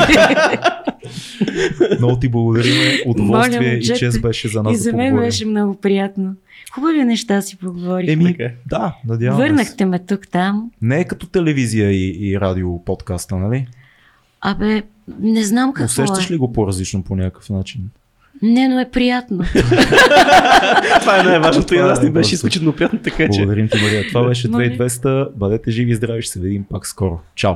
Много 2.00 2.20
ти 2.20 2.30
благодарим. 2.30 2.74
Удоволствие 3.06 3.60
Моля, 3.60 3.70
и 3.70 3.84
чест 3.84 4.22
беше 4.22 4.48
за 4.48 4.64
нас 4.64 4.74
И 4.74 4.78
за 4.78 4.92
да 4.92 4.98
мен 4.98 5.08
поговорим. 5.08 5.28
беше 5.28 5.46
много 5.46 5.76
приятно. 5.76 6.34
Хубави 6.74 7.04
неща 7.04 7.42
си 7.42 7.58
поговорихме. 7.58 8.14
Еми, 8.14 8.26
Така 8.26 8.44
е. 8.44 8.56
да, 8.66 8.96
надявам 9.08 9.40
се. 9.40 9.44
Върнахте 9.44 9.86
ме 9.86 10.00
тук 10.00 10.28
там. 10.28 10.72
Не 10.82 11.00
е 11.00 11.04
като 11.04 11.28
телевизия 11.28 11.92
и, 11.92 12.30
и 12.30 12.40
радио 12.40 12.84
подкаста, 12.86 13.38
нали? 13.38 13.68
Абе, 14.42 14.84
не 15.20 15.44
знам 15.44 15.74
какво 15.74 16.04
Усещаш 16.04 16.30
е. 16.30 16.34
ли 16.34 16.38
го 16.38 16.54
по-различно 16.54 17.04
по 17.04 17.16
някакъв 17.16 17.50
начин? 17.50 17.82
Не, 18.42 18.68
но 18.68 18.80
е 18.80 18.90
приятно. 18.92 19.44
Това 21.02 21.20
е 21.20 21.24
най-важното 21.24 21.76
и 21.76 21.80
нас 21.80 22.02
е 22.02 22.06
ни 22.06 22.12
беше 22.12 22.36
изключително 22.36 22.74
приятно, 22.74 23.00
така 23.00 23.24
че. 23.30 23.40
Благодарим 23.40 23.70
ти, 23.70 23.78
Мария. 23.84 24.08
Това 24.08 24.28
беше 24.28 24.50
Моля. 24.50 24.64
2200. 24.64 25.30
Бъдете 25.36 25.72
живи 25.72 25.92
и 25.92 25.96
здрави. 25.96 26.22
Ще 26.22 26.32
се 26.32 26.40
видим 26.40 26.66
пак 26.70 26.88
скоро. 26.88 27.20
Чао! 27.36 27.56